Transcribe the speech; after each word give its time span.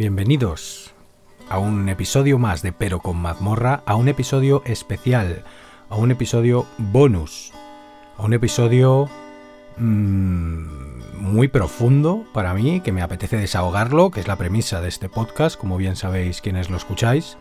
Bienvenidos 0.00 0.94
a 1.50 1.58
un 1.58 1.86
episodio 1.90 2.38
más 2.38 2.62
de 2.62 2.72
Pero 2.72 3.00
con 3.00 3.18
mazmorra, 3.18 3.82
a 3.84 3.96
un 3.96 4.08
episodio 4.08 4.62
especial, 4.64 5.44
a 5.90 5.96
un 5.96 6.10
episodio 6.10 6.64
bonus, 6.78 7.52
a 8.16 8.22
un 8.22 8.32
episodio 8.32 9.10
mmm, 9.76 11.20
muy 11.20 11.48
profundo 11.48 12.24
para 12.32 12.54
mí, 12.54 12.80
que 12.80 12.92
me 12.92 13.02
apetece 13.02 13.36
desahogarlo, 13.36 14.10
que 14.10 14.20
es 14.20 14.26
la 14.26 14.36
premisa 14.36 14.80
de 14.80 14.88
este 14.88 15.10
podcast, 15.10 15.60
como 15.60 15.76
bien 15.76 15.96
sabéis 15.96 16.40
quienes 16.40 16.70
lo 16.70 16.78
escucháis, 16.78 17.36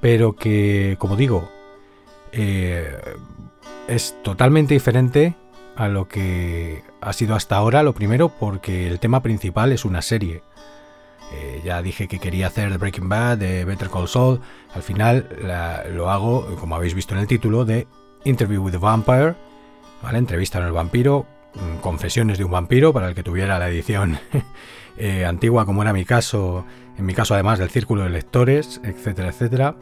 pero 0.00 0.34
que, 0.34 0.96
como 0.98 1.14
digo, 1.14 1.48
eh, 2.32 2.98
es 3.86 4.16
totalmente 4.24 4.74
diferente 4.74 5.36
a 5.76 5.86
lo 5.86 6.08
que 6.08 6.82
ha 7.00 7.12
sido 7.12 7.36
hasta 7.36 7.54
ahora, 7.54 7.84
lo 7.84 7.94
primero 7.94 8.28
porque 8.28 8.88
el 8.88 8.98
tema 8.98 9.22
principal 9.22 9.70
es 9.70 9.84
una 9.84 10.02
serie. 10.02 10.42
Ya 11.62 11.82
dije 11.82 12.08
que 12.08 12.18
quería 12.18 12.48
hacer 12.48 12.70
The 12.70 12.78
Breaking 12.78 13.08
Bad, 13.08 13.38
de 13.38 13.64
Better 13.64 13.88
Call 13.88 14.08
Saul. 14.08 14.40
Al 14.74 14.82
final 14.82 15.28
lo 15.92 16.10
hago, 16.10 16.56
como 16.56 16.74
habéis 16.74 16.94
visto 16.94 17.14
en 17.14 17.20
el 17.20 17.26
título, 17.26 17.64
de 17.64 17.86
Interview 18.24 18.62
with 18.62 18.72
the 18.72 18.78
Vampire. 18.78 19.34
¿vale? 20.02 20.18
Entrevista 20.18 20.58
con 20.58 20.66
el 20.66 20.72
vampiro, 20.72 21.26
mm, 21.54 21.80
confesiones 21.80 22.38
de 22.38 22.44
un 22.44 22.50
vampiro, 22.50 22.92
para 22.92 23.08
el 23.08 23.14
que 23.14 23.22
tuviera 23.22 23.58
la 23.58 23.68
edición 23.68 24.18
eh, 24.96 25.24
antigua, 25.24 25.66
como 25.66 25.82
era 25.82 25.92
mi 25.92 26.04
caso, 26.04 26.64
en 26.96 27.06
mi 27.06 27.14
caso 27.14 27.34
además 27.34 27.58
del 27.58 27.70
círculo 27.70 28.02
de 28.04 28.10
lectores, 28.10 28.80
etcétera, 28.84 29.28
etcétera. 29.28 29.76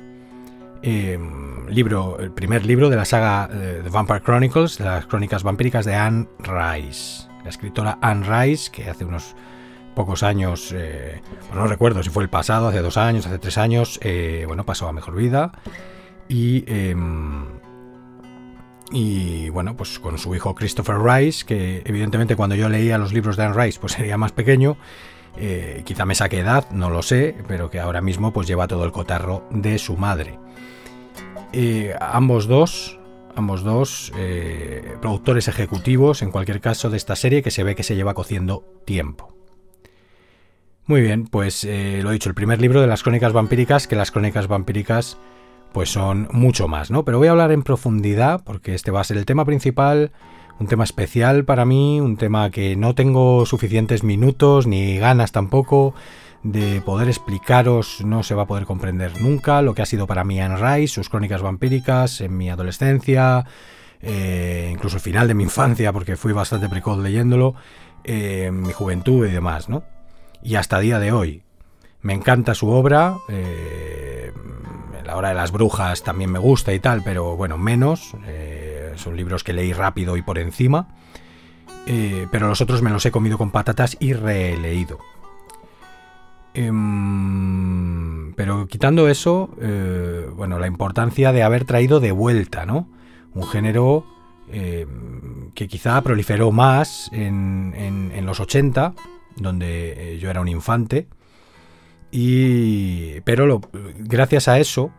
Em, 0.82 1.66
libro, 1.68 2.18
el 2.20 2.30
primer 2.30 2.64
libro 2.64 2.88
de 2.88 2.96
la 2.96 3.04
saga 3.04 3.48
eh, 3.52 3.80
The 3.82 3.90
Vampire 3.90 4.20
Chronicles, 4.20 4.78
las 4.78 5.06
crónicas 5.06 5.42
vampíricas 5.42 5.84
de 5.84 5.94
Anne 5.94 6.28
Rice. 6.38 7.26
La 7.42 7.50
escritora 7.50 7.98
Anne 8.00 8.26
Rice, 8.26 8.70
que 8.70 8.88
hace 8.88 9.04
unos 9.04 9.34
pocos 9.98 10.22
años, 10.22 10.72
eh, 10.76 11.20
no 11.52 11.66
recuerdo 11.66 12.04
si 12.04 12.10
fue 12.10 12.22
el 12.22 12.30
pasado, 12.30 12.68
hace 12.68 12.80
dos 12.82 12.96
años, 12.96 13.26
hace 13.26 13.38
tres 13.38 13.58
años, 13.58 13.98
eh, 14.00 14.44
bueno, 14.46 14.64
pasó 14.64 14.86
a 14.86 14.92
mejor 14.92 15.16
vida. 15.16 15.50
Y, 16.28 16.64
em, 16.68 17.44
y 18.92 19.48
bueno, 19.48 19.76
pues 19.76 19.98
con 19.98 20.16
su 20.18 20.34
hijo 20.36 20.54
Christopher 20.54 20.98
Rice, 20.98 21.44
que 21.44 21.82
evidentemente 21.84 22.36
cuando 22.36 22.54
yo 22.54 22.68
leía 22.68 22.96
los 22.96 23.12
libros 23.12 23.36
de 23.36 23.44
Anne 23.44 23.60
Rice, 23.60 23.80
pues 23.80 23.92
sería 23.98 24.16
más 24.16 24.30
pequeño. 24.30 24.76
quizá 25.84 26.04
me 26.04 26.14
saque 26.14 26.38
edad, 26.40 26.70
no 26.70 26.90
lo 26.90 27.02
sé, 27.02 27.36
pero 27.48 27.68
que 27.68 27.80
ahora 27.80 28.00
mismo 28.00 28.32
pues 28.32 28.46
lleva 28.46 28.66
todo 28.66 28.84
el 28.84 28.92
cotarro 28.92 29.46
de 29.50 29.78
su 29.78 29.96
madre 29.96 30.38
ambos 32.00 32.46
dos, 32.46 32.98
ambos 33.34 33.62
dos 33.62 34.12
eh, 34.16 34.96
productores 35.00 35.48
ejecutivos, 35.48 36.22
en 36.22 36.30
cualquier 36.30 36.60
caso, 36.60 36.90
de 36.90 36.96
esta 36.96 37.16
serie 37.16 37.42
que 37.42 37.50
se 37.50 37.62
ve 37.64 37.74
que 37.74 37.82
se 37.82 37.96
lleva 37.96 38.14
cociendo 38.14 38.64
tiempo. 38.84 39.37
Muy 40.88 41.02
bien, 41.02 41.26
pues 41.26 41.64
eh, 41.64 42.00
lo 42.02 42.08
he 42.08 42.14
dicho, 42.14 42.30
el 42.30 42.34
primer 42.34 42.62
libro 42.62 42.80
de 42.80 42.86
las 42.86 43.02
crónicas 43.02 43.34
vampíricas, 43.34 43.86
que 43.86 43.94
las 43.94 44.10
crónicas 44.10 44.48
vampíricas 44.48 45.18
pues 45.74 45.90
son 45.92 46.28
mucho 46.32 46.66
más, 46.66 46.90
¿no? 46.90 47.04
Pero 47.04 47.18
voy 47.18 47.28
a 47.28 47.32
hablar 47.32 47.52
en 47.52 47.62
profundidad, 47.62 48.42
porque 48.42 48.74
este 48.74 48.90
va 48.90 49.02
a 49.02 49.04
ser 49.04 49.18
el 49.18 49.26
tema 49.26 49.44
principal, 49.44 50.12
un 50.58 50.66
tema 50.66 50.84
especial 50.84 51.44
para 51.44 51.66
mí, 51.66 52.00
un 52.00 52.16
tema 52.16 52.50
que 52.50 52.74
no 52.74 52.94
tengo 52.94 53.44
suficientes 53.44 54.02
minutos 54.02 54.66
ni 54.66 54.96
ganas 54.96 55.30
tampoco 55.30 55.92
de 56.42 56.80
poder 56.80 57.08
explicaros, 57.08 58.02
no 58.02 58.22
se 58.22 58.34
va 58.34 58.44
a 58.44 58.46
poder 58.46 58.64
comprender 58.64 59.20
nunca 59.20 59.60
lo 59.60 59.74
que 59.74 59.82
ha 59.82 59.86
sido 59.86 60.06
para 60.06 60.24
mí 60.24 60.40
Anne 60.40 60.56
Rice, 60.56 60.94
sus 60.94 61.10
crónicas 61.10 61.42
vampíricas 61.42 62.22
en 62.22 62.34
mi 62.34 62.48
adolescencia, 62.48 63.44
eh, 64.00 64.70
incluso 64.72 64.96
el 64.96 65.02
final 65.02 65.28
de 65.28 65.34
mi 65.34 65.42
infancia, 65.42 65.92
porque 65.92 66.16
fui 66.16 66.32
bastante 66.32 66.70
precoz 66.70 66.96
leyéndolo, 66.98 67.56
eh, 68.04 68.50
mi 68.50 68.72
juventud 68.72 69.26
y 69.26 69.30
demás, 69.30 69.68
¿no? 69.68 69.97
Y 70.42 70.54
hasta 70.54 70.78
día 70.80 70.98
de 70.98 71.12
hoy. 71.12 71.42
Me 72.00 72.14
encanta 72.14 72.54
su 72.54 72.68
obra, 72.68 73.16
eh, 73.28 74.32
La 75.04 75.16
hora 75.16 75.30
de 75.30 75.34
las 75.34 75.52
brujas 75.52 76.02
también 76.02 76.30
me 76.30 76.38
gusta 76.38 76.72
y 76.72 76.80
tal, 76.80 77.02
pero 77.02 77.36
bueno, 77.36 77.58
menos. 77.58 78.14
son 78.96 79.16
libros 79.16 79.42
que 79.42 79.52
leí 79.52 79.72
rápido 79.72 80.16
y 80.16 80.22
por 80.22 80.38
encima. 80.38 80.88
pero 82.30 82.48
los 82.48 82.60
otros 82.60 82.82
me 82.82 82.90
los 82.90 83.04
he 83.06 83.10
comido 83.10 83.38
con 83.38 83.50
patatas 83.50 83.96
y 84.00 84.12
releído. 84.12 84.98
Em, 86.54 88.32
pero 88.34 88.66
quitando 88.66 89.08
eso, 89.08 89.50
eh, 89.60 90.28
bueno, 90.34 90.58
la 90.58 90.66
importancia 90.66 91.32
de 91.32 91.44
haber 91.44 91.64
traído 91.64 92.00
de 92.00 92.10
vuelta, 92.10 92.66
¿no? 92.66 92.88
Un 93.32 93.46
género 93.46 94.04
que 94.50 95.68
quizá 95.68 96.00
proliferó 96.00 96.50
más 96.52 97.10
en, 97.12 98.24
los 98.24 98.40
80, 98.40 98.94
donde 99.40 100.14
eh, 100.14 100.18
yo 100.18 100.30
era 100.30 100.40
un 100.40 100.48
infante, 100.48 101.08
y, 102.10 103.20
pero 103.22 103.60
gracias 103.98 104.48
a 104.48 104.58
eso 104.58 104.92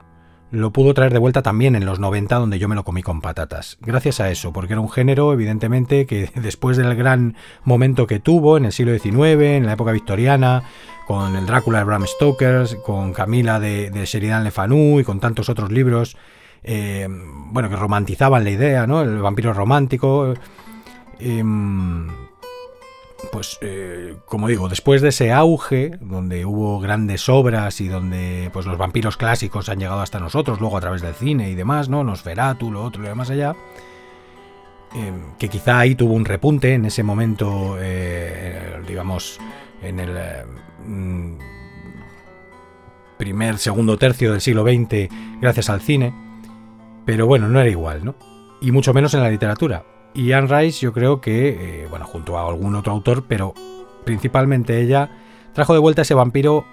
lo 0.52 0.72
pudo 0.72 0.94
traer 0.94 1.14
de 1.14 1.20
vuelta 1.20 1.42
también 1.44 1.76
en 1.76 1.86
los 1.86 2.00
90, 2.00 2.36
donde 2.36 2.58
yo 2.58 2.68
me 2.68 2.76
lo 2.76 2.84
comí 2.84 3.04
con 3.04 3.22
patatas. 3.22 3.78
Gracias 3.82 4.20
a 4.20 4.32
eso, 4.32 4.52
porque 4.52 4.74
era 4.74 4.82
un 4.82 4.90
género, 4.90 5.32
evidentemente, 5.32 6.06
que 6.06 6.32
después 6.36 6.78
del 6.78 6.96
gran 6.96 7.36
momento 7.64 8.08
que 8.08 8.20
tuvo 8.20 8.58
en 8.58 8.66
el 8.66 8.72
siglo 8.72 8.98
XIX, 8.98 9.42
en 9.42 9.66
la 9.66 9.74
época 9.74 9.92
victoriana, 9.92 10.64
con 11.08 11.36
el 11.36 11.46
Drácula 11.46 11.80
de 11.80 11.86
Bram 11.86 12.06
Stoker, 12.06 12.68
con 12.84 13.14
Camila 13.14 13.60
de, 13.60 13.92
Sheridan 14.06 14.44
Le 14.44 14.52
Fanu 14.52 15.00
y 15.00 15.04
con 15.04 15.20
tantos 15.20 15.50
otros 15.50 15.72
libros, 15.72 16.18
eh, 16.64 17.08
bueno, 17.52 17.70
que 17.70 17.76
romantizaban 17.76 18.44
la 18.44 18.50
idea, 18.50 18.88
¿no? 18.88 19.02
El 19.02 19.20
vampiro 19.20 19.54
romántico. 19.54 20.34
Em, 21.20 22.08
pues, 23.32 23.58
eh, 23.62 24.16
como 24.26 24.48
digo, 24.48 24.70
después 24.70 25.02
de 25.02 25.10
ese 25.10 25.32
auge, 25.32 25.98
donde 26.02 26.46
hubo 26.46 26.80
grandes 26.80 27.30
obras 27.30 27.82
y 27.82 27.88
donde 27.88 28.50
pues, 28.54 28.66
los 28.66 28.78
vampiros 28.78 29.18
clásicos 29.18 29.70
han 29.70 29.80
llegado 29.80 30.02
hasta 30.02 30.20
nosotros, 30.20 30.60
luego 30.60 30.78
a 30.78 30.82
través 30.82 31.02
del 31.02 31.14
cine 31.14 31.50
y 31.50 31.56
demás, 31.56 31.90
¿no? 31.90 32.04
Nosferatu, 32.04 32.72
lo 32.72 32.84
otro 32.84 33.04
y 33.04 33.08
demás 33.08 33.30
allá, 33.30 33.56
em, 34.94 35.36
que 35.38 35.50
quizá 35.50 35.80
ahí 35.80 35.96
tuvo 35.96 36.14
un 36.14 36.26
repunte 36.26 36.74
en 36.74 36.86
ese 36.86 37.04
momento, 37.04 37.78
eh, 37.80 38.82
digamos, 38.88 39.40
en 39.82 40.00
el 40.00 40.18
Mm, 40.86 41.38
primer, 43.18 43.58
segundo 43.58 43.98
tercio 43.98 44.32
del 44.32 44.42
siglo 44.42 44.64
XX 44.64 45.10
gracias 45.42 45.70
al 45.70 45.82
cine, 45.82 46.14
pero 47.06 47.28
bueno, 47.28 47.48
no 47.50 47.60
era 47.60 47.70
igual, 47.70 48.06
¿no? 48.06 48.16
Y 48.62 48.72
mucho 48.72 48.94
menos 48.94 49.14
en 49.14 49.22
la 49.22 49.30
literatura. 49.30 49.84
Y 50.14 50.32
Anne 50.32 50.48
Rice 50.48 50.82
yo 50.82 50.94
creo 50.94 51.22
que, 51.22 51.84
eh, 51.84 51.88
bueno, 51.90 52.06
junto 52.06 52.38
a 52.38 52.48
algún 52.48 52.76
otro 52.76 52.94
autor, 52.94 53.26
pero 53.28 53.54
principalmente 54.06 54.82
ella, 54.82 55.10
trajo 55.54 55.74
de 55.74 55.80
vuelta 55.80 56.02
ese 56.02 56.14
vampiro 56.14 56.66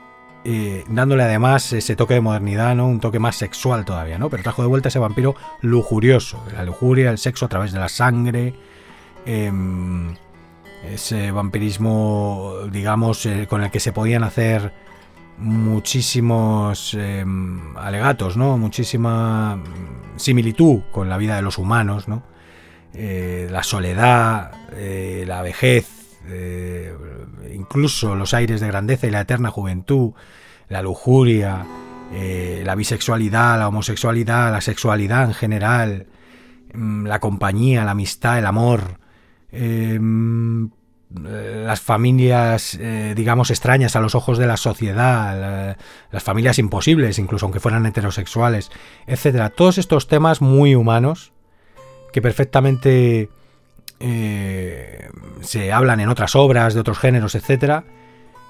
eh, 0.48 0.84
dándole 0.88 1.24
además 1.24 1.72
ese 1.72 1.96
toque 1.96 2.14
de 2.14 2.20
modernidad, 2.20 2.76
¿no? 2.76 2.86
Un 2.86 3.00
toque 3.00 3.18
más 3.18 3.34
sexual 3.34 3.84
todavía, 3.84 4.16
¿no? 4.16 4.30
Pero 4.30 4.44
trajo 4.44 4.62
de 4.62 4.68
vuelta 4.68 4.90
ese 4.90 5.00
vampiro 5.00 5.34
lujurioso, 5.60 6.40
la 6.54 6.62
lujuria, 6.62 7.10
el 7.10 7.18
sexo 7.18 7.46
a 7.46 7.48
través 7.48 7.72
de 7.72 7.80
la 7.80 7.88
sangre, 7.88 8.54
em, 9.24 10.14
ese 10.84 11.32
vampirismo, 11.32 12.58
digamos, 12.70 13.26
eh, 13.26 13.48
con 13.48 13.64
el 13.64 13.72
que 13.72 13.80
se 13.80 13.90
podían 13.90 14.22
hacer 14.22 14.72
muchísimos 15.38 16.94
em, 16.94 17.76
alegatos, 17.76 18.36
¿no? 18.36 18.56
Muchísima 18.56 19.60
similitud 20.14 20.82
con 20.92 21.08
la 21.08 21.16
vida 21.16 21.34
de 21.34 21.42
los 21.42 21.58
humanos, 21.58 22.06
¿no? 22.06 22.22
Eh, 22.98 23.48
la 23.50 23.62
soledad, 23.62 24.52
eh, 24.72 25.24
la 25.26 25.42
vejez, 25.42 25.86
incluso 27.54 28.16
los 28.16 28.34
aires 28.34 28.60
de 28.60 28.66
grandeza 28.66 29.06
y 29.06 29.10
la 29.10 29.20
eterna 29.20 29.50
juventud, 29.50 30.12
la 30.68 30.82
lujuria, 30.82 31.64
la 32.64 32.74
bisexualidad, 32.74 33.58
la 33.58 33.68
homosexualidad, 33.68 34.50
la 34.50 34.60
sexualidad 34.60 35.24
en 35.24 35.34
general, 35.34 36.06
mm, 36.74 37.06
la 37.06 37.20
compañía, 37.20 37.84
la 37.84 37.92
amistad, 37.92 38.38
el 38.38 38.46
amor, 38.46 38.98
Em, 39.58 40.70
las 41.08 41.80
familias, 41.80 42.76
eh, 42.80 43.14
digamos, 43.16 43.50
extrañas 43.50 43.96
a 43.96 44.00
los 44.00 44.14
ojos 44.14 44.38
de 44.38 44.46
la 44.46 44.56
sociedad, 44.56 45.76
las 46.10 46.22
familias 46.22 46.58
imposibles, 46.58 47.18
incluso 47.18 47.46
aunque 47.46 47.60
fueran 47.60 47.86
heterosexuales, 47.86 48.70
etcétera. 49.06 49.50
Todos 49.50 49.78
estos 49.78 50.08
temas 50.08 50.42
muy 50.42 50.74
humanos 50.74 51.32
que 52.16 52.22
perfectamente 52.22 53.28
eh, 54.00 55.10
se 55.42 55.70
hablan 55.70 56.00
en 56.00 56.08
otras 56.08 56.34
obras 56.34 56.72
de 56.72 56.80
otros 56.80 56.98
géneros, 56.98 57.34
etcétera, 57.34 57.84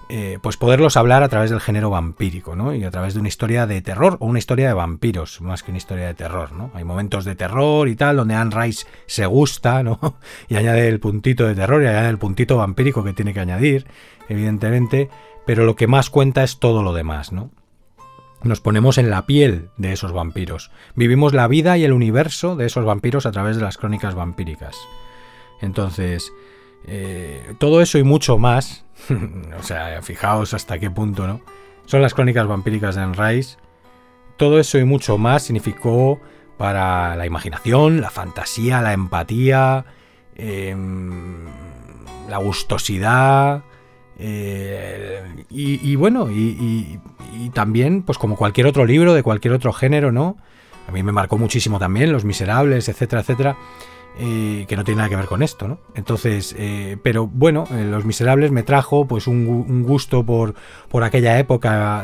eh, 0.08 0.38
pues 0.40 0.56
poderlos 0.56 0.96
hablar 0.96 1.24
a 1.24 1.28
través 1.28 1.50
del 1.50 1.60
género 1.60 1.90
vampírico, 1.90 2.54
¿no? 2.54 2.72
Y 2.72 2.84
a 2.84 2.92
través 2.92 3.14
de 3.14 3.18
una 3.18 3.28
historia 3.28 3.66
de 3.66 3.82
terror 3.82 4.18
o 4.20 4.26
una 4.26 4.38
historia 4.38 4.68
de 4.68 4.74
vampiros, 4.74 5.40
más 5.40 5.64
que 5.64 5.72
una 5.72 5.78
historia 5.78 6.06
de 6.06 6.14
terror, 6.14 6.52
¿no? 6.52 6.70
Hay 6.74 6.84
momentos 6.84 7.24
de 7.24 7.34
terror 7.34 7.88
y 7.88 7.96
tal, 7.96 8.18
donde 8.18 8.36
Anne 8.36 8.54
Rice 8.54 8.86
se 9.06 9.26
gusta, 9.26 9.82
¿no? 9.82 9.98
Y 10.48 10.54
añade 10.54 10.86
el 10.86 11.00
puntito 11.00 11.44
de 11.44 11.56
terror 11.56 11.82
y 11.82 11.88
añade 11.88 12.10
el 12.10 12.18
puntito 12.18 12.58
vampírico 12.58 13.02
que 13.02 13.14
tiene 13.14 13.34
que 13.34 13.40
añadir, 13.40 13.88
evidentemente, 14.28 15.10
pero 15.44 15.64
lo 15.64 15.74
que 15.74 15.88
más 15.88 16.08
cuenta 16.08 16.44
es 16.44 16.60
todo 16.60 16.84
lo 16.84 16.94
demás, 16.94 17.32
¿no? 17.32 17.50
Nos 18.46 18.60
ponemos 18.60 18.98
en 18.98 19.10
la 19.10 19.26
piel 19.26 19.70
de 19.76 19.92
esos 19.92 20.12
vampiros. 20.12 20.70
Vivimos 20.94 21.34
la 21.34 21.48
vida 21.48 21.76
y 21.76 21.84
el 21.84 21.92
universo 21.92 22.56
de 22.56 22.66
esos 22.66 22.84
vampiros 22.84 23.26
a 23.26 23.32
través 23.32 23.56
de 23.56 23.62
las 23.62 23.76
crónicas 23.76 24.14
vampíricas. 24.14 24.76
Entonces, 25.60 26.32
eh, 26.86 27.54
todo 27.58 27.80
eso 27.80 27.98
y 27.98 28.02
mucho 28.02 28.38
más 28.38 28.86
o 29.58 29.62
sea, 29.62 30.00
fijaos 30.02 30.54
hasta 30.54 30.78
qué 30.78 30.90
punto, 30.90 31.26
¿no? 31.26 31.40
Son 31.86 32.02
las 32.02 32.14
crónicas 32.14 32.46
vampíricas 32.46 32.94
de 32.94 33.02
Anne 33.02 33.16
Rice. 33.16 33.56
Todo 34.36 34.58
eso 34.58 34.78
y 34.78 34.84
mucho 34.84 35.18
más 35.18 35.44
significó 35.44 36.20
para 36.58 37.14
la 37.16 37.26
imaginación, 37.26 38.00
la 38.00 38.10
fantasía, 38.10 38.82
la 38.82 38.92
empatía, 38.92 39.84
em, 40.34 41.46
la 42.28 42.38
gustosidad. 42.38 43.62
Eh, 44.18 45.44
y, 45.50 45.96
bueno, 45.96 46.30
y, 46.30 46.98
también, 47.52 48.02
pues 48.02 48.18
como 48.18 48.36
cualquier 48.36 48.66
otro 48.66 48.84
libro 48.84 49.14
de 49.14 49.22
cualquier 49.22 49.54
otro 49.54 49.72
género, 49.72 50.12
¿no? 50.12 50.36
A 50.88 50.92
mí 50.92 51.02
me 51.02 51.12
marcó 51.12 51.38
muchísimo 51.38 51.78
también 51.78 52.12
Los 52.12 52.24
Miserables, 52.24 52.88
etcétera, 52.88 53.22
etcétera. 53.22 53.56
Eh, 54.18 54.64
que 54.66 54.76
no 54.76 54.84
tiene 54.84 54.98
nada 54.98 55.10
que 55.10 55.16
ver 55.16 55.26
con 55.26 55.42
esto, 55.42 55.68
¿no? 55.68 55.78
Entonces, 55.94 56.54
eh, 56.58 56.96
pero 57.02 57.26
bueno, 57.26 57.66
Los 57.70 58.06
Miserables 58.06 58.50
me 58.50 58.62
trajo 58.62 59.06
pues 59.06 59.26
un, 59.26 59.82
gusto 59.82 60.24
por, 60.24 60.54
por, 60.88 61.04
aquella 61.04 61.38
época 61.38 62.02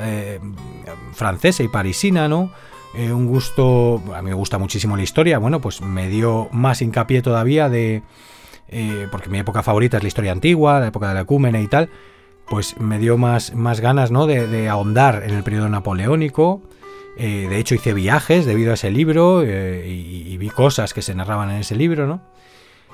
francesa 1.14 1.62
y 1.62 1.68
parisina, 1.68 2.28
¿no? 2.28 2.52
un 2.94 3.26
gusto, 3.26 4.02
a 4.14 4.20
mí 4.20 4.28
me 4.28 4.34
gusta 4.34 4.58
muchísimo 4.58 4.98
la 4.98 5.02
historia, 5.02 5.38
bueno, 5.38 5.62
pues 5.62 5.80
me 5.80 6.10
dio 6.10 6.50
más 6.52 6.82
hincapié 6.82 7.22
todavía 7.22 7.70
de, 7.70 8.02
porque 9.10 9.28
mi 9.28 9.38
época 9.38 9.62
favorita 9.62 9.96
es 9.98 10.02
la 10.02 10.08
historia 10.08 10.32
antigua, 10.32 10.80
la 10.80 10.88
época 10.88 11.08
de 11.08 11.14
la 11.14 11.24
Cúmene 11.24 11.62
y 11.62 11.66
tal, 11.66 11.90
pues 12.48 12.78
me 12.80 12.98
dio 12.98 13.18
más, 13.18 13.54
más 13.54 13.80
ganas, 13.80 14.10
¿no? 14.10 14.26
De, 14.26 14.46
de 14.46 14.68
ahondar 14.68 15.22
en 15.24 15.34
el 15.34 15.42
periodo 15.42 15.68
napoleónico, 15.68 16.62
eh, 17.16 17.46
de 17.48 17.58
hecho, 17.58 17.74
hice 17.74 17.92
viajes 17.92 18.46
debido 18.46 18.70
a 18.70 18.74
ese 18.74 18.90
libro 18.90 19.42
eh, 19.42 19.86
y, 19.86 20.36
vi 20.38 20.48
cosas 20.48 20.94
que 20.94 21.02
se 21.02 21.14
narraban 21.14 21.50
en 21.50 21.58
ese 21.58 21.76
libro, 21.76 22.06
¿no? 22.06 22.22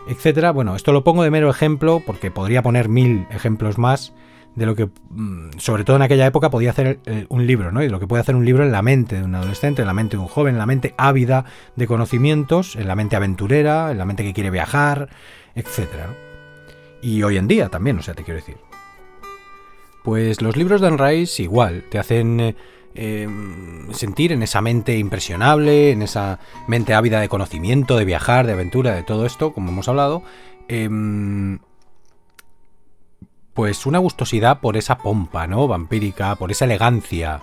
Etcétera. 0.08 0.50
Bueno, 0.52 0.74
esto 0.74 0.92
lo 0.92 1.04
pongo 1.04 1.22
de 1.22 1.30
mero 1.30 1.50
ejemplo 1.50 2.02
porque 2.04 2.30
podría 2.30 2.62
poner 2.62 2.88
mil 2.88 3.26
ejemplos 3.30 3.78
más 3.78 4.12
de 4.54 4.66
lo 4.66 4.74
que, 4.74 4.90
mm, 5.10 5.58
sobre 5.58 5.84
todo 5.84 5.96
en 5.96 6.02
aquella 6.02 6.26
época, 6.26 6.50
podía 6.50 6.70
hacer 6.70 6.98
eh, 7.06 7.26
un 7.28 7.46
libro, 7.46 7.70
¿no? 7.70 7.82
Y 7.82 7.88
lo 7.88 8.00
que 8.00 8.06
puede 8.06 8.20
hacer 8.20 8.34
un 8.34 8.44
libro 8.44 8.64
en 8.64 8.72
la 8.72 8.82
mente 8.82 9.16
de 9.16 9.22
un 9.22 9.34
adolescente, 9.34 9.82
en 9.82 9.86
la 9.86 9.94
mente 9.94 10.16
de 10.16 10.22
un 10.22 10.28
joven, 10.28 10.54
en 10.54 10.58
la 10.58 10.66
mente 10.66 10.94
ávida 10.98 11.44
de 11.76 11.86
conocimientos, 11.86 12.74
en 12.74 12.88
la 12.88 12.96
mente 12.96 13.14
aventurera, 13.14 13.92
en 13.92 13.98
la 13.98 14.04
mente 14.04 14.24
que 14.24 14.32
quiere 14.34 14.50
viajar, 14.50 15.10
etcétera. 15.58 16.14
Y 17.02 17.22
hoy 17.22 17.36
en 17.36 17.48
día 17.48 17.68
también, 17.68 17.98
o 17.98 18.02
sea, 18.02 18.14
te 18.14 18.24
quiero 18.24 18.40
decir. 18.40 18.56
Pues 20.02 20.40
los 20.40 20.56
libros 20.56 20.80
de 20.80 20.86
Anne 20.86 20.96
Rice 20.96 21.42
igual, 21.42 21.84
te 21.90 21.98
hacen 21.98 22.56
Em, 23.00 23.92
sentir 23.92 24.32
en 24.32 24.42
esa 24.42 24.60
mente 24.60 24.98
impresionable, 24.98 25.92
en 25.92 26.02
esa 26.02 26.40
mente 26.66 26.94
ávida 26.94 27.20
de 27.20 27.28
conocimiento, 27.28 27.96
de 27.96 28.04
viajar, 28.04 28.44
de 28.44 28.54
aventura, 28.54 28.92
de 28.92 29.04
todo 29.04 29.24
esto, 29.24 29.52
como 29.52 29.70
hemos 29.70 29.88
hablado, 29.88 30.24
em, 30.66 31.60
pues 33.54 33.86
una 33.86 33.98
gustosidad 33.98 34.60
por 34.60 34.76
esa 34.76 34.98
pompa, 34.98 35.46
¿no? 35.46 35.68
Vampírica, 35.68 36.34
por 36.34 36.50
esa 36.50 36.64
elegancia. 36.64 37.40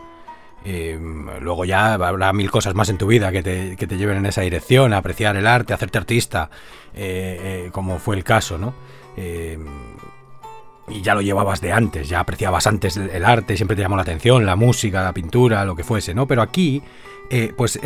Em, 0.65 1.27
luego 1.41 1.63
ya 1.63 1.93
habrá 1.93 2.33
mil 2.33 2.49
cosas 2.49 2.73
más 2.73 2.89
en 2.89 2.97
tu 2.97 3.05
vida 3.05 3.31
que 3.31 3.43
te, 3.43 3.75
que 3.75 3.85
te 3.85 3.97
lleven 3.97 4.17
en 4.17 4.25
esa 4.25 4.41
dirección, 4.41 4.93
a 4.93 4.97
apreciar 4.97 5.35
el 5.35 5.45
arte, 5.45 5.73
a 5.73 5.75
hacerte 5.75 5.99
artista, 5.99 6.49
eh, 6.95 7.65
eh, 7.67 7.69
como 7.71 7.99
fue 7.99 8.15
el 8.15 8.23
caso, 8.23 8.57
¿no? 8.57 8.73
y 10.87 11.01
ya 11.01 11.15
lo 11.15 11.21
llevabas 11.21 11.61
de 11.61 11.71
antes, 11.71 12.09
ya 12.09 12.19
apreciabas 12.19 12.67
antes 12.67 12.97
el, 12.97 13.25
arte, 13.25 13.55
siempre 13.55 13.75
te 13.75 13.81
llamó 13.81 13.95
la 13.95 14.01
atención, 14.01 14.45
la 14.45 14.57
música, 14.57 15.01
la 15.01 15.13
pintura, 15.13 15.63
lo 15.63 15.75
que 15.75 15.83
fuese, 15.83 16.13
¿no? 16.13 16.27
Pero 16.27 16.41
aquí, 16.41 16.83
eh, 17.29 17.53
pues 17.55 17.79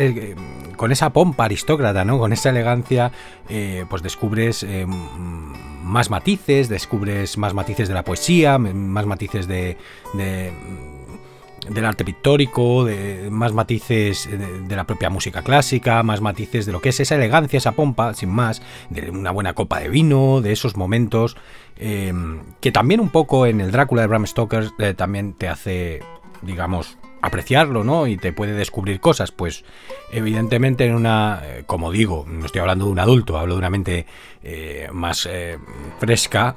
con 0.76 0.90
esa 0.90 1.10
pompa 1.10 1.44
aristócrata, 1.44 2.04
¿no? 2.04 2.18
Con 2.18 2.32
esa 2.32 2.50
elegancia, 2.50 3.12
pues 3.88 4.02
descubres 4.02 4.66
más 5.84 6.10
matices, 6.10 6.68
descubres 6.68 7.38
más 7.38 7.54
matices 7.54 7.88
de 7.88 7.94
la 7.94 8.04
poesía, 8.04 8.58
más 8.58 9.06
matices 9.06 9.46
de, 9.46 9.76
del 11.70 11.84
arte 11.84 12.04
pictórico, 12.04 12.84
de 12.84 13.28
más 13.30 13.52
matices 13.52 14.28
de, 14.28 14.76
la 14.76 14.84
propia 14.84 15.08
música 15.08 15.42
clásica, 15.42 16.02
más 16.02 16.20
matices 16.20 16.66
de 16.66 16.72
lo 16.72 16.80
que 16.80 16.88
es 16.88 17.00
esa 17.00 17.14
elegancia, 17.14 17.56
esa 17.56 17.72
pompa, 17.72 18.12
sin 18.14 18.30
más, 18.30 18.60
de 18.90 19.10
una 19.10 19.30
buena 19.30 19.54
copa 19.54 19.78
de 19.78 19.88
vino, 19.88 20.40
de 20.40 20.52
esos 20.52 20.76
momentos, 20.76 21.36
eh, 21.76 22.12
que 22.60 22.72
también 22.72 23.00
un 23.00 23.10
poco 23.10 23.46
en 23.46 23.60
el 23.60 23.70
Drácula 23.70 24.02
de 24.02 24.08
Bram 24.08 24.26
Stoker 24.26 24.70
eh, 24.78 24.94
también 24.94 25.32
te 25.32 25.48
hace, 25.48 26.00
digamos, 26.42 26.98
apreciarlo, 27.22 27.84
¿no? 27.84 28.06
Y 28.06 28.16
te 28.16 28.32
puede 28.32 28.54
descubrir 28.54 28.98
cosas, 28.98 29.30
pues 29.30 29.64
evidentemente 30.10 30.86
en 30.86 30.94
una, 30.94 31.40
eh, 31.44 31.62
como 31.66 31.92
digo, 31.92 32.24
no 32.26 32.46
estoy 32.46 32.62
hablando 32.62 32.86
de 32.86 32.90
un 32.90 32.98
adulto, 32.98 33.38
hablo 33.38 33.54
de 33.54 33.58
una 33.58 33.70
mente 33.70 34.06
más 34.92 35.28
fresca 35.98 36.56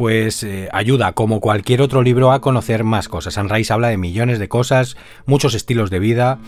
pues 0.00 0.44
eh, 0.44 0.70
ayuda, 0.72 1.12
como 1.12 1.40
cualquier 1.40 1.82
otro 1.82 2.00
libro, 2.00 2.32
a 2.32 2.40
conocer 2.40 2.84
más 2.84 3.10
cosas. 3.10 3.34
Sunrise 3.34 3.70
habla 3.70 3.88
de 3.88 3.98
millones 3.98 4.38
de 4.38 4.48
cosas, 4.48 4.96
muchos 5.26 5.52
estilos 5.52 5.90
de 5.90 5.98
vida, 5.98 6.38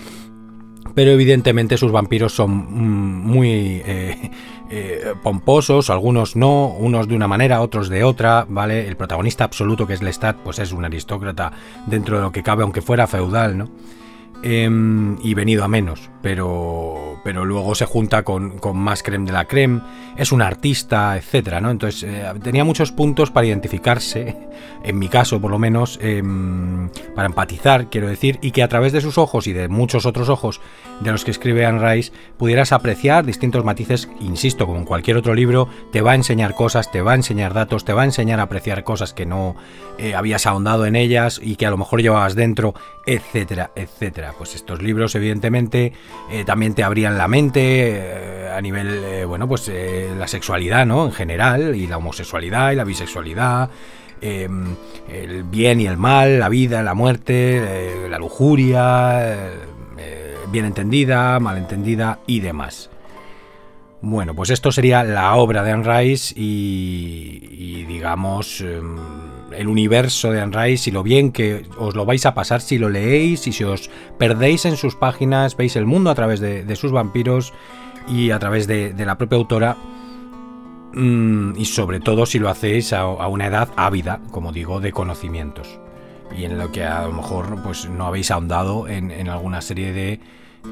pero 0.95 1.11
evidentemente 1.11 1.77
sus 1.77 1.93
vampiros 1.93 2.33
son 2.33 2.51
mm, 2.51 3.27
muy 3.27 3.83
eh, 3.85 4.31
eh, 4.71 5.13
pomposos, 5.23 5.91
algunos 5.91 6.35
no, 6.35 6.69
unos 6.69 7.09
de 7.09 7.15
una 7.15 7.29
manera, 7.29 7.61
otros 7.61 7.91
de 7.91 8.05
otra, 8.05 8.47
¿vale? 8.49 8.89
El 8.89 8.97
protagonista 8.97 9.45
absoluto 9.45 9.87
que 9.87 9.93
es 9.93 10.03
Lestat, 10.03 10.39
pues 10.39 10.59
es 10.59 10.73
un 10.73 10.87
aristócrata 10.87 11.53
dentro 11.87 12.17
de 12.17 12.23
lo 12.23 12.33
que 12.33 12.43
cabe, 12.43 12.63
aunque 12.63 12.81
fuera 12.81 13.07
feudal, 13.07 13.59
¿no? 13.59 13.69
Em, 14.45 15.19
y 15.23 15.35
venido 15.35 15.63
a 15.63 15.69
menos, 15.69 16.11
pero, 16.21 17.21
pero 17.23 17.45
luego 17.45 17.77
se 17.77 17.87
junta 17.87 18.25
con, 18.25 18.59
más 18.75 19.05
creme 19.05 19.27
de 19.27 19.31
la 19.31 19.45
creme, 19.45 19.81
es 20.17 20.33
un 20.33 20.43
artista, 20.43 21.17
etcétera, 21.17 21.61
¿no? 21.61 21.71
Entonces 21.71 22.03
eh, 22.03 22.25
tenía 22.43 22.65
muchos 22.65 22.91
puntos 22.91 23.31
para 23.31 23.47
identificarse, 23.47 24.37
en 24.83 24.99
mi 24.99 25.09
caso 25.09 25.41
por 25.41 25.53
lo 25.53 25.61
menos, 25.61 25.97
em, 26.03 26.91
para 27.15 27.27
empatizar, 27.27 27.89
quiero 27.89 28.09
decir, 28.09 28.41
y 28.43 28.51
que 28.51 28.65
a 28.65 28.69
través 28.69 28.93
de 28.93 29.01
sus 29.01 29.17
ojos 29.17 29.47
y 29.47 29.53
de 29.53 29.69
muchos 29.69 30.07
otros 30.07 30.29
ojos 30.29 30.61
de 30.99 31.13
los 31.13 31.25
que 31.25 31.31
escribe 31.31 31.65
Anne 31.65 31.95
Rice 31.95 32.11
pudieras 32.37 32.73
apreciar 32.73 33.25
distintos 33.25 33.65
matices, 33.65 34.09
insisto, 34.19 34.67
como 34.67 34.81
en 34.81 34.87
cualquier 34.87 35.19
otro 35.19 35.35
libro, 35.35 35.69
te 35.93 36.01
va 36.01 36.13
a 36.13 36.17
enseñar 36.17 36.57
cosas, 36.57 36.91
te 36.91 37.01
va 37.01 37.13
a 37.13 37.17
enseñar 37.17 37.55
datos, 37.55 37.85
te 37.85 37.93
va 37.93 38.03
a 38.03 38.07
enseñar 38.07 38.41
a 38.41 38.45
apreciar 38.45 38.83
cosas 38.83 39.15
que 39.15 39.25
no 39.25 39.55
eh, 39.99 40.17
habías 40.17 40.47
ahondado 40.47 40.85
en 40.85 40.97
ellas 40.97 41.41
y 41.41 41.55
que 41.55 41.67
a 41.67 41.71
lo 41.71 41.77
mejor 41.77 42.03
llevabas 42.03 42.35
dentro, 42.35 42.75
etcétera, 43.07 43.71
etcétera 43.77 44.32
pues 44.37 44.55
estos 44.55 44.83
libros 44.83 45.15
evidentemente 45.15 45.93
eh, 46.31 46.45
también 46.45 46.75
te 46.75 46.83
abrían 46.83 47.19
la 47.19 47.29
mente 47.29 47.91
eh, 47.91 48.51
a 48.51 48.61
nivel, 48.61 49.03
eh, 49.05 49.25
bueno, 49.25 49.49
pues 49.49 49.71
la 50.17 50.29
sexualidad, 50.29 50.87
¿no? 50.87 51.07
En 51.07 51.13
general, 51.13 51.75
y 51.75 51.87
la 51.87 51.99
homosexualidad 51.99 52.73
y 52.73 52.77
la 52.77 52.85
bisexualidad, 52.85 53.71
em, 54.21 54.77
el 55.09 55.45
bien 55.45 55.81
y 55.81 55.87
el 55.87 55.97
mal, 55.97 56.39
la 56.39 56.49
vida, 56.49 56.83
la 56.83 56.95
muerte, 56.95 58.09
la 58.09 58.19
lujuria, 58.19 59.51
bien 60.49 60.67
entendida, 60.67 61.41
mal 61.41 61.57
entendida 61.57 62.19
y 62.27 62.41
demás. 62.41 62.91
Bueno, 64.03 64.35
pues 64.35 64.51
esto 64.51 64.73
sería 64.73 65.05
la 65.05 65.37
obra 65.37 65.63
de 65.63 65.71
Anne 65.71 66.01
Rice 66.01 66.35
y, 66.37 67.85
digamos 67.85 68.61
em, 68.61 68.99
el 69.55 69.69
universo 69.69 70.31
de 70.31 70.41
Anne 70.41 70.57
Rice 70.57 70.91
y 70.91 70.93
lo 70.93 71.03
bien 71.03 71.33
que 71.33 71.67
os 71.79 71.95
lo 71.95 72.05
vais 72.05 72.25
a 72.27 72.35
pasar 72.35 72.61
si 72.61 72.79
lo 72.79 72.89
leéis 72.89 73.47
y 73.47 73.53
si 73.53 73.65
os 73.65 73.91
perdéis 74.19 74.65
en 74.65 74.77
sus 74.77 74.97
páginas, 74.97 75.57
veis 75.57 75.77
el 75.77 75.87
mundo 75.87 76.11
a 76.11 76.15
través 76.15 76.41
de, 76.41 76.77
sus 76.77 76.93
vampiros 76.93 77.53
y 78.09 78.31
a 78.31 78.39
través 78.39 78.67
de, 78.67 78.95
la 78.97 79.19
propia 79.19 79.39
autora 79.39 79.77
mm, 80.95 81.53
y 81.57 81.65
sobre 81.65 82.01
todo 82.01 82.27
si 82.27 82.39
lo 82.39 82.49
hacéis 82.49 82.93
a, 82.93 83.07
una 83.07 83.47
edad 83.47 83.69
ávida, 83.77 84.21
como 84.31 84.53
digo, 84.53 84.81
de 84.81 84.93
conocimientos 84.93 85.79
y 86.37 86.45
en 86.45 86.59
lo 86.59 86.73
que 86.73 86.85
a 86.85 87.07
lo 87.07 87.13
mejor 87.13 87.63
pues 87.63 87.89
no 87.89 88.07
habéis 88.07 88.31
ahondado 88.31 88.89
en, 88.89 89.29
alguna 89.29 89.61
serie 89.61 89.93
de, 89.93 90.21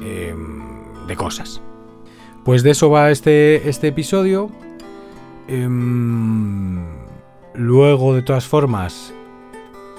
em, 0.01 1.07
de 1.07 1.15
cosas. 1.15 1.61
Pues 2.43 2.63
de 2.63 2.71
eso 2.71 2.89
va 2.89 3.11
este, 3.11 3.69
este 3.69 3.89
episodio. 3.89 4.49
Em, 5.47 6.79
luego, 7.53 8.15
de 8.15 8.21
todas 8.21 8.47
formas, 8.47 9.13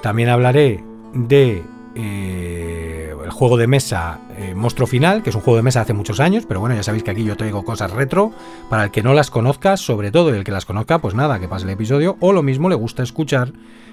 también 0.02 0.28
hablaré 0.28 0.82
de 1.14 1.62
eh, 1.94 3.14
el 3.22 3.30
juego 3.30 3.56
de 3.56 3.66
mesa 3.66 4.18
eh, 4.36 4.54
Monstruo 4.54 4.86
Final, 4.86 5.22
que 5.22 5.30
es 5.30 5.36
un 5.36 5.42
juego 5.42 5.56
de 5.56 5.62
mesa 5.62 5.82
hace 5.82 5.92
muchos 5.92 6.20
años, 6.20 6.44
pero 6.46 6.60
bueno, 6.60 6.74
ya 6.74 6.82
sabéis 6.82 7.04
que 7.04 7.10
aquí 7.10 7.24
yo 7.24 7.36
traigo 7.36 7.64
cosas 7.64 7.90
retro. 7.90 8.32
Para 8.68 8.84
el 8.84 8.90
que 8.90 9.02
no 9.02 9.14
las 9.14 9.30
conozca, 9.30 9.76
sobre 9.76 10.10
todo 10.10 10.34
y 10.34 10.38
el 10.38 10.44
que 10.44 10.52
las 10.52 10.64
conozca, 10.64 10.98
pues 10.98 11.14
nada, 11.14 11.38
que 11.38 11.48
pase 11.48 11.64
el 11.64 11.70
episodio, 11.70 12.16
o 12.20 12.32
lo 12.32 12.42
mismo 12.42 12.68
le 12.68 12.74
gusta 12.74 13.02
escuchar 13.02 13.52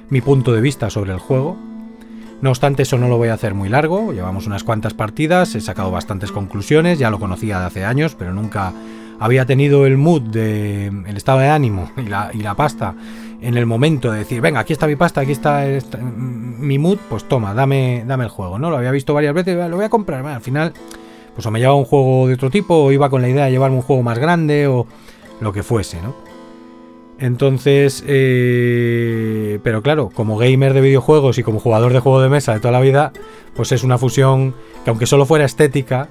mi 0.10 0.22
punto 0.22 0.54
de 0.54 0.62
vista 0.62 0.89
sobre 0.89 1.13
el 1.13 1.20
juego. 1.20 1.58
No 2.42 2.51
obstante, 2.51 2.84
eso 2.84 2.98
no 2.98 3.10
lo 3.10 3.18
voy 3.18 3.28
a 3.28 3.34
hacer 3.34 3.54
muy 3.54 3.68
largo, 3.68 4.13
llevamos 4.13 4.48
unas 4.48 4.63
cuantas 4.63 4.94
partidas, 4.94 5.56
he 5.56 5.62
sacado 5.62 5.92
bastantes 5.92 6.32
conclusiones, 6.32 6.98
ya 6.98 7.10
lo 7.10 7.20
conocía 7.20 7.60
de 7.60 7.66
hace 7.66 7.84
años, 7.84 8.16
pero 8.16 8.34
nunca 8.34 8.72
había 9.20 9.46
tenido 9.46 9.86
el 9.86 9.98
mood, 9.98 10.22
de, 10.22 10.88
el 10.88 11.18
estado 11.18 11.39
de 11.39 11.50
ánimo 11.50 11.92
y 11.98 12.04
la, 12.04 12.32
y 12.34 12.38
la 12.38 12.56
pasta 12.56 12.96
en 13.41 13.58
el 13.58 13.65
momento 13.65 14.12
de 14.12 14.19
decir, 14.19 14.41
venga, 14.41 14.60
aquí 14.60 14.74
está 14.74 14.88
mi 14.88 14.96
pasta, 14.96 15.22
aquí 15.22 15.31
está, 15.31 15.65
mi 15.65 16.77
mood, 16.77 16.98
pues 17.10 17.24
toma, 17.25 17.53
dame, 17.53 18.03
dame 18.05 18.25
el 18.25 18.29
juego, 18.29 18.60
¿no? 18.60 18.69
Lo 18.69 18.77
había 18.77 18.91
visto 18.91 19.13
varias 19.13 19.34
veces, 19.34 19.55
lo 19.69 19.75
voy 19.75 19.86
a 19.86 19.89
comprar, 19.89 20.25
al 20.25 20.41
final, 20.41 20.74
pues 21.34 21.46
o 21.46 21.51
me 21.51 21.60
llevaba 21.60 21.77
un 21.77 21.86
juego 21.86 22.27
de 22.27 22.34
otro 22.34 22.50
tipo, 22.50 22.75
o 22.75 22.91
iba 22.91 23.10
con 23.10 23.22
la 23.22 23.29
idea 23.29 23.46
de 23.46 23.51
llevarme 23.51 23.77
un 23.77 23.84
juego 23.84 24.03
más 24.03 24.19
grande, 24.19 24.67
o 24.67 24.86
lo 25.39 25.53
que 25.53 25.63
fuese, 25.63 26.01
¿no? 26.01 26.15
Entonces, 27.19 28.03
eh, 28.08 29.60
pero 29.62 29.81
claro, 29.81 30.10
como 30.13 30.38
gamer 30.38 30.74
de 30.74 30.81
videojuegos 30.81 31.38
y 31.38 31.43
como 31.43 31.60
jugador 31.60 31.91
de 31.91 32.00
juego 32.00 32.22
de 32.22 32.29
mesa 32.29 32.53
de 32.53 32.60
toda 32.62 32.72
la 32.72 32.79
vida, 32.79 33.12
pues 33.55 33.74
es 33.74 33.84
una 33.84 33.98
fusión 33.98 34.55
que 34.84 34.89
aunque 34.89 35.05
solo 35.05 35.25
fuera 35.25 35.43
estética, 35.43 36.08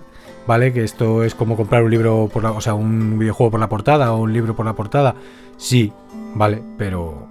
¿vale? 0.49 0.73
Que 0.73 0.83
esto 0.83 1.25
es 1.25 1.35
como 1.35 1.57
comprar 1.57 1.85
un 1.85 1.91
libro 1.91 2.31
por 2.33 2.43
la, 2.43 2.53
o 2.53 2.61
sea, 2.63 2.73
un 2.73 3.19
videojuego 3.19 3.51
por 3.51 3.61
la 3.61 3.69
portada 3.69 4.15
o 4.15 4.23
un 4.23 4.33
libro 4.33 4.57
por 4.57 4.65
la 4.65 4.75
portada, 4.75 5.15
sí, 5.59 5.93
¿vale? 6.35 6.63
Pero 6.79 7.29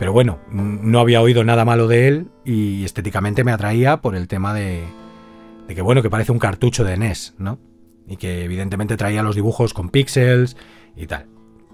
pero 0.00 0.12
bueno, 0.12 0.38
no 0.50 1.00
había 1.00 1.20
oído 1.22 1.42
nada 1.44 1.64
malo 1.64 1.86
de 1.88 2.08
él 2.08 2.28
y 2.44 2.84
estéticamente 2.84 3.44
me 3.44 3.52
atraía 3.52 4.00
por 4.00 4.16
el 4.16 4.28
tema 4.28 4.54
de, 4.54 4.84
de 5.68 5.74
que 5.74 5.82
bueno, 5.82 6.02
que 6.02 6.10
parece 6.10 6.32
un 6.32 6.38
cartucho 6.38 6.84
de 6.84 6.96
NES, 6.96 7.34
¿no? 7.38 7.60
Y 8.08 8.16
que 8.16 8.44
evidentemente 8.44 8.96
traía 8.96 9.22
los 9.22 9.36
dibujos 9.36 9.72
con 9.72 9.88
píxeles 9.90 10.56
y 10.96 11.06
tal 11.06 11.26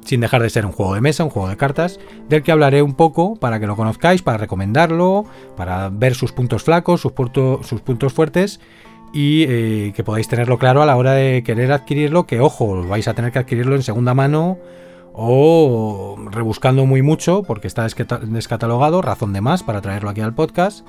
sin 0.04 0.20
dejar 0.20 0.42
de 0.42 0.50
ser 0.50 0.66
un 0.66 0.72
juego 0.72 0.94
de 0.94 1.00
mesa, 1.00 1.24
un 1.24 1.30
juego 1.30 1.48
de 1.48 1.56
cartas, 1.56 1.98
del 2.28 2.42
que 2.42 2.52
hablaré 2.52 2.82
un 2.82 2.92
poco 2.92 3.36
para 3.36 3.58
que 3.58 3.66
lo 3.66 3.74
conozcáis, 3.74 4.20
para 4.20 4.36
recomendarlo, 4.36 5.24
para 5.56 5.88
ver 5.88 6.14
sus 6.14 6.30
puntos 6.32 6.62
flacos, 6.62 7.00
sus, 7.00 7.14
sus 7.62 7.80
puntos 7.80 8.12
fuertes 8.12 8.60
y 9.14 9.44
eh, 9.44 9.92
que 9.94 10.04
podáis 10.04 10.28
tenerlo 10.28 10.58
claro 10.58 10.82
a 10.82 10.86
la 10.86 10.96
hora 10.96 11.12
de 11.12 11.42
querer 11.42 11.72
adquirirlo, 11.72 12.26
que 12.26 12.40
ojo, 12.40 12.86
vais 12.86 13.08
a 13.08 13.14
tener 13.14 13.32
que 13.32 13.38
adquirirlo 13.38 13.76
en 13.76 13.82
segunda 13.82 14.12
mano 14.12 14.58
o 15.12 16.16
rebuscando 16.30 16.84
muy 16.84 17.00
mucho 17.00 17.44
porque 17.44 17.68
está 17.68 17.86
descatalogado, 17.86 19.00
razón 19.00 19.32
de 19.32 19.40
más 19.40 19.62
para 19.62 19.80
traerlo 19.80 20.10
aquí 20.10 20.20
al 20.20 20.34
podcast. 20.34 20.86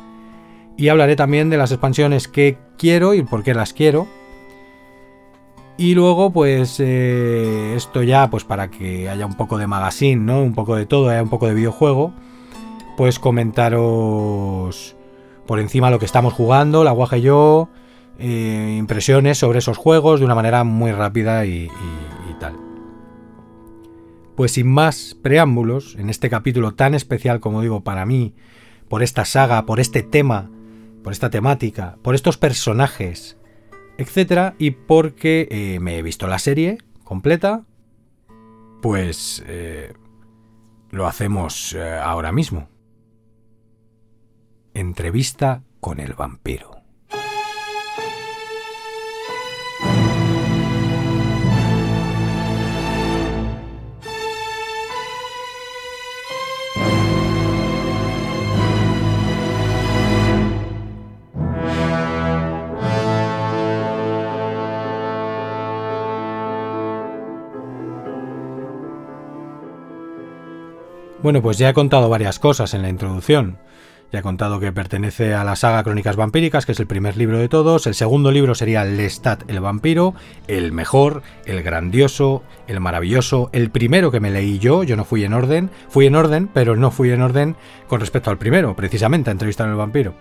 Y 0.77 0.89
hablaré 0.89 1.15
también 1.15 1.49
de 1.49 1.57
las 1.57 1.71
expansiones 1.71 2.27
que 2.27 2.57
quiero 2.77 3.13
y 3.13 3.21
por 3.21 3.43
qué 3.43 3.53
las 3.53 3.71
quiero 3.71 4.07
y 5.77 5.93
luego, 5.93 6.31
pues 6.31 6.79
eh, 6.79 7.73
esto 7.75 8.01
ya, 8.01 8.29
pues 8.29 8.45
para 8.45 8.69
que 8.69 9.09
haya 9.09 9.25
un 9.25 9.33
poco 9.33 9.57
de 9.57 9.67
magazine, 9.67 10.21
¿no? 10.21 10.41
Un 10.41 10.53
poco 10.53 10.75
de 10.75 10.85
todo, 10.85 11.09
haya 11.09 11.21
un 11.21 11.29
poco 11.29 11.47
de 11.47 11.53
videojuego. 11.53 12.13
Pues 12.95 13.19
comentaros 13.19 14.95
por 15.45 15.59
encima 15.59 15.91
lo 15.91 15.99
que 15.99 16.05
estamos 16.05 16.33
jugando, 16.33 16.85
la 16.85 16.91
guaje 16.91 17.21
yo, 17.21 17.67
eh, 18.17 18.75
impresiones 18.77 19.37
sobre 19.37 19.59
esos 19.59 19.77
juegos 19.77 20.19
de 20.19 20.25
una 20.25 20.35
manera 20.35 20.63
muy 20.63 20.91
rápida 20.91 21.45
y, 21.45 21.69
tal. 22.39 22.55
Pues 24.35 24.53
sin 24.53 24.67
más 24.67 25.15
preámbulos, 25.21 25.95
en 25.95 26.09
este 26.09 26.29
capítulo 26.29 26.73
tan 26.73 26.93
especial 26.93 27.39
como 27.39 27.61
digo 27.61 27.83
para 27.83 28.05
mí, 28.05 28.35
por 28.89 29.03
esta 29.03 29.25
saga, 29.25 29.65
por 29.65 29.79
este 29.79 30.03
tema, 30.03 30.49
por 31.03 31.13
esta 31.13 31.29
temática, 31.29 31.97
por 32.01 32.15
estos 32.15 32.37
personajes, 32.37 33.37
etcétera, 33.97 34.55
y 34.59 34.71
porque 34.71 35.47
eh, 35.49 35.79
me 35.79 35.97
he 35.97 36.01
visto 36.01 36.27
la 36.27 36.39
serie 36.39 36.77
completa, 37.03 37.63
pues 38.81 39.43
eh, 39.47 39.93
lo 40.91 41.07
hacemos 41.07 41.75
ahora 42.01 42.31
mismo. 42.31 42.67
Entrevista 44.73 45.63
con 45.79 46.01
el 46.01 46.13
vampiro. 46.13 46.74
Bueno, 71.25 71.41
pues 71.41 71.57
ya 71.57 71.69
he 71.69 71.73
contado 71.73 72.07
varias 72.07 72.37
cosas 72.37 72.75
en 72.75 72.83
la 72.83 72.89
introducción. 72.89 73.57
Ya 74.11 74.19
he 74.19 74.21
contado 74.21 74.59
que 74.59 74.71
pertenece 74.71 75.33
a 75.33 75.43
la 75.43 75.55
saga 75.55 75.83
Crónicas 75.83 76.15
Vampíricas, 76.15 76.67
que 76.67 76.73
es 76.73 76.79
el 76.79 76.85
primer 76.85 77.17
libro 77.17 77.39
de 77.39 77.49
todos. 77.49 77.87
El 77.87 77.95
segundo 77.95 78.31
libro 78.31 78.53
sería 78.53 78.85
Lestat 78.85 79.41
el 79.49 79.59
vampiro, 79.59 80.13
el 80.47 80.71
mejor, 80.71 81.23
el 81.47 81.63
grandioso, 81.63 82.43
el 82.67 82.79
maravilloso, 82.79 83.49
el 83.53 83.71
primero 83.71 84.11
que 84.11 84.19
me 84.19 84.29
leí 84.29 84.59
yo. 84.59 84.83
Yo 84.83 84.95
no 84.95 85.03
fui 85.03 85.23
en 85.23 85.33
orden, 85.33 85.71
fui 85.89 86.05
en 86.05 86.13
orden, 86.13 86.47
pero 86.47 86.75
no 86.75 86.91
fui 86.91 87.09
en 87.09 87.23
orden 87.23 87.55
con 87.87 88.01
respecto 88.01 88.29
al 88.29 88.37
primero, 88.37 88.75
precisamente 88.75 89.31
a 89.31 89.33
entrevistar 89.33 89.67
al 89.67 89.77
vampiro. 89.77 90.13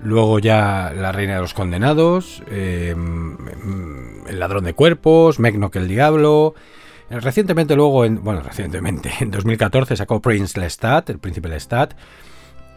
Luego 0.00 0.40
ya 0.40 0.92
La 0.94 1.10
Reina 1.10 1.36
de 1.36 1.40
los 1.40 1.54
Condenados, 1.54 2.42
em, 2.50 3.38
El 4.28 4.38
Ladrón 4.38 4.64
de 4.64 4.74
Cuerpos, 4.74 5.38
Mecno 5.38 5.70
que 5.70 5.78
el 5.78 5.88
Diablo, 5.88 6.54
Recientemente 7.10 7.74
luego, 7.74 8.04
en, 8.04 8.22
bueno, 8.22 8.42
recientemente, 8.42 9.10
en 9.20 9.30
2014 9.30 9.96
sacó 9.96 10.20
Prince 10.20 10.58
Lestat, 10.60 11.08
el 11.10 11.18
príncipe 11.18 11.48
Lestat, 11.48 11.94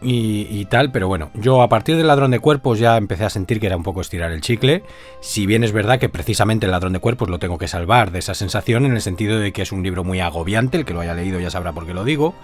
y, 0.00 0.48
y, 0.50 0.64
tal, 0.64 0.90
pero 0.90 1.06
bueno, 1.06 1.30
yo 1.34 1.62
a 1.62 1.68
partir 1.68 1.96
del 1.96 2.08
ladrón 2.08 2.32
de 2.32 2.40
cuerpos 2.40 2.80
ya 2.80 2.96
empecé 2.96 3.24
a 3.24 3.30
sentir 3.30 3.60
que 3.60 3.66
era 3.66 3.76
un 3.76 3.84
poco 3.84 4.00
estirar 4.00 4.32
el 4.32 4.40
chicle, 4.40 4.82
si 5.20 5.46
bien 5.46 5.62
es 5.62 5.70
verdad 5.70 6.00
que 6.00 6.08
precisamente 6.08 6.66
el 6.66 6.72
ladrón 6.72 6.92
de 6.94 6.98
cuerpos 6.98 7.30
lo 7.30 7.38
tengo 7.38 7.56
que 7.56 7.68
salvar 7.68 8.10
de 8.10 8.18
esa 8.18 8.34
sensación 8.34 8.84
en 8.84 8.94
el 8.94 9.00
sentido 9.00 9.38
de 9.38 9.52
que 9.52 9.62
es 9.62 9.70
un 9.70 9.84
libro 9.84 10.02
muy 10.02 10.18
agobiante, 10.18 10.76
el 10.76 10.84
que 10.84 10.92
lo 10.92 11.00
haya 11.02 11.14
leído 11.14 11.38
ya 11.38 11.50
sabrá 11.50 11.72
por 11.72 11.86
qué 11.86 11.94
lo 11.94 12.02
digo. 12.02 12.34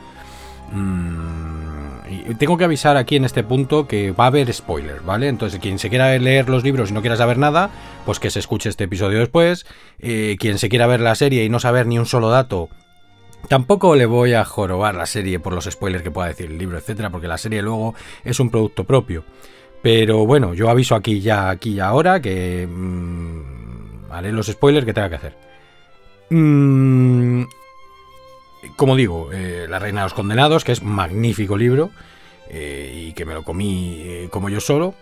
Tengo 2.39 2.57
que 2.57 2.65
avisar 2.65 2.97
aquí 2.97 3.17
en 3.17 3.25
este 3.25 3.43
punto 3.45 3.87
que 3.87 4.13
va 4.13 4.25
a 4.25 4.27
haber 4.29 4.53
spoilers, 4.53 5.05
¿vale? 5.05 5.29
Entonces, 5.29 5.61
quien 5.61 5.79
se 5.79 5.89
quiera 5.89 6.17
leer 6.19 6.49
los 6.49 6.65
libros 6.65 6.91
y 6.91 6.95
no 6.95 7.01
quiera 7.01 7.17
saber 7.17 7.39
nada, 7.39 7.71
pues 8.07 8.19
que 8.19 8.31
se 8.31 8.39
escuche 8.39 8.69
este 8.69 8.85
episodio 8.85 9.19
después. 9.19 9.67
Eh, 9.99 10.37
quien 10.39 10.59
se 10.59 10.69
quiera 10.69 10.87
ver 10.87 11.01
la 11.01 11.15
serie 11.15 11.45
y 11.45 11.49
no 11.49 11.61
saber 11.61 11.87
ni 11.87 11.99
un 11.99 12.07
solo 12.07 12.31
dato, 12.31 12.69
Tampoco 13.47 13.95
le 13.95 14.05
voy 14.05 14.35
a 14.35 14.45
jorobar 14.45 14.95
la 14.95 15.07
serie 15.07 15.39
por 15.39 15.53
los 15.53 15.65
spoilers 15.65 16.03
que 16.03 16.11
pueda 16.11 16.29
decir 16.29 16.47
el 16.47 16.59
libro, 16.59 16.77
etcétera, 16.77 17.11
porque 17.11 17.29
la 17.29 17.39
serie 17.39 17.63
luego 17.63 17.95
es 18.25 18.41
un 18.41 18.51
producto 18.51 18.85
propio. 18.85 19.25
Pero 19.81 20.27
bueno, 20.27 20.55
yo 20.55 20.69
aviso 20.69 20.95
aquí 20.95 21.21
ya, 21.21 21.49
aquí 21.49 21.75
y 21.75 21.81
ahora 21.81 22.21
que 22.21 22.67
mmm, 22.69 24.11
haré 24.11 24.33
los 24.33 24.49
spoilers 24.49 24.85
que 24.85 24.93
tenga 24.93 25.09
que 25.09 25.15
hacer. 25.15 25.37
Mmm, 26.31 27.45
como 28.77 28.97
digo, 28.97 29.31
eh, 29.33 29.67
La 29.69 29.79
Reina 29.79 30.01
de 30.01 30.07
los 30.07 30.15
Condenados, 30.15 30.65
que 30.65 30.73
es 30.73 30.83
magnífico 30.83 31.57
libro 31.57 31.91
eh, 32.51 33.07
y 33.09 33.13
que 33.13 33.25
me 33.25 33.35
lo 33.35 33.43
comí 33.43 33.97
eh, 34.01 34.29
como 34.31 34.49
yo 34.49 34.61
solo. 34.61 34.95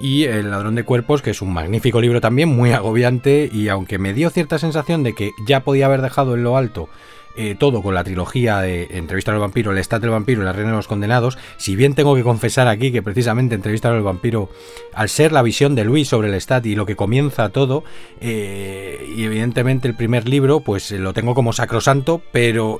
Y 0.00 0.24
El 0.24 0.50
Ladrón 0.50 0.74
de 0.76 0.84
Cuerpos, 0.84 1.20
que 1.20 1.30
es 1.30 1.42
un 1.42 1.52
magnífico 1.52 2.00
libro 2.00 2.20
también, 2.20 2.48
muy 2.48 2.72
agobiante 2.72 3.50
y 3.52 3.68
aunque 3.68 3.98
me 3.98 4.14
dio 4.14 4.30
cierta 4.30 4.58
sensación 4.58 5.02
de 5.02 5.14
que 5.14 5.30
ya 5.46 5.60
podía 5.60 5.86
haber 5.86 6.00
dejado 6.00 6.34
en 6.34 6.42
lo 6.42 6.56
alto 6.56 6.88
eh, 7.36 7.54
todo 7.58 7.82
con 7.82 7.94
la 7.94 8.04
trilogía 8.04 8.60
de 8.60 8.88
Entrevista 8.90 9.32
al 9.32 9.38
vampiro, 9.38 9.72
El 9.72 9.78
Estado 9.78 10.02
del 10.02 10.10
vampiro 10.10 10.42
y 10.42 10.44
La 10.44 10.52
reina 10.52 10.70
de 10.70 10.76
los 10.76 10.88
condenados, 10.88 11.38
si 11.56 11.76
bien 11.76 11.94
tengo 11.94 12.14
que 12.14 12.22
confesar 12.22 12.68
aquí 12.68 12.92
que 12.92 13.02
precisamente 13.02 13.54
Entrevista 13.54 13.88
al 13.88 14.02
vampiro, 14.02 14.50
al 14.94 15.08
ser 15.08 15.32
la 15.32 15.42
visión 15.42 15.74
de 15.74 15.84
Luis 15.84 16.08
sobre 16.08 16.28
el 16.28 16.34
Estado 16.34 16.68
y 16.68 16.74
lo 16.74 16.86
que 16.86 16.96
comienza 16.96 17.48
todo, 17.50 17.84
eh, 18.20 19.12
y 19.16 19.24
evidentemente 19.24 19.88
el 19.88 19.94
primer 19.94 20.28
libro, 20.28 20.60
pues 20.60 20.90
eh, 20.92 20.98
lo 20.98 21.12
tengo 21.12 21.34
como 21.34 21.52
sacrosanto, 21.52 22.20
pero 22.32 22.78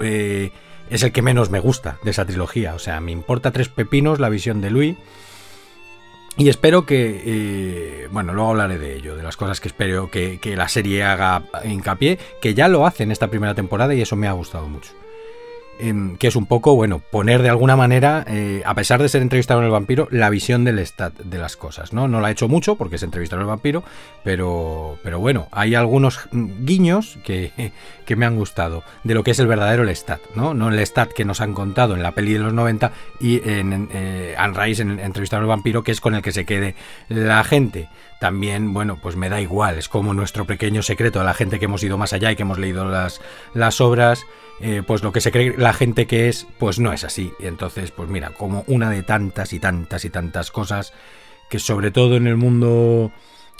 es 0.90 1.02
el 1.02 1.12
que 1.12 1.22
menos 1.22 1.50
me 1.50 1.60
gusta 1.60 1.98
de 2.02 2.10
esa 2.10 2.24
trilogía. 2.24 2.74
O 2.74 2.78
sea, 2.78 3.00
me 3.00 3.12
importa 3.12 3.52
tres 3.52 3.68
pepinos 3.68 4.18
la 4.18 4.28
visión 4.28 4.60
de 4.60 4.70
Luis. 4.70 4.96
Y 6.40 6.48
espero 6.48 6.86
que, 6.86 7.22
eh, 7.22 8.08
bueno, 8.10 8.32
luego 8.32 8.48
hablaré 8.48 8.78
de 8.78 8.96
ello, 8.96 9.14
de 9.14 9.22
las 9.22 9.36
cosas 9.36 9.60
que 9.60 9.68
espero 9.68 10.10
que, 10.10 10.38
que, 10.40 10.56
la 10.56 10.68
serie 10.68 11.02
haga 11.02 11.42
hincapié, 11.64 12.18
que 12.40 12.54
ya 12.54 12.66
lo 12.66 12.86
hace 12.86 13.02
en 13.02 13.10
esta 13.10 13.28
primera 13.28 13.54
temporada 13.54 13.94
y 13.94 14.00
eso 14.00 14.16
me 14.16 14.26
ha 14.26 14.32
gustado 14.32 14.66
mucho. 14.66 14.92
Que 16.18 16.28
es 16.28 16.36
un 16.36 16.46
poco, 16.46 16.76
bueno, 16.76 17.00
poner 17.10 17.42
de 17.42 17.48
alguna 17.48 17.76
manera, 17.76 18.24
eh, 18.28 18.62
a 18.66 18.74
pesar 18.74 19.00
de 19.00 19.08
ser 19.08 19.22
entrevistado 19.22 19.60
en 19.60 19.66
el 19.66 19.72
vampiro, 19.72 20.08
la 20.10 20.28
visión 20.28 20.64
del 20.64 20.78
stat 20.80 21.18
de 21.18 21.38
las 21.38 21.56
cosas, 21.56 21.92
¿no? 21.92 22.06
No 22.06 22.20
la 22.20 22.28
ha 22.28 22.30
hecho 22.30 22.48
mucho 22.48 22.76
porque 22.76 22.96
es 22.96 23.02
entrevistado 23.02 23.40
en 23.40 23.46
el 23.46 23.48
vampiro, 23.48 23.82
pero, 24.22 24.98
pero 25.02 25.18
bueno, 25.18 25.48
hay 25.52 25.74
algunos 25.74 26.20
guiños 26.32 27.18
que, 27.24 27.52
que 28.04 28.16
me 28.16 28.26
han 28.26 28.36
gustado 28.36 28.82
de 29.04 29.14
lo 29.14 29.24
que 29.24 29.30
es 29.30 29.38
el 29.38 29.46
verdadero 29.46 29.84
Lestat, 29.84 30.20
¿no? 30.34 30.54
No 30.54 30.68
el 30.68 30.76
Lestat 30.76 31.12
que 31.12 31.24
nos 31.24 31.40
han 31.40 31.54
contado 31.54 31.94
en 31.94 32.02
la 32.02 32.12
peli 32.12 32.34
de 32.34 32.40
los 32.40 32.52
90 32.52 32.92
y 33.20 33.40
en, 33.48 33.88
eh, 33.92 34.34
Anne 34.36 34.72
en 34.78 35.00
Entrevistado 35.00 35.46
vampiro, 35.46 35.82
que 35.82 35.92
es 35.92 36.00
con 36.00 36.14
el 36.14 36.22
que 36.22 36.32
se 36.32 36.44
quede 36.44 36.74
la 37.08 37.42
gente. 37.44 37.88
También, 38.20 38.72
bueno, 38.74 38.98
pues 39.00 39.16
me 39.16 39.28
da 39.28 39.40
igual, 39.40 39.78
es 39.78 39.88
como 39.88 40.12
nuestro 40.12 40.44
pequeño 40.44 40.82
secreto 40.82 41.20
a 41.20 41.24
la 41.24 41.34
gente 41.34 41.58
que 41.58 41.64
hemos 41.64 41.82
ido 41.82 41.96
más 41.96 42.12
allá 42.12 42.30
y 42.30 42.36
que 42.36 42.42
hemos 42.42 42.58
leído 42.58 42.84
las, 42.84 43.20
las 43.54 43.80
obras. 43.80 44.26
Eh, 44.62 44.82
pues 44.86 45.02
lo 45.02 45.10
que 45.10 45.22
se 45.22 45.32
cree 45.32 45.54
la 45.56 45.72
gente 45.72 46.06
que 46.06 46.28
es, 46.28 46.46
pues 46.58 46.78
no 46.78 46.92
es 46.92 47.04
así. 47.04 47.32
Entonces, 47.40 47.90
pues 47.90 48.08
mira, 48.08 48.30
como 48.30 48.64
una 48.66 48.90
de 48.90 49.02
tantas 49.02 49.52
y 49.52 49.58
tantas 49.58 50.04
y 50.04 50.10
tantas 50.10 50.50
cosas 50.50 50.92
que 51.48 51.58
sobre 51.58 51.90
todo 51.90 52.16
en 52.16 52.26
el 52.26 52.36
mundo 52.36 53.10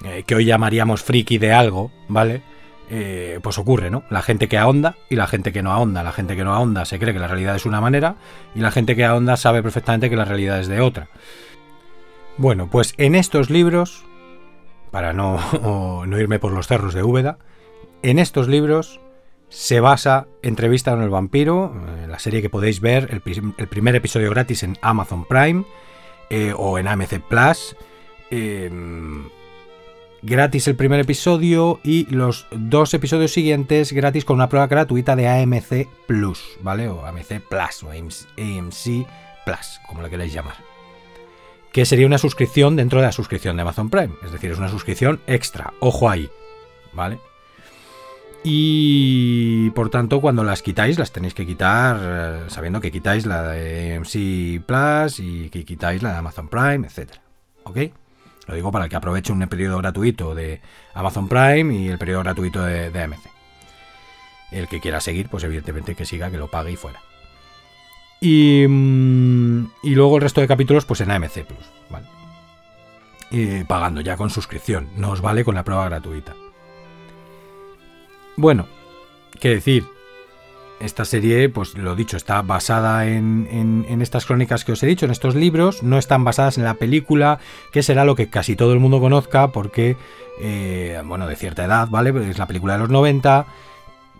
eh, 0.04 0.25
que 0.26 0.35
hoy 0.35 0.45
llamaríamos 0.45 1.02
friki 1.02 1.38
de 1.38 1.52
algo, 1.52 1.90
¿vale? 2.09 2.42
Eh, 2.90 3.38
pues 3.42 3.57
ocurre, 3.57 3.90
¿no? 3.90 4.02
La 4.11 4.21
gente 4.21 4.49
que 4.49 4.59
ahonda 4.59 4.97
y 5.09 5.16
la 5.16 5.26
gente 5.26 5.52
que 5.52 5.62
no 5.62 5.73
ahonda. 5.73 6.02
La 6.02 6.12
gente 6.12 6.37
que 6.37 6.45
no 6.45 6.52
ahonda 6.52 6.85
se 6.85 6.99
cree 6.99 7.14
que 7.14 7.21
la 7.21 7.28
realidad 7.28 7.57
es 7.57 7.64
una 7.64 7.80
manera 7.80 8.16
y 8.54 8.61
la 8.61 8.71
gente 8.71 8.95
que 8.95 9.04
ahonda 9.04 9.37
sabe 9.37 9.62
perfectamente 9.62 10.11
que 10.11 10.16
la 10.16 10.25
realidad 10.26 10.61
es 10.61 10.69
de 10.69 10.80
otra. 10.80 11.09
Bueno, 12.37 12.69
pues 12.71 12.95
en 12.99 13.14
estos 13.14 13.49
libros, 13.49 14.04
para 14.90 15.12
no, 15.12 15.38
no 16.07 16.21
irme 16.21 16.38
por 16.38 16.52
los 16.52 16.66
cerros 16.66 16.92
de 16.92 17.02
Úbeda, 17.02 17.38
en 18.02 18.19
estos 18.19 18.49
libros 18.49 19.00
se 19.50 19.80
basa 19.80 20.28
Entrevista 20.42 20.92
con 20.92 21.02
el 21.02 21.11
vampiro, 21.11 21.75
eh, 21.75 22.07
la 22.09 22.19
serie 22.19 22.40
que 22.40 22.49
podéis 22.49 22.80
ver, 22.80 23.11
el, 23.11 23.69
primer 23.69 23.95
episodio 23.95 24.30
gratis 24.30 24.62
en 24.62 24.78
Amazon 24.80 25.26
Prime 25.26 25.64
eh, 26.30 26.54
o 26.57 26.78
en 26.78 26.88
AMC 26.88 27.21
Plus. 27.28 27.76
Em, 28.30 29.28
gratis 30.23 30.69
el 30.69 30.76
primer 30.76 31.00
episodio 31.00 31.80
y 31.83 32.07
los 32.14 32.47
dos 32.52 32.95
episodios 32.95 33.33
siguientes 33.33 33.92
gratis 33.92 34.25
con 34.25 34.37
una 34.37 34.49
prueba 34.49 34.69
gratuita 34.69 35.16
de 35.16 35.28
AMC 35.28 35.88
Plus, 36.07 36.42
¿vale? 36.62 36.88
O 36.88 37.04
AMC 37.04 37.40
Plus 37.49 37.83
o 37.83 37.90
AMC 37.90 39.07
Plus, 39.45 39.80
como 39.88 40.00
lo 40.00 40.09
queréis 40.09 40.33
llamar. 40.33 40.57
Que 41.73 41.85
sería 41.85 42.07
una 42.07 42.19
suscripción 42.19 42.76
dentro 42.76 43.00
de 43.00 43.07
la 43.07 43.12
suscripción 43.12 43.57
de 43.57 43.62
Amazon 43.62 43.90
Prime. 43.90 44.14
Es 44.25 44.33
decir, 44.33 44.52
es 44.52 44.59
una 44.59 44.69
suscripción 44.69 45.21
extra. 45.26 45.73
Ojo 45.80 46.09
ahí, 46.09 46.30
¿vale? 46.92 47.19
Y 48.42 49.70
por 49.70 49.90
tanto, 49.90 50.20
cuando 50.20 50.44
las 50.44 50.62
quitáis, 50.62 50.99
las 50.99 51.12
tenéis 51.12 51.35
que 51.35 51.47
quitar 51.47 51.99
eh, 52.00 52.40
sabiendo 52.49 52.80
que 52.80 52.90
quitáis 52.90 53.26
la 53.26 53.42
de 53.42 54.00
MC 54.00 54.64
Plus 54.64 55.20
y 55.20 55.50
que 55.50 55.64
quitáis 55.64 56.02
la 56.02 56.12
de 56.12 56.18
Amazon 56.18 56.49
Prime, 56.49 56.87
etc. 56.87 57.11
¿Ok? 57.64 57.78
Lo 58.47 58.54
digo 58.54 58.73
para 58.73 58.88
que 58.88 58.97
aproveche 58.97 59.32
un 59.32 59.47
periodo 59.47 59.78
gratuito 59.78 60.35
de 60.35 60.61
Amazon 60.94 61.28
Prime 61.28 61.75
y 61.75 61.88
el 61.88 61.99
periodo 61.99 62.23
gratuito 62.23 62.62
de, 62.62 62.87
AMC. 62.87 63.20
El 64.50 64.68
que 64.68 64.80
quiera 64.80 65.00
seguir, 65.00 65.28
pues 65.28 65.44
evidentemente 65.44 65.94
que 65.94 66.06
siga, 66.06 66.30
que 66.30 66.38
lo 66.38 66.49
pague 66.49 66.73
y 66.73 66.76
fuera. 66.76 67.00
Y, 68.20 68.66
mm, 68.66 69.70
y 69.82 69.94
luego 69.94 70.16
el 70.16 70.23
resto 70.23 70.40
de 70.40 70.49
capítulos, 70.49 70.87
pues 70.87 71.00
en 71.02 71.11
AMC 71.11 71.44
Plus, 71.44 71.70
¿vale? 71.90 72.06
Y 73.30 73.64
pagando 73.64 74.00
ya 74.00 74.16
con 74.16 74.30
suscripción. 74.30 74.88
No 74.97 75.11
os 75.11 75.20
vale 75.20 75.44
con 75.44 75.54
la 75.54 75.62
prueba 75.62 75.85
gratuita. 75.85 76.35
Bueno, 78.40 78.64
qué 79.38 79.50
decir, 79.50 79.85
esta 80.80 81.04
serie, 81.04 81.50
pues 81.50 81.76
lo 81.76 81.94
dicho, 81.94 82.16
está 82.16 82.40
basada 82.40 83.06
en, 83.06 83.85
estas 84.00 84.25
crónicas 84.25 84.64
que 84.64 84.73
os 84.73 84.82
he 84.82 84.87
dicho, 84.87 85.04
en 85.04 85.12
estos 85.12 85.35
libros, 85.35 85.82
no 85.82 85.99
están 85.99 86.25
basadas 86.25 86.56
en 86.56 86.64
la 86.64 86.73
película, 86.73 87.38
que 87.70 87.82
será 87.82 88.06
lo 88.06 88.14
que 88.14 88.30
casi 88.30 88.56
todo 88.56 88.73
el 88.73 88.80
mundo 88.80 88.99
conozca, 88.99 89.49
porque, 89.49 89.99
eh, 90.40 91.02
bueno, 91.04 91.26
de 91.26 91.37
cierta 91.37 91.66
edad, 91.66 91.88
¿vale? 91.90 92.30
Es 92.30 92.38
la 92.38 92.47
película 92.47 92.73
de 92.73 92.78
los 92.78 92.88
90, 92.88 93.44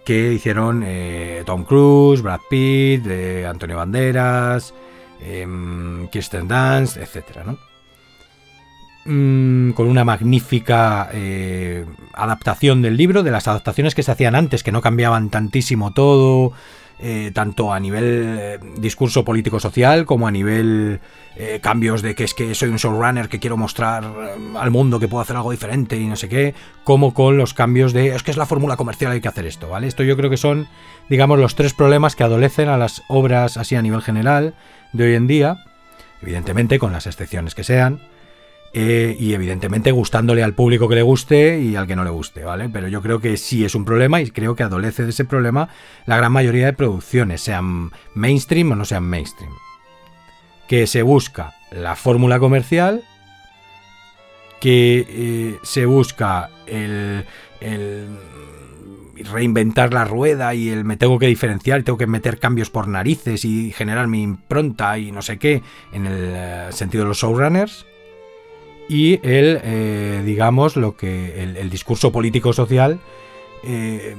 que 0.05 0.35
hicieron 0.35 0.83
eh, 0.85 1.43
Tom 1.47 1.65
Cruise, 1.65 2.21
Brad 2.21 2.41
Pitt, 2.51 3.07
eh, 3.07 3.47
Antonio 3.47 3.79
Banderas, 3.79 4.75
em, 5.23 6.09
Kirsten 6.09 6.47
Dunst, 6.47 6.99
etcétera, 6.99 7.43
¿no? 7.45 7.70
Mm, 9.07 9.71
con 9.71 9.89
una 9.89 10.05
magnífica 10.05 11.09
eh, 11.15 11.87
adaptación 12.13 12.83
del 12.83 12.99
libro, 12.99 13.23
de 13.23 13.31
las 13.31 13.49
adaptaciones 13.49 13.95
que 13.95 14.03
se 14.03 14.13
hacían 14.13 14.35
antes, 14.35 14.63
que 14.63 14.73
no 14.73 14.83
cambiaban 14.83 15.31
tantísimo 15.31 15.93
todo, 15.93 16.53
eh, 16.99 17.31
tanto 17.33 17.73
a 17.73 17.81
nivel 17.81 18.37
eh, 18.39 18.59
discurso 18.77 19.25
político-social 19.25 20.05
como 20.05 20.29
a 20.29 20.31
nivel 20.31 21.01
cambios 21.63 22.03
de 22.03 22.15
que 22.15 22.25
es 22.25 22.35
que 22.35 22.55
soy 22.55 22.69
un 22.69 22.77
showrunner 22.77 23.31
que 23.31 23.39
quiero 23.39 23.57
mostrar 23.57 24.05
al 24.59 24.71
mundo 24.71 25.01
que 25.01 25.09
puedo 25.09 25.23
hacer 25.23 25.37
algo 25.37 25.53
diferente 25.53 25.97
y 25.97 26.07
no 26.07 26.15
sé 26.15 26.29
qué, 26.29 26.55
como 26.85 27.15
con 27.15 27.39
los 27.39 27.55
cambios 27.55 27.95
de 27.95 28.15
es 28.15 28.23
que 28.23 28.31
es 28.31 28.37
la 28.37 28.45
fórmula 28.45 28.77
comercial, 28.77 29.13
hay 29.13 29.23
que 29.23 29.29
hacer 29.29 29.47
esto, 29.47 29.71
¿vale? 29.71 29.87
Esto 29.87 30.03
yo 30.03 30.19
creo 30.19 30.29
que 30.29 30.37
son, 30.37 30.69
digamos, 31.09 31.39
los 31.39 31.55
tres 31.55 31.73
problemas 31.73 32.15
que 32.15 32.25
adolecen 32.25 32.69
a 32.69 32.77
las 32.77 33.03
obras 33.09 33.57
así 33.57 33.75
a 33.75 33.81
nivel 33.81 34.03
general 34.03 34.53
de 34.93 35.05
hoy 35.05 35.15
en 35.15 35.27
día, 35.27 35.65
evidentemente 36.21 36.79
con 36.79 36.93
las 36.93 37.07
excepciones 37.07 37.55
que 37.55 37.65
sean. 37.65 38.01
Eh, 38.73 39.17
y 39.19 39.35
evidentemente 39.35 39.91
gustándole 39.91 40.45
al 40.45 40.55
público 40.55 40.89
que 40.89 40.95
le 40.95 41.03
guste 41.03 41.61
y 41.61 41.75
al 41.75 41.89
que 41.89 41.97
no 41.97 42.05
le 42.05 42.11
guste, 42.11 42.45
¿vale? 42.45 42.69
Pero 42.69 42.87
yo 42.87 43.03
creo 43.03 43.21
que 43.21 43.37
sí 43.37 43.65
es 43.65 43.75
un 43.75 43.85
problema 43.85 44.21
y 44.21 44.31
creo 44.31 44.55
que 44.55 44.63
adolece 44.63 45.03
de 45.03 45.11
ese 45.11 45.25
problema 45.25 45.69
la 46.07 46.17
gran 46.17 46.31
mayoría 46.31 46.67
de 46.67 46.73
producciones, 46.73 47.41
sean 47.41 47.91
mainstream 48.15 48.71
o 48.71 48.77
no 48.77 48.85
sean 48.85 49.03
mainstream. 49.03 49.53
Que 50.69 50.87
se 50.87 51.03
busca 51.03 51.55
la 51.73 51.97
fórmula 51.97 52.39
comercial, 52.39 53.03
que 54.61 55.05
eh, 55.09 55.59
se 55.65 55.85
busca 55.87 56.51
el, 56.69 57.25
el 57.61 58.07
reinventar 59.33 59.93
la 59.93 60.05
rueda 60.05 60.55
y 60.55 60.69
el 60.69 60.85
me 60.85 60.97
tengo 60.97 61.19
que 61.19 61.27
diferenciar 61.27 61.83
tengo 61.83 61.99
que 61.99 62.07
meter 62.07 62.39
cambios 62.39 62.71
por 62.71 62.89
narices 62.89 63.45
y 63.45 63.73
generar 63.73 64.07
mi 64.07 64.23
impronta 64.23 64.97
y 64.99 65.13
no 65.13 65.23
sé 65.23 65.39
qué 65.39 65.63
en 65.93 66.07
el 66.07 66.33
eh, 66.35 66.67
sentido 66.71 67.05
de 67.05 67.09
los 67.09 67.19
showrunners 67.19 67.87
y 68.91 69.21
el, 69.23 69.61
eh, 69.63 70.23
digamos, 70.27 70.75
lo 70.75 70.97
que 70.97 71.45
el, 71.45 71.71
discurso 71.71 72.11
político-social 72.11 72.99
eh, 73.63 74.17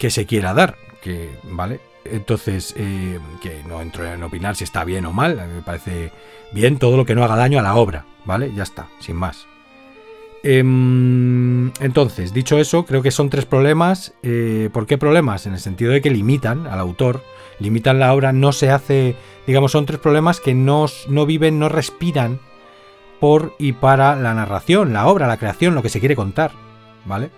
que 0.00 0.10
se 0.10 0.26
quiera 0.26 0.52
dar, 0.52 0.76
que, 1.00 1.30
¿vale? 1.44 1.78
Entonces, 2.04 2.74
eh, 2.76 3.20
que 3.40 3.62
no 3.68 3.80
entro 3.80 4.04
en 4.04 4.20
opinar 4.24 4.56
si 4.56 4.64
está 4.64 4.82
bien 4.82 5.06
o 5.06 5.12
mal, 5.12 5.36
me 5.54 5.62
parece 5.62 6.10
bien 6.50 6.78
todo 6.78 6.96
lo 6.96 7.06
que 7.06 7.14
no 7.14 7.22
haga 7.22 7.36
daño 7.36 7.60
a 7.60 7.62
la 7.62 7.76
obra, 7.76 8.04
¿vale? 8.24 8.52
Ya 8.52 8.64
está, 8.64 8.88
sin 8.98 9.14
más. 9.14 9.46
Em, 10.42 11.70
entonces, 11.78 12.34
dicho 12.34 12.58
eso, 12.58 12.84
creo 12.86 13.02
que 13.02 13.12
son 13.12 13.30
tres 13.30 13.46
problemas. 13.46 14.12
¿Por 14.72 14.86
qué 14.86 14.98
problemas? 14.98 15.46
En 15.46 15.52
el 15.52 15.60
sentido 15.60 15.92
de 15.92 16.00
que 16.00 16.10
limitan 16.10 16.66
al 16.66 16.80
autor, 16.80 17.22
limitan 17.60 18.00
la 18.00 18.12
obra, 18.12 18.32
no 18.32 18.50
se 18.50 18.70
hace, 18.70 19.14
digamos, 19.46 19.70
son 19.70 19.86
tres 19.86 20.00
problemas 20.00 20.40
que 20.40 20.52
no, 20.52 20.86
no 21.08 21.26
viven, 21.26 21.60
no 21.60 21.68
respiran 21.68 22.40
por 23.20 23.54
y 23.58 23.72
para 23.72 24.16
la 24.16 24.34
narración, 24.34 24.92
la 24.92 25.06
obra, 25.06 25.28
la 25.28 25.36
creación, 25.36 25.74
lo 25.74 25.82
que 25.82 25.90
se 25.90 26.00
quiere 26.00 26.16
contar, 26.16 26.52
¿vale? 27.04 27.30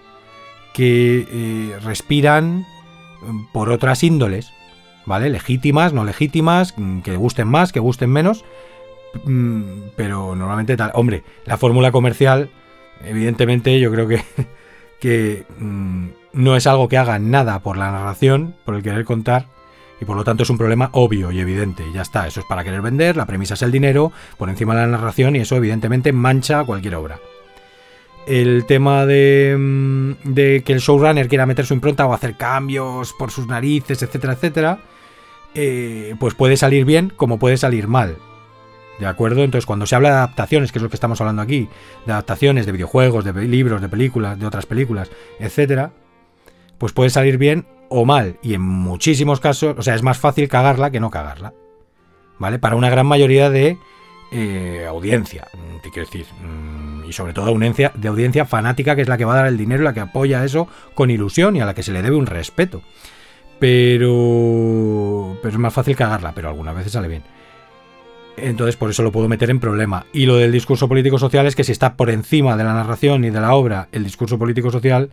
Que 0.73 1.27
eh, 1.29 1.79
respiran 1.83 2.64
mm, 3.21 3.53
por 3.53 3.68
otras 3.68 4.03
índoles, 4.05 4.53
¿vale? 5.05 5.29
Legítimas, 5.29 5.92
no 5.92 6.05
legítimas, 6.05 6.75
mm, 6.77 7.01
que 7.01 7.16
gusten 7.16 7.49
más, 7.49 7.73
que 7.73 7.81
gusten 7.81 8.11
menos, 8.11 8.45
mm, 9.25 9.62
pero 9.97 10.37
normalmente 10.37 10.77
tal. 10.77 10.92
Hombre, 10.95 11.25
la 11.45 11.59
fórmula 11.59 11.90
comercial, 11.90 12.51
evidentemente, 13.05 13.79
yo 13.81 13.90
creo 13.90 14.07
que, 14.07 14.23
que 15.01 15.45
no 16.33 16.57
es 16.57 16.66
algo 16.68 16.88
que 16.88 16.97
haga 16.97 17.18
nada 17.18 17.59
por 17.59 17.77
la 17.77 17.90
narración, 17.90 18.55
por 18.64 18.77
el 18.77 18.83
querer 18.85 19.05
contar, 19.05 19.47
y 20.02 20.04
por 20.04 20.16
lo 20.16 20.24
tanto 20.24 20.42
es 20.42 20.50
un 20.50 20.58
problema 20.58 20.90
obvio 20.94 21.30
y 21.30 21.38
evidente. 21.38 21.84
Ya 21.94 22.02
está, 22.02 22.26
eso 22.26 22.40
es 22.40 22.46
para 22.46 22.64
querer 22.64 22.82
vender, 22.82 23.16
la 23.16 23.24
premisa 23.24 23.54
es 23.54 23.62
el 23.62 23.70
dinero, 23.70 24.10
por 24.36 24.50
encima 24.50 24.74
de 24.74 24.80
la 24.80 24.88
narración 24.88 25.36
y 25.36 25.38
eso 25.38 25.54
evidentemente 25.54 26.12
mancha 26.12 26.64
cualquier 26.64 26.96
obra. 26.96 27.20
El 28.26 28.66
tema 28.66 29.06
de, 29.06 29.54
mm, 29.56 30.12
de 30.24 30.64
que 30.64 30.72
el 30.72 30.80
showrunner 30.80 31.28
quiera 31.28 31.46
meter 31.46 31.66
su 31.66 31.74
impronta 31.74 32.04
o 32.06 32.14
hacer 32.14 32.36
cambios 32.36 33.12
por 33.12 33.30
sus 33.30 33.46
narices, 33.46 34.02
etcétera, 34.02 34.32
etcétera, 34.32 34.78
eh, 35.54 36.16
pues 36.18 36.34
puede 36.34 36.56
salir 36.56 36.84
bien 36.84 37.12
como 37.14 37.38
puede 37.38 37.56
salir 37.56 37.86
mal. 37.86 38.16
¿De 38.98 39.06
acuerdo? 39.06 39.44
Entonces, 39.44 39.66
cuando 39.66 39.86
se 39.86 39.94
habla 39.94 40.08
de 40.08 40.16
adaptaciones, 40.16 40.72
que 40.72 40.80
es 40.80 40.82
lo 40.82 40.88
que 40.88 40.96
estamos 40.96 41.20
hablando 41.20 41.42
aquí, 41.42 41.68
de 42.06 42.12
adaptaciones 42.12 42.66
de 42.66 42.72
videojuegos, 42.72 43.24
de 43.24 43.32
libros, 43.46 43.80
de 43.80 43.88
películas, 43.88 44.36
de 44.36 44.46
otras 44.46 44.66
películas, 44.66 45.10
etcétera, 45.38 45.92
pues 46.83 46.92
puede 46.92 47.11
salir 47.11 47.38
bien 47.38 47.64
o 47.90 48.05
mal. 48.05 48.38
Y 48.42 48.55
en 48.55 48.61
muchísimos 48.61 49.38
casos, 49.38 49.77
o 49.79 49.83
sea, 49.83 49.95
es 49.95 50.03
más 50.03 50.18
fácil 50.18 50.49
cagarla 50.49 50.90
que 50.90 50.99
no 50.99 51.12
cagarla. 51.12 51.55
¿Vale? 52.40 52.59
Para 52.59 52.75
una 52.75 52.90
gran 52.90 53.07
mayoría 53.07 53.51
de 53.51 53.79
eh, 54.33 54.85
audiencia, 54.88 55.47
te 55.81 55.90
quiero 55.90 56.09
decir. 56.11 56.27
Mm, 56.45 57.09
y 57.09 57.12
sobre 57.12 57.35
todo 57.35 57.51
audiencia, 57.51 57.92
de 57.95 58.09
audiencia 58.09 58.47
fanática, 58.47 58.97
que 58.97 59.03
es 59.03 59.09
la 59.09 59.16
que 59.16 59.25
va 59.25 59.35
a 59.35 59.37
dar 59.37 59.47
el 59.47 59.57
dinero, 59.57 59.85
la 59.85 59.95
que 59.95 60.01
apoya 60.01 60.45
eso 60.45 60.66
con 60.97 61.11
ilusión 61.11 61.55
y 61.55 61.61
a 61.61 61.66
la 61.66 61.75
que 61.75 61.85
se 61.85 61.92
le 61.92 62.03
debe 62.03 62.16
un 62.16 62.27
respeto. 62.27 62.83
Pero. 63.61 65.38
Pero 65.40 65.53
es 65.55 65.59
más 65.59 65.73
fácil 65.73 65.95
cagarla, 65.95 66.33
pero 66.35 66.49
algunas 66.49 66.75
veces 66.75 66.90
sale 66.90 67.07
bien. 67.07 67.23
Entonces 68.37 68.75
por 68.75 68.90
eso 68.90 69.05
lo 69.05 69.12
puedo 69.12 69.29
meter 69.29 69.51
en 69.51 69.61
problema. 69.61 70.07
Y 70.12 70.27
lo 70.27 70.35
del 70.35 70.51
discurso 70.51 70.88
político-social 70.88 71.47
es 71.47 71.55
que 71.55 71.62
si 71.62 71.71
está 71.71 71.95
por 71.95 72.11
encima 72.11 72.57
de 72.57 72.64
la 72.64 72.75
narración 72.75 73.25
y 73.25 73.31
de 73.31 73.40
la 73.40 73.55
obra 73.55 73.87
el 73.92 74.03
discurso 74.03 74.37
político-social, 74.37 75.11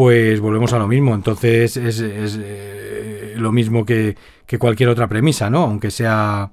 pues 0.00 0.40
volvemos 0.40 0.72
a 0.72 0.78
lo 0.78 0.88
mismo. 0.88 1.14
Entonces 1.14 1.76
es, 1.76 2.00
eh, 2.02 3.34
lo 3.36 3.52
mismo 3.52 3.84
que, 3.84 4.16
cualquier 4.58 4.88
otra 4.88 5.08
premisa, 5.08 5.50
¿no? 5.50 5.64
Aunque 5.64 5.90
sea 5.90 6.52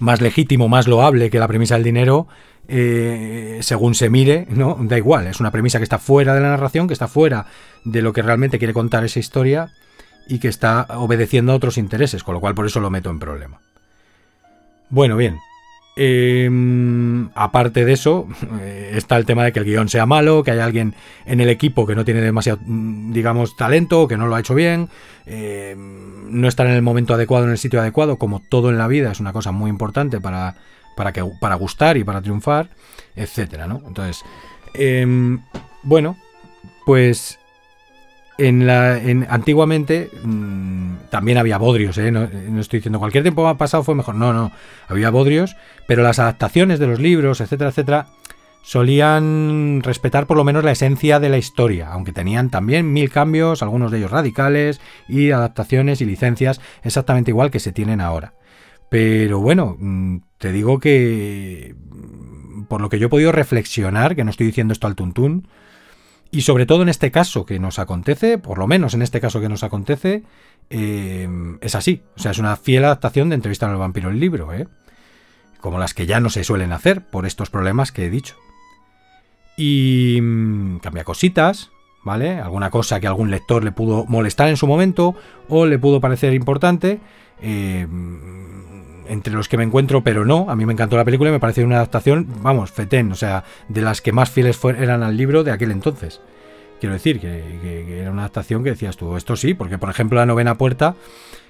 más 0.00 0.20
legítimo, 0.20 0.68
más 0.68 0.88
loable 0.88 1.30
que 1.30 1.38
la 1.38 1.46
premisa 1.46 1.76
del 1.76 1.84
dinero, 1.84 2.26
eh, 2.66 3.60
según 3.62 3.94
se 3.94 4.10
mire, 4.10 4.48
¿no? 4.50 4.76
Da 4.80 4.98
igual, 4.98 5.28
es 5.28 5.38
una 5.38 5.52
premisa 5.52 5.78
que 5.78 5.84
está 5.84 6.00
fuera 6.00 6.34
de 6.34 6.40
la 6.40 6.48
narración, 6.48 6.88
que 6.88 6.94
está 6.94 7.06
fuera 7.06 7.46
de 7.84 8.02
lo 8.02 8.12
que 8.12 8.22
realmente 8.22 8.58
quiere 8.58 8.74
contar 8.74 9.04
esa 9.04 9.20
historia 9.20 9.70
y 10.26 10.40
que 10.40 10.48
está 10.48 10.88
obedeciendo 10.98 11.52
a 11.52 11.54
otros 11.54 11.78
intereses, 11.78 12.24
con 12.24 12.34
lo 12.34 12.40
cual 12.40 12.56
por 12.56 12.66
eso 12.66 12.80
lo 12.80 12.90
meto 12.90 13.08
en 13.08 13.20
problema. 13.20 13.60
Bueno, 14.90 15.16
bien, 15.16 15.38
Em, 15.96 17.28
aparte 17.36 17.84
de 17.84 17.92
eso, 17.92 18.26
eh, 18.60 18.92
está 18.94 19.16
el 19.16 19.24
tema 19.24 19.44
de 19.44 19.52
que 19.52 19.60
el 19.60 19.64
guion 19.64 19.88
sea 19.88 20.06
malo, 20.06 20.42
que 20.42 20.50
haya 20.50 20.64
alguien 20.64 20.94
en 21.24 21.40
el 21.40 21.48
equipo 21.48 21.86
que 21.86 21.94
no 21.94 22.04
tiene 22.04 22.20
demasiado, 22.20 22.58
mm, 22.64 23.12
digamos, 23.12 23.56
talento, 23.56 24.08
que 24.08 24.16
no 24.16 24.26
lo 24.26 24.34
ha 24.34 24.40
hecho 24.40 24.56
bien, 24.56 24.88
em, 25.26 26.40
no 26.40 26.48
estar 26.48 26.66
en 26.66 26.72
el 26.72 26.82
momento 26.82 27.14
adecuado, 27.14 27.44
en 27.44 27.52
el 27.52 27.58
sitio 27.58 27.80
adecuado, 27.80 28.16
como 28.16 28.40
todo 28.40 28.70
en 28.70 28.78
la 28.78 28.88
vida 28.88 29.12
es 29.12 29.20
una 29.20 29.32
cosa 29.32 29.52
muy 29.52 29.70
importante 29.70 30.20
para, 30.20 30.56
para, 30.96 31.12
que, 31.12 31.24
para 31.40 31.54
gustar 31.54 31.96
y 31.96 32.02
para 32.02 32.20
triunfar, 32.20 32.70
etcétera, 33.14 33.68
¿no? 33.68 33.80
Entonces, 33.86 34.24
em, 34.74 35.40
bueno, 35.84 36.16
pues 36.86 37.38
en 38.38 38.66
la, 38.66 38.98
en, 38.98 39.26
antiguamente 39.28 40.10
mm, 40.22 40.94
también 41.10 41.38
había 41.38 41.58
bodrios, 41.58 41.98
¿eh? 41.98 42.10
no, 42.10 42.24
estoy 42.60 42.78
diciendo 42.78 42.98
cualquier 42.98 43.22
tiempo 43.22 43.56
pasado 43.56 43.82
fue 43.82 43.94
mejor, 43.94 44.14
no, 44.16 44.32
no, 44.32 44.52
había 44.88 45.10
bodrios, 45.10 45.56
pero 45.86 46.02
las 46.02 46.18
adaptaciones 46.18 46.78
de 46.78 46.86
los 46.86 47.00
libros, 47.00 47.40
etcétera, 47.40 47.70
etcétera, 47.70 48.06
solían 48.62 49.82
respetar 49.82 50.26
por 50.26 50.36
lo 50.36 50.44
menos 50.44 50.64
la 50.64 50.72
esencia 50.72 51.20
de 51.20 51.28
la 51.28 51.38
historia, 51.38 51.92
aunque 51.92 52.12
tenían 52.12 52.50
también 52.50 52.92
mil 52.92 53.10
cambios, 53.10 53.62
algunos 53.62 53.92
de 53.92 53.98
ellos 53.98 54.10
radicales, 54.10 54.80
y 55.06 55.30
adaptaciones 55.30 56.00
y 56.00 56.06
licencias 56.06 56.60
exactamente 56.82 57.30
igual 57.30 57.50
que 57.50 57.60
se 57.60 57.72
tienen 57.72 58.00
ahora. 58.00 58.32
Pero 58.88 59.40
bueno, 59.40 59.76
mm, 59.78 60.18
te 60.38 60.50
digo 60.50 60.78
que 60.78 61.74
mm, 61.78 62.64
por 62.64 62.80
lo 62.80 62.88
que 62.88 62.98
yo 62.98 63.06
he 63.06 63.10
podido 63.10 63.32
reflexionar, 63.32 64.16
que 64.16 64.24
no 64.24 64.30
estoy 64.30 64.46
diciendo 64.46 64.72
esto 64.72 64.86
al 64.86 64.96
tuntún, 64.96 65.46
y 66.30 66.42
sobre 66.42 66.66
todo 66.66 66.82
en 66.82 66.88
este 66.88 67.10
caso 67.10 67.46
que 67.46 67.58
nos 67.58 67.78
acontece, 67.78 68.38
por 68.38 68.58
lo 68.58 68.66
menos 68.66 68.94
en 68.94 69.02
este 69.02 69.20
caso 69.20 69.40
que 69.40 69.48
nos 69.48 69.62
acontece, 69.62 70.24
eh, 70.70 71.28
es 71.60 71.74
así. 71.74 72.02
O 72.16 72.18
sea, 72.18 72.32
es 72.32 72.38
una 72.38 72.56
fiel 72.56 72.84
adaptación 72.84 73.28
de 73.28 73.36
Entrevista 73.36 73.70
al 73.70 73.76
vampiro 73.76 74.10
el 74.10 74.18
libro, 74.18 74.52
¿eh? 74.52 74.66
como 75.64 75.78
las 75.78 75.94
que 75.94 76.04
ya 76.04 76.20
no 76.20 76.28
se 76.28 76.44
suelen 76.44 76.72
hacer 76.72 77.00
por 77.06 77.24
estos 77.24 77.48
problemas 77.48 77.90
que 77.90 78.04
he 78.04 78.10
dicho. 78.10 78.36
Y 79.56 80.18
mm, 80.20 80.78
cambia 80.80 81.04
cositas, 81.04 81.70
¿vale? 82.04 82.38
Alguna 82.38 82.68
cosa 82.68 83.00
que 83.00 83.06
algún 83.06 83.30
lector 83.30 83.64
le 83.64 83.72
pudo 83.72 84.04
molestar 84.04 84.48
en 84.48 84.58
su 84.58 84.66
momento 84.66 85.14
o 85.48 85.64
le 85.64 85.78
pudo 85.78 86.02
parecer 86.02 86.34
importante. 86.34 87.00
Eh, 87.40 87.86
entre 89.08 89.32
los 89.32 89.48
que 89.48 89.56
me 89.56 89.64
encuentro, 89.64 90.02
pero 90.02 90.24
no, 90.24 90.50
a 90.50 90.56
mí 90.56 90.66
me 90.66 90.72
encantó 90.72 90.96
la 90.96 91.04
película 91.04 91.30
y 91.30 91.32
me 91.32 91.40
pareció 91.40 91.64
una 91.64 91.76
adaptación, 91.76 92.26
vamos, 92.42 92.70
fetén, 92.70 93.12
o 93.12 93.14
sea, 93.14 93.44
de 93.68 93.82
las 93.82 94.00
que 94.00 94.12
más 94.12 94.30
fieles 94.30 94.58
eran 94.64 95.02
al 95.02 95.16
libro 95.16 95.44
de 95.44 95.52
aquel 95.52 95.70
entonces. 95.70 96.20
Quiero 96.80 96.94
decir, 96.94 97.20
que, 97.20 98.00
era 98.00 98.10
una 98.10 98.22
adaptación 98.22 98.62
que 98.64 98.70
decías 98.70 98.96
tú, 98.96 99.16
esto 99.16 99.36
sí, 99.36 99.54
porque 99.54 99.78
por 99.78 99.90
ejemplo 99.90 100.18
la 100.18 100.26
novena 100.26 100.56
puerta, 100.56 100.96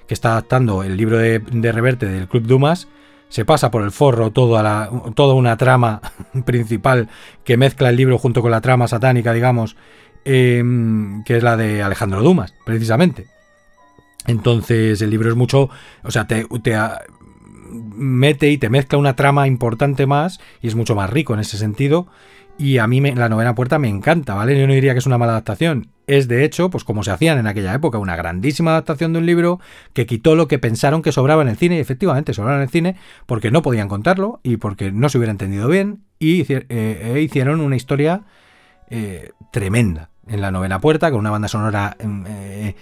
que 0.07 0.13
está 0.13 0.31
adaptando 0.31 0.83
el 0.83 0.97
libro 0.97 1.17
de, 1.17 1.39
Reverte 1.71 2.05
del 2.05 2.27
Club 2.27 2.43
Dumas, 2.43 2.87
se 3.29 3.43
pasa 3.43 3.71
por 3.71 3.83
el 3.83 3.91
forro 3.91 4.31
toda, 4.31 4.89
toda 5.15 5.33
una 5.33 5.57
trama 5.57 6.01
principal 6.45 7.09
que 7.43 7.57
mezcla 7.57 7.89
el 7.89 7.95
libro 7.95 8.17
junto 8.17 8.41
con 8.41 8.51
la 8.51 8.61
trama 8.61 8.87
satánica, 8.87 9.33
digamos, 9.33 9.75
em, 10.23 11.23
que 11.23 11.37
es 11.37 11.43
la 11.43 11.57
de 11.57 11.81
Alejandro 11.81 12.21
Dumas, 12.21 12.53
precisamente. 12.65 13.27
Entonces 14.27 15.01
el 15.01 15.09
libro 15.09 15.29
es 15.29 15.35
mucho, 15.35 15.69
o 16.03 16.11
sea, 16.11 16.25
te, 16.27 16.45
te, 16.63 16.75
mete 17.69 18.49
y 18.49 18.57
te 18.57 18.69
mezcla 18.69 18.97
una 18.97 19.15
trama 19.15 19.47
importante 19.47 20.05
más 20.05 20.39
y 20.61 20.67
es 20.67 20.75
mucho 20.75 20.95
más 20.95 21.09
rico 21.09 21.33
en 21.33 21.39
ese 21.39 21.57
sentido. 21.57 22.07
Y 22.57 22.77
a 22.77 22.87
mí 22.87 23.01
me, 23.01 23.13
la 23.13 23.27
novena 23.27 23.53
puerta 23.53 23.79
me 23.79 23.89
encanta, 23.89 24.33
¿vale? 24.33 24.57
Yo 24.57 24.65
no 24.65 24.73
diría 24.73 24.93
que 24.93 24.99
es 24.99 25.05
una 25.05 25.17
mala 25.17 25.33
adaptación. 25.33 25.89
Es 26.07 26.27
de 26.27 26.45
hecho, 26.45 26.69
pues 26.69 26.83
como 26.83 27.03
se 27.03 27.11
hacían 27.11 27.37
en 27.37 27.47
aquella 27.47 27.73
época, 27.73 27.97
una 27.97 28.15
grandísima 28.15 28.71
adaptación 28.71 29.11
de 29.11 29.19
un 29.19 29.25
libro 29.25 29.59
que 29.93 30.05
quitó 30.05 30.35
lo 30.35 30.47
que 30.47 30.57
pensaron 30.57 31.01
que 31.01 31.11
sobraba 31.11 31.41
en 31.41 31.49
el 31.49 31.57
cine 31.57 31.75
y 31.75 31.79
efectivamente 31.79 32.33
sobraba 32.33 32.57
en 32.57 32.63
el 32.63 32.69
cine 32.69 32.95
porque 33.25 33.51
no 33.51 33.61
podían 33.61 33.89
contarlo 33.89 34.39
y 34.41 34.57
porque 34.57 34.91
no 34.91 35.09
se 35.09 35.17
hubiera 35.17 35.31
entendido 35.31 35.67
bien 35.67 36.03
y 36.19 36.45
eh, 36.49 37.13
e 37.15 37.21
hicieron 37.21 37.59
una 37.59 37.75
historia 37.75 38.23
eh, 38.89 39.31
tremenda 39.51 40.09
en 40.27 40.41
la 40.41 40.51
novena 40.51 40.79
puerta 40.79 41.11
con 41.11 41.19
una 41.19 41.31
banda 41.31 41.47
sonora 41.47 41.97
mm, 42.01 42.23
eh, 42.27 42.75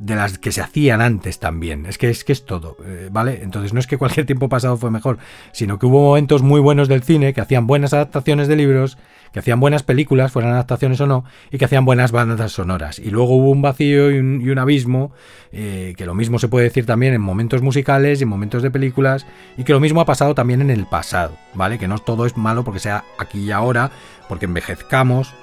de 0.00 0.14
las 0.14 0.38
que 0.38 0.52
se 0.52 0.60
hacían 0.60 1.00
antes 1.00 1.38
también. 1.38 1.86
Es 1.86 1.98
que 1.98 2.10
es 2.10 2.24
que 2.24 2.32
es 2.32 2.44
todo, 2.44 2.76
eh, 2.84 3.08
¿vale? 3.10 3.40
Entonces 3.42 3.72
no 3.72 3.80
es 3.80 3.86
que 3.86 3.98
cualquier 3.98 4.26
tiempo 4.26 4.48
pasado 4.48 4.76
fue 4.76 4.90
mejor, 4.90 5.18
sino 5.52 5.78
que 5.78 5.86
hubo 5.86 6.02
momentos 6.02 6.42
muy 6.42 6.60
buenos 6.60 6.88
del 6.88 7.02
cine 7.02 7.32
que 7.32 7.40
hacían 7.40 7.66
buenas 7.66 7.92
adaptaciones 7.92 8.48
de 8.48 8.56
libros, 8.56 8.98
que 9.32 9.40
hacían 9.40 9.60
buenas 9.60 9.82
películas, 9.82 10.32
fueran 10.32 10.52
adaptaciones 10.52 11.00
o 11.00 11.06
no, 11.06 11.24
y 11.50 11.58
que 11.58 11.64
hacían 11.64 11.84
buenas 11.84 12.12
bandas 12.12 12.52
sonoras. 12.52 12.98
Y 12.98 13.10
luego 13.10 13.36
hubo 13.36 13.50
un 13.50 13.62
vacío 13.62 14.10
y 14.10 14.18
un, 14.18 14.58
abismo, 14.58 15.12
eh, 15.52 15.94
que 15.96 16.06
lo 16.06 16.14
mismo 16.14 16.38
se 16.38 16.48
puede 16.48 16.64
decir 16.64 16.86
también 16.86 17.14
en 17.14 17.20
momentos 17.20 17.62
musicales 17.62 18.20
y 18.20 18.24
en 18.24 18.28
momentos 18.28 18.62
de 18.62 18.70
películas, 18.70 19.26
y 19.56 19.64
que 19.64 19.72
lo 19.72 19.80
mismo 19.80 20.00
ha 20.00 20.06
pasado 20.06 20.34
también 20.34 20.60
en 20.60 20.70
el 20.70 20.86
pasado, 20.86 21.36
¿vale? 21.54 21.78
Que 21.78 21.88
no 21.88 21.98
todo 21.98 22.26
es 22.26 22.36
malo 22.36 22.64
porque 22.64 22.80
sea 22.80 23.04
aquí 23.18 23.40
y 23.40 23.50
ahora, 23.50 23.90
porque 24.28 24.46
envejezcamos, 24.46 25.34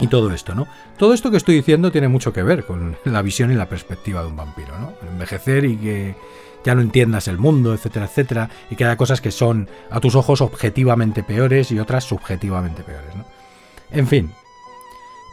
y 0.00 0.06
todo 0.06 0.32
esto, 0.32 0.54
¿no? 0.54 0.68
Todo 0.96 1.12
esto 1.12 1.30
que 1.30 1.36
estoy 1.36 1.56
diciendo 1.56 1.90
tiene 1.90 2.08
mucho 2.08 2.32
que 2.32 2.42
ver 2.42 2.64
con 2.64 2.96
la 3.04 3.22
visión 3.22 3.50
y 3.50 3.54
la 3.54 3.68
perspectiva 3.68 4.22
de 4.22 4.28
un 4.28 4.36
vampiro, 4.36 4.78
¿no? 4.78 4.92
Envejecer 5.10 5.64
y 5.64 5.76
que 5.76 6.14
ya 6.64 6.74
no 6.74 6.82
entiendas 6.82 7.28
el 7.28 7.38
mundo, 7.38 7.74
etcétera, 7.74 8.06
etcétera, 8.06 8.50
y 8.70 8.76
que 8.76 8.84
haya 8.84 8.96
cosas 8.96 9.20
que 9.20 9.30
son 9.30 9.68
a 9.90 10.00
tus 10.00 10.14
ojos 10.14 10.40
objetivamente 10.40 11.22
peores 11.22 11.70
y 11.72 11.78
otras 11.78 12.04
subjetivamente 12.04 12.82
peores, 12.82 13.14
¿no? 13.16 13.24
En 13.90 14.06
fin. 14.06 14.32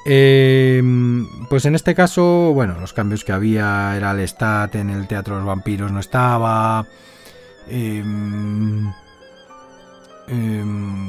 Em, 0.08 1.28
pues 1.50 1.66
en 1.66 1.74
este 1.74 1.96
caso, 1.96 2.54
bueno, 2.54 2.80
los 2.80 2.94
cambios 2.94 3.24
que 3.24 3.32
había 3.32 3.96
era 3.98 4.12
el 4.12 4.20
stat 4.28 4.76
en 4.76 4.92
el 4.92 5.08
Teatro 5.08 5.36
de 5.36 5.42
los 5.42 5.48
Vampiros 5.48 5.92
no 5.92 6.00
estaba. 6.00 6.86
Em, 7.68 8.92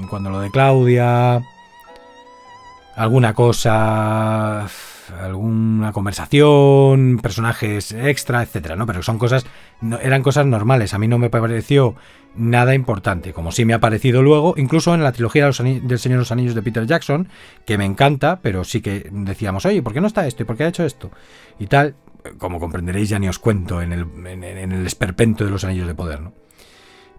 cuando 0.09 0.31
lo 0.31 0.41
de 0.41 0.51
Claudia 0.51 1.43
alguna 2.97 3.35
cosa, 3.35 4.67
alguna 5.21 5.93
conversación, 5.93 7.19
personajes 7.23 7.93
extra, 7.93 8.43
etcétera, 8.43 8.75
¿no? 8.75 8.87
Pero 8.87 9.03
son 9.03 9.19
cosas, 9.19 9.47
eran 10.03 10.23
cosas 10.23 10.47
normales. 10.47 10.95
A 10.95 10.99
mí 10.99 11.07
no 11.07 11.19
me 11.19 11.31
pareció 11.31 11.95
nada 12.35 12.75
importante, 12.75 13.33
como 13.33 13.53
sí 13.53 13.65
me 13.65 13.75
ha 13.75 13.81
parecido 13.81 14.23
luego, 14.23 14.55
incluso 14.57 14.95
en 14.95 15.03
la 15.03 15.13
trilogía 15.13 15.45
del 15.45 15.55
Señor 15.55 16.17
de 16.17 16.17
los 16.17 16.33
Anillos 16.33 16.55
de 16.55 16.63
Peter 16.63 16.87
Jackson, 16.87 17.29
que 17.65 17.79
me 17.79 17.85
encanta, 17.85 18.41
pero 18.41 18.65
sí 18.65 18.81
que 18.81 19.09
decíamos, 19.11 19.65
oye, 19.67 19.83
¿por 19.83 19.93
qué 19.93 20.01
no 20.01 20.07
está 20.07 20.27
esto? 20.27 20.43
¿Y 20.43 20.47
por 20.47 20.57
qué 20.57 20.65
ha 20.65 20.69
hecho 20.69 20.85
esto? 20.85 21.11
Y 21.59 21.67
tal, 21.67 21.95
como 22.39 22.59
comprenderéis, 22.59 23.11
ya 23.11 23.19
ni 23.19 23.29
os 23.29 23.39
cuento 23.39 23.83
en 23.83 23.93
el, 23.93 24.07
en, 24.27 24.73
el 24.73 24.87
esperpento 24.87 25.45
de 25.45 25.51
los 25.51 25.65
Anillos 25.65 25.87
de 25.87 25.95
Poder, 25.95 26.21
¿no? 26.21 26.33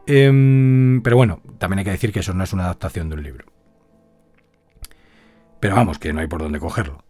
Em, 0.07 1.01
pero 1.01 1.17
bueno, 1.17 1.41
también 1.57 1.79
hay 1.79 1.85
que 1.85 1.91
decir 1.91 2.13
que 2.13 2.21
eso 2.21 2.33
no 2.33 2.43
es 2.43 2.53
una 2.53 2.63
adaptación 2.63 3.09
de 3.09 3.15
un 3.15 3.23
libro. 3.23 3.56
Pero 5.59 5.75
vamos, 5.75 5.99
que 5.99 6.13
no 6.13 6.19
hay 6.21 6.27
por 6.27 6.41
dónde 6.41 6.59
cogerlo. 6.59 7.03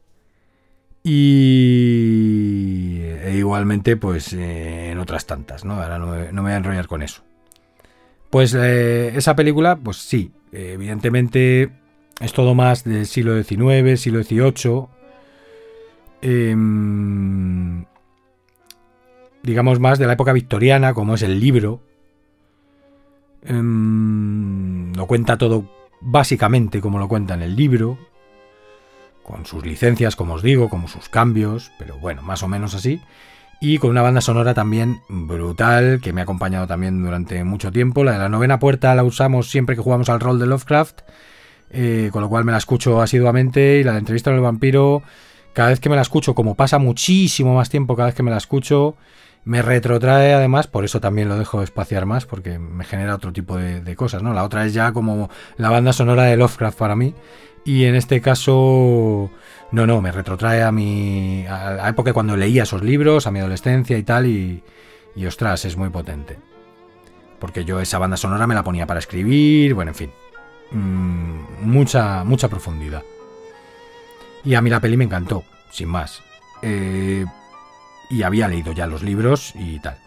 Y 1.04 3.00
e 3.24 3.36
igualmente, 3.38 3.96
pues 3.98 4.34
eh, 4.34 4.92
en 4.92 5.00
otras 5.00 5.26
tantas, 5.26 5.64
¿no? 5.64 5.82
Ahora 5.82 6.00
no 6.00 6.08
me, 6.08 6.42
voy 6.42 6.52
a 6.52 6.58
enrollar 6.58 6.88
con 6.88 7.02
eso. 7.02 7.24
Pues 8.30 8.54
eh, 8.54 9.16
esa 9.16 9.36
película, 9.36 9.78
pues 9.78 9.98
sí, 9.98 10.32
evidentemente 10.52 11.72
es 12.20 12.34
todo 12.34 12.56
más 12.56 12.84
del 12.84 13.06
siglo 13.06 13.42
XIX, 13.42 14.00
siglo 14.00 14.24
XVIII. 14.24 14.88
Em, 16.22 17.86
digamos 19.44 19.80
más 19.80 20.00
de 20.00 20.08
la 20.08 20.14
época 20.14 20.34
victoriana, 20.34 20.94
como 20.94 21.16
es 21.16 21.22
el 21.22 21.40
libro. 21.40 21.82
Em, 23.44 24.94
lo 24.94 25.08
cuenta 25.08 25.38
todo 25.38 25.72
básicamente 26.02 26.82
como 26.82 27.00
lo 27.00 27.08
cuenta 27.08 27.34
en 27.34 27.44
el 27.44 27.56
libro 27.56 27.98
con 29.28 29.46
sus 29.46 29.66
licencias, 29.66 30.16
como 30.16 30.36
os 30.36 30.42
digo, 30.42 30.70
como 30.70 30.88
sus 30.88 31.10
cambios, 31.10 31.72
pero 31.78 31.98
bueno, 31.98 32.22
más 32.22 32.44
o 32.44 32.48
menos 32.48 32.74
así. 32.74 33.02
Y 33.60 33.78
con 33.78 33.90
una 33.90 34.02
banda 34.02 34.22
sonora 34.22 34.54
también 34.54 35.02
brutal, 35.10 36.00
que 36.02 36.14
me 36.14 36.22
ha 36.22 36.24
acompañado 36.24 36.66
también 36.66 37.04
durante 37.04 37.44
mucho 37.44 37.72
tiempo. 37.72 38.06
La 38.06 38.14
de 38.14 38.20
la 38.20 38.30
novena 38.30 38.58
puerta 38.58 38.96
la 38.96 39.04
usamos 39.04 39.50
siempre 39.50 39.76
que 39.76 39.82
jugamos 39.82 40.08
al 40.10 40.22
rol 40.22 40.40
de 40.40 40.46
Lovecraft, 40.46 41.02
eh, 41.72 42.10
con 42.14 42.22
lo 42.22 42.30
cual 42.30 42.46
me 42.46 42.54
la 42.54 42.58
escucho 42.58 43.02
asiduamente. 43.02 43.80
Y 43.80 43.84
la 43.84 43.94
de 43.94 44.00
entrevista 44.00 44.30
al 44.30 44.40
vampiro, 44.40 45.04
cada 45.52 45.70
vez 45.70 45.82
que 45.82 45.90
me 45.90 45.98
la 45.98 46.04
escucho, 46.04 46.34
como 46.34 46.56
pasa 46.56 46.78
muchísimo 46.78 47.54
más 47.54 47.70
tiempo 47.70 47.98
cada 47.98 48.08
vez 48.08 48.16
que 48.16 48.24
me 48.24 48.32
la 48.32 48.38
escucho, 48.38 48.96
me 49.44 49.62
retrotrae 49.62 50.34
además, 50.34 50.68
por 50.68 50.86
eso 50.86 51.02
también 51.02 51.28
lo 51.28 51.38
dejo 51.38 51.64
espaciar 51.64 52.06
más, 52.06 52.26
porque 52.26 52.60
me 52.60 52.86
genera 52.86 53.16
otro 53.16 53.34
tipo 53.34 53.58
de, 53.58 53.82
de 53.82 53.96
cosas, 53.96 54.24
¿no? 54.24 54.34
La 54.34 54.44
otra 54.44 54.66
es 54.66 54.74
ya 54.74 54.94
como 54.94 55.30
la 55.58 55.70
banda 55.70 55.92
sonora 55.92 56.24
de 56.24 56.38
Lovecraft 56.38 56.78
para 56.78 56.96
mí. 56.96 57.14
Y 57.68 57.84
en 57.84 57.96
este 57.96 58.22
caso, 58.22 59.30
no, 59.74 59.86
no, 59.86 60.02
me 60.02 60.14
retrotrae 60.14 60.64
a 60.64 60.72
mi 60.72 61.46
a 61.48 61.72
la 61.72 61.90
época 61.90 62.14
cuando 62.14 62.38
leía 62.38 62.64
esos 62.64 62.82
libros, 62.82 63.28
a 63.28 63.32
mi 63.32 63.40
adolescencia 63.40 63.98
y 63.98 64.04
tal, 64.04 64.26
y, 64.26 64.64
y 65.18 65.26
ostras, 65.26 65.66
es 65.66 65.76
muy 65.76 65.90
potente. 65.90 66.40
Porque 67.40 67.66
yo 67.66 67.82
esa 67.82 67.98
banda 67.98 68.16
sonora 68.16 68.48
me 68.48 68.56
la 68.56 68.64
ponía 68.64 68.88
para 68.88 69.02
escribir, 69.02 69.74
bueno, 69.74 69.92
en 69.92 69.96
fin, 69.96 70.12
mm, 70.72 71.70
mucha, 71.70 72.24
mucha 72.24 72.48
profundidad. 72.48 73.04
Y 74.46 74.56
a 74.56 74.62
mí 74.62 74.70
la 74.70 74.80
peli 74.80 74.96
me 74.96 75.04
encantó, 75.04 75.44
sin 75.70 75.90
más. 75.90 76.22
Eh, 76.62 77.26
y 78.10 78.24
había 78.24 78.48
leído 78.48 78.72
ya 78.72 78.88
los 78.88 79.04
libros 79.04 79.52
y 79.56 79.82
tal. 79.82 79.98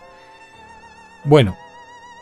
Bueno, 1.25 1.59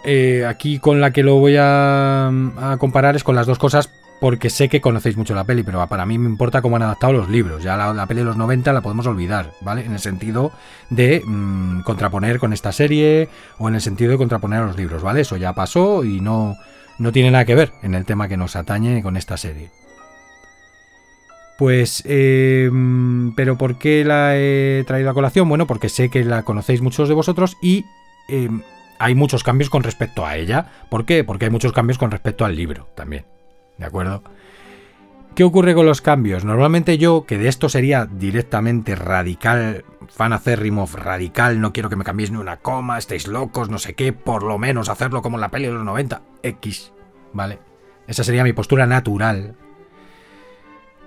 eh, 0.03 0.45
aquí 0.49 0.81
con 0.81 1.01
la 1.01 1.13
que 1.13 1.23
lo 1.23 1.37
voy 1.37 1.55
a, 1.61 2.27
a, 2.27 2.77
comparar 2.81 3.15
es 3.15 3.23
con 3.23 3.37
las 3.37 3.47
dos 3.47 3.61
cosas 3.61 3.89
porque 4.21 4.51
sé 4.51 4.69
que 4.69 4.81
conocéis 4.81 5.17
mucho 5.17 5.35
la 5.35 5.45
peli, 5.45 5.63
pero 5.63 5.87
para 5.87 6.07
mí 6.07 6.19
me 6.19 6.29
importa 6.29 6.61
cómo 6.63 6.77
han 6.77 6.83
adaptado 6.83 7.13
los 7.13 7.29
libros. 7.29 7.63
Ya 7.63 7.77
la, 7.77 8.07
peli 8.07 8.21
de 8.21 8.27
los 8.27 8.37
90 8.37 8.73
la 8.73 8.81
podemos 8.81 9.07
olvidar, 9.07 9.53
¿vale? 9.61 9.85
En 9.85 9.93
el 9.93 10.01
sentido 10.01 10.53
de 10.91 11.23
mm, 11.25 11.83
contraponer 11.83 12.39
con 12.39 12.53
esta 12.53 12.73
serie 12.73 13.29
o 13.59 13.69
en 13.69 13.77
el 13.77 13.81
sentido 13.81 14.11
de 14.11 14.19
contraponer 14.19 14.63
a 14.63 14.67
los 14.67 14.77
libros, 14.77 15.03
¿vale? 15.03 15.21
Eso 15.21 15.37
ya 15.37 15.53
pasó 15.53 16.05
y 16.05 16.21
no, 16.21 16.57
no 16.99 17.13
tiene 17.13 17.31
nada 17.31 17.45
que 17.45 17.55
ver 17.55 17.73
en 17.83 17.95
el 17.95 18.05
tema 18.05 18.29
que 18.29 18.37
nos 18.37 18.57
atañe 18.57 19.03
con 19.03 19.17
esta 19.17 19.37
serie. 19.37 19.71
Pues, 21.57 22.05
em, 22.07 23.35
pero 23.35 23.59
¿por 23.59 23.79
qué 23.79 24.05
la 24.05 24.37
he 24.37 24.85
traído 24.87 25.11
a 25.11 25.15
colación? 25.15 25.49
Bueno, 25.49 25.67
porque 25.67 25.89
sé 25.89 26.09
que 26.09 26.25
la 26.25 26.43
conocéis 26.45 26.83
muchos 26.83 27.09
de 27.09 27.15
vosotros 27.15 27.57
y 27.61 27.85
em, 28.29 28.63
hay 28.99 29.15
muchos 29.15 29.43
cambios 29.43 29.71
con 29.71 29.83
respecto 29.83 30.27
a 30.27 30.37
ella. 30.37 30.71
¿Por 30.89 31.05
qué? 31.05 31.25
Porque 31.25 31.47
hay 31.47 31.51
muchos 31.51 31.73
cambios 31.73 31.99
con 31.99 32.11
respecto 32.11 32.45
al 32.45 32.55
libro 32.57 32.89
también. 32.95 33.25
¿De 33.79 33.87
acuerdo? 33.87 34.23
¿Qué 35.35 35.45
ocurre 35.45 35.75
con 35.75 35.87
los 35.87 36.01
cambios? 36.01 36.45
Normalmente 36.45 36.99
yo, 36.99 37.25
que 37.25 37.39
de 37.39 37.49
esto 37.49 37.69
sería 37.69 38.07
directamente 38.07 38.97
radical, 38.97 39.85
fan 40.09 40.33
acérrimo, 40.33 40.89
radical, 40.93 41.61
no 41.61 41.73
quiero 41.73 41.89
que 41.89 41.95
me 41.95 42.03
cambiéis 42.03 42.33
ni 42.33 42.39
una 42.39 42.57
coma, 42.57 42.99
estáis 42.99 43.29
locos, 43.29 43.71
no 43.71 43.79
sé 43.79 43.95
qué, 43.95 44.13
por 44.13 44.43
lo 44.43 44.59
menos 44.59 44.89
hacerlo 44.89 45.23
como 45.23 45.37
en 45.37 45.43
la 45.43 45.51
peli 45.51 45.67
de 45.67 45.75
los 45.75 45.85
90, 45.85 46.23
X, 46.43 46.93
¿vale? 47.33 47.61
Esa 48.09 48.25
sería 48.25 48.43
mi 48.43 48.53
postura 48.53 48.87
natural, 48.87 49.55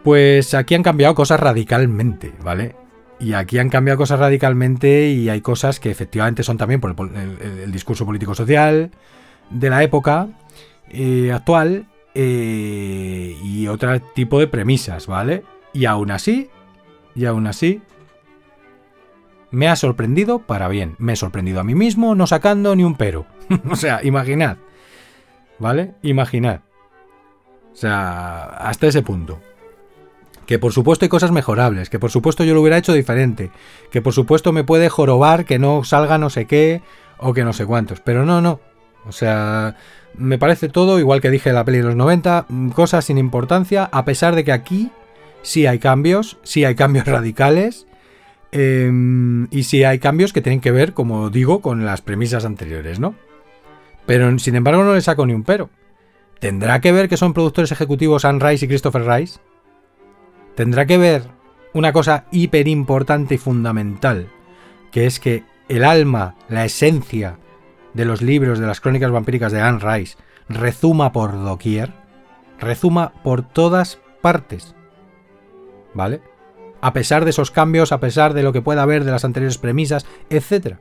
pues 0.04 0.54
aquí 0.54 0.76
han 0.76 0.84
cambiado 0.84 1.14
cosas 1.14 1.40
radicalmente, 1.40 2.34
¿vale? 2.42 2.76
Y 3.20 3.34
aquí 3.34 3.60
han 3.60 3.70
cambiado 3.70 3.98
cosas 3.98 4.20
radicalmente 4.20 5.10
y 5.10 5.28
hay 5.28 5.42
cosas 5.42 5.82
que 5.82 5.92
efectivamente 5.92 6.44
son 6.44 6.58
también 6.58 6.80
por 6.80 6.96
el, 7.16 7.72
discurso 7.72 8.06
político-social 8.06 8.92
de 9.50 9.70
la 9.70 9.84
época 9.84 10.30
eh, 10.90 11.34
actual 11.34 11.91
eh, 12.14 13.38
y 13.44 13.68
otro 13.68 14.00
tipo 14.00 14.40
de 14.40 14.48
premisas, 14.48 15.08
¿vale? 15.08 15.44
Y 15.74 15.86
aún 15.86 16.12
así, 16.12 16.50
y 17.16 17.26
aún 17.26 17.48
así, 17.48 17.82
me 19.52 19.68
ha 19.68 19.76
sorprendido 19.76 20.40
para 20.40 20.68
bien. 20.68 20.96
Me 20.98 21.14
he 21.14 21.16
sorprendido 21.16 21.60
a 21.60 21.64
mí 21.64 21.76
mismo 21.76 22.16
no 22.16 22.28
sacando 22.28 22.76
ni 22.76 22.84
un 22.84 22.96
pero. 22.96 23.26
o 23.70 23.76
sea, 23.76 24.04
imaginad, 24.04 24.58
¿vale? 25.60 25.96
Imaginad. 26.02 26.62
O 27.74 27.76
sea, 27.76 28.44
hasta 28.44 28.88
ese 28.88 29.02
punto 29.02 29.40
que 30.52 30.60
por 30.60 30.74
supuesto 30.74 31.06
hay 31.06 31.10
cosas 31.10 31.32
mejorables, 31.32 31.90
que 31.90 31.98
por 31.98 32.12
supuesto 32.12 32.44
yo 32.44 32.54
lo 32.54 32.60
hubiera 32.60 32.78
hecho 32.78 32.92
diferente, 32.92 33.52
que 33.90 34.02
por 34.02 34.12
supuesto 34.12 34.52
me 34.52 34.66
puede 34.66 34.90
jorobar 34.90 35.46
que 35.46 35.60
no 35.60 35.86
salga 35.86 36.18
no 36.18 36.30
sé 36.30 36.46
qué 36.46 36.82
o 37.18 37.34
que 37.34 37.46
no 37.46 37.54
sé 37.54 37.66
cuántos, 37.66 38.02
pero 38.02 38.26
no, 38.26 38.42
no. 38.42 38.60
O 39.06 39.14
sea, 39.14 39.78
me 40.16 40.38
parece 40.38 40.70
todo, 40.70 41.00
igual 41.00 41.22
que 41.22 41.30
dije 41.30 41.50
en 41.50 41.56
la 41.56 41.66
peli 41.66 41.80
de 41.80 41.86
los 41.86 41.96
90, 41.96 42.48
cosas 42.74 43.06
sin 43.06 43.18
importancia, 43.18 43.90
a 43.92 44.06
pesar 44.06 44.36
de 44.36 44.44
que 44.44 44.52
aquí 44.52 44.92
sí 45.42 45.66
hay 45.66 45.80
cambios, 45.80 46.38
sí 46.44 46.66
hay 46.66 46.76
cambios 46.76 47.06
radicales, 47.08 47.88
em, 48.52 49.48
y 49.52 49.64
sí 49.64 49.84
hay 49.84 50.00
cambios 50.00 50.34
que 50.34 50.42
tienen 50.42 50.62
que 50.62 50.72
ver, 50.72 50.94
como 50.94 51.30
digo, 51.30 51.62
con 51.62 51.86
las 51.86 52.02
premisas 52.02 52.46
anteriores, 52.46 53.00
¿no? 53.00 53.16
Pero 54.06 54.38
sin 54.40 54.56
embargo 54.56 54.84
no 54.84 54.94
le 54.94 55.02
saco 55.02 55.26
ni 55.26 55.34
un 55.34 55.44
pero. 55.44 55.70
¿Tendrá 56.40 56.82
que 56.82 56.92
ver 56.92 57.08
que 57.08 57.18
son 57.18 57.34
productores 57.34 57.72
ejecutivos 57.72 58.26
Anne 58.26 58.44
Rice 58.44 58.66
y 58.66 58.68
Christopher 58.68 59.06
Rice? 59.06 59.40
tendrá 60.56 60.86
que 60.86 60.98
ver 60.98 61.24
una 61.74 61.94
cosa 61.94 62.26
hiper 62.32 62.68
importante 62.68 63.36
y 63.36 63.38
fundamental, 63.38 64.28
que 64.92 65.06
es 65.06 65.20
que 65.20 65.44
el 65.70 65.84
alma, 65.84 66.36
la 66.50 66.66
esencia 66.66 67.38
de 67.94 68.06
los 68.06 68.22
libros 68.22 68.60
de 68.60 68.68
las 68.68 68.82
crónicas 68.82 69.12
vampíricas 69.12 69.52
de 69.52 69.62
Anne 69.62 69.80
Rice 69.80 70.18
rezuma 70.50 71.12
por 71.12 71.34
doquier, 71.44 71.92
rezuma 72.60 73.14
por 73.24 73.42
todas 73.44 74.00
partes. 74.22 74.76
¿Vale? 75.94 76.22
A 76.82 76.94
pesar 76.94 77.26
de 77.26 77.32
esos 77.32 77.52
cambios, 77.52 77.92
a 77.92 78.00
pesar 78.00 78.34
de 78.34 78.44
lo 78.44 78.54
que 78.54 78.62
pueda 78.62 78.84
haber 78.84 79.04
de 79.04 79.12
las 79.12 79.26
anteriores 79.26 79.58
premisas, 79.58 80.06
etc. 80.30 80.78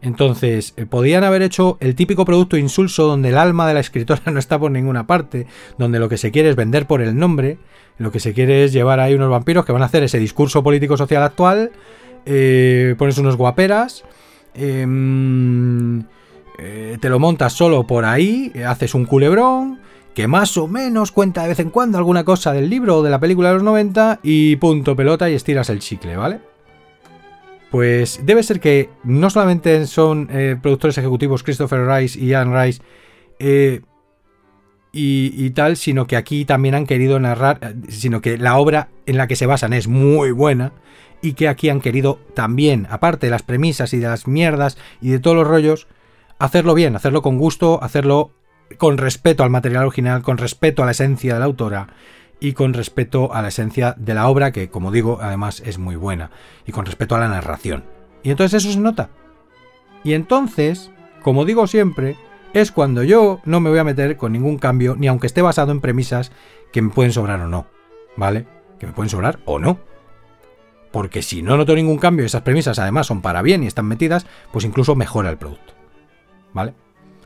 Entonces, 0.00 0.74
eh, 0.76 0.86
podían 0.86 1.24
haber 1.24 1.42
hecho 1.42 1.78
el 1.80 1.94
típico 1.94 2.24
producto 2.24 2.56
insulso 2.56 3.06
donde 3.06 3.30
el 3.30 3.38
alma 3.38 3.66
de 3.66 3.74
la 3.74 3.80
escritora 3.80 4.22
no 4.30 4.38
está 4.38 4.58
por 4.58 4.70
ninguna 4.70 5.06
parte, 5.06 5.46
donde 5.78 5.98
lo 5.98 6.08
que 6.08 6.18
se 6.18 6.30
quiere 6.30 6.50
es 6.50 6.56
vender 6.56 6.86
por 6.86 7.02
el 7.02 7.16
nombre, 7.16 7.58
lo 7.98 8.12
que 8.12 8.20
se 8.20 8.34
quiere 8.34 8.64
es 8.64 8.72
llevar 8.72 9.00
ahí 9.00 9.14
unos 9.14 9.30
vampiros 9.30 9.64
que 9.64 9.72
van 9.72 9.82
a 9.82 9.86
hacer 9.86 10.02
ese 10.02 10.18
discurso 10.18 10.62
político-social 10.62 11.22
actual, 11.22 11.72
eh, 12.26 12.94
pones 12.98 13.18
unos 13.18 13.36
guaperas, 13.36 14.04
em, 14.54 16.02
eh, 16.58 16.98
te 17.00 17.08
lo 17.08 17.18
montas 17.18 17.52
solo 17.52 17.86
por 17.86 18.04
ahí, 18.04 18.52
haces 18.66 18.94
un 18.94 19.04
culebrón, 19.04 19.80
que 20.14 20.28
más 20.28 20.56
o 20.56 20.68
menos 20.68 21.10
cuenta 21.10 21.42
de 21.42 21.48
vez 21.48 21.58
en 21.58 21.70
cuando 21.70 21.98
alguna 21.98 22.24
cosa 22.24 22.52
del 22.52 22.70
libro 22.70 22.98
o 22.98 23.02
de 23.02 23.10
la 23.10 23.18
película 23.18 23.48
de 23.48 23.54
los 23.54 23.64
90 23.64 24.20
y 24.22 24.56
punto 24.56 24.94
pelota 24.94 25.28
y 25.28 25.34
estiras 25.34 25.68
el 25.70 25.80
chicle, 25.80 26.16
¿vale? 26.16 26.40
Pues 27.70 28.20
debe 28.22 28.44
ser 28.44 28.60
que 28.60 28.88
no 29.02 29.28
solamente 29.30 29.84
son 29.88 30.28
eh, 30.30 30.56
productores 30.62 30.96
ejecutivos 30.96 31.42
Christopher 31.42 31.84
Rice 31.88 32.18
y 32.20 32.28
Ian 32.28 32.54
Rice 32.54 32.80
eh, 33.40 33.80
y, 34.96 35.50
tal, 35.50 35.76
sino 35.76 36.06
que 36.06 36.14
aquí 36.14 36.44
también 36.44 36.76
han 36.76 36.86
querido 36.86 37.18
narrar, 37.18 37.58
eh, 37.62 37.74
sino 37.88 38.20
que 38.20 38.38
la 38.38 38.58
obra 38.58 38.90
en 39.06 39.16
la 39.16 39.26
que 39.26 39.34
se 39.34 39.46
basan 39.46 39.72
es 39.72 39.88
muy 39.88 40.30
buena 40.30 40.72
y 41.24 41.32
que 41.32 41.48
aquí 41.48 41.70
han 41.70 41.80
querido 41.80 42.18
también, 42.34 42.86
aparte 42.90 43.28
de 43.28 43.30
las 43.30 43.42
premisas 43.42 43.94
y 43.94 43.98
de 43.98 44.08
las 44.08 44.28
mierdas 44.28 44.76
y 45.00 45.08
de 45.08 45.18
todos 45.18 45.34
los 45.34 45.48
rollos, 45.48 45.86
hacerlo 46.38 46.74
bien, 46.74 46.96
hacerlo 46.96 47.22
con 47.22 47.38
gusto, 47.38 47.82
hacerlo 47.82 48.32
con 48.76 48.98
respeto 48.98 49.42
al 49.42 49.48
material 49.48 49.84
original, 49.86 50.20
con 50.20 50.36
respeto 50.36 50.82
a 50.82 50.84
la 50.84 50.92
esencia 50.92 51.32
de 51.32 51.40
la 51.40 51.46
autora 51.46 51.88
y 52.40 52.52
con 52.52 52.74
respeto 52.74 53.32
a 53.32 53.40
la 53.40 53.48
esencia 53.48 53.94
de 53.96 54.12
la 54.12 54.28
obra, 54.28 54.52
que 54.52 54.68
como 54.68 54.92
digo, 54.92 55.18
además 55.22 55.62
es 55.64 55.78
muy 55.78 55.96
buena, 55.96 56.30
y 56.66 56.72
con 56.72 56.84
respeto 56.84 57.16
a 57.16 57.20
la 57.20 57.28
narración. 57.28 57.84
Y 58.22 58.30
entonces 58.30 58.62
eso 58.62 58.74
se 58.74 58.80
nota. 58.80 59.08
Y 60.02 60.12
entonces, 60.12 60.90
como 61.22 61.46
digo 61.46 61.66
siempre, 61.66 62.18
es 62.52 62.70
cuando 62.70 63.02
yo 63.02 63.40
no 63.46 63.60
me 63.60 63.70
voy 63.70 63.78
a 63.78 63.84
meter 63.84 64.18
con 64.18 64.32
ningún 64.32 64.58
cambio, 64.58 64.94
ni 64.94 65.06
aunque 65.06 65.26
esté 65.26 65.40
basado 65.40 65.72
en 65.72 65.80
premisas 65.80 66.32
que 66.70 66.82
me 66.82 66.90
pueden 66.90 67.12
sobrar 67.12 67.40
o 67.40 67.48
no, 67.48 67.66
¿vale? 68.14 68.46
Que 68.78 68.86
me 68.86 68.92
pueden 68.92 69.08
sobrar 69.08 69.38
o 69.46 69.58
no. 69.58 69.93
Porque 70.94 71.22
si 71.22 71.42
no 71.42 71.56
noto 71.56 71.74
ningún 71.74 71.98
cambio 71.98 72.22
y 72.22 72.26
esas 72.26 72.42
premisas 72.42 72.78
además 72.78 73.08
son 73.08 73.20
para 73.20 73.42
bien 73.42 73.64
y 73.64 73.66
están 73.66 73.86
metidas, 73.86 74.26
pues 74.52 74.64
incluso 74.64 74.94
mejora 74.94 75.28
el 75.28 75.38
producto. 75.38 75.74
¿Vale? 76.52 76.72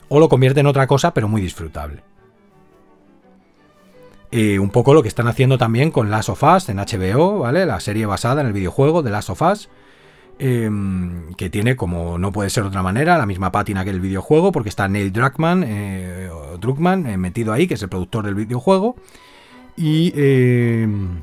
O 0.08 0.20
lo 0.20 0.30
convierte 0.30 0.60
en 0.60 0.66
otra 0.66 0.86
cosa, 0.86 1.12
pero 1.12 1.28
muy 1.28 1.42
disfrutable. 1.42 2.02
Eh, 4.30 4.58
un 4.58 4.70
poco 4.70 4.94
lo 4.94 5.02
que 5.02 5.08
están 5.08 5.28
haciendo 5.28 5.58
también 5.58 5.90
con 5.90 6.10
Last 6.10 6.30
of 6.30 6.42
Us 6.44 6.70
en 6.70 6.78
HBO, 6.78 7.40
¿vale? 7.40 7.66
La 7.66 7.78
serie 7.80 8.06
basada 8.06 8.40
en 8.40 8.46
el 8.46 8.54
videojuego 8.54 9.02
de 9.02 9.10
Last 9.10 9.28
of 9.28 9.42
Us. 9.42 9.68
Em, 10.38 11.34
que 11.34 11.50
tiene, 11.50 11.76
como 11.76 12.16
no 12.16 12.32
puede 12.32 12.48
ser 12.48 12.62
de 12.62 12.70
otra 12.70 12.82
manera, 12.82 13.18
la 13.18 13.26
misma 13.26 13.52
pátina 13.52 13.84
que 13.84 13.90
el 13.90 14.00
videojuego, 14.00 14.50
porque 14.50 14.70
está 14.70 14.88
Neil 14.88 15.12
Druckmann, 15.12 15.62
eh, 15.66 16.30
Druckmann 16.58 17.06
eh, 17.06 17.18
metido 17.18 17.52
ahí, 17.52 17.66
que 17.66 17.74
es 17.74 17.82
el 17.82 17.90
productor 17.90 18.24
del 18.24 18.34
videojuego. 18.34 18.96
Y 19.76 20.14
em, 20.16 21.20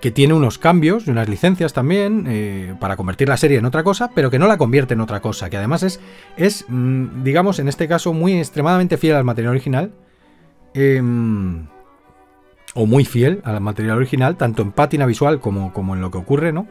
que 0.00 0.10
tiene 0.10 0.34
unos 0.34 0.58
cambios 0.58 1.06
y 1.06 1.10
unas 1.10 1.28
licencias 1.28 1.72
también 1.72 2.76
para 2.80 2.96
convertir 2.96 3.28
la 3.28 3.36
serie 3.36 3.58
en 3.58 3.64
otra 3.64 3.82
cosa, 3.82 4.12
pero 4.14 4.30
que 4.30 4.38
no 4.38 4.46
la 4.46 4.56
convierte 4.56 4.94
en 4.94 5.00
otra 5.00 5.20
cosa, 5.20 5.50
que 5.50 5.56
además 5.56 5.82
es, 5.82 6.00
es 6.36 6.64
mm, 6.68 7.24
digamos, 7.24 7.58
en 7.58 7.68
este 7.68 7.88
caso 7.88 8.12
muy 8.12 8.38
extremadamente 8.38 8.96
fiel 8.96 9.16
al 9.16 9.24
material 9.24 9.50
original 9.50 9.92
Em, 10.74 11.66
o 12.74 12.86
muy 12.86 13.04
fiel 13.04 13.40
al 13.44 13.60
material 13.60 13.96
original, 13.96 14.36
tanto 14.36 14.62
en 14.62 14.72
pátina 14.72 15.06
visual 15.06 15.40
como, 15.40 15.72
como 15.72 15.94
en 15.94 16.00
lo 16.00 16.10
que 16.10 16.18
ocurre, 16.18 16.52
¿no? 16.52 16.66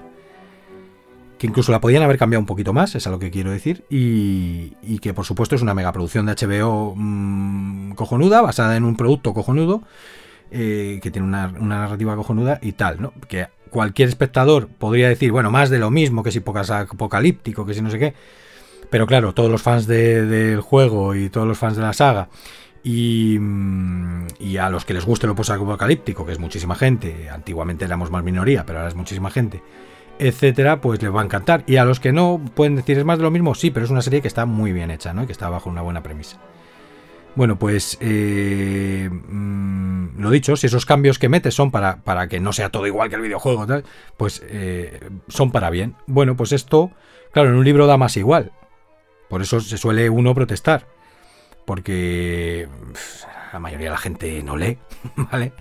Que 1.38 1.48
incluso 1.48 1.72
la 1.72 1.82
podían 1.82 2.04
haber 2.04 2.18
cambiado 2.18 2.40
un 2.40 2.46
poquito 2.46 2.74
más, 2.74 2.96
es 2.96 3.06
a 3.08 3.10
lo 3.10 3.20
que 3.20 3.32
quiero 3.32 3.52
decir, 3.52 3.86
y, 3.90 5.00
que 5.00 5.14
por 5.14 5.26
supuesto 5.26 5.56
es 5.56 5.62
una 5.62 5.74
megaproducción 5.74 6.26
de 6.26 6.34
HBO 6.34 6.94
mm, 6.96 7.92
cojonuda, 7.94 8.42
basada 8.42 8.78
en 8.78 8.86
un 8.86 8.96
producto 8.96 9.34
cojonudo, 9.34 9.84
eh, 10.52 11.00
que 11.02 11.12
tiene 11.12 11.28
una, 11.28 11.48
narrativa 11.48 12.16
cojonuda 12.16 12.60
y 12.62 12.74
tal, 12.74 13.02
¿no? 13.02 13.14
Que 13.28 13.48
cualquier 13.70 14.10
espectador 14.10 14.68
podría 14.68 15.10
decir, 15.10 15.32
bueno, 15.32 15.52
más 15.52 15.70
de 15.70 15.80
lo 15.80 15.92
mismo, 15.92 16.24
que 16.24 16.32
si 16.32 16.40
apocalíptico, 16.40 17.66
que 17.66 17.74
si 17.74 17.82
no 17.82 17.90
sé 17.90 18.00
qué, 18.00 18.14
pero 18.90 19.06
claro, 19.06 19.34
todos 19.34 19.52
los 19.52 19.62
fans 19.62 19.88
del 19.88 20.62
juego 20.62 21.16
y 21.16 21.30
todos 21.30 21.48
los 21.48 21.58
fans 21.58 21.76
de 21.76 21.82
la 21.82 21.94
saga 21.94 22.30
Mm, 22.90 24.28
y, 24.40 24.58
a 24.58 24.70
los 24.70 24.86
que 24.86 24.94
les 24.94 25.06
guste 25.06 25.28
lo 25.28 25.36
post-apocalíptico, 25.36 26.26
que 26.26 26.32
es 26.32 26.40
muchísima 26.40 26.76
gente, 26.76 27.30
antiguamente 27.30 27.86
éramos 27.86 28.12
más 28.12 28.24
minoría, 28.24 28.66
pero 28.66 28.80
ahora 28.80 28.90
es 28.90 28.96
muchísima 28.96 29.30
gente, 29.30 29.62
etcétera, 30.20 30.80
pues 30.80 31.02
les 31.02 31.14
va 31.14 31.22
a 31.22 31.26
encantar. 31.26 31.64
Y 31.68 31.78
a 31.78 31.86
los 31.86 32.00
que 32.00 32.14
no, 32.14 32.42
pueden 32.56 32.76
decir 32.76 32.98
es 32.98 33.06
más 33.06 33.18
de 33.18 33.24
lo 33.24 33.32
mismo, 33.32 33.56
sí, 33.56 33.72
pero 33.72 33.86
es 33.86 33.92
una 33.92 34.02
serie 34.02 34.22
que 34.22 34.28
está 34.28 34.46
muy 34.46 34.72
bien 34.72 34.92
hecha, 34.92 35.14
¿no? 35.14 35.24
Y 35.24 35.26
que 35.26 35.32
está 35.34 35.50
bajo 35.50 35.70
una 35.70 35.82
buena 35.82 36.02
premisa. 36.02 36.38
Bueno, 37.38 37.60
pues 37.60 38.00
eh, 38.02 39.12
mm, 39.12 40.20
lo 40.20 40.32
dicho, 40.32 40.56
si 40.56 40.66
esos 40.66 40.88
cambios 40.88 41.20
que 41.20 41.30
metes 41.30 41.54
son 41.54 41.70
para, 41.70 41.98
para, 41.98 42.28
que 42.28 42.40
no 42.40 42.52
sea 42.52 42.72
todo 42.72 42.88
igual 42.88 43.10
que 43.10 43.16
el 43.16 43.22
videojuego, 43.22 43.68
pues 44.18 44.42
eh, 44.48 45.00
son 45.28 45.52
para 45.52 45.70
bien. 45.70 45.94
Bueno, 46.08 46.36
pues 46.36 46.52
esto, 46.52 46.90
claro, 47.32 47.50
en 47.50 47.56
un 47.56 47.64
libro 47.64 47.86
da 47.86 47.96
más 47.96 48.18
igual. 48.18 48.54
Por 49.30 49.44
eso 49.44 49.62
se 49.62 49.78
suele 49.78 50.10
uno 50.10 50.34
protestar 50.34 50.88
porque 51.64 52.68
la 53.54 53.60
mayoría 53.60 53.86
de 53.86 53.92
la 53.92 54.00
gente 54.00 54.42
no 54.42 54.58
lee, 54.58 54.80
¿vale? 55.16 55.54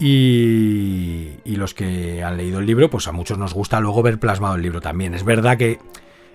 Y, 0.00 1.36
los 1.44 1.74
que 1.74 2.24
han 2.24 2.38
leído 2.38 2.58
el 2.58 2.66
libro, 2.66 2.90
pues 2.90 3.06
a 3.06 3.12
muchos 3.12 3.38
nos 3.38 3.54
gusta 3.54 3.78
luego 3.78 4.02
ver 4.02 4.18
plasmado 4.18 4.56
el 4.56 4.62
libro 4.62 4.80
también. 4.80 5.14
Es 5.14 5.22
verdad 5.22 5.58
que 5.58 5.78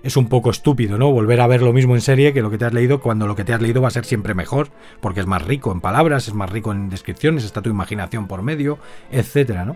es 0.03 0.17
un 0.17 0.27
poco 0.27 0.49
estúpido, 0.49 0.97
¿no? 0.97 1.11
Volver 1.11 1.41
a 1.41 1.47
ver 1.47 1.61
lo 1.61 1.73
mismo 1.73 1.95
en 1.95 2.01
serie 2.01 2.33
que 2.33 2.41
lo 2.41 2.49
que 2.49 2.57
te 2.57 2.65
has 2.65 2.73
leído 2.73 3.01
cuando 3.01 3.27
lo 3.27 3.35
que 3.35 3.43
te 3.43 3.53
has 3.53 3.61
leído 3.61 3.81
va 3.81 3.89
a 3.89 3.91
ser 3.91 4.05
siempre 4.05 4.33
mejor, 4.33 4.69
porque 5.01 5.19
es 5.19 5.27
más 5.27 5.43
rico 5.43 5.71
en 5.71 5.81
palabras, 5.81 6.27
es 6.27 6.33
más 6.33 6.49
rico 6.49 6.71
en 6.71 6.89
descripciones, 6.89 7.43
está 7.43 7.61
tu 7.61 7.69
imaginación 7.69 8.27
por 8.27 8.41
medio, 8.41 8.79
etcétera, 9.11 9.65
¿no? 9.65 9.75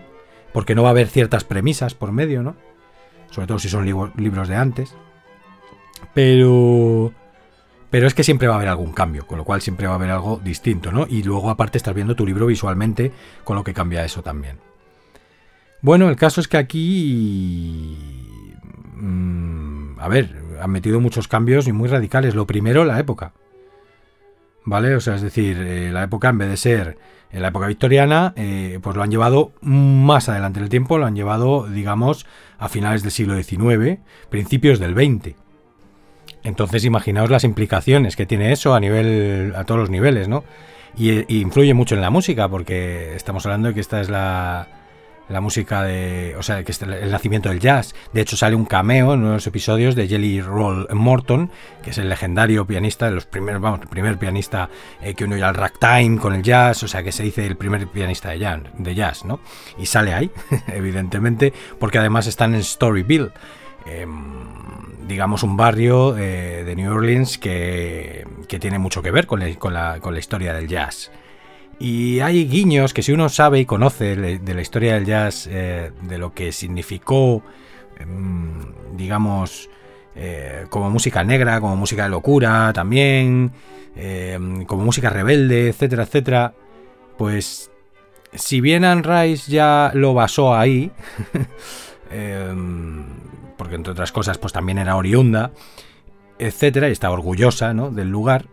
Porque 0.52 0.74
no 0.74 0.82
va 0.82 0.90
a 0.90 0.92
haber 0.92 1.08
ciertas 1.08 1.44
premisas 1.44 1.94
por 1.94 2.12
medio, 2.12 2.42
¿no? 2.42 2.56
Sobre 3.30 3.46
todo 3.46 3.58
si 3.58 3.68
son 3.68 3.84
libros 3.84 4.48
de 4.48 4.56
antes. 4.56 4.94
Pero 6.14 7.12
pero 7.94 8.08
es 8.08 8.14
que 8.14 8.24
siempre 8.24 8.48
va 8.48 8.54
a 8.54 8.56
haber 8.56 8.70
algún 8.70 8.92
cambio, 8.92 9.24
con 9.24 9.38
lo 9.38 9.44
cual 9.44 9.62
siempre 9.62 9.86
va 9.86 9.92
a 9.92 9.94
haber 9.94 10.10
algo 10.10 10.40
distinto, 10.42 10.90
¿no? 10.90 11.06
Y 11.08 11.22
luego 11.22 11.48
aparte 11.48 11.78
estás 11.78 11.94
viendo 11.94 12.16
tu 12.16 12.26
libro 12.26 12.46
visualmente, 12.46 13.12
con 13.44 13.54
lo 13.54 13.62
que 13.62 13.72
cambia 13.72 14.04
eso 14.04 14.20
también. 14.20 14.58
Bueno, 15.80 16.08
el 16.08 16.16
caso 16.16 16.40
es 16.40 16.48
que 16.48 16.56
aquí... 16.56 17.96
Mm, 18.96 19.63
a 20.04 20.08
ver, 20.08 20.28
han 20.60 20.70
metido 20.70 21.00
muchos 21.00 21.28
cambios 21.28 21.66
y 21.66 21.72
muy 21.72 21.88
radicales. 21.88 22.34
Lo 22.34 22.46
primero, 22.46 22.84
la 22.84 23.00
época. 23.00 23.32
¿Vale? 24.66 24.94
O 24.94 25.00
sea, 25.00 25.14
es 25.14 25.22
decir, 25.22 25.56
eh, 25.58 25.90
la 25.90 26.02
época 26.02 26.28
en 26.28 26.36
vez 26.36 26.50
de 26.50 26.56
ser 26.58 26.98
en 27.30 27.40
la 27.40 27.48
época 27.48 27.66
victoriana, 27.66 28.34
eh, 28.36 28.78
pues 28.82 28.96
lo 28.96 29.02
han 29.02 29.10
llevado 29.10 29.52
más 29.62 30.28
adelante 30.28 30.58
en 30.58 30.64
el 30.64 30.68
tiempo, 30.68 30.98
lo 30.98 31.06
han 31.06 31.16
llevado, 31.16 31.66
digamos, 31.66 32.26
a 32.58 32.68
finales 32.68 33.02
del 33.02 33.12
siglo 33.12 33.42
XIX, 33.42 34.00
principios 34.28 34.78
del 34.78 34.92
XX. 34.92 35.36
Entonces 36.42 36.84
imaginaos 36.84 37.30
las 37.30 37.44
implicaciones 37.44 38.14
que 38.14 38.26
tiene 38.26 38.52
eso 38.52 38.74
a 38.74 38.80
nivel 38.80 39.54
a 39.56 39.64
todos 39.64 39.80
los 39.80 39.90
niveles, 39.90 40.28
¿no? 40.28 40.44
Y, 40.98 41.40
influye 41.40 41.72
mucho 41.72 41.94
en 41.94 42.02
la 42.02 42.10
música 42.10 42.46
porque 42.50 43.16
estamos 43.16 43.46
hablando 43.46 43.68
de 43.68 43.74
que 43.74 43.80
esta 43.80 44.02
es 44.02 44.10
la, 44.10 44.68
la 45.28 45.40
música 45.40 45.82
de, 45.82 46.34
o 46.38 46.42
sea, 46.42 46.62
que 46.64 46.72
es 46.72 46.82
el 46.82 47.10
nacimiento 47.10 47.48
del 47.48 47.60
jazz. 47.60 47.94
De 48.12 48.20
hecho 48.20 48.36
sale 48.36 48.56
un 48.56 48.64
cameo 48.64 49.14
en 49.14 49.20
uno 49.20 49.28
de 49.30 49.34
los 49.34 49.46
episodios 49.46 49.94
de 49.94 50.08
Jelly 50.08 50.40
Roll 50.40 50.88
Morton, 50.92 51.50
que 51.82 51.90
es 51.90 51.98
el 51.98 52.08
legendario 52.08 52.66
pianista 52.66 53.06
de 53.06 53.12
los 53.12 53.26
primeros, 53.26 53.60
vamos, 53.60 53.80
el 53.82 53.88
primer 53.88 54.18
pianista 54.18 54.68
eh, 55.02 55.14
que 55.14 55.24
unió 55.24 55.46
al 55.46 55.54
ragtime 55.54 56.18
con 56.18 56.34
el 56.34 56.42
jazz, 56.42 56.82
o 56.82 56.88
sea, 56.88 57.02
que 57.02 57.12
se 57.12 57.22
dice 57.22 57.46
el 57.46 57.56
primer 57.56 57.86
pianista 57.88 58.30
de 58.30 58.94
jazz, 58.94 59.24
¿no? 59.24 59.40
Y 59.78 59.86
sale 59.86 60.14
ahí, 60.14 60.30
evidentemente, 60.68 61.52
porque 61.78 61.98
además 61.98 62.26
están 62.26 62.54
en 62.54 62.62
Storyville. 62.62 63.30
Em, 63.86 64.54
digamos, 65.06 65.42
un 65.42 65.56
barrio 65.56 66.16
eh, 66.16 66.64
de 66.64 66.76
New 66.76 66.92
Orleans 66.92 67.38
que, 67.38 68.26
tiene 68.60 68.78
mucho 68.78 69.02
que 69.02 69.10
ver 69.10 69.26
con, 69.26 69.40
la, 69.40 70.18
historia 70.18 70.54
del 70.54 70.68
jazz. 70.68 71.10
Y 71.78 72.20
hay 72.20 72.46
guiños 72.46 72.94
que 72.94 73.02
si 73.02 73.12
uno 73.12 73.28
sabe 73.28 73.60
y 73.60 73.66
conoce 73.66 74.16
de 74.16 74.54
la 74.54 74.60
historia 74.60 74.94
del 74.94 75.06
jazz, 75.06 75.48
eh, 75.50 75.90
de 76.02 76.18
lo 76.18 76.32
que 76.32 76.52
significó, 76.52 77.42
em, 77.98 78.72
digamos, 78.96 79.68
eh, 80.16 80.66
como 80.70 80.90
música 80.90 81.24
negra, 81.24 81.60
como 81.60 81.76
música 81.76 82.04
de 82.04 82.10
locura 82.10 82.72
también, 82.72 83.52
em, 83.96 84.64
como 84.64 84.84
música 84.84 85.10
rebelde, 85.10 85.68
etcétera, 85.68 86.04
etcétera, 86.04 86.54
pues 87.18 87.70
si 88.32 88.60
bien 88.60 88.84
Anne 88.84 89.02
Rice 89.02 89.50
ya 89.50 89.90
lo 89.94 90.14
basó 90.14 90.54
ahí, 90.54 90.90
porque 93.56 93.74
entre 93.74 93.92
otras 93.92 94.12
cosas 94.12 94.38
pues 94.38 94.52
también 94.52 94.78
era 94.78 94.96
oriunda, 94.96 95.52
etcétera, 96.38 96.88
y 96.88 96.92
está 96.92 97.10
orgullosa 97.10 97.74
¿no? 97.74 97.90
del 97.90 98.10
lugar, 98.10 98.46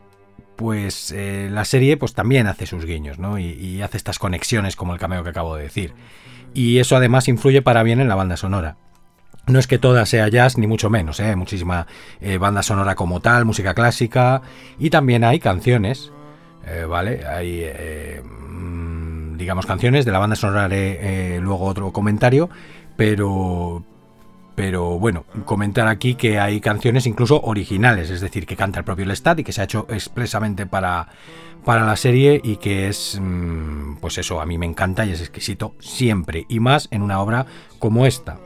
pues 0.55 1.11
eh, 1.11 1.49
la 1.51 1.65
serie 1.65 1.97
pues 1.97 2.13
también 2.13 2.47
hace 2.47 2.65
sus 2.65 2.85
guiños, 2.85 3.19
¿no? 3.19 3.39
Y, 3.39 3.81
hace 3.81 3.97
estas 3.97 4.19
conexiones 4.19 4.75
como 4.75 4.93
el 4.93 4.99
cameo 4.99 5.23
que 5.23 5.29
acabo 5.29 5.55
de 5.55 5.63
decir. 5.63 5.93
Y 6.53 6.79
eso 6.79 6.95
además 6.95 7.27
influye 7.27 7.61
para 7.61 7.83
bien 7.83 7.99
en 7.99 8.07
la 8.07 8.15
banda 8.15 8.37
sonora. 8.37 8.77
No 9.47 9.57
es 9.57 9.67
que 9.67 9.79
toda 9.79 10.05
sea 10.05 10.27
jazz, 10.27 10.57
ni 10.57 10.67
mucho 10.67 10.89
menos, 10.89 11.19
¿eh? 11.19 11.35
muchísima 11.35 11.87
eh, 12.19 12.37
banda 12.37 12.61
sonora 12.61 12.95
como 12.95 13.21
tal, 13.21 13.45
música 13.45 13.73
clásica, 13.73 14.41
y 14.77 14.91
también 14.91 15.23
hay 15.23 15.39
canciones, 15.39 16.11
eh, 16.67 16.85
¿vale? 16.87 17.25
Hay, 17.25 17.65
mm, 18.23 19.37
digamos, 19.37 19.65
canciones, 19.65 20.05
de 20.05 20.11
la 20.11 20.19
banda 20.19 20.35
sonora 20.35 20.65
haré 20.65 21.39
luego 21.41 21.65
otro 21.65 21.91
comentario, 21.91 22.49
pero, 22.95 23.83
pero 24.55 24.99
bueno, 24.99 25.25
comentar 25.45 25.87
aquí 25.87 26.15
que 26.15 26.39
hay 26.39 26.59
canciones 26.59 27.07
incluso 27.07 27.41
originales, 27.41 28.09
es 28.09 28.21
decir, 28.21 28.45
que 28.45 28.55
canta 28.55 28.79
el 28.79 28.85
propio 28.85 29.05
Lestat 29.05 29.39
y 29.39 29.43
que 29.43 29.53
se 29.53 29.61
ha 29.61 29.63
hecho 29.63 29.87
expresamente 29.89 30.65
para, 30.65 31.07
para 31.63 31.85
la 31.85 31.95
serie 31.95 32.41
y 32.43 32.57
que 32.57 32.87
es, 32.87 33.19
mm, 33.21 33.97
pues 33.97 34.17
eso, 34.17 34.41
a 34.41 34.45
mí 34.45 34.57
me 34.57 34.65
encanta 34.65 35.05
y 35.05 35.11
es 35.11 35.21
exquisito 35.21 35.75
siempre, 35.79 36.45
y 36.49 36.59
más 36.59 36.87
en 36.91 37.01
una 37.01 37.21
obra 37.21 37.45
como 37.79 38.05
esta. 38.05 38.37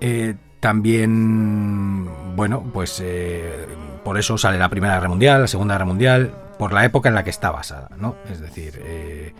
Eh, 0.00 0.34
también, 0.60 2.08
bueno, 2.36 2.64
pues 2.72 3.00
eh, 3.02 3.66
por 4.04 4.18
eso 4.18 4.36
sale 4.36 4.58
la 4.58 4.68
Primera 4.68 4.94
Guerra 4.94 5.08
Mundial, 5.08 5.40
la 5.42 5.46
Segunda 5.46 5.74
Guerra 5.74 5.84
Mundial, 5.86 6.34
por 6.58 6.72
la 6.72 6.84
época 6.84 7.08
en 7.08 7.14
la 7.14 7.24
que 7.24 7.30
está 7.30 7.50
basada, 7.50 7.90
¿no? 7.96 8.16
Es 8.30 8.40
decir, 8.40 8.82
eh, 8.84 9.32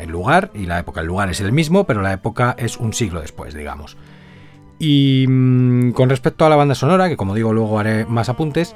el 0.00 0.10
lugar 0.10 0.50
y 0.52 0.66
la 0.66 0.80
época, 0.80 1.00
el 1.00 1.06
lugar 1.06 1.30
es 1.30 1.40
el 1.40 1.52
mismo, 1.52 1.84
pero 1.84 2.02
la 2.02 2.12
época 2.12 2.54
es 2.58 2.76
un 2.76 2.92
siglo 2.92 3.20
después, 3.20 3.54
digamos. 3.54 3.96
Y 4.78 5.26
mm, 5.28 5.92
con 5.92 6.10
respecto 6.10 6.44
a 6.44 6.48
la 6.48 6.56
banda 6.56 6.74
sonora, 6.74 7.08
que 7.08 7.16
como 7.16 7.34
digo 7.34 7.52
luego 7.52 7.78
haré 7.78 8.04
más 8.06 8.28
apuntes, 8.28 8.74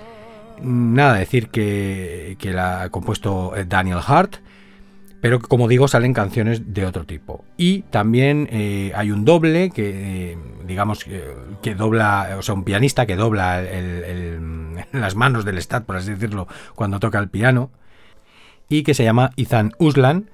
nada, 0.62 1.14
decir 1.14 1.48
que, 1.48 2.36
la 2.42 2.82
ha 2.82 2.90
compuesto 2.90 3.56
eh, 3.56 3.64
Daniel 3.66 3.98
Hart, 4.06 4.36
pero 5.20 5.40
que 5.40 5.48
como 5.48 5.66
digo 5.66 5.88
salen 5.88 6.14
canciones 6.14 6.72
de 6.72 6.86
otro 6.86 7.04
tipo. 7.04 7.44
Y 7.56 7.82
también 7.82 8.48
eh, 8.52 8.92
hay 8.94 9.10
un 9.10 9.24
doble 9.24 9.70
que, 9.70 10.32
eh, 10.32 10.38
digamos, 10.66 11.04
que 11.04 11.74
dobla, 11.74 12.36
o 12.38 12.42
sea, 12.42 12.54
un 12.54 12.64
pianista 12.64 13.06
que 13.06 13.16
dobla 13.16 13.62
las 14.92 15.16
manos 15.16 15.44
del 15.44 15.58
Stat, 15.60 15.84
por 15.84 15.96
así 15.96 16.10
decirlo, 16.10 16.46
cuando 16.74 17.00
toca 17.00 17.18
el 17.18 17.28
piano, 17.28 17.70
y 18.68 18.82
que 18.82 18.94
se 18.94 19.04
llama 19.04 19.30
Ethan 19.36 19.72
Uslan 19.78 20.30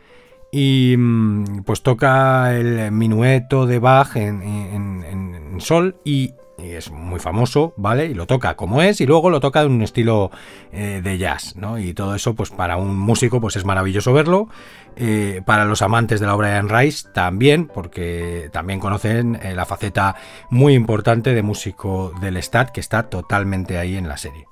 y 0.57 0.95
mm, 0.97 1.65
pues 1.65 1.83
toca 1.83 2.57
el 2.57 2.93
minueto 2.93 3.67
de 3.67 3.81
Bach 3.81 4.15
en, 4.15 5.57
sol 5.59 5.97
y, 6.05 6.35
es 6.59 6.93
muy 6.93 7.19
famoso, 7.19 7.75
¿vale? 7.77 8.07
Y 8.07 8.15
lo 8.15 8.27
toca 8.27 8.55
como 8.55 8.81
es 8.81 9.01
y 9.01 9.07
luego 9.07 9.31
lo 9.31 9.41
toca 9.41 9.63
en 9.63 9.73
un 9.73 9.83
estilo 9.83 10.31
eh, 10.73 11.01
de 11.03 11.19
jazz, 11.19 11.57
¿no? 11.57 11.79
Y 11.79 11.93
todo 11.93 12.15
eso, 12.15 12.35
pues 12.35 12.51
para 12.51 12.77
un 12.77 12.97
músico, 12.97 13.41
pues 13.41 13.57
es 13.57 13.65
maravilloso 13.65 14.13
verlo. 14.13 14.49
Eh, 14.97 15.43
para 15.45 15.65
los 15.65 15.83
amantes 15.83 16.21
de 16.21 16.27
la 16.27 16.37
obra 16.37 16.51
de 16.51 16.55
Anne 16.55 16.81
Rice 16.83 17.09
también, 17.13 17.67
porque 17.67 18.49
también 18.53 18.79
conocen 18.79 19.37
eh, 19.43 19.55
la 19.55 19.67
faceta 19.67 20.15
muy 20.51 20.75
importante 20.75 21.35
de 21.35 21.43
músico 21.43 22.13
del 22.21 22.41
Stat 22.41 22.71
que 22.71 22.81
está 22.81 23.05
totalmente 23.05 23.77
ahí 23.77 23.97
en 23.97 24.07
la 24.07 24.17
serie. 24.17 24.47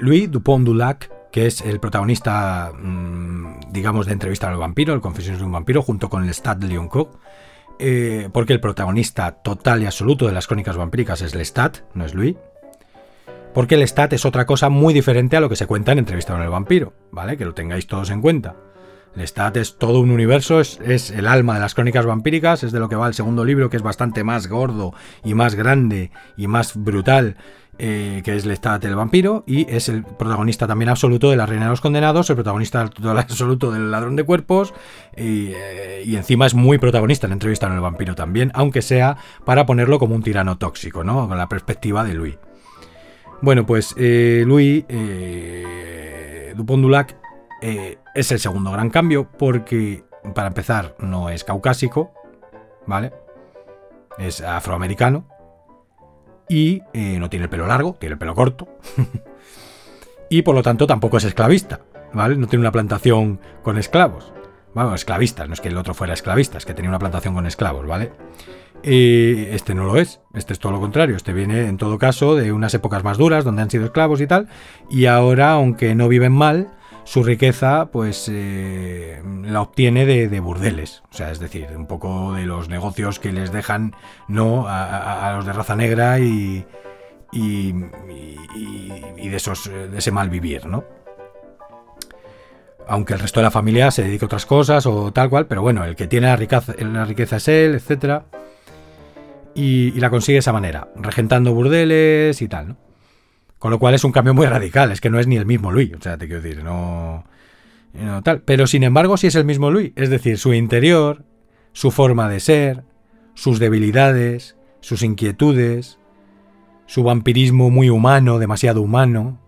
Louis 0.00 0.30
Dupont-Dulac 0.30 1.08
que 1.34 1.46
es 1.46 1.62
el 1.62 1.80
protagonista, 1.80 2.70
mm, 2.72 3.72
digamos, 3.72 4.06
de 4.06 4.12
Entrevista 4.12 4.48
al 4.48 4.56
vampiro, 4.56 4.94
el 4.94 5.00
Confesiones 5.00 5.40
de 5.40 5.44
un 5.44 5.50
vampiro, 5.50 5.82
junto 5.82 6.08
con 6.08 6.22
el 6.22 6.28
Lestat 6.28 6.58
de 6.58 6.68
Lioncourt, 6.68 7.10
eh, 7.80 8.28
porque 8.32 8.52
el 8.52 8.60
protagonista 8.60 9.32
total 9.42 9.82
y 9.82 9.86
absoluto 9.86 10.28
de 10.28 10.32
las 10.32 10.46
crónicas 10.46 10.76
vampíricas 10.76 11.22
es 11.22 11.34
Lestat, 11.34 11.78
no 11.92 12.04
es 12.04 12.14
Louis. 12.14 12.36
Porque 13.52 13.76
Lestat 13.76 14.12
es 14.12 14.24
otra 14.24 14.46
cosa 14.46 14.68
muy 14.68 14.94
diferente 14.94 15.36
a 15.36 15.40
lo 15.40 15.48
que 15.48 15.56
se 15.56 15.66
cuenta 15.66 15.90
en 15.90 15.98
Entrevista 15.98 16.34
con 16.34 16.42
el 16.42 16.50
vampiro, 16.50 16.92
¿vale? 17.10 17.36
Que 17.36 17.44
lo 17.44 17.52
tengáis 17.52 17.88
todos 17.88 18.10
en 18.10 18.20
cuenta. 18.20 18.54
Lestat 19.16 19.56
es 19.56 19.76
todo 19.76 19.98
un 19.98 20.12
universo, 20.12 20.60
es, 20.60 20.78
es, 20.84 21.10
el 21.10 21.26
alma 21.26 21.54
de 21.54 21.60
las 21.60 21.74
crónicas 21.74 22.06
vampíricas, 22.06 22.62
es 22.62 22.70
de 22.70 22.78
lo 22.78 22.88
que 22.88 22.94
va 22.94 23.08
el 23.08 23.14
segundo 23.14 23.44
libro, 23.44 23.70
que 23.70 23.76
es 23.76 23.82
bastante 23.82 24.22
más 24.22 24.46
gordo 24.46 24.94
y 25.24 25.34
más 25.34 25.56
grande 25.56 26.12
y 26.36 26.46
más 26.46 26.76
brutal 26.76 27.36
eh, 27.78 28.22
que 28.24 28.36
es 28.36 28.46
Lestat 28.46 28.84
el 28.84 28.94
vampiro, 28.94 29.44
y 29.46 29.66
es 29.68 29.88
el 29.88 30.04
protagonista 30.04 30.66
también 30.66 30.88
absoluto 30.88 31.30
de 31.30 31.36
La 31.36 31.46
Reina 31.46 31.64
de 31.64 31.70
los 31.70 31.80
Condenados, 31.80 32.30
el 32.30 32.36
protagonista 32.36 32.80
absoluto 33.16 33.70
del 33.70 33.90
Ladrón 33.90 34.16
de 34.16 34.24
Cuerpos, 34.24 34.74
eh, 35.14 36.02
y, 36.06 36.16
encima 36.16 36.46
es 36.46 36.54
muy 36.54 36.78
protagonista 36.78 37.26
en 37.26 37.30
la 37.30 37.34
entrevista 37.34 37.66
con 37.66 37.76
el 37.76 37.82
vampiro 37.82 38.14
también, 38.14 38.50
aunque 38.54 38.82
sea 38.82 39.16
para 39.44 39.66
ponerlo 39.66 39.98
como 39.98 40.14
un 40.14 40.22
tirano 40.22 40.58
tóxico, 40.58 41.04
¿no? 41.04 41.28
Con 41.28 41.36
la 41.36 41.48
perspectiva 41.48 42.04
de 42.04 42.14
Louis. 42.14 42.38
Bueno, 43.42 43.66
pues 43.66 43.94
eh, 43.98 44.44
Louis 44.46 44.84
Dupont-Dulac 46.56 47.16
es 48.14 48.32
el 48.32 48.38
segundo 48.38 48.70
gran 48.70 48.90
cambio, 48.90 49.28
porque 49.38 50.04
para 50.34 50.48
empezar 50.48 50.94
no 50.98 51.28
es 51.28 51.44
caucásico, 51.44 52.12
¿vale? 52.86 53.12
Es 54.18 54.40
afroamericano 54.40 55.33
y 56.48 56.82
eh, 56.92 57.18
no 57.18 57.30
tiene 57.30 57.44
el 57.44 57.50
pelo 57.50 57.66
largo, 57.66 57.96
tiene 57.98 58.14
el 58.14 58.18
pelo 58.18 58.34
corto. 58.34 58.68
y 60.30 60.42
por 60.42 60.54
lo 60.54 60.62
tanto 60.62 60.86
tampoco 60.86 61.18
es 61.18 61.24
esclavista, 61.24 61.80
¿vale? 62.12 62.36
No 62.36 62.46
tiene 62.46 62.62
una 62.62 62.72
plantación 62.72 63.40
con 63.62 63.78
esclavos. 63.78 64.32
Bueno, 64.74 64.94
esclavistas, 64.94 65.46
no 65.46 65.54
es 65.54 65.60
que 65.60 65.68
el 65.68 65.78
otro 65.78 65.94
fuera 65.94 66.14
esclavista, 66.14 66.58
es 66.58 66.66
que 66.66 66.74
tenía 66.74 66.88
una 66.90 66.98
plantación 66.98 67.34
con 67.34 67.46
esclavos, 67.46 67.86
¿vale? 67.86 68.12
Eh, 68.82 69.50
este 69.52 69.74
no 69.74 69.84
lo 69.84 69.96
es, 69.96 70.20
este 70.34 70.52
es 70.52 70.58
todo 70.58 70.72
lo 70.72 70.80
contrario, 70.80 71.16
este 71.16 71.32
viene 71.32 71.68
en 71.68 71.78
todo 71.78 71.96
caso 71.96 72.34
de 72.34 72.52
unas 72.52 72.74
épocas 72.74 73.02
más 73.02 73.16
duras 73.16 73.44
donde 73.44 73.62
han 73.62 73.70
sido 73.70 73.86
esclavos 73.86 74.20
y 74.20 74.26
tal, 74.26 74.48
y 74.90 75.06
ahora, 75.06 75.52
aunque 75.52 75.94
no 75.94 76.08
viven 76.08 76.32
mal, 76.32 76.68
su 77.04 77.22
riqueza 77.22 77.86
pues 77.92 78.28
eh, 78.32 79.22
la 79.44 79.60
obtiene 79.60 80.06
de, 80.06 80.40
burdeles. 80.40 81.02
O 81.10 81.14
sea, 81.14 81.30
es 81.30 81.38
decir, 81.38 81.68
un 81.76 81.86
poco 81.86 82.32
de 82.34 82.46
los 82.46 82.68
negocios 82.68 83.18
que 83.18 83.32
les 83.32 83.52
dejan 83.52 83.94
no 84.26 84.64
a, 84.66 85.32
los 85.36 85.46
de 85.46 85.52
raza 85.52 85.76
negra 85.76 86.18
y, 86.18 86.66
y, 87.32 87.72
de, 89.28 89.36
esos, 89.36 89.70
de 89.70 89.96
ese 89.96 90.10
mal 90.10 90.30
vivir, 90.30 90.66
¿no? 90.66 90.84
Aunque 92.86 93.14
el 93.14 93.20
resto 93.20 93.40
de 93.40 93.44
la 93.44 93.50
familia 93.50 93.90
se 93.90 94.02
dedique 94.02 94.24
a 94.24 94.26
otras 94.26 94.46
cosas 94.46 94.84
o 94.86 95.12
tal 95.12 95.30
cual, 95.30 95.46
pero 95.46 95.62
bueno, 95.62 95.84
el 95.84 95.96
que 95.96 96.06
tiene 96.06 96.26
la 96.26 96.36
riqueza, 96.36 97.36
es 97.36 97.48
él, 97.48 97.74
etcétera. 97.74 98.24
Y, 99.54 99.92
la 99.92 100.10
consigue 100.10 100.34
de 100.34 100.40
esa 100.40 100.52
manera, 100.52 100.88
regentando 100.96 101.54
burdeles 101.54 102.42
y 102.42 102.48
tal, 102.48 102.68
¿no? 102.68 102.76
Con 103.64 103.70
lo 103.70 103.78
cual 103.78 103.94
es 103.94 104.04
un 104.04 104.12
cambio 104.12 104.34
muy 104.34 104.46
radical, 104.46 104.92
es 104.92 105.00
que 105.00 105.08
no 105.08 105.18
es 105.18 105.26
ni 105.26 105.38
el 105.38 105.46
mismo 105.46 105.72
Luis, 105.72 105.90
o 105.94 106.02
sea, 106.02 106.18
te 106.18 106.26
quiero 106.26 106.42
decir, 106.42 106.62
no, 106.62 107.24
tal. 108.22 108.42
Pero 108.42 108.66
sin 108.66 108.82
embargo 108.82 109.16
sí 109.16 109.28
es 109.28 109.36
el 109.36 109.46
mismo 109.46 109.70
Luis, 109.70 109.92
es 109.96 110.10
decir, 110.10 110.36
su 110.36 110.52
interior, 110.52 111.24
su 111.72 111.90
forma 111.90 112.28
de 112.28 112.40
ser, 112.40 112.84
sus 113.32 113.58
debilidades, 113.58 114.54
sus 114.80 115.02
inquietudes, 115.02 115.98
su 116.84 117.04
vampirismo 117.04 117.70
muy 117.70 117.88
humano, 117.88 118.38
demasiado 118.38 118.82
humano, 118.82 119.40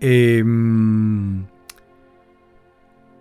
em, 0.00 1.44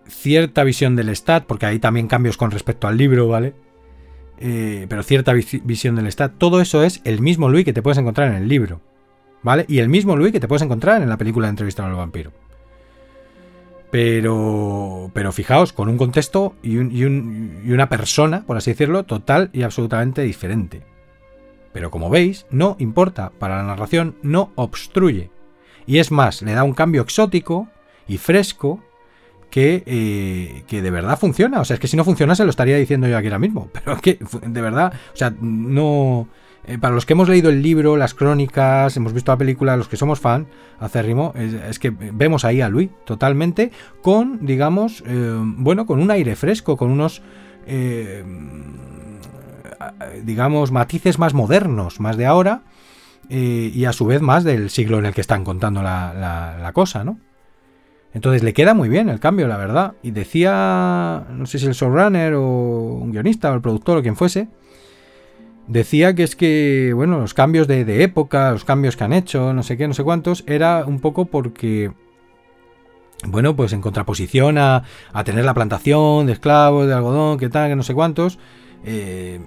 cierta 0.07 0.63
visión 0.63 0.95
del 0.95 1.13
Stat, 1.13 1.43
porque 1.45 1.65
hay 1.65 1.79
también 1.79 2.07
cambios 2.07 2.37
con 2.37 2.51
respecto 2.51 2.87
al 2.87 2.95
libro, 2.95 3.27
¿vale? 3.27 3.53
Eh, 4.37 4.85
pero 4.87 5.03
cierta 5.03 5.33
visión 5.33 5.97
del 5.97 6.09
Stat, 6.09 6.35
todo 6.37 6.61
eso 6.61 6.83
es 6.83 7.01
el 7.03 7.19
mismo 7.19 7.49
Luis 7.49 7.65
que 7.65 7.73
te 7.73 7.81
puedes 7.81 7.97
encontrar 7.97 8.29
en 8.29 8.35
el 8.35 8.47
libro. 8.47 8.79
¿Vale? 9.45 9.65
Y 9.69 9.77
el 9.77 9.89
mismo 9.89 10.15
Louis 10.17 10.31
que 10.31 10.39
te 10.39 10.47
puedes 10.47 10.63
encontrar 10.63 11.03
en 11.03 11.07
la 11.07 11.17
película 11.17 11.45
de 11.45 11.51
Entrevista 11.51 11.85
al 11.85 11.93
vampiro. 11.93 12.31
Pero, 13.91 15.11
pero 15.13 15.31
fijaos, 15.31 15.71
con 15.71 15.87
un 15.87 15.97
contexto 15.97 16.55
y, 16.63 16.77
una 16.77 17.87
persona, 17.87 18.43
por 18.45 18.57
así 18.57 18.71
decirlo, 18.71 19.03
total 19.03 19.51
y 19.53 19.61
absolutamente 19.61 20.23
diferente. 20.23 20.81
Pero 21.71 21.91
como 21.91 22.09
veis, 22.09 22.47
no 22.49 22.75
importa, 22.79 23.31
para 23.37 23.57
la 23.57 23.63
narración 23.63 24.15
no 24.23 24.51
obstruye. 24.55 25.29
Y 25.85 25.99
es 25.99 26.11
más, 26.11 26.41
le 26.41 26.53
da 26.53 26.63
un 26.63 26.73
cambio 26.73 27.03
exótico 27.03 27.67
y 28.07 28.17
fresco 28.17 28.83
que, 29.51 29.83
eh, 29.85 30.63
que, 30.67 30.81
de 30.81 30.89
verdad 30.89 31.19
funciona. 31.19 31.61
O 31.61 31.65
sea, 31.65 31.75
es 31.75 31.79
que 31.79 31.87
si 31.87 31.95
no 31.95 32.03
funcionase 32.03 32.43
lo 32.45 32.49
estaría 32.49 32.77
diciendo 32.77 33.07
yo 33.07 33.15
aquí 33.15 33.27
ahora 33.27 33.39
mismo. 33.39 33.69
Pero 33.73 34.01
que, 34.01 34.17
de 34.41 34.61
verdad, 34.61 34.91
o 35.13 35.15
sea, 35.15 35.35
no, 35.39 36.27
eh, 36.67 36.77
para 36.77 36.95
los 36.95 37.05
que 37.05 37.13
hemos 37.13 37.29
leído 37.29 37.49
el 37.49 37.61
libro, 37.61 37.97
las 37.97 38.13
crónicas, 38.13 38.97
hemos 38.97 39.13
visto 39.13 39.31
la 39.31 39.37
película, 39.37 39.77
los 39.77 39.87
que 39.87 39.97
somos 39.97 40.19
fan, 40.19 40.47
acérrimo, 40.79 41.33
es, 41.35 41.53
es 41.53 41.79
que 41.79 41.89
vemos 41.91 42.45
ahí 42.45 42.61
a 42.61 42.69
Luis 42.69 42.89
totalmente 43.05 43.71
con, 44.01 44.45
digamos, 44.45 45.03
eh, 45.05 45.37
bueno, 45.39 45.85
con 45.85 45.99
un 45.99 46.11
aire 46.11 46.35
fresco, 46.35 46.75
con 46.75 46.91
unos, 46.91 47.21
eh, 47.67 48.23
digamos, 50.23 50.71
matices 50.71 51.19
más 51.19 51.33
modernos, 51.33 51.99
más 51.99 52.17
de 52.17 52.25
ahora, 52.25 52.63
y 53.27 53.85
a 53.85 53.91
su 53.91 54.05
vez 54.05 54.21
más 54.21 54.43
del 54.43 54.69
siglo 54.69 54.99
en 54.99 55.07
el 55.07 55.13
que 55.15 55.21
están 55.21 55.43
contando 55.43 55.81
la, 55.81 56.13
la 56.61 56.73
cosa, 56.73 57.03
¿no? 57.03 57.17
Entonces 58.15 58.43
le 58.43 58.53
queda 58.53 58.73
muy 58.73 58.87
bien 58.87 59.09
el 59.09 59.19
cambio, 59.19 59.45
la 59.45 59.57
verdad. 59.57 59.95
Y 60.01 60.11
decía, 60.11 61.25
no 61.29 61.45
sé 61.45 61.59
si 61.59 61.65
el 61.65 61.73
showrunner 61.73 62.35
o 62.35 62.99
un 63.01 63.11
guionista 63.11 63.51
o 63.51 63.55
el 63.55 63.61
productor 63.61 63.97
o 63.97 64.01
quien 64.01 64.15
fuese, 64.15 64.47
decía 65.67 66.13
que 66.15 66.23
es 66.23 66.35
que, 66.35 66.91
bueno, 66.95 67.19
los 67.19 67.33
cambios 67.33 67.67
de, 67.67 68.03
época, 68.03 68.51
los 68.51 68.65
cambios 68.65 68.95
que 68.95 69.03
han 69.03 69.13
hecho, 69.13 69.53
no 69.53 69.63
sé 69.63 69.77
qué, 69.77 69.87
no 69.87 69.93
sé 69.93 70.03
cuántos, 70.03 70.43
era 70.47 70.85
un 70.85 70.99
poco 70.99 71.25
porque, 71.25 71.91
bueno, 73.27 73.55
pues 73.55 73.73
en 73.73 73.81
contraposición 73.81 74.57
a, 74.57 74.83
tener 75.23 75.45
la 75.45 75.53
plantación 75.53 76.25
de 76.27 76.33
esclavos, 76.33 76.87
de 76.87 76.93
algodón, 76.93 77.37
que 77.37 77.49
tal, 77.49 77.69
que 77.69 77.75
no 77.75 77.83
sé 77.83 77.93
cuántos, 77.93 78.39
eh, 78.83 79.39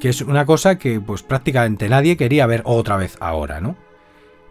que 0.00 0.08
es 0.08 0.20
una 0.22 0.46
cosa 0.46 0.78
que 0.78 1.00
pues 1.00 1.22
prácticamente 1.22 1.88
nadie 1.88 2.16
quería 2.16 2.46
ver 2.46 2.62
otra 2.64 2.96
vez 2.96 3.16
ahora, 3.20 3.60
¿no? 3.60 3.76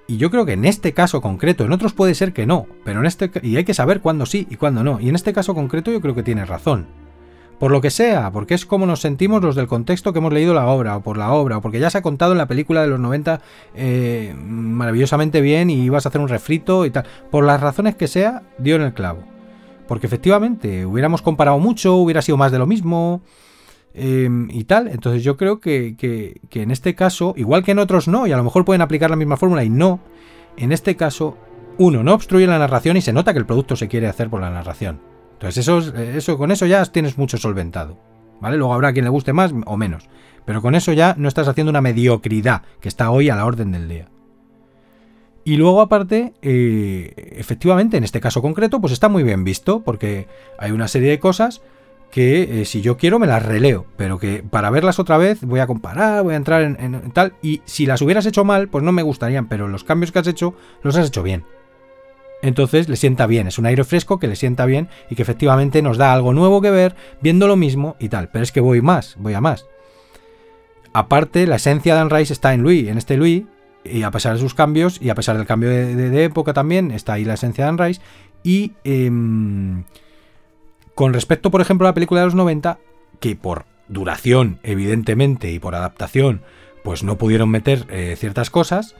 Y 0.08 0.18
yo 0.18 0.30
creo 0.30 0.46
que 0.46 0.54
en 0.54 0.66
este 0.66 0.94
caso 0.94 1.22
concreto, 1.22 1.64
en 1.64 1.72
otros 1.72 1.94
puede 1.94 2.16
ser 2.16 2.34
que 2.34 2.46
no, 2.46 2.68
pero 2.84 3.00
en 3.00 3.06
este 3.06 3.32
y 3.44 3.56
hay 3.56 3.64
que 3.64 3.74
saber 3.74 4.02
cuándo 4.02 4.26
sí 4.26 4.46
y 4.50 4.58
cuándo 4.58 4.84
no. 4.84 5.00
Y 5.00 5.08
en 5.08 5.16
este 5.16 5.32
caso 5.32 5.54
concreto 5.54 5.92
yo 5.92 6.02
creo 6.02 6.16
que 6.16 6.24
tiene 6.24 6.46
razón 6.46 6.88
por 7.62 7.70
lo 7.70 7.80
que 7.80 7.92
sea, 7.92 8.32
porque 8.32 8.56
es 8.56 8.66
como 8.66 8.88
nos 8.88 9.02
sentimos 9.02 9.44
los 9.44 9.56
del 9.56 9.68
contexto 9.68 10.12
que 10.12 10.18
hemos 10.18 10.34
leído 10.34 10.56
la 10.56 10.66
obra, 10.66 10.98
o 10.98 11.02
por 11.02 11.16
la 11.16 11.32
obra, 11.32 11.60
o 11.60 11.62
porque 11.62 11.80
ya 11.80 11.92
se 11.92 12.00
ha 12.00 12.02
contado 12.02 12.32
en 12.32 12.40
la 12.40 12.48
película 12.48 12.82
de 12.82 12.88
los 12.88 13.00
90 13.00 13.40
eh, 13.76 14.34
maravillosamente 14.36 15.42
bien 15.42 15.70
y 15.70 15.84
ibas 15.84 16.08
a 16.08 16.10
hacer 16.10 16.22
un 16.22 16.28
refrito 16.28 16.88
y 16.88 16.90
tal. 16.90 17.06
Por 17.30 17.46
las 17.46 17.62
razones 17.62 17.94
que 17.94 18.08
sea, 18.08 18.42
dio 18.58 18.78
en 18.78 18.82
el 18.82 18.94
clavo. 18.96 19.22
Porque 19.88 20.08
efectivamente, 20.08 20.88
hubiéramos 20.88 21.22
comparado 21.22 21.60
mucho, 21.60 21.98
hubiera 21.98 22.24
sido 22.24 22.36
más 22.36 22.52
de 22.52 22.58
lo 22.58 22.66
mismo. 22.66 23.22
Em, 23.94 24.50
y 24.50 24.64
tal, 24.64 24.88
entonces 24.88 25.24
yo 25.24 25.38
creo 25.38 25.60
que, 25.60 25.96
que 26.00 26.64
en 26.64 26.72
este 26.72 26.96
caso, 26.96 27.36
igual 27.38 27.64
que 27.64 27.74
en 27.74 27.78
otros 27.78 28.08
no, 28.08 28.26
y 28.26 28.32
a 28.32 28.38
lo 28.38 28.44
mejor 28.44 28.66
pueden 28.66 28.82
aplicar 28.82 29.12
la 29.12 29.18
misma 29.18 29.38
fórmula 29.38 29.64
y 29.64 29.70
no, 29.70 30.00
en 30.58 30.72
este 30.72 30.96
caso, 30.96 31.38
uno, 31.78 32.02
no 32.02 32.16
obstruye 32.16 32.48
la 32.48 32.58
narración 32.58 32.98
y 32.98 33.02
se 33.02 33.14
nota 33.14 33.34
que 33.34 33.40
el 33.40 33.46
producto 33.46 33.76
se 33.76 33.88
quiere 33.88 34.08
hacer 34.08 34.32
por 34.32 34.42
la 34.42 34.50
narración. 34.50 35.12
Entonces, 35.42 35.68
eso, 35.68 35.80
eso, 35.98 36.38
con 36.38 36.52
eso 36.52 36.68
ya 36.68 36.86
tienes 36.86 37.18
mucho 37.18 37.38
solventado. 37.38 37.98
¿Vale? 38.42 38.58
Luego 38.58 38.76
habrá 38.76 38.94
quien 38.94 39.06
le 39.06 39.10
guste 39.10 39.34
más 39.34 39.52
o 39.66 39.76
menos. 39.76 40.08
Pero 40.46 40.62
con 40.62 40.76
eso 40.76 40.94
ya 40.94 41.16
no 41.18 41.28
estás 41.28 41.48
haciendo 41.48 41.72
una 41.72 41.82
mediocridad 41.82 42.62
que 42.80 42.88
está 42.88 43.10
hoy 43.10 43.30
a 43.32 43.36
la 43.36 43.46
orden 43.48 43.72
del 43.72 43.90
día. 43.90 44.10
Y 45.44 45.58
luego 45.58 45.82
aparte, 45.82 46.34
eh, 46.44 47.34
efectivamente, 47.36 47.98
en 47.98 48.04
este 48.04 48.22
caso 48.22 48.44
concreto, 48.44 48.80
pues 48.82 48.94
está 48.94 49.10
muy 49.10 49.24
bien 49.24 49.44
visto, 49.44 49.82
porque 49.82 50.28
hay 50.60 50.70
una 50.70 50.88
serie 50.88 51.10
de 51.10 51.20
cosas 51.20 51.64
que 52.12 52.62
eh, 52.62 52.66
si 52.66 52.82
yo 52.82 52.98
quiero 52.98 53.18
me 53.18 53.26
las 53.26 53.44
releo, 53.44 53.88
pero 53.98 54.20
que 54.20 54.44
para 54.48 54.70
verlas 54.70 55.00
otra 55.00 55.18
vez 55.18 55.42
voy 55.42 55.60
a 55.60 55.66
comparar, 55.66 56.22
voy 56.22 56.36
a 56.36 56.38
entrar 56.38 56.62
en, 56.62 57.12
tal, 57.14 57.34
y 57.42 57.64
si 57.66 57.88
las 57.88 58.04
hubieras 58.04 58.28
hecho 58.28 58.44
mal, 58.44 58.68
pues 58.68 58.84
no 58.84 58.92
me 58.92 59.02
gustarían, 59.02 59.48
pero 59.48 59.68
los 59.68 59.84
cambios 59.84 60.12
que 60.12 60.20
has 60.20 60.28
hecho 60.28 60.54
los 60.84 60.96
has 60.98 61.08
hecho 61.08 61.24
bien. 61.24 61.46
Entonces 62.42 62.90
le 62.90 62.96
sienta 62.96 63.28
bien, 63.28 63.48
es 63.48 63.60
un 63.60 63.66
aire 63.66 63.84
fresco 63.84 64.20
que 64.20 64.28
le 64.28 64.36
sienta 64.36 64.66
bien 64.66 64.90
y 65.10 65.16
que 65.16 65.22
efectivamente 65.22 65.82
nos 65.82 65.98
da 65.98 66.14
algo 66.14 66.34
nuevo 66.34 66.62
que 66.62 66.72
ver, 66.72 66.96
viendo 67.22 67.48
lo 67.48 67.56
mismo 67.56 67.96
y 68.00 68.10
tal. 68.10 68.30
Pero 68.30 68.44
es 68.44 68.52
que 68.52 68.62
voy 68.62 68.82
más, 68.82 69.16
voy 69.20 69.34
a 69.34 69.42
más. 69.42 69.66
Aparte, 70.94 71.48
la 71.48 71.56
esencia 71.56 71.96
de 71.96 72.02
Anne 72.02 72.22
está 72.22 72.54
en 72.54 72.64
Louis, 72.64 72.88
en 72.88 72.98
este 72.98 73.16
Louis, 73.16 73.46
y 73.84 74.04
a 74.04 74.12
pesar 74.12 74.34
de 74.34 74.40
sus 74.40 74.54
cambios, 74.54 75.02
y 75.02 75.10
a 75.10 75.16
pesar 75.16 75.38
del 75.38 75.46
cambio 75.46 75.70
de, 75.70 76.24
época 76.24 76.54
también, 76.54 76.92
está 76.92 77.14
ahí 77.14 77.26
la 77.26 77.36
esencia 77.36 77.66
de 77.66 77.70
Anne 77.70 78.00
Y 78.44 78.74
em, 78.84 79.84
con 80.96 81.14
respecto, 81.14 81.52
por 81.52 81.62
ejemplo, 81.62 81.88
a 81.88 81.92
la 81.92 81.94
película 81.94 82.22
de 82.22 82.28
los 82.28 82.36
90, 82.36 82.80
que 83.20 83.36
por 83.36 83.66
duración, 83.88 84.60
evidentemente, 84.64 85.52
y 85.52 85.60
por 85.60 85.76
adaptación, 85.76 86.42
pues 86.84 87.04
no 87.04 87.18
pudieron 87.18 87.50
meter 87.50 87.86
eh, 87.90 88.16
ciertas 88.18 88.50
cosas, 88.50 88.96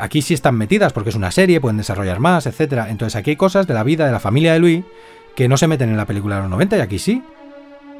aquí 0.00 0.22
sí 0.22 0.34
están 0.34 0.56
metidas 0.56 0.92
porque 0.92 1.10
es 1.10 1.16
una 1.16 1.30
serie, 1.30 1.60
pueden 1.60 1.76
desarrollar 1.76 2.18
más, 2.18 2.46
etc. 2.46 2.86
Entonces 2.88 3.16
aquí 3.16 3.30
hay 3.30 3.36
cosas 3.36 3.66
de 3.66 3.74
la 3.74 3.84
vida 3.84 4.06
de 4.06 4.12
la 4.12 4.20
familia 4.20 4.52
de 4.52 4.58
Luis 4.58 4.84
que 5.34 5.48
no 5.48 5.56
se 5.56 5.66
meten 5.66 5.90
en 5.90 5.96
la 5.96 6.06
película 6.06 6.36
de 6.36 6.42
los 6.42 6.50
90 6.50 6.76
y 6.76 6.80
aquí 6.80 6.98
sí. 6.98 7.22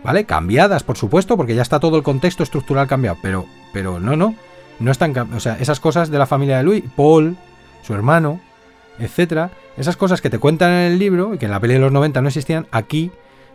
¿Vale? 0.03 0.25
Cambiadas, 0.25 0.83
por 0.83 0.97
supuesto, 0.97 1.37
porque 1.37 1.55
ya 1.55 1.63
está 1.63 1.79
todo 1.79 1.97
el 1.97 2.03
contexto 2.03 2.43
estructural 2.43 2.89
cambiado. 2.89 3.19
Pero, 3.23 3.47
pero 3.73 4.01
no, 4.01 4.17
no. 4.17 4.35
No 4.79 4.91
están. 4.91 5.15
O 5.35 5.41
sea, 5.41 5.57
esas 5.61 5.79
cosas 5.79 6.11
de 6.11 6.19
la 6.19 6.27
familia 6.27 6.57
de 6.57 6.63
Luis, 6.63 6.85
Paul, 6.97 7.37
su 7.83 7.95
hermano, 7.95 8.41
etcétera, 8.99 9.51
esas 9.77 9.97
cosas 9.97 10.21
que 10.21 10.31
te 10.31 10.39
cuentan 10.39 10.71
en 10.73 10.93
el 10.93 10.99
libro 10.99 11.35
y 11.35 11.39
que 11.39 11.47
en 11.47 11.51
la 11.51 11.61
peli 11.61 11.75
de 11.75 11.81
los 11.81 11.93
90 11.93 12.23
no 12.23 12.29
existían, 12.29 12.67
aquí, 12.71 13.11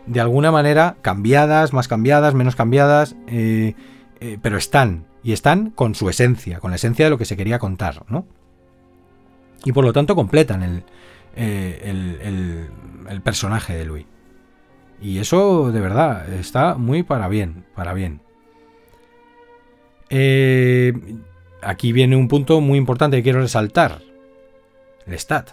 de 0.06 0.20
alguna 0.20 0.52
manera, 0.52 0.96
cambiadas, 1.02 1.72
más 1.72 1.88
cambiadas, 1.88 2.34
menos 2.34 2.54
cambiadas, 2.54 3.16
eh, 3.26 3.74
eh, 4.20 4.38
pero 4.40 4.56
están 4.56 5.04
y 5.26 5.32
están 5.32 5.70
con 5.70 5.96
su 5.96 6.08
esencia, 6.08 6.60
con 6.60 6.70
la 6.70 6.76
esencia 6.76 7.06
de 7.06 7.10
lo 7.10 7.18
que 7.18 7.24
se 7.24 7.36
quería 7.36 7.58
contar, 7.58 8.04
¿no? 8.08 8.28
Y 9.64 9.72
por 9.72 9.84
lo 9.84 9.92
tanto 9.92 10.14
completan 10.14 10.62
el, 10.62 10.84
eh, 11.34 12.68
el, 13.08 13.20
personaje 13.22 13.76
de 13.76 13.86
Louis. 13.86 14.06
Y 15.02 15.18
eso 15.18 15.72
de 15.72 15.80
verdad 15.80 16.32
está 16.32 16.76
muy 16.76 17.02
para 17.02 17.26
bien, 17.26 17.64
para 17.74 17.92
bien. 17.92 18.20
Eh, 20.10 20.92
aquí 21.60 21.90
viene 21.90 22.14
un 22.14 22.28
punto 22.28 22.60
muy 22.60 22.78
importante 22.78 23.16
que 23.16 23.24
quiero 23.24 23.40
resaltar. 23.40 24.02
Lestat. 25.06 25.50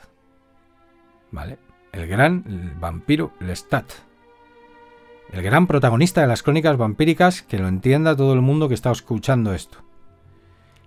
¿Vale? 1.32 1.58
El 1.92 2.06
gran 2.06 2.76
vampiro 2.80 3.32
Lestat 3.40 3.92
el 5.34 5.42
gran 5.42 5.66
protagonista 5.66 6.22
de 6.22 6.28
las 6.28 6.44
crónicas 6.44 6.78
vampíricas, 6.78 7.42
que 7.42 7.58
lo 7.58 7.68
entienda 7.68 8.16
todo 8.16 8.34
el 8.34 8.42
mundo 8.42 8.68
que 8.70 8.76
está 8.76 8.92
escuchando 8.92 9.54
esto. 9.54 9.80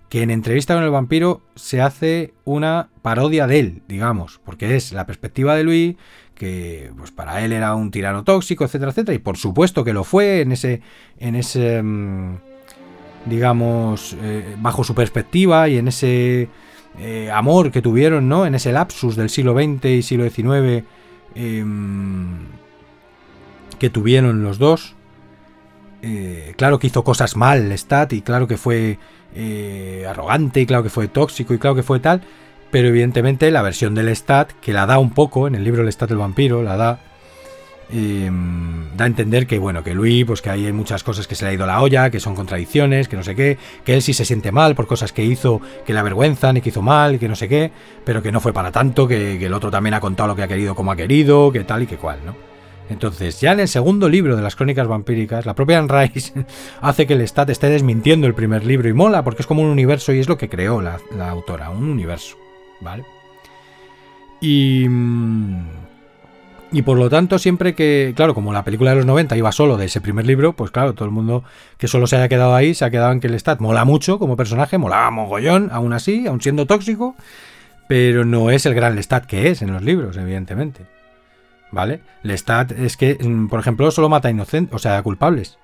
Que 0.09 0.23
en 0.23 0.31
entrevista 0.31 0.75
con 0.75 0.85
el 0.85 0.91
vampiro 0.91 1.43
se 1.57 1.83
hace 1.83 2.33
una 2.45 2.91
parodia 3.03 3.49
de 3.49 3.59
él, 3.59 3.83
digamos, 3.89 4.41
porque 4.45 4.77
es 4.77 4.93
la 4.93 5.05
perspectiva 5.05 5.57
de 5.57 5.65
Luis, 5.65 5.97
que 6.37 6.93
pues 6.97 7.11
para 7.11 7.45
él 7.45 7.53
era 7.53 7.75
un 7.75 7.91
tirano 7.91 8.23
tóxico, 8.23 8.65
etcétera, 8.65 8.93
etcétera, 8.93 9.17
y 9.17 9.19
por 9.19 9.37
supuesto 9.37 9.83
que 9.83 9.93
lo 9.93 10.05
fue 10.05 10.43
en 10.43 10.53
ese, 10.53 10.81
en 11.19 11.35
ese, 11.35 11.83
mm, 11.83 12.37
digamos, 13.25 14.17
eh, 14.23 14.55
bajo 14.61 14.85
su 14.85 14.95
perspectiva 14.95 15.69
y 15.69 15.79
en 15.79 15.89
ese 15.89 16.49
eh, 17.01 17.31
amor 17.33 17.73
que 17.73 17.83
tuvieron, 17.83 18.29
¿no? 18.29 18.47
En 18.47 18.55
ese 18.55 18.71
lapsus 18.71 19.17
del 19.17 19.29
siglo 19.29 19.55
XX 19.55 19.87
y 19.87 20.03
siglo 20.03 20.31
XIX 20.31 20.85
que 23.79 23.91
tuvieron 23.91 24.43
los 24.43 24.59
dos. 24.59 24.95
Eh, 26.03 26.55
claro 26.57 26.79
que 26.79 26.87
hizo 26.87 27.05
cosas 27.05 27.37
mal 27.37 27.68
Lestat 27.68 28.12
y 28.12 28.22
claro 28.22 28.47
que 28.47 28.57
fue 28.57 28.99
eh, 29.35 30.07
arrogante 30.09 30.61
y 30.61 30.66
claro 30.66 30.83
que 30.83 30.91
fue 30.91 31.09
tóxico 31.09 31.55
y 31.55 31.59
claro 31.59 31.74
que 31.74 31.83
fue 31.83 32.01
tal, 32.01 32.22
pero 32.70 32.89
evidentemente 32.89 33.51
la 33.51 33.62
versión 33.62 33.95
del 33.95 34.07
Lestat, 34.07 34.53
que 34.61 34.72
la 34.72 34.87
da 34.87 34.99
un 34.99 35.11
poco 35.11 35.49
en 35.49 35.55
el 35.55 35.64
libro 35.64 35.81
El 35.81 35.87
Lestat 35.87 36.09
del 36.09 36.18
vampiro, 36.18 36.62
la 36.62 36.77
da 36.77 37.01
da 37.89 39.05
a 39.05 39.07
entender 39.07 39.47
que 39.47 39.61
bueno 39.61 39.85
que 39.85 39.95
Luis 39.95 40.24
pues 40.24 40.43
que 40.43 40.51
hay 40.51 40.72
muchas 40.72 41.05
cosas 41.05 41.29
que 41.29 41.37
se 41.37 41.45
le 41.45 41.53
ha 41.53 41.55
ido 41.55 41.66
la 41.66 41.81
olla 41.81 42.11
que 42.11 42.18
son 42.18 42.35
contradicciones 42.35 43.07
que 43.07 43.16
no 43.16 43.22
sé 43.22 43.37
qué 43.37 43.59
que 43.85 43.95
él 43.95 44.03
sí 44.03 44.12
se 44.12 44.24
siente 44.24 44.51
mal 44.51 44.74
por 44.74 44.89
cosas 44.89 45.12
que 45.12 45.24
hizo 45.24 45.61
que 45.85 45.93
le 45.93 46.01
avergüenzan 46.01 46.57
y 46.57 46.61
que 46.62 46.70
hizo 46.70 46.83
mal 46.83 47.14
y 47.14 47.18
que 47.18 47.29
no 47.29 47.37
sé 47.37 47.49
qué 47.49 47.70
pero 48.05 48.22
que 48.22 48.33
no 48.33 48.41
fue 48.41 48.53
para 48.53 48.72
tanto 48.72 49.07
que, 49.07 49.45
el 49.45 49.53
otro 49.53 49.70
también 49.70 49.95
ha 49.95 50.01
contado 50.01 50.29
lo 50.29 50.37
que 50.37 50.43
ha 50.43 50.49
querido 50.49 50.74
como 50.74 50.91
ha 50.91 50.97
querido 50.97 51.53
que 51.53 51.62
tal 51.62 51.85
y 51.85 51.87
que 51.87 51.97
cual 51.97 52.18
no 52.27 52.35
entonces, 52.89 53.41
ya 53.41 53.53
en 53.53 53.61
el 53.61 53.68
segundo 53.68 54.09
libro 54.09 54.37
de 54.37 54.43
las 54.43 54.57
crónicas 54.57 54.87
vampíricas, 54.87 55.47
la 55.47 55.55
propia 55.55 55.78
Anne 55.78 55.89
Rice 56.09 56.32
hace 56.80 57.07
que 57.07 57.14
el 57.14 57.26
Stat 57.26 57.51
esté 57.51 57.68
desmintiendo 57.68 58.26
el 58.26 58.34
primer 58.34 58.64
libro 58.64 58.89
y 58.89 58.93
mola 58.93 59.24
porque 59.24 59.43
es 59.43 59.47
como 59.47 59.62
un 59.62 59.68
universo 59.68 60.12
y 60.12 60.20
es 60.20 60.28
lo 60.28 60.39
que 60.39 60.49
creó 60.49 60.80
la, 60.80 60.99
autora, 61.28 61.70
un 61.70 61.89
universo, 61.89 62.37
¿vale? 62.80 63.05
Y... 64.41 64.87
Mm, 64.89 65.87
y 66.72 66.82
por 66.82 66.99
lo 66.99 67.09
tanto, 67.09 67.39
siempre 67.39 67.76
que, 67.76 68.12
claro, 68.16 68.34
como 68.34 68.53
la 68.53 68.64
película 68.64 68.91
de 68.91 68.97
los 68.97 69.07
90 69.07 69.37
iba 69.37 69.53
solo 69.53 69.76
de 69.76 69.87
ese 69.87 70.01
primer 70.01 70.26
libro, 70.26 70.55
pues 70.55 70.72
claro, 70.72 70.95
todo 70.95 71.05
el 71.05 71.12
mundo 71.12 71.45
que 71.78 71.87
solo 71.87 72.09
se 72.09 72.16
haya 72.16 72.28
quedado 72.28 72.57
ahí 72.57 72.74
se 72.74 72.84
ha 72.84 72.91
quedado 72.91 73.12
en 73.12 73.20
que 73.20 73.28
el 73.28 73.39
Stat 73.39 73.61
mola 73.61 73.84
mucho 73.84 74.18
como 74.18 74.37
personaje, 74.37 74.76
mola 74.76 75.09
mogollón, 75.12 75.70
aún 75.72 75.93
así, 75.93 76.26
aún 76.26 76.43
siendo 76.43 76.66
tóxico, 76.66 77.14
pero 77.87 78.24
no 78.24 78.51
es 78.51 78.66
el 78.66 78.74
gran 78.74 78.97
Lestat 78.97 79.26
que 79.26 79.49
es 79.49 79.62
en 79.62 79.72
los 79.72 79.82
libros, 79.82 80.16
evidentemente. 80.16 80.96
¿Vale? 81.77 82.01
Lestat 82.22 82.72
es 82.72 82.97
que, 82.97 83.18
mm, 83.20 83.49
por 83.49 83.61
ejemplo, 83.61 83.91
solo 83.91 84.09
mata 84.09 84.31
inocentes, 84.31 84.74
o 84.74 84.79
sea, 84.79 85.03
culpables. 85.03 85.59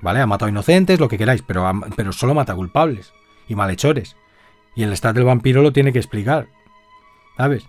¿Vale? 0.00 0.20
Ha 0.20 0.26
matado 0.26 0.48
inocentes, 0.48 0.98
lo 0.98 1.06
que 1.06 1.18
queráis, 1.18 1.42
pero, 1.42 1.70
pero 1.96 2.12
solo 2.12 2.32
mata 2.32 2.54
culpables 2.54 3.12
y 3.46 3.54
malhechores. 3.54 4.16
Y 4.74 4.84
el 4.84 4.88
Lestat 4.88 5.14
del 5.14 5.24
vampiro 5.24 5.60
lo 5.60 5.70
tiene 5.70 5.92
que 5.92 5.98
explicar. 5.98 6.46
¿Sabes? 7.36 7.66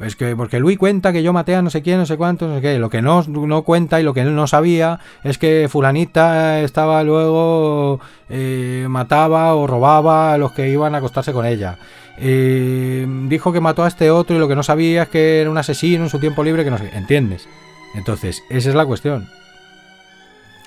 Es 0.00 0.14
que, 0.14 0.36
porque 0.36 0.60
Luis 0.60 0.78
cuenta 0.78 1.12
que 1.12 1.24
yo 1.24 1.32
maté 1.32 1.56
a 1.56 1.62
no 1.62 1.70
sé 1.70 1.82
quién, 1.82 1.98
no 1.98 2.06
sé 2.06 2.16
cuánto, 2.16 2.46
no 2.46 2.56
sé 2.56 2.60
qué. 2.60 2.78
Lo 2.78 2.88
que 2.88 3.02
no, 3.02 3.24
no 3.24 3.62
cuenta 3.62 4.00
y 4.00 4.04
lo 4.04 4.14
que 4.14 4.20
él 4.20 4.34
no 4.34 4.46
sabía 4.46 5.00
es 5.24 5.38
que 5.38 5.68
Fulanita 5.68 6.60
estaba 6.60 7.02
luego. 7.02 8.00
Eh, 8.28 8.86
mataba 8.88 9.54
o 9.54 9.66
robaba 9.66 10.34
a 10.34 10.38
los 10.38 10.52
que 10.52 10.68
iban 10.68 10.94
a 10.94 10.98
acostarse 10.98 11.32
con 11.32 11.46
ella. 11.46 11.78
Eh, 12.16 13.06
dijo 13.26 13.52
que 13.52 13.60
mató 13.60 13.82
a 13.82 13.88
este 13.88 14.10
otro 14.10 14.36
y 14.36 14.38
lo 14.38 14.46
que 14.46 14.54
no 14.54 14.62
sabía 14.62 15.04
es 15.04 15.08
que 15.08 15.40
era 15.40 15.50
un 15.50 15.58
asesino 15.58 16.04
en 16.04 16.10
su 16.10 16.20
tiempo 16.20 16.44
libre, 16.44 16.62
que 16.62 16.70
no 16.70 16.78
sé. 16.78 16.90
¿Entiendes? 16.94 17.48
Entonces, 17.94 18.44
esa 18.50 18.68
es 18.68 18.74
la 18.76 18.86
cuestión. 18.86 19.28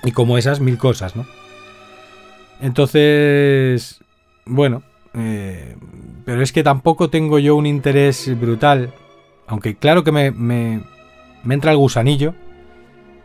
Y 0.04 0.12
como 0.12 0.36
esas 0.36 0.60
mil 0.60 0.76
cosas, 0.76 1.16
¿no? 1.16 1.24
Entonces. 2.60 4.00
Bueno. 4.44 4.82
Eh, 5.14 5.76
pero 6.24 6.42
es 6.42 6.52
que 6.52 6.62
tampoco 6.62 7.10
tengo 7.10 7.38
yo 7.38 7.54
un 7.56 7.66
interés 7.66 8.38
brutal 8.40 8.94
aunque 9.46 9.76
claro 9.76 10.04
que 10.04 10.12
me, 10.12 10.30
me, 10.30 10.82
entra 11.48 11.70
el 11.70 11.76
gusanillo, 11.76 12.34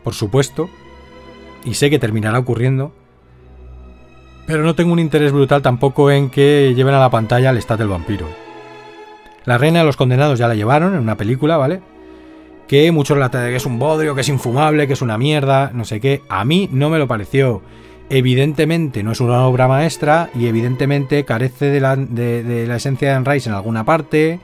por 0.04 0.14
supuesto, 0.14 0.68
y 1.64 1.74
sé 1.74 1.90
que 1.90 1.98
terminará 1.98 2.38
ocurriendo, 2.38 2.92
pero 4.46 4.62
no 4.62 4.74
tengo 4.74 4.92
un 4.92 4.98
interés 4.98 5.32
brutal 5.32 5.62
tampoco 5.62 6.10
en 6.10 6.30
que 6.30 6.72
lleven 6.74 6.94
a 6.94 7.00
la 7.00 7.10
pantalla 7.10 7.50
al 7.50 7.58
estado 7.58 7.78
del 7.78 7.88
vampiro. 7.88 8.26
La 9.44 9.58
reina 9.58 9.80
de 9.80 9.86
los 9.86 9.96
condenados 9.96 10.38
ya 10.38 10.48
la 10.48 10.54
llevaron 10.54 10.94
en 10.94 11.00
una 11.00 11.16
película, 11.16 11.56
¿vale? 11.56 11.80
Que 12.66 12.92
muchos 12.92 13.16
la 13.16 13.30
que 13.30 13.56
es 13.56 13.64
un 13.64 13.78
bodrio, 13.78 14.14
que 14.14 14.20
es 14.20 14.28
infumable, 14.28 14.86
que 14.86 14.92
es 14.92 15.00
una 15.00 15.16
mierda, 15.16 15.70
no 15.72 15.86
sé 15.86 16.00
qué. 16.00 16.22
A 16.28 16.44
mí 16.44 16.68
no 16.70 16.90
me 16.90 16.98
lo 16.98 17.08
pareció. 17.08 17.62
Evidentemente 18.10 19.02
no 19.02 19.12
es 19.12 19.20
una 19.20 19.46
obra 19.46 19.68
maestra 19.68 20.28
y 20.34 20.46
evidentemente 20.46 21.24
carece 21.24 21.66
de 21.66 21.80
la, 21.80 21.96
de, 21.96 22.66
la 22.66 22.76
esencia 22.76 23.08
de 23.08 23.14
Anne 23.14 23.30
Rice 23.30 23.48
en 23.48 23.54
alguna 23.54 23.84
parte 23.84 24.40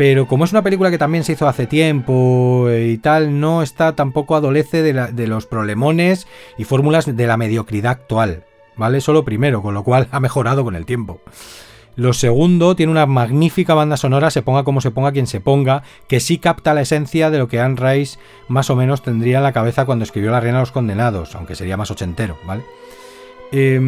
pero 0.00 0.26
como 0.26 0.46
es 0.46 0.52
una 0.52 0.62
película 0.62 0.90
que 0.90 0.96
también 0.96 1.24
se 1.24 1.32
hizo 1.32 1.46
hace 1.46 1.66
tiempo 1.66 2.70
eh, 2.70 2.86
y 2.86 2.96
tal, 2.96 3.38
no 3.38 3.62
está 3.62 3.94
tampoco 3.94 4.34
adolece 4.34 4.82
de, 4.82 5.26
los 5.26 5.44
problemones 5.44 6.26
y 6.56 6.64
fórmulas 6.64 7.14
de 7.14 7.26
la 7.26 7.36
mediocridad 7.36 7.92
actual, 7.92 8.44
¿vale? 8.76 9.02
Solo 9.02 9.26
primero, 9.26 9.60
con 9.60 9.74
lo 9.74 9.84
cual 9.84 10.08
ha 10.10 10.18
mejorado 10.18 10.64
con 10.64 10.74
el 10.74 10.86
tiempo. 10.86 11.20
Lo 11.96 12.14
segundo, 12.14 12.74
tiene 12.76 12.92
una 12.92 13.04
magnífica 13.04 13.74
banda 13.74 13.98
sonora, 13.98 14.30
se 14.30 14.40
ponga 14.40 14.64
como 14.64 14.80
se 14.80 14.90
ponga 14.90 15.12
quien 15.12 15.26
se 15.26 15.42
ponga, 15.42 15.82
que 16.08 16.18
sí 16.20 16.38
capta 16.38 16.72
la 16.72 16.80
esencia 16.80 17.28
de 17.28 17.36
lo 17.36 17.48
que 17.48 17.60
Anne 17.60 17.76
Rice 17.76 18.18
más 18.48 18.70
o 18.70 18.76
menos 18.76 19.02
tendría 19.02 19.36
en 19.36 19.42
la 19.42 19.52
cabeza 19.52 19.84
cuando 19.84 20.04
escribió 20.04 20.30
La 20.30 20.40
Reina 20.40 20.56
de 20.56 20.62
los 20.62 20.72
Condenados, 20.72 21.34
aunque 21.34 21.56
sería 21.56 21.76
más 21.76 21.90
ochentero, 21.90 22.38
¿vale? 22.46 22.62
Eh, 23.52 23.78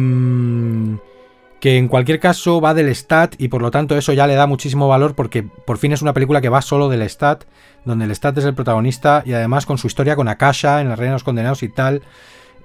que 1.63 1.77
en 1.77 1.87
cualquier 1.87 2.19
caso 2.19 2.59
va 2.59 2.73
del 2.73 2.93
stat 2.93 3.35
y 3.37 3.47
por 3.47 3.61
lo 3.61 3.71
tanto 3.71 3.95
eso 3.95 4.11
ya 4.11 4.27
le 4.27 4.35
da 4.35 4.47
muchísimo 4.47 4.89
valor 4.89 5.15
porque 5.15 5.43
por 5.43 5.77
fin 5.77 5.93
es 5.93 6.01
una 6.01 6.11
película 6.11 6.41
que 6.41 6.49
va 6.49 6.61
solo 6.61 6.89
del 6.89 7.09
stat, 7.09 7.45
donde 7.85 8.03
el 8.03 8.11
stat 8.11 8.37
es 8.37 8.43
el 8.43 8.53
protagonista 8.53 9.23
y 9.25 9.31
además 9.31 9.65
con 9.65 9.77
su 9.77 9.87
historia 9.87 10.17
con 10.17 10.27
Akasha 10.27 10.81
en 10.81 10.89
La 10.89 10.97
Reina 10.97 11.11
de 11.11 11.15
los 11.15 11.23
Condenados 11.23 11.63
y 11.63 11.69
tal. 11.69 12.01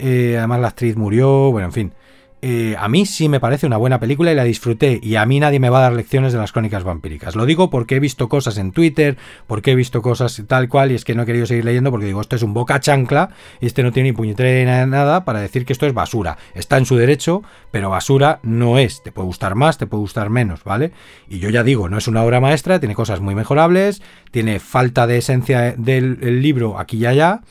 Eh, 0.01 0.35
además 0.37 0.59
la 0.59 0.67
actriz 0.67 0.97
murió, 0.97 1.53
bueno, 1.53 1.67
en 1.67 1.73
fin. 1.73 1.93
Eh, 2.41 2.77
a 2.79 2.89
mí 2.89 3.05
sí 3.05 3.29
me 3.29 3.41
parece 3.41 3.67
una 3.67 3.77
buena 3.77 3.99
película 3.99 4.31
y 4.31 4.35
la 4.35 4.45
disfruté. 4.45 5.01
Y 5.03 5.17
a 5.17 5.27
mí 5.27 5.41
nadie 5.41 5.59
me 5.59 5.71
va 5.71 5.79
a 5.79 5.83
dar 5.83 5.93
lecciones 5.93 6.33
de 6.33 6.39
las 6.39 6.53
crónicas 6.53 6.85
vampíricas. 6.85 7.35
Lo 7.35 7.47
digo 7.47 7.71
porque 7.71 7.97
he 7.97 8.01
visto 8.01 8.29
cosas 8.29 8.59
en 8.59 8.73
Twitter, 8.73 9.17
porque 9.47 9.73
he 9.73 9.75
visto 9.75 10.03
cosas 10.03 10.43
tal 10.47 10.69
cual, 10.69 10.93
y 10.93 10.95
es 10.95 11.05
que 11.05 11.15
no 11.15 11.23
he 11.23 11.27
querido 11.27 11.47
seguir 11.47 11.65
leyendo 11.65 11.91
porque 11.91 12.07
digo, 12.07 12.21
esto 12.21 12.37
es 12.37 12.43
un 12.43 12.55
boca 12.55 12.81
chancla, 12.81 13.31
y 13.61 13.67
este 13.67 13.83
no 13.83 13.93
tiene 13.93 14.11
ni 14.11 14.13
puñetera 14.17 14.87
nada 14.87 15.25
para 15.25 15.41
decir 15.41 15.65
que 15.65 15.73
esto 15.73 15.87
es 15.87 15.95
basura. 15.95 16.39
Está 16.55 16.79
en 16.79 16.87
su 16.87 16.97
derecho, 16.97 17.43
pero 17.71 17.91
basura 17.91 18.39
no 18.43 18.79
es. 18.79 19.03
Te 19.03 19.13
puede 19.13 19.27
gustar 19.27 19.55
más, 19.55 19.79
te 19.79 19.87
puede 19.87 20.03
gustar 20.03 20.31
menos, 20.31 20.63
¿vale? 20.65 20.93
Y 21.29 21.41
yo 21.41 21.51
ya 21.51 21.65
digo, 21.65 21.89
no 21.89 21.99
es 21.99 22.07
una 22.07 22.23
obra 22.23 22.41
maestra, 22.41 22.79
tiene 22.79 22.95
cosas 22.95 23.21
muy 23.21 23.35
mejorables, 23.35 24.03
tiene 24.31 24.61
falta 24.61 25.07
de 25.07 25.19
esencia 25.19 25.75
del 25.77 26.43
libro 26.43 26.79
aquí 26.79 26.99
y 26.99 27.07
allá 27.07 27.43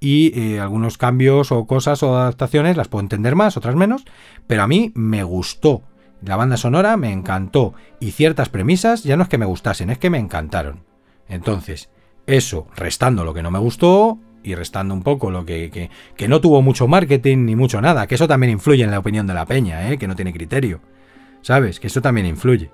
y 0.00 0.38
eh, 0.38 0.60
algunos 0.60 0.98
cambios 0.98 1.52
o 1.52 1.66
cosas 1.66 2.02
o 2.02 2.16
adaptaciones 2.16 2.76
las 2.76 2.88
puedo 2.88 3.02
entender 3.02 3.34
más, 3.34 3.56
otras 3.56 3.76
menos, 3.76 4.04
pero 4.46 4.62
a 4.62 4.68
mí 4.68 4.92
me 4.94 5.22
gustó. 5.22 5.82
La 6.22 6.36
banda 6.36 6.56
sonora 6.56 6.96
me 6.96 7.12
encantó 7.12 7.74
y 8.00 8.12
ciertas 8.12 8.48
premisas 8.48 9.04
ya 9.04 9.16
no 9.16 9.22
es 9.22 9.28
que 9.28 9.38
me 9.38 9.46
gustasen, 9.46 9.90
es 9.90 9.98
que 9.98 10.10
me 10.10 10.18
encantaron. 10.18 10.84
Entonces, 11.28 11.90
eso, 12.26 12.66
restando 12.74 13.24
lo 13.24 13.34
que 13.34 13.42
no 13.42 13.50
me 13.50 13.58
gustó 13.58 14.18
y 14.42 14.54
restando 14.54 14.94
un 14.94 15.02
poco 15.02 15.30
lo 15.30 15.44
que, 15.44 15.90
que, 16.16 16.28
no 16.28 16.40
tuvo 16.40 16.62
mucho 16.62 16.86
marketing 16.88 17.38
ni 17.44 17.56
mucho 17.56 17.80
nada, 17.80 18.06
que 18.06 18.14
eso 18.14 18.28
también 18.28 18.52
influye 18.52 18.84
en 18.84 18.90
la 18.90 18.98
opinión 18.98 19.26
de 19.26 19.34
la 19.34 19.46
peña, 19.46 19.90
¿eh? 19.90 19.98
que 19.98 20.08
no 20.08 20.16
tiene 20.16 20.32
criterio. 20.32 20.80
¿Sabes? 21.42 21.78
Que 21.78 21.86
eso 21.86 22.00
también 22.00 22.26
influye. 22.26 22.70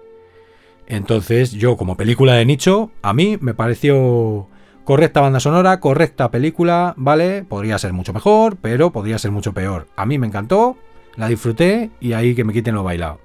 Entonces, 0.87 1.53
yo 1.53 1.77
como 1.77 1.97
película 1.97 2.35
de 2.35 2.45
nicho, 2.45 2.91
a 3.03 3.13
mí 3.13 3.39
me 3.41 3.55
pareció 3.55 4.49
Correcta 4.85 5.21
banda 5.21 5.39
sonora, 5.39 5.79
correcta 5.79 6.31
película, 6.33 6.95
¿vale? 6.97 7.45
Podría 7.45 7.79
ser 7.79 7.93
mucho 7.93 8.13
mejor, 8.13 8.57
pero 8.57 8.91
podría 8.91 9.17
ser 9.19 9.31
mucho 9.31 9.53
peor. 9.53 9.87
A 9.95 10.07
mí 10.07 10.19
me 10.19 10.27
encantó, 10.27 10.77
la 11.17 11.29
disfruté 11.29 11.91
y 12.01 12.15
ahí 12.15 12.35
que 12.35 12.43
me 12.43 12.53
quiten 12.53 12.75
lo 12.75 12.83
bailado. 12.83 13.21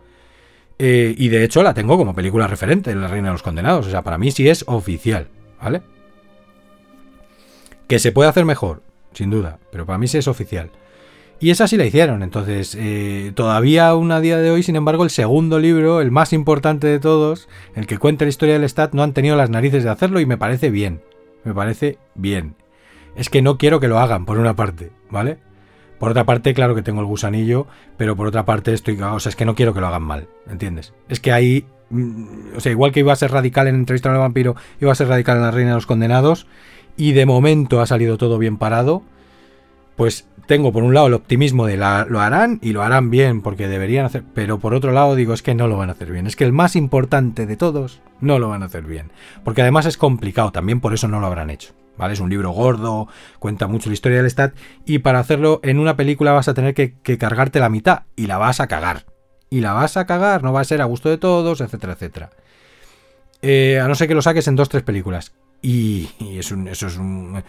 Eh, 0.77 1.15
y 1.17 1.29
de 1.29 1.43
hecho 1.43 1.63
la 1.63 1.73
tengo 1.73 1.97
como 1.97 2.13
película 2.13 2.45
referente 2.45 2.91
en 2.91 3.01
La 3.01 3.07
Reina 3.07 3.29
de 3.29 3.33
los 3.33 3.41
Condenados. 3.41 3.87
O 3.87 3.89
sea, 3.89 4.03
para 4.03 4.19
mí 4.19 4.29
sí 4.29 4.47
es 4.47 4.65
oficial, 4.67 5.29
¿vale? 5.59 5.81
Que 7.87 7.97
se 7.97 8.11
puede 8.11 8.29
hacer 8.29 8.45
mejor, 8.45 8.83
sin 9.13 9.31
duda, 9.31 9.57
pero 9.71 9.87
para 9.87 9.97
mí 9.97 10.07
sí 10.07 10.19
es 10.19 10.27
oficial. 10.27 10.69
Y 11.39 11.49
esa 11.49 11.67
sí 11.67 11.75
la 11.77 11.85
hicieron, 11.85 12.21
entonces 12.21 12.75
eh, 12.79 13.31
todavía 13.33 13.87
aún 13.87 14.11
a 14.11 14.19
día 14.19 14.37
de 14.37 14.51
hoy, 14.51 14.61
sin 14.61 14.75
embargo, 14.75 15.03
el 15.03 15.09
segundo 15.09 15.59
libro, 15.59 16.01
el 16.01 16.11
más 16.11 16.33
importante 16.33 16.85
de 16.85 16.99
todos, 16.99 17.47
el 17.75 17.87
que 17.87 17.97
cuenta 17.97 18.25
la 18.25 18.29
historia 18.29 18.59
del 18.59 18.69
Stat, 18.69 18.93
no 18.93 19.01
han 19.01 19.13
tenido 19.13 19.35
las 19.35 19.49
narices 19.49 19.83
de 19.83 19.89
hacerlo 19.89 20.19
y 20.19 20.25
me 20.27 20.37
parece 20.37 20.69
bien 20.69 21.01
me 21.43 21.53
parece 21.53 21.97
bien. 22.15 22.55
Es 23.15 23.29
que 23.29 23.41
no 23.41 23.57
quiero 23.57 23.79
que 23.79 23.87
lo 23.87 23.99
hagan, 23.99 24.25
por 24.25 24.37
una 24.37 24.55
parte, 24.55 24.91
¿vale? 25.09 25.37
Por 25.99 26.11
otra 26.11 26.25
parte, 26.25 26.53
claro 26.53 26.75
que 26.75 26.83
tengo 26.83 27.01
el 27.01 27.07
gusanillo, 27.07 27.65
pero 27.97 28.15
por 28.15 28.27
otra 28.27 28.45
parte 28.45 28.73
estoy... 28.73 28.99
O 29.01 29.19
sea, 29.19 29.29
es 29.29 29.35
que 29.35 29.45
no 29.45 29.55
quiero 29.55 29.73
que 29.73 29.81
lo 29.81 29.87
hagan 29.87 30.03
mal, 30.03 30.27
¿entiendes? 30.49 30.93
Es 31.09 31.19
que 31.19 31.31
ahí... 31.31 31.65
Mm, 31.89 32.55
o 32.55 32.59
sea, 32.59 32.71
igual 32.71 32.91
que 32.91 32.99
iba 32.99 33.13
a 33.13 33.15
ser 33.15 33.31
radical 33.31 33.67
en 33.67 33.75
Entrevista 33.75 34.11
al 34.11 34.19
Vampiro, 34.19 34.55
iba 34.79 34.91
a 34.91 34.95
ser 34.95 35.07
radical 35.07 35.37
en 35.37 35.43
La 35.43 35.51
Reina 35.51 35.71
de 35.71 35.75
los 35.75 35.87
Condenados, 35.87 36.47
y 36.95 37.13
de 37.13 37.25
momento 37.25 37.81
ha 37.81 37.87
salido 37.87 38.17
todo 38.17 38.37
bien 38.37 38.57
parado, 38.57 39.03
pues 39.97 40.27
tengo 40.45 40.71
por 40.71 40.83
un 40.83 40.93
lado 40.93 41.07
el 41.07 41.13
optimismo 41.13 41.65
de 41.65 41.75
lo 41.75 42.21
harán 42.21 42.59
y 42.61 42.71
lo 42.71 42.81
harán 42.81 43.09
bien 43.09 43.41
porque 43.41 43.67
deberían 43.67 44.05
hacer, 44.05 44.23
pero 44.33 44.59
por 44.59 44.73
otro 44.73 44.93
lado 44.93 45.15
digo 45.15 45.33
es 45.33 45.41
que 45.41 45.55
no 45.55 45.67
lo 45.67 45.75
van 45.75 45.89
a 45.89 45.93
hacer 45.93 46.11
bien, 46.11 46.25
es 46.25 46.37
que 46.37 46.45
el 46.45 46.53
más 46.53 46.77
importante 46.77 47.45
de 47.45 47.57
todos 47.57 47.99
no 48.21 48.39
lo 48.39 48.47
van 48.47 48.63
a 48.63 48.67
hacer 48.67 48.83
bien, 48.83 49.11
porque 49.43 49.61
además 49.61 49.85
es 49.85 49.97
complicado, 49.97 50.51
también 50.51 50.79
por 50.79 50.93
eso 50.93 51.09
no 51.09 51.19
lo 51.19 51.27
habrán 51.27 51.49
hecho. 51.49 51.73
¿Vale? 51.97 52.13
Es 52.13 52.19
un 52.19 52.29
libro 52.29 52.51
gordo, 52.51 53.07
cuenta 53.39 53.65
mucho 53.65 53.89
la 53.89 53.95
historia 53.95 54.19
del 54.19 54.29
Stat 54.29 54.53
y 54.85 54.99
para 54.99 55.17
hacerlo 55.17 55.59
en 55.63 55.79
una 55.79 55.97
película 55.97 56.31
vas 56.31 56.47
a 56.47 56.53
tener 56.53 56.75
que, 56.75 56.93
cargarte 57.17 57.59
la 57.59 57.69
mitad 57.69 58.03
y 58.15 58.27
la 58.27 58.37
vas 58.37 58.59
a 58.59 58.67
cagar. 58.67 59.05
Y 59.49 59.61
la 59.61 59.73
vas 59.73 59.97
a 59.97 60.05
cagar, 60.05 60.43
no 60.43 60.53
va 60.53 60.61
a 60.61 60.63
ser 60.63 60.79
a 60.79 60.85
gusto 60.85 61.09
de 61.09 61.17
todos, 61.17 61.59
etcétera, 61.59 61.93
etcétera. 61.93 62.29
Eh, 63.41 63.79
a 63.79 63.87
no 63.87 63.95
ser 63.95 64.07
que 64.07 64.13
lo 64.13 64.21
saques 64.21 64.47
en 64.47 64.55
dos, 64.55 64.69
tres 64.69 64.83
películas. 64.83 65.33
Y, 65.61 66.09
es 66.19 66.51
eso 66.51 66.87
es, 66.87 66.97
un, 66.97 67.43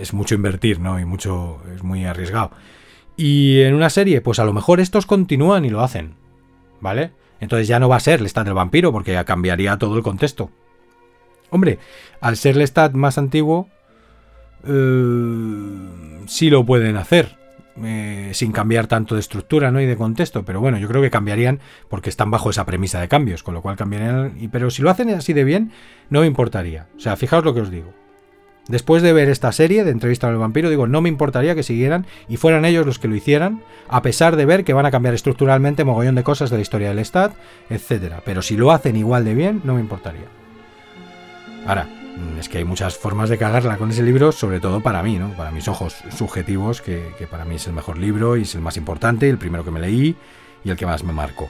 es 0.00 0.12
mucho 0.14 0.34
invertir, 0.34 0.80
¿no? 0.80 0.98
Y 0.98 1.04
mucho, 1.04 1.60
es 1.74 1.82
muy 1.82 2.04
arriesgado. 2.04 2.50
Y 3.16 3.62
en 3.62 3.74
una 3.74 3.90
serie, 3.90 4.20
pues 4.20 4.38
a 4.38 4.44
lo 4.44 4.52
mejor 4.52 4.80
estos 4.80 5.04
continúan 5.04 5.64
y 5.64 5.70
lo 5.70 5.82
hacen. 5.82 6.14
¿Vale? 6.80 7.10
Entonces 7.40 7.68
ya 7.68 7.80
no 7.80 7.88
va 7.88 7.96
a 7.96 8.00
ser 8.00 8.20
Lestat 8.20 8.44
del 8.44 8.54
vampiro, 8.54 8.92
porque 8.92 9.12
ya 9.12 9.24
cambiaría 9.24 9.76
todo 9.76 9.96
el 9.96 10.02
contexto. 10.02 10.50
Hombre, 11.50 11.78
al 12.20 12.36
ser 12.36 12.56
Lestat 12.56 12.92
más 12.94 13.18
antiguo, 13.18 13.68
eh, 14.64 16.20
sí 16.26 16.50
lo 16.50 16.64
pueden 16.64 16.96
hacer. 16.96 17.36
Eh, 17.84 18.30
sin 18.34 18.50
cambiar 18.50 18.88
tanto 18.88 19.14
de 19.14 19.20
estructura 19.20 19.70
¿no? 19.70 19.80
y 19.80 19.86
de 19.86 19.96
contexto, 19.96 20.44
pero 20.44 20.60
bueno, 20.60 20.78
yo 20.78 20.88
creo 20.88 21.00
que 21.00 21.12
cambiarían 21.12 21.60
porque 21.88 22.10
están 22.10 22.28
bajo 22.28 22.50
esa 22.50 22.66
premisa 22.66 23.00
de 23.00 23.06
cambios, 23.06 23.44
con 23.44 23.54
lo 23.54 23.62
cual 23.62 23.76
cambiarían. 23.76 24.48
Pero 24.50 24.70
si 24.70 24.82
lo 24.82 24.90
hacen 24.90 25.10
así 25.10 25.32
de 25.32 25.44
bien, 25.44 25.72
no 26.10 26.20
me 26.20 26.26
importaría. 26.26 26.88
O 26.96 27.00
sea, 27.00 27.16
fijaos 27.16 27.44
lo 27.44 27.54
que 27.54 27.60
os 27.60 27.70
digo. 27.70 27.94
Después 28.68 29.02
de 29.02 29.14
ver 29.14 29.30
esta 29.30 29.50
serie 29.50 29.82
de 29.82 29.90
entrevista 29.90 30.28
al 30.28 30.36
vampiro, 30.36 30.68
digo, 30.68 30.86
no 30.86 31.00
me 31.00 31.08
importaría 31.08 31.54
que 31.54 31.62
siguieran 31.62 32.06
y 32.28 32.36
fueran 32.36 32.66
ellos 32.66 32.84
los 32.84 32.98
que 32.98 33.08
lo 33.08 33.16
hicieran, 33.16 33.62
a 33.88 34.02
pesar 34.02 34.36
de 34.36 34.44
ver 34.44 34.62
que 34.62 34.74
van 34.74 34.84
a 34.84 34.90
cambiar 34.90 35.14
estructuralmente 35.14 35.84
mogollón 35.84 36.14
de 36.14 36.22
cosas 36.22 36.50
de 36.50 36.56
la 36.56 36.62
historia 36.62 36.88
del 36.88 37.04
Stat, 37.04 37.32
etc. 37.70 38.16
Pero 38.24 38.42
si 38.42 38.56
lo 38.56 38.70
hacen 38.70 38.96
igual 38.96 39.24
de 39.24 39.34
bien, 39.34 39.62
no 39.64 39.74
me 39.74 39.80
importaría. 39.80 40.26
Ahora, 41.66 41.88
es 42.38 42.48
que 42.48 42.58
hay 42.58 42.64
muchas 42.64 42.98
formas 42.98 43.30
de 43.30 43.38
cagarla 43.38 43.78
con 43.78 43.90
ese 43.90 44.02
libro, 44.02 44.32
sobre 44.32 44.60
todo 44.60 44.80
para 44.80 45.02
mí, 45.02 45.18
¿no? 45.18 45.30
Para 45.30 45.50
mis 45.50 45.66
ojos 45.66 45.96
subjetivos, 46.14 46.82
que, 46.82 47.14
que 47.18 47.26
para 47.26 47.46
mí 47.46 47.56
es 47.56 47.66
el 47.66 47.72
mejor 47.72 47.96
libro 47.96 48.36
y 48.36 48.42
es 48.42 48.54
el 48.54 48.60
más 48.60 48.76
importante, 48.76 49.30
el 49.30 49.38
primero 49.38 49.64
que 49.64 49.70
me 49.70 49.80
leí 49.80 50.14
y 50.62 50.70
el 50.70 50.76
que 50.76 50.86
más 50.86 51.04
me 51.04 51.12
marcó. 51.12 51.48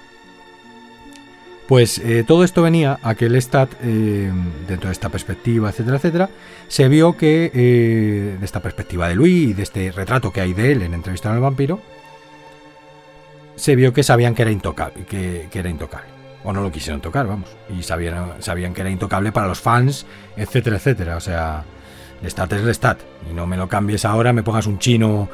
Pues 1.69 1.99
eh, 1.99 2.25
todo 2.27 2.45
esto 2.45 2.63
venía 2.63 2.99
a 3.03 3.15
que 3.15 3.27
el 3.27 3.37
Stat, 3.37 3.71
eh, 3.83 4.33
dentro 4.67 4.89
de 4.89 4.93
esta 4.93 5.11
perspectiva, 5.11 5.69
etcétera, 5.69 5.99
etcétera, 5.99 6.31
se 6.67 6.89
vio 6.89 7.15
que, 7.15 7.53
eh, 7.55 8.37
de 8.39 8.45
esta 8.45 8.61
perspectiva 8.61 9.07
de 9.07 9.15
Luis 9.15 9.51
y 9.51 9.53
de 9.53 9.65
este 9.65 9.93
retrato 9.93 10.33
que 10.33 10.41
hay 10.41 10.55
de 10.55 10.73
él 10.73 10.81
en 10.81 10.95
Entrevista 10.95 11.31
al 11.31 11.41
vampiro, 11.41 11.83
se 13.55 13.77
vio 13.77 13.93
que 13.93 14.03
sabían 14.03 14.35
que 14.35 14.43
era 14.43 14.51
intocable, 14.51 15.05
que, 15.05 15.47
era 15.53 15.69
intocable. 15.69 16.09
O 16.43 16.55
no 16.55 16.63
lo 16.63 16.73
quisieron 16.73 17.03
tocar, 17.03 17.27
vamos. 17.27 17.51
Y 17.69 17.83
sabían, 17.83 18.73
que 18.73 18.81
era 18.81 18.89
intocable 18.89 19.31
para 19.31 19.47
los 19.47 19.61
fans, 19.61 20.07
etcétera, 20.39 20.77
etcétera. 20.77 21.17
O 21.19 21.21
sea, 21.21 21.65
Lestat 22.23 22.51
es 22.55 22.63
Lestat. 22.65 22.99
Y 23.31 23.35
no 23.35 23.47
me 23.47 23.59
lo 23.59 23.69
cambies 23.69 24.07
ahora, 24.07 24.33
me 24.33 24.43
pongas 24.43 24.67
un 24.67 24.79
chino 24.79 25.29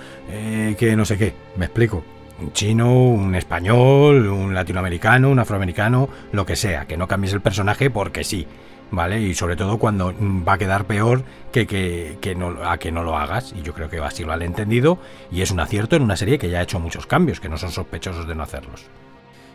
que 0.77 0.97
no 0.97 1.05
sé 1.05 1.17
qué. 1.17 1.33
Me 1.57 1.67
explico 1.67 2.03
un 2.41 2.53
chino, 2.53 2.93
un 2.93 3.35
español, 3.35 4.29
un 4.29 4.55
latinoamericano, 4.55 5.31
un 5.31 5.39
afroamericano, 5.39 6.09
lo 6.33 6.45
que 6.45 6.57
sea, 6.57 6.87
que 6.87 6.97
no 6.97 7.07
cambies 7.07 7.33
el 7.33 7.41
personaje 7.41 7.91
porque 7.91 8.25
sí, 8.25 8.47
¿vale? 8.91 9.21
Y 9.21 9.35
sobre 9.35 9.57
todo 9.57 9.79
cuando 9.79 10.15
va 10.47 10.55
a 10.55 10.59
quedar 10.59 10.87
peor 10.87 11.25
que, 11.53 11.67
que, 11.67 12.35
no, 12.35 12.65
a 12.65 12.79
que 12.79 12.93
no 12.93 13.03
lo 13.03 13.17
hagas, 13.17 13.53
y 13.57 13.63
yo 13.63 13.73
creo 13.75 13.89
que 13.89 13.99
así 13.99 14.25
lo 14.25 14.33
han 14.33 14.43
entendido, 14.43 14.99
y 15.31 15.43
es 15.43 15.51
un 15.51 15.61
acierto 15.61 15.97
en 15.97 16.03
una 16.03 16.17
serie 16.17 16.39
que 16.39 16.51
ya 16.51 16.59
ha 16.59 16.63
hecho 16.63 16.81
muchos 16.81 17.07
cambios, 17.07 17.41
que 17.41 17.49
no 17.49 17.57
son 17.57 17.71
sospechosos 17.71 18.27
de 18.27 18.35
no 18.35 18.43
hacerlos. 18.43 18.87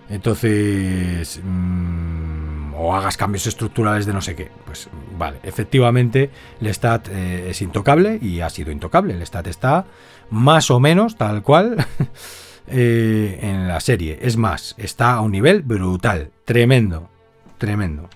Entonces, 0.09 1.39
mm, 1.43 2.73
o 2.75 2.95
hagas 2.95 3.17
cambios 3.17 3.45
estructurales 3.45 4.05
de 4.05 4.13
no 4.13 4.21
sé 4.21 4.35
qué. 4.35 4.49
Pues 4.65 4.89
vale, 5.17 5.37
efectivamente, 5.43 6.31
el 6.59 6.67
stat 6.73 7.09
eh, 7.09 7.49
es 7.49 7.61
intocable 7.61 8.17
y 8.21 8.41
ha 8.41 8.49
sido 8.49 8.71
intocable. 8.71 9.13
El 9.13 9.21
stat 9.21 9.47
está 9.47 9.85
más 10.31 10.71
o 10.71 10.79
menos 10.79 11.15
tal 11.15 11.43
cual 11.43 11.85
Eh, 12.71 13.39
en 13.41 13.67
la 13.67 13.79
serie. 13.79 14.19
Es 14.21 14.37
más, 14.37 14.75
está 14.77 15.13
a 15.13 15.21
un 15.21 15.31
nivel 15.31 15.63
brutal, 15.63 16.29
tremendo, 16.45 17.09
tremendo. 17.57 18.09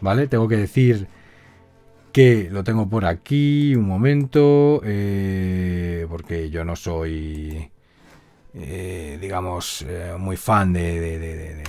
¿Vale? 0.00 0.26
Tengo 0.26 0.48
que 0.48 0.56
decir 0.56 1.06
que 2.12 2.48
lo 2.50 2.64
tengo 2.64 2.88
por 2.88 3.04
aquí, 3.04 3.76
un 3.76 3.86
momento, 3.86 4.80
eh, 4.84 6.04
porque 6.10 6.50
yo 6.50 6.64
no 6.64 6.74
soy, 6.74 7.70
eh, 8.54 9.18
digamos, 9.20 9.86
muy 10.18 10.36
fan 10.36 10.72
de, 10.72 11.62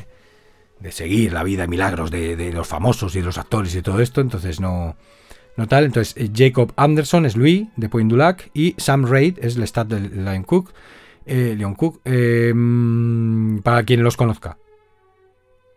de, 0.80 0.92
seguir 0.92 1.34
la 1.34 1.44
vida 1.44 1.68
milagros 1.68 2.10
de, 2.10 2.52
los 2.52 2.68
famosos 2.68 3.16
y 3.16 3.20
de 3.20 3.26
los 3.26 3.38
actores 3.38 3.76
y 3.76 3.84
todo 3.84 4.02
esto, 4.02 4.22
entonces 4.22 4.60
no, 4.60 4.98
no 5.56 5.68
tal. 5.68 5.86
Entonces, 5.86 6.16
Jacob 6.36 6.74
Anderson 6.78 7.28
es 7.28 7.38
Louis 7.38 7.68
de 7.76 7.90
Point 7.90 8.10
du 8.10 8.18
Lac 8.18 8.50
y 8.56 8.74
Sam 8.78 9.06
Raid 9.06 9.38
es 9.40 9.56
el 9.56 9.64
stat 9.64 9.88
de 9.88 10.00
Line 10.00 10.44
Cook 10.46 10.74
eh, 11.26 11.56
Leon 11.58 11.76
Cook, 11.76 12.02
em, 12.06 13.62
para 13.62 13.84
quien 13.84 14.04
los 14.04 14.18
conozca. 14.18 14.58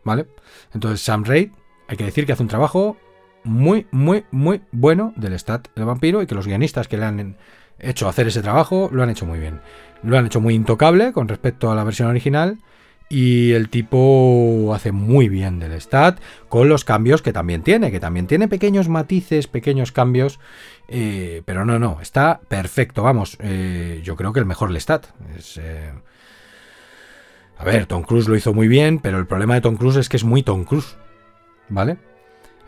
¿Vale? 0.04 0.26
Entonces 0.72 1.00
Sam 1.00 1.24
Raid, 1.24 1.50
hay 1.88 1.96
que 1.96 2.04
decir 2.04 2.26
que 2.26 2.32
hace 2.32 2.42
un 2.42 2.48
trabajo 2.48 2.96
muy, 3.44 3.86
muy, 3.90 4.24
muy 4.30 4.62
bueno 4.72 5.12
del 5.16 5.38
stat 5.38 5.68
del 5.74 5.84
vampiro 5.84 6.22
y 6.22 6.26
que 6.26 6.34
los 6.34 6.46
guionistas 6.46 6.88
que 6.88 6.96
le 6.96 7.04
han 7.04 7.36
hecho 7.78 8.08
hacer 8.08 8.26
ese 8.26 8.42
trabajo 8.42 8.88
lo 8.92 9.02
han 9.02 9.10
hecho 9.10 9.26
muy 9.26 9.38
bien. 9.38 9.60
Lo 10.02 10.18
han 10.18 10.26
hecho 10.26 10.40
muy 10.40 10.54
intocable 10.54 11.12
con 11.12 11.28
respecto 11.28 11.70
a 11.70 11.74
la 11.74 11.84
versión 11.84 12.08
original 12.08 12.58
y 13.08 13.52
el 13.52 13.68
tipo 13.68 14.72
hace 14.74 14.90
muy 14.90 15.28
bien 15.28 15.60
del 15.60 15.80
stat 15.80 16.18
con 16.48 16.68
los 16.68 16.84
cambios 16.84 17.22
que 17.22 17.32
también 17.32 17.62
tiene, 17.62 17.90
que 17.90 18.00
también 18.00 18.26
tiene 18.26 18.48
pequeños 18.48 18.88
matices, 18.88 19.46
pequeños 19.46 19.92
cambios 19.92 20.40
eh, 20.88 21.42
pero 21.44 21.64
no, 21.64 21.78
no, 21.78 21.98
está 22.00 22.40
perfecto. 22.48 23.02
Vamos, 23.02 23.36
eh, 23.40 24.00
yo 24.04 24.16
creo 24.16 24.32
que 24.32 24.40
el 24.40 24.46
mejor 24.46 24.70
Lestat. 24.70 25.06
Es, 25.36 25.58
eh, 25.58 25.92
A 27.58 27.64
ver, 27.64 27.86
Tom 27.86 28.02
Cruise 28.02 28.28
lo 28.28 28.36
hizo 28.36 28.54
muy 28.54 28.68
bien, 28.68 28.98
pero 28.98 29.18
el 29.18 29.26
problema 29.26 29.54
de 29.54 29.60
Tom 29.60 29.76
Cruise 29.76 29.96
es 29.96 30.08
que 30.08 30.16
es 30.16 30.24
muy 30.24 30.42
Tom 30.42 30.64
Cruise. 30.64 30.96
¿Vale? 31.68 31.96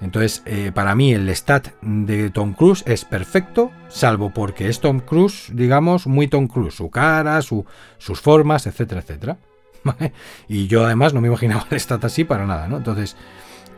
Entonces, 0.00 0.44
para 0.74 0.94
mí 0.94 1.12
el 1.12 1.26
Lestat 1.26 1.74
de 1.82 2.30
Tom 2.30 2.52
Cruise 2.52 2.84
es 2.86 3.04
perfecto, 3.04 3.72
salvo 3.88 4.30
porque 4.30 4.68
es 4.68 4.80
Tom 4.80 5.00
Cruise, 5.00 5.50
digamos, 5.52 6.06
muy 6.06 6.28
Tom 6.28 6.46
Cruise. 6.46 6.74
Su 6.74 6.88
cara, 6.88 7.42
sus 7.42 8.20
formas, 8.20 8.66
etcétera, 8.66 9.00
etcétera. 9.00 9.38
Y 10.48 10.68
yo 10.68 10.84
además 10.84 11.14
no 11.14 11.20
me 11.20 11.28
imaginaba 11.28 11.62
el 11.62 11.70
Lestat 11.70 12.04
así 12.04 12.24
para 12.24 12.46
nada, 12.46 12.68
¿no? 12.68 12.76
Entonces... 12.76 13.16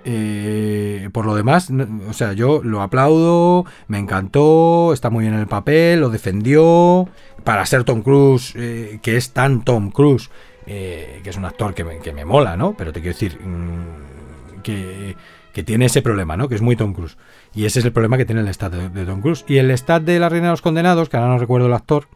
Eh, 0.05 1.09
por 1.13 1.27
lo 1.27 1.35
demás, 1.35 1.71
o 2.09 2.13
sea, 2.13 2.33
yo 2.33 2.63
lo 2.63 2.81
aplaudo, 2.81 3.67
me 3.89 3.99
encantó, 3.99 4.93
está 4.93 5.11
muy 5.11 5.25
bien 5.25 5.35
en 5.35 5.41
el 5.41 5.47
papel, 5.47 6.01
lo 6.01 6.11
defendió. 6.11 7.09
Para 7.45 7.65
ser 7.65 7.85
Tom 7.85 8.03
Cruise, 8.03 8.53
eh, 8.55 8.99
que 9.03 9.17
es 9.17 9.33
tan 9.33 9.65
Tom 9.65 9.91
Cruise, 9.91 10.31
eh, 10.67 11.21
que 11.25 11.31
es 11.31 11.37
un 11.37 11.47
actor 11.47 11.75
que 11.75 11.85
me, 11.85 12.25
mola, 12.25 12.57
¿no? 12.57 12.75
Pero 12.77 12.93
te 12.93 13.01
quiero 13.01 13.15
decir 13.15 13.39
mm, 13.41 14.63
que, 14.63 15.17
tiene 15.65 15.87
ese 15.87 16.01
problema, 16.01 16.37
¿no? 16.37 16.49
Que 16.49 16.55
es 16.55 16.63
muy 16.63 16.77
Tom 16.77 16.93
Cruise. 16.95 17.17
Y 17.55 17.65
ese 17.65 17.81
es 17.81 17.85
el 17.85 17.93
problema 17.93 18.17
que 18.17 18.25
tiene 18.25 18.41
el 18.41 18.49
stat 18.49 18.73
de, 18.73 18.89
de 18.89 19.05
Tom 19.05 19.21
Cruise. 19.21 19.45
Y 19.49 19.59
el 19.59 19.71
stat 19.73 20.03
de 20.03 20.19
La 20.19 20.29
Reina 20.29 20.47
de 20.47 20.53
los 20.53 20.63
Condenados, 20.63 21.09
que 21.09 21.17
ahora 21.17 21.31
no 21.31 21.39
recuerdo 21.39 21.67
el 21.67 21.75
actor, 21.75 22.07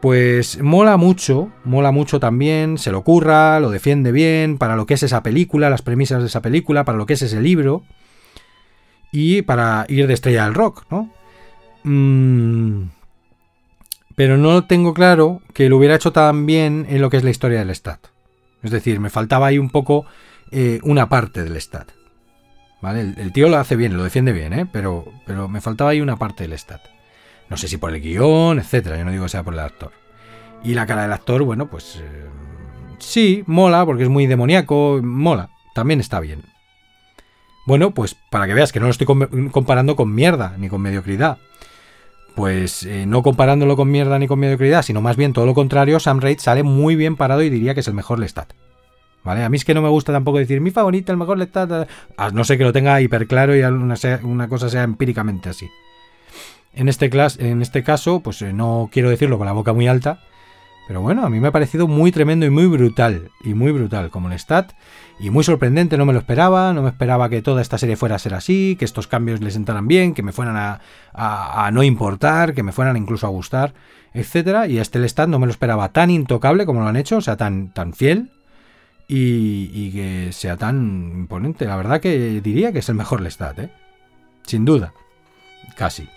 pues 0.00 0.60
mola 0.62 0.96
mucho, 0.96 1.50
mola 1.64 1.90
mucho 1.90 2.20
también, 2.20 2.78
se 2.78 2.92
lo 2.92 3.02
curra, 3.02 3.58
lo 3.60 3.70
defiende 3.70 4.12
bien, 4.12 4.58
para 4.58 4.76
lo 4.76 4.86
que 4.86 4.94
es 4.94 5.02
esa 5.02 5.22
película, 5.22 5.70
las 5.70 5.82
premisas 5.82 6.20
de 6.20 6.28
esa 6.28 6.42
película, 6.42 6.84
para 6.84 6.98
lo 6.98 7.06
que 7.06 7.14
es 7.14 7.22
ese 7.22 7.40
libro, 7.40 7.82
y 9.10 9.42
para 9.42 9.86
ir 9.88 10.06
de 10.06 10.14
estrella 10.14 10.44
al 10.44 10.54
rock, 10.54 10.84
¿no? 10.90 11.12
Mm, 11.84 12.88
pero 14.14 14.36
no 14.36 14.64
tengo 14.64 14.94
claro 14.94 15.42
que 15.54 15.68
lo 15.68 15.76
hubiera 15.76 15.94
hecho 15.94 16.12
tan 16.12 16.44
bien 16.44 16.86
en 16.88 17.00
lo 17.00 17.10
que 17.10 17.16
es 17.16 17.24
la 17.24 17.30
historia 17.30 17.60
del 17.60 17.74
Stat. 17.74 18.00
Es 18.62 18.70
decir, 18.70 18.98
me 18.98 19.10
faltaba 19.10 19.46
ahí 19.46 19.58
un 19.58 19.70
poco 19.70 20.06
eh, 20.50 20.80
una 20.82 21.08
parte 21.08 21.44
del 21.44 21.60
Stat. 21.60 21.90
¿Vale? 22.80 23.14
El, 23.16 23.32
tío 23.32 23.48
lo 23.48 23.58
hace 23.58 23.76
bien, 23.76 23.96
lo 23.96 24.04
defiende 24.04 24.32
bien, 24.32 24.52
¿eh? 24.52 24.66
Pero, 24.72 25.04
pero 25.26 25.48
me 25.48 25.60
faltaba 25.60 25.90
ahí 25.90 26.00
una 26.00 26.16
parte 26.16 26.46
del 26.46 26.58
Stat. 26.58 26.80
No 27.50 27.56
sé 27.56 27.68
si 27.68 27.76
por 27.78 27.94
el 27.94 28.00
guion, 28.00 28.58
etcétera. 28.58 28.98
Yo 28.98 29.04
no 29.04 29.10
digo 29.10 29.24
que 29.24 29.30
sea 29.30 29.42
por 29.42 29.54
el 29.54 29.60
actor. 29.60 29.92
Y 30.62 30.74
la 30.74 30.86
cara 30.86 31.02
del 31.02 31.12
actor, 31.12 31.42
bueno, 31.42 31.68
pues 31.68 31.96
eh, 32.02 32.26
sí, 32.98 33.44
mola, 33.46 33.86
porque 33.86 34.02
es 34.02 34.08
muy 34.08 34.26
demoníaco, 34.26 35.00
mola, 35.02 35.50
también 35.74 36.00
está 36.00 36.20
bien. 36.20 36.42
Bueno, 37.66 37.92
pues 37.92 38.16
para 38.30 38.46
que 38.46 38.54
veas 38.54 38.72
que 38.72 38.80
no 38.80 38.86
lo 38.86 38.92
estoy 38.92 39.06
comparando 39.50 39.94
con 39.94 40.14
mierda, 40.14 40.54
ni 40.58 40.68
con 40.68 40.80
mediocridad. 40.80 41.38
Pues 42.34 42.84
eh, 42.84 43.04
no 43.06 43.22
comparándolo 43.22 43.76
con 43.76 43.90
mierda 43.90 44.18
ni 44.18 44.26
con 44.26 44.38
mediocridad, 44.38 44.82
sino 44.82 45.00
más 45.00 45.16
bien 45.16 45.32
todo 45.32 45.44
lo 45.44 45.54
contrario, 45.54 46.00
Sam 46.00 46.20
Raid 46.20 46.38
sale 46.38 46.62
muy 46.62 46.96
bien 46.96 47.16
parado 47.16 47.42
y 47.42 47.50
diría 47.50 47.74
que 47.74 47.80
es 47.80 47.88
el 47.88 47.94
mejor 47.94 48.20
Lestat. 48.20 48.52
¿Vale? 49.24 49.42
A 49.42 49.48
mí 49.48 49.56
es 49.56 49.64
que 49.64 49.74
no 49.74 49.82
me 49.82 49.88
gusta 49.88 50.12
tampoco 50.12 50.38
decir 50.38 50.60
mi 50.60 50.70
favorito, 50.70 51.12
el 51.12 51.18
mejor 51.18 51.36
Lestat. 51.36 51.88
no 52.32 52.44
sé 52.44 52.56
que 52.56 52.64
lo 52.64 52.72
tenga 52.72 53.00
hiper 53.00 53.26
claro 53.26 53.54
y 53.54 53.60
una 53.62 54.48
cosa 54.48 54.70
sea 54.70 54.84
empíricamente 54.84 55.48
así. 55.50 55.68
En 56.72 56.88
este, 56.88 57.10
en 57.38 57.62
este 57.62 57.82
caso, 57.82 58.20
pues 58.20 58.42
eh, 58.42 58.52
no 58.52 58.88
quiero 58.92 59.10
decirlo 59.10 59.38
con 59.38 59.46
la 59.46 59.52
boca 59.52 59.72
muy 59.72 59.88
alta, 59.88 60.20
pero 60.86 61.02
bueno, 61.02 61.24
a 61.24 61.30
mí 61.30 61.40
me 61.40 61.48
ha 61.48 61.52
parecido 61.52 61.86
muy 61.86 62.12
tremendo 62.12 62.46
y 62.46 62.50
muy 62.50 62.66
brutal, 62.66 63.30
y 63.44 63.54
muy 63.54 63.72
brutal 63.72 64.10
como 64.10 64.30
el 64.30 64.38
stat, 64.38 64.72
y 65.20 65.30
muy 65.30 65.44
sorprendente, 65.44 65.98
no 65.98 66.06
me 66.06 66.12
lo 66.12 66.20
esperaba, 66.20 66.72
no 66.72 66.82
me 66.82 66.88
esperaba 66.88 67.28
que 67.28 67.42
toda 67.42 67.60
esta 67.60 67.78
serie 67.78 67.96
fuera 67.96 68.14
a 68.14 68.18
ser 68.18 68.34
así, 68.34 68.76
que 68.78 68.84
estos 68.84 69.06
cambios 69.06 69.40
le 69.40 69.50
sentaran 69.50 69.88
bien, 69.88 70.14
que 70.14 70.22
me 70.22 70.32
fueran 70.32 70.56
a, 70.56 70.80
a, 71.12 71.70
no 71.72 71.82
importar, 71.82 72.54
que 72.54 72.62
me 72.62 72.72
fueran 72.72 72.96
incluso 72.96 73.26
a 73.26 73.30
gustar, 73.30 73.74
etcétera, 74.14 74.66
y 74.66 74.78
este 74.78 74.98
el 74.98 75.04
stat 75.04 75.28
no 75.28 75.38
me 75.38 75.46
lo 75.46 75.52
esperaba 75.52 75.90
tan 75.90 76.10
intocable 76.10 76.64
como 76.64 76.80
lo 76.80 76.86
han 76.86 76.96
hecho, 76.96 77.16
o 77.18 77.20
sea, 77.20 77.36
tan, 77.36 77.72
tan 77.72 77.92
fiel, 77.92 78.30
y, 79.08 79.90
que 79.90 80.32
sea 80.32 80.56
tan 80.56 81.12
imponente. 81.14 81.64
La 81.64 81.76
verdad 81.76 82.00
que 82.00 82.40
diría 82.40 82.72
que 82.72 82.80
es 82.80 82.88
el 82.88 82.94
mejor 82.94 83.20
Lestat, 83.20 83.58
¿eh? 83.58 83.70
Sin 84.44 84.64
duda. 84.64 84.92
Casi. 85.76 86.08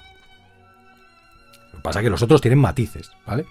Pasa 1.82 2.01
que 2.01 2.09
los 2.09 2.21
otros 2.21 2.41
tienen 2.41 2.59
matices, 2.59 3.11
¿vale? 3.25 3.45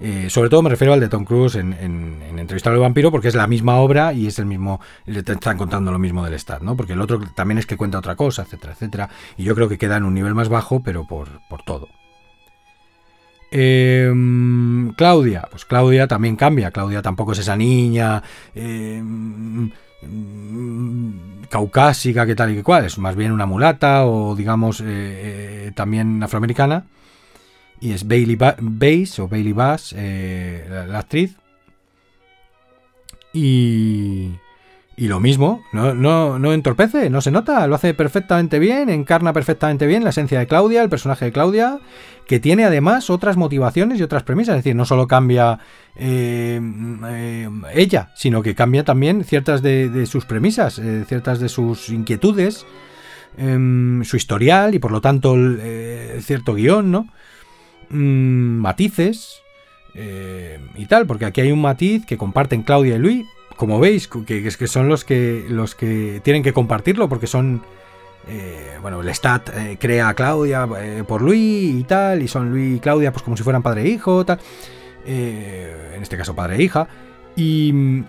Eh, 0.00 0.30
sobre 0.30 0.48
todo 0.48 0.62
me 0.62 0.70
refiero 0.70 0.92
al 0.92 1.00
de 1.00 1.08
Tom 1.08 1.24
Cruise 1.24 1.56
en, 1.56 1.72
en, 1.72 2.38
Entrevista 2.38 2.70
al 2.70 2.78
vampiro, 2.78 3.10
porque 3.10 3.28
es 3.28 3.34
la 3.34 3.48
misma 3.48 3.76
obra 3.76 4.12
y 4.12 4.26
es 4.26 4.38
el 4.38 4.46
mismo. 4.46 4.80
Le 5.06 5.20
están 5.20 5.58
contando 5.58 5.90
lo 5.90 5.98
mismo 5.98 6.24
del 6.24 6.38
Stat, 6.38 6.62
¿no? 6.62 6.76
Porque 6.76 6.92
el 6.92 7.00
otro 7.00 7.20
también 7.34 7.58
es 7.58 7.66
que 7.66 7.76
cuenta 7.76 7.98
otra 7.98 8.14
cosa, 8.14 8.42
etcétera, 8.42 8.72
etcétera. 8.74 9.10
Y 9.36 9.44
yo 9.44 9.54
creo 9.54 9.68
que 9.68 9.76
queda 9.76 9.96
en 9.96 10.04
un 10.04 10.14
nivel 10.14 10.34
más 10.34 10.48
bajo, 10.48 10.82
pero 10.82 11.04
por, 11.06 11.28
por 11.48 11.62
todo. 11.62 11.88
Em, 13.50 14.92
Claudia, 14.92 15.48
pues 15.50 15.64
Claudia 15.64 16.06
también 16.06 16.36
cambia. 16.36 16.70
Claudia 16.70 17.02
tampoco 17.02 17.32
es 17.32 17.40
esa 17.40 17.56
niña 17.56 18.22
em, 18.54 19.70
caucásica, 21.48 22.24
que 22.24 22.34
tal 22.34 22.52
y 22.52 22.56
que 22.56 22.62
cual. 22.62 22.84
Es 22.84 22.98
más 22.98 23.16
bien 23.16 23.32
una 23.32 23.46
mulata 23.46 24.06
o, 24.06 24.36
digamos, 24.36 24.80
eh, 24.80 24.84
eh, 24.86 25.72
también 25.74 26.22
afroamericana. 26.22 26.84
Y 27.80 27.92
es 27.92 28.06
Bailey 28.06 28.36
Bass 28.36 29.18
o 29.18 29.28
Bailey 29.28 29.52
Bass, 29.52 29.94
eh, 29.96 30.66
la 30.88 30.98
actriz. 30.98 31.36
Y, 33.32 34.32
y 34.98 35.06
lo 35.06 35.20
mismo, 35.20 35.62
no, 35.72 35.94
no, 35.94 36.40
no, 36.40 36.52
entorpece, 36.52 37.08
no 37.08 37.20
se 37.20 37.30
nota, 37.30 37.68
lo 37.68 37.76
hace 37.76 37.94
perfectamente 37.94 38.58
bien, 38.58 38.88
encarna 38.88 39.32
perfectamente 39.32 39.86
bien 39.86 40.02
la 40.02 40.10
esencia 40.10 40.40
de 40.40 40.48
Claudia, 40.48 40.82
el 40.82 40.88
personaje 40.88 41.26
de 41.26 41.30
Claudia, 41.30 41.78
que 42.26 42.40
tiene 42.40 42.64
además 42.64 43.08
otras 43.08 43.36
motivaciones 43.36 44.00
y 44.00 44.02
otras 44.02 44.24
premisas, 44.24 44.56
es 44.56 44.64
decir, 44.64 44.74
no 44.74 44.84
solo 44.84 45.06
cambia 45.06 45.60
eh, 45.94 46.60
eh, 47.06 47.48
ella, 47.74 48.10
sino 48.16 48.42
que 48.42 48.56
cambia 48.56 48.84
también 48.84 49.22
ciertas 49.22 49.62
de, 49.62 50.04
sus 50.06 50.24
premisas, 50.24 50.80
eh, 50.80 51.04
ciertas 51.06 51.38
de 51.38 51.48
sus 51.48 51.90
inquietudes, 51.90 52.66
em, 53.36 54.02
su 54.02 54.16
historial 54.16 54.74
y 54.74 54.80
por 54.80 54.90
lo 54.90 55.00
tanto 55.00 55.36
cierto 56.20 56.54
guion, 56.54 56.90
¿no? 56.90 57.06
Mm, 57.90 58.60
matices 58.60 59.42
y 60.76 60.86
tal, 60.86 61.06
porque 61.06 61.24
aquí 61.24 61.40
hay 61.40 61.50
un 61.50 61.60
matiz 61.60 62.06
que 62.06 62.16
comparten 62.16 62.62
Claudia 62.62 62.94
y 62.94 62.98
Luis, 63.00 63.26
como 63.56 63.80
veis, 63.80 64.06
que, 64.06 64.44
que 64.44 64.66
son 64.68 64.88
los 64.88 65.04
que, 65.04 65.44
los 65.48 65.74
que 65.74 66.20
tienen 66.22 66.42
que 66.42 66.52
compartirlo 66.52 67.08
porque 67.08 67.26
son... 67.26 67.62
Eh, 68.28 68.76
bueno, 68.82 69.00
el 69.00 69.08
Stat 69.08 69.48
eh, 69.48 69.78
crea 69.80 70.08
a 70.08 70.14
Claudia 70.14 70.68
eh, 70.78 71.02
por 71.06 71.22
Luis 71.22 71.74
y 71.74 71.82
tal, 71.84 72.22
y 72.22 72.28
son 72.28 72.50
Luis 72.50 72.76
y 72.76 72.80
Claudia 72.80 73.10
pues 73.10 73.22
como 73.22 73.36
si 73.36 73.42
fueran 73.42 73.62
padre 73.62 73.82
e 73.82 73.88
hijo, 73.88 74.24
tal. 74.24 74.38
en 75.04 76.02
este 76.02 76.16
caso 76.16 76.36
padre 76.36 76.56
e 76.56 76.62
hija. 76.62 76.86
Y, 77.34 78.04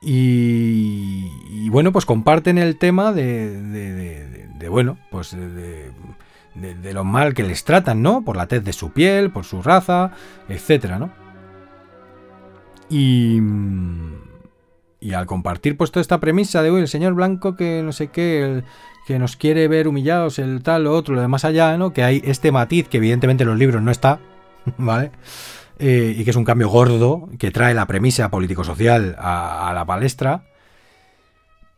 y, 0.00 1.68
bueno, 1.68 1.92
pues 1.92 2.04
comparten 2.04 2.58
el 2.58 2.78
tema 2.78 3.12
de, 3.12 3.60
de, 3.60 4.48
de, 4.58 4.68
bueno, 4.68 4.98
pues 5.10 5.32
de, 5.32 5.90
de, 6.60 6.92
lo 6.92 7.04
mal 7.04 7.34
que 7.34 7.42
les 7.42 7.64
tratan, 7.64 8.02
¿no? 8.02 8.24
Por 8.24 8.36
la 8.36 8.46
tez 8.46 8.64
de 8.64 8.72
su 8.72 8.90
piel, 8.92 9.30
por 9.30 9.44
su 9.44 9.62
raza, 9.62 10.12
etcétera, 10.48 10.98
¿no? 10.98 11.10
Y, 12.88 13.40
y 15.00 15.12
al 15.12 15.26
compartir 15.26 15.76
pues 15.76 15.90
toda 15.90 16.02
esta 16.02 16.20
premisa 16.20 16.62
de 16.62 16.68
el 16.68 16.88
señor 16.88 17.14
blanco 17.14 17.56
que 17.56 17.82
no 17.82 17.92
sé 17.92 18.08
qué, 18.08 18.62
que 19.06 19.18
nos 19.18 19.36
quiere 19.36 19.68
ver 19.68 19.86
humillados, 19.86 20.38
el 20.38 20.62
tal, 20.62 20.84
lo 20.84 20.92
otro, 20.92 21.14
lo 21.14 21.20
de 21.20 21.28
más 21.28 21.44
allá, 21.44 21.76
¿no? 21.78 21.92
Que 21.92 22.02
hay 22.02 22.20
este 22.24 22.50
matiz 22.50 22.88
que 22.88 22.96
evidentemente 22.96 23.44
en 23.44 23.50
los 23.50 23.58
libros 23.58 23.80
no 23.80 23.90
está, 23.90 24.18
¿vale? 24.78 25.12
Eh, 25.78 26.14
y 26.16 26.24
que 26.24 26.30
es 26.30 26.36
un 26.36 26.44
cambio 26.44 26.68
gordo 26.68 27.28
que 27.38 27.50
trae 27.50 27.74
la 27.74 27.86
premisa 27.86 28.30
político-social 28.30 29.14
a, 29.18 29.72
la 29.74 29.84
palestra. 29.84 30.44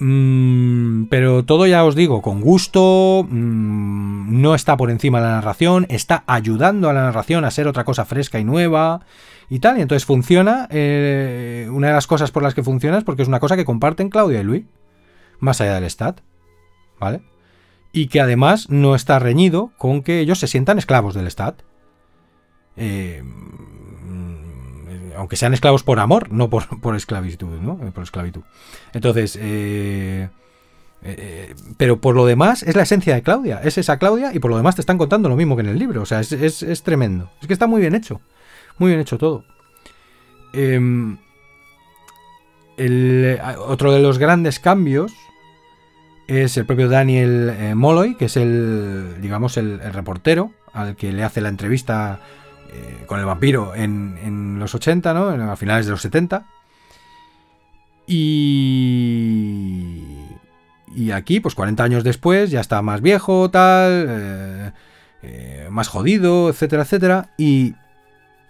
Mm, 0.00 1.06
pero 1.06 1.44
todo 1.44 1.66
ya 1.66 1.84
os 1.84 1.96
digo, 1.96 2.22
con 2.22 2.40
gusto, 2.40 3.26
mm, 3.28 4.40
no 4.40 4.54
está 4.54 4.76
por 4.76 4.90
encima 4.90 5.18
de 5.20 5.26
la 5.26 5.32
narración, 5.32 5.86
está 5.88 6.22
ayudando 6.28 6.88
a 6.88 6.92
la 6.92 7.02
narración 7.02 7.44
a 7.44 7.50
ser 7.50 7.66
otra 7.66 7.84
cosa 7.84 8.04
fresca 8.04 8.38
y 8.38 8.44
nueva 8.44 9.00
y 9.50 9.58
tal. 9.58 9.78
Y 9.78 9.82
entonces 9.82 10.06
funciona. 10.06 10.68
Eh, 10.70 11.68
una 11.72 11.88
de 11.88 11.94
las 11.94 12.06
cosas 12.06 12.30
por 12.30 12.42
las 12.42 12.54
que 12.54 12.62
funciona 12.62 12.98
es 12.98 13.04
porque 13.04 13.22
es 13.22 13.28
una 13.28 13.40
cosa 13.40 13.56
que 13.56 13.64
comparten 13.64 14.08
Claudia 14.10 14.40
y 14.40 14.44
Luis, 14.44 14.64
más 15.40 15.60
allá 15.60 15.74
del 15.74 15.90
stat, 15.90 16.20
¿vale? 17.00 17.22
Y 17.92 18.08
que 18.08 18.20
además 18.20 18.70
no 18.70 18.94
está 18.94 19.18
reñido 19.18 19.72
con 19.78 20.02
que 20.02 20.20
ellos 20.20 20.38
se 20.38 20.46
sientan 20.46 20.78
esclavos 20.78 21.14
del 21.14 21.26
stat. 21.28 21.62
Eh, 22.76 23.24
aunque 25.18 25.36
sean 25.36 25.52
esclavos 25.54 25.82
por 25.82 26.00
amor, 26.00 26.32
no 26.32 26.48
por, 26.48 26.80
por 26.80 26.96
esclavitud, 26.96 27.60
¿no? 27.60 27.76
Por 27.76 28.02
esclavitud. 28.02 28.42
Entonces, 28.92 29.38
eh, 29.40 30.28
pero 31.76 32.00
por 32.00 32.16
lo 32.16 32.26
demás 32.26 32.62
es 32.62 32.74
la 32.74 32.82
esencia 32.82 33.14
de 33.14 33.22
Claudia, 33.22 33.60
es 33.62 33.78
esa 33.78 33.98
Claudia 33.98 34.32
y 34.34 34.38
por 34.40 34.50
lo 34.50 34.56
demás 34.56 34.74
te 34.74 34.80
están 34.80 34.98
contando 34.98 35.28
lo 35.28 35.36
mismo 35.36 35.54
que 35.56 35.62
en 35.62 35.68
el 35.68 35.78
libro, 35.78 36.02
o 36.02 36.06
sea, 36.06 36.20
es, 36.20 36.32
es 36.32 36.82
tremendo, 36.82 37.30
es 37.40 37.46
que 37.46 37.52
está 37.52 37.66
muy 37.66 37.80
bien 37.80 37.94
hecho. 37.94 38.20
Muy 38.78 38.90
bien 38.90 39.00
hecho 39.00 39.18
todo. 39.18 39.44
Em, 40.52 41.18
otro 43.66 43.92
de 43.92 44.00
los 44.00 44.18
grandes 44.18 44.60
cambios 44.60 45.12
es 46.28 46.56
el 46.56 46.66
propio 46.66 46.88
Daniel 46.88 47.54
eh, 47.58 47.74
Molloy, 47.74 48.14
que 48.14 48.26
es 48.26 48.36
el, 48.36 49.20
digamos, 49.20 49.56
el, 49.56 49.80
reportero 49.80 50.52
al 50.72 50.94
que 50.94 51.12
le 51.12 51.24
hace 51.24 51.40
la 51.40 51.48
entrevista 51.48 52.20
eh, 52.72 53.04
con 53.06 53.20
el 53.20 53.26
vampiro 53.26 53.74
en, 53.74 54.58
los 54.58 54.74
80, 54.74 55.14
¿no? 55.14 55.28
A 55.50 55.56
finales 55.56 55.86
de 55.86 55.92
los 55.92 56.02
70. 56.02 56.44
Y, 58.06 60.02
y 60.94 61.10
aquí, 61.10 61.40
pues 61.40 61.54
40 61.54 61.84
años 61.84 62.04
después, 62.04 62.50
ya 62.50 62.60
está 62.60 62.82
más 62.82 63.00
viejo, 63.00 63.50
tal, 63.50 64.72
eh, 65.22 65.68
más 65.70 65.88
jodido, 65.88 66.48
etcétera, 66.48 66.82
etcétera. 66.82 67.30
Y 67.36 67.74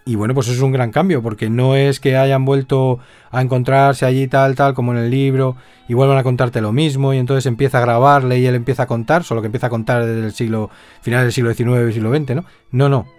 y 0.09 0.15
bueno, 0.15 0.33
pues 0.33 0.47
es 0.47 0.59
un 0.59 0.71
gran 0.71 0.89
cambio, 0.89 1.21
porque 1.21 1.51
no 1.51 1.75
es 1.75 1.99
que 1.99 2.17
hayan 2.17 2.43
vuelto 2.43 2.97
a 3.29 3.43
encontrarse 3.43 4.07
allí 4.07 4.27
tal, 4.27 4.55
tal, 4.55 4.73
como 4.73 4.91
en 4.91 4.97
el 4.97 5.11
libro, 5.11 5.55
y 5.87 5.93
vuelvan 5.93 6.17
a 6.17 6.23
contarte 6.23 6.61
lo 6.61 6.71
mismo, 6.71 7.13
y 7.13 7.19
entonces 7.19 7.45
empieza 7.45 7.77
a 7.77 7.81
grabarle 7.81 8.39
y 8.39 8.45
él 8.47 8.55
empieza 8.55 8.83
a 8.83 8.87
contar, 8.87 9.23
solo 9.23 9.41
que 9.41 9.45
empieza 9.45 9.67
a 9.67 9.69
contar 9.69 10.07
desde 10.07 10.25
el 10.25 10.33
siglo, 10.33 10.71
final 11.01 11.21
del 11.21 11.31
siglo 11.31 11.53
XIX 11.53 11.93
siglo 11.93 12.11
XX, 12.11 12.35
¿no? 12.37 12.45
No, 12.71 12.89
no. 12.89 13.18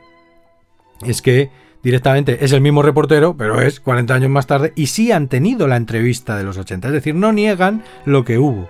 Es 1.04 1.22
que 1.22 1.50
directamente 1.82 2.44
es 2.44 2.52
el 2.52 2.60
mismo 2.60 2.82
reportero, 2.82 3.36
pero 3.36 3.60
es 3.60 3.80
40 3.80 4.14
años 4.14 4.30
más 4.30 4.46
tarde, 4.46 4.72
y 4.76 4.86
sí 4.86 5.12
han 5.12 5.28
tenido 5.28 5.66
la 5.66 5.76
entrevista 5.76 6.36
de 6.36 6.44
los 6.44 6.58
80, 6.58 6.88
es 6.88 6.94
decir, 6.94 7.14
no 7.14 7.32
niegan 7.32 7.82
lo 8.04 8.24
que 8.24 8.38
hubo. 8.38 8.68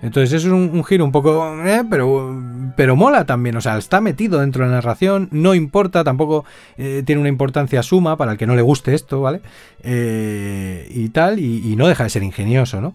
Entonces 0.00 0.44
es 0.44 0.50
un, 0.50 0.84
giro 0.84 1.04
un 1.04 1.10
poco... 1.10 1.60
Eh, 1.64 1.82
pero, 1.90 2.40
pero 2.76 2.94
mola 2.94 3.26
también, 3.26 3.56
o 3.56 3.60
sea, 3.60 3.76
está 3.78 4.00
metido 4.00 4.38
dentro 4.38 4.64
de 4.64 4.70
la 4.70 4.76
narración, 4.76 5.28
no 5.32 5.54
importa, 5.54 6.04
tampoco 6.04 6.44
eh, 6.76 7.02
tiene 7.04 7.20
una 7.20 7.28
importancia 7.28 7.82
suma 7.82 8.16
para 8.16 8.32
el 8.32 8.38
que 8.38 8.46
no 8.46 8.54
le 8.54 8.62
guste 8.62 8.94
esto, 8.94 9.20
¿vale? 9.20 9.40
Eh, 9.82 10.88
y 10.94 11.08
tal, 11.08 11.40
y, 11.40 11.74
no 11.76 11.88
deja 11.88 12.04
de 12.04 12.10
ser 12.10 12.22
ingenioso, 12.22 12.80
¿no? 12.80 12.94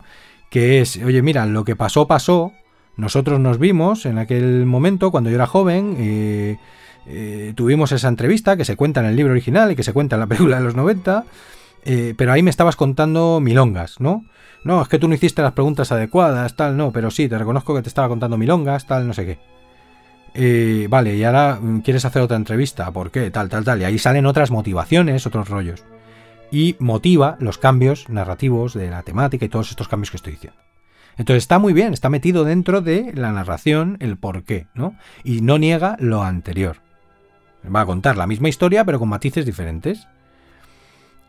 Que 0.49 0.80
es, 0.80 0.97
oye, 1.04 1.22
mira, 1.22 1.45
lo 1.45 1.66
que 1.66 1.76
pasó, 1.76 2.08
pasó, 2.08 2.54
nosotros 2.95 3.39
nos 3.39 3.60
vimos 3.60 4.06
en 4.06 4.18
aquel 4.18 4.66
momento, 4.66 5.12
cuando 5.12 5.30
yo 5.30 5.36
era 5.36 5.47
joven, 5.47 6.58
tuvimos 7.56 7.91
esa 7.91 8.08
entrevista 8.08 8.56
que 8.58 8.66
se 8.66 8.76
cuenta 8.76 9.01
en 9.01 9.08
el 9.08 9.16
libro 9.16 9.34
original 9.34 9.72
y 9.72 9.76
que 9.76 9.84
se 9.84 9.93
cuenta 9.93 10.16
en 10.16 10.22
la 10.22 10.28
película 10.28 10.58
de 10.58 10.64
los 10.64 10.76
90, 10.76 11.26
pero 12.18 12.32
ahí 12.32 12.41
me 12.41 12.49
estabas 12.49 12.76
contando 12.76 13.39
milongas, 13.41 13.99
¿no? 13.99 14.26
No, 14.64 14.82
es 14.82 14.88
que 14.88 14.99
tú 14.99 15.08
no 15.08 15.16
hiciste 15.16 15.41
las 15.41 15.51
preguntas 15.51 15.91
adecuadas, 15.91 16.56
tal, 16.56 16.78
no, 16.78 16.91
pero 16.91 17.12
sí, 17.12 17.28
te 17.28 17.38
reconozco 17.38 17.76
que 17.76 17.82
te 17.82 17.89
estaba 17.89 18.08
contando 18.08 18.38
milongas, 18.38 18.88
tal, 18.88 19.06
no 19.06 19.14
sé 19.14 19.26
qué. 19.26 19.39
Eh, 20.34 20.88
vale, 20.89 21.16
y 21.16 21.24
ahora 21.24 21.60
mm, 21.62 21.82
quieres 21.82 22.06
hacer 22.06 22.22
otra 22.22 22.38
entrevista, 22.38 22.89
¿por 22.91 23.12
qué? 23.12 23.30
Tal, 23.30 23.49
tal, 23.49 23.64
tal. 23.64 23.82
Y 23.82 23.84
ahí 23.84 23.99
salen 23.99 24.26
otras 24.26 24.51
motivaciones, 24.51 25.28
otros 25.28 25.49
rollos. 25.49 25.84
Y 26.51 26.76
motiva 26.80 27.36
los 27.39 27.58
cambios 27.58 28.10
narrativos 28.10 28.74
de 28.74 28.89
la 28.89 29.04
temática 29.04 29.45
y 29.45 29.49
todos 29.49 29.70
estos 29.70 29.88
cambios 29.88 30.12
que 30.12 30.18
estoy 30.18 30.34
diciendo. 30.34 30.60
Entonces 31.18 31.43
está 31.43 31.60
muy 31.60 31.74
bien, 31.74 31.93
está 31.93 32.10
metido 32.10 32.43
dentro 32.43 32.82
de 32.82 33.12
la 33.14 33.32
narración 33.32 33.97
el 33.99 34.18
por 34.18 34.43
qué, 34.43 34.68
¿no? 34.74 34.95
Y 35.24 35.41
no 35.41 35.60
niega 35.60 35.97
lo 35.99 36.24
anterior. 36.24 36.78
Va 37.74 37.82
a 37.82 37.86
contar 37.86 38.18
la 38.18 38.28
misma 38.28 38.49
historia, 38.49 38.84
pero 38.86 38.99
con 38.99 39.09
matices 39.09 39.45
diferentes. 39.45 40.07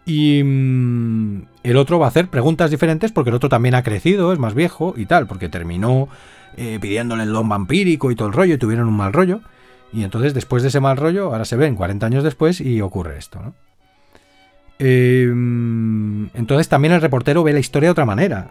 Y 0.07 0.43
mm, 0.45 1.47
el 1.63 1.77
otro 1.77 1.99
va 1.99 2.07
a 2.07 2.09
hacer 2.09 2.29
preguntas 2.29 2.71
diferentes 2.71 3.13
porque 3.13 3.31
el 3.31 3.37
otro 3.37 3.49
también 3.49 3.75
ha 3.75 3.83
crecido, 3.83 4.33
es 4.33 4.39
más 4.39 4.55
viejo 4.55 4.95
y 4.97 5.07
tal, 5.07 5.27
porque 5.27 5.49
terminó 5.49 6.09
eh, 6.57 6.79
pidiéndole 6.81 7.23
el 7.23 7.33
don 7.33 7.49
vampírico 7.49 8.11
y 8.11 8.17
todo 8.17 8.29
el 8.29 8.35
rollo 8.35 8.55
y 8.55 8.59
tuvieron 8.59 8.89
un 8.89 8.97
mal 8.97 9.13
rollo. 9.13 9.41
Y 9.93 10.03
entonces 10.03 10.35
después 10.35 10.63
de 10.63 10.69
ese 10.69 10.81
mal 10.81 10.97
rollo, 10.97 11.33
ahora 11.33 11.45
se 11.45 11.57
ven 11.57 11.77
40 11.77 12.05
años 12.05 12.25
después 12.25 12.61
y 12.61 12.81
ocurre 12.81 13.17
esto, 13.17 13.41
¿no? 13.41 13.55
Em, 14.79 16.29
entonces 16.35 16.69
también 16.69 16.95
el 16.95 17.01
reportero 17.01 17.45
ve 17.45 17.53
la 17.53 17.61
historia 17.61 17.89
de 17.89 17.93
otra 17.93 18.05
manera, 18.05 18.51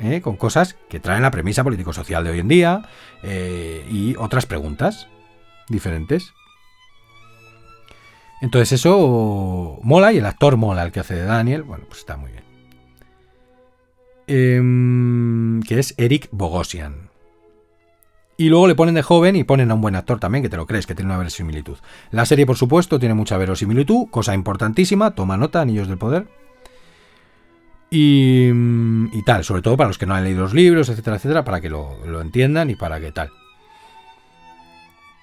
¿eh? 0.00 0.20
con 0.22 0.36
cosas 0.36 0.76
que 0.88 0.98
traen 0.98 1.22
la 1.22 1.30
premisa 1.30 1.62
político-social 1.62 2.24
de 2.24 2.30
hoy 2.30 2.38
en 2.38 2.48
día 2.48 2.82
eh, 3.22 3.86
y 3.90 4.16
otras 4.16 4.46
preguntas 4.46 5.08
diferentes. 5.68 6.32
Entonces 8.40 8.72
eso 8.72 9.78
mola 9.82 10.12
y 10.12 10.18
el 10.18 10.26
actor 10.26 10.56
mola, 10.56 10.84
el 10.84 10.92
que 10.92 11.00
hace 11.00 11.14
de 11.14 11.24
Daniel, 11.24 11.62
bueno, 11.64 11.84
pues 11.88 12.00
está 12.00 12.16
muy 12.16 12.30
bien. 12.32 12.44
em, 14.26 15.62
que 15.62 15.78
es 15.78 15.94
Eric 15.96 16.28
Bogosian. 16.32 17.08
Y 18.36 18.50
luego 18.50 18.68
le 18.68 18.74
ponen 18.76 18.94
de 18.94 19.02
joven 19.02 19.34
y 19.36 19.42
ponen 19.44 19.70
a 19.70 19.74
un 19.74 19.80
buen 19.80 19.96
actor 19.96 20.20
también, 20.20 20.42
que 20.42 20.48
te 20.48 20.56
lo 20.56 20.66
crees, 20.66 20.86
que 20.86 20.94
tiene 20.94 21.10
una 21.10 21.18
verosimilitud. 21.18 21.76
La 22.12 22.24
serie, 22.26 22.46
por 22.46 22.56
supuesto, 22.56 22.98
tiene 23.00 23.14
mucha 23.14 23.36
verosimilitud, 23.36 24.08
cosa 24.10 24.34
importantísima, 24.34 25.12
toma 25.12 25.36
nota, 25.36 25.60
Anillos 25.60 25.88
del 25.88 25.98
Poder. 25.98 26.28
Y, 27.90 28.48
y 29.12 29.22
tal, 29.24 29.44
sobre 29.44 29.62
todo 29.62 29.76
para 29.76 29.88
los 29.88 29.96
que 29.98 30.04
no 30.06 30.14
han 30.14 30.22
leído 30.24 30.42
los 30.42 30.52
libros, 30.54 30.88
etcétera, 30.90 31.16
etcétera, 31.16 31.42
para 31.44 31.60
que 31.60 31.70
lo, 31.70 32.04
lo 32.06 32.20
entiendan 32.20 32.68
y 32.70 32.76
para 32.76 33.00
que 33.00 33.12
tal. 33.12 33.30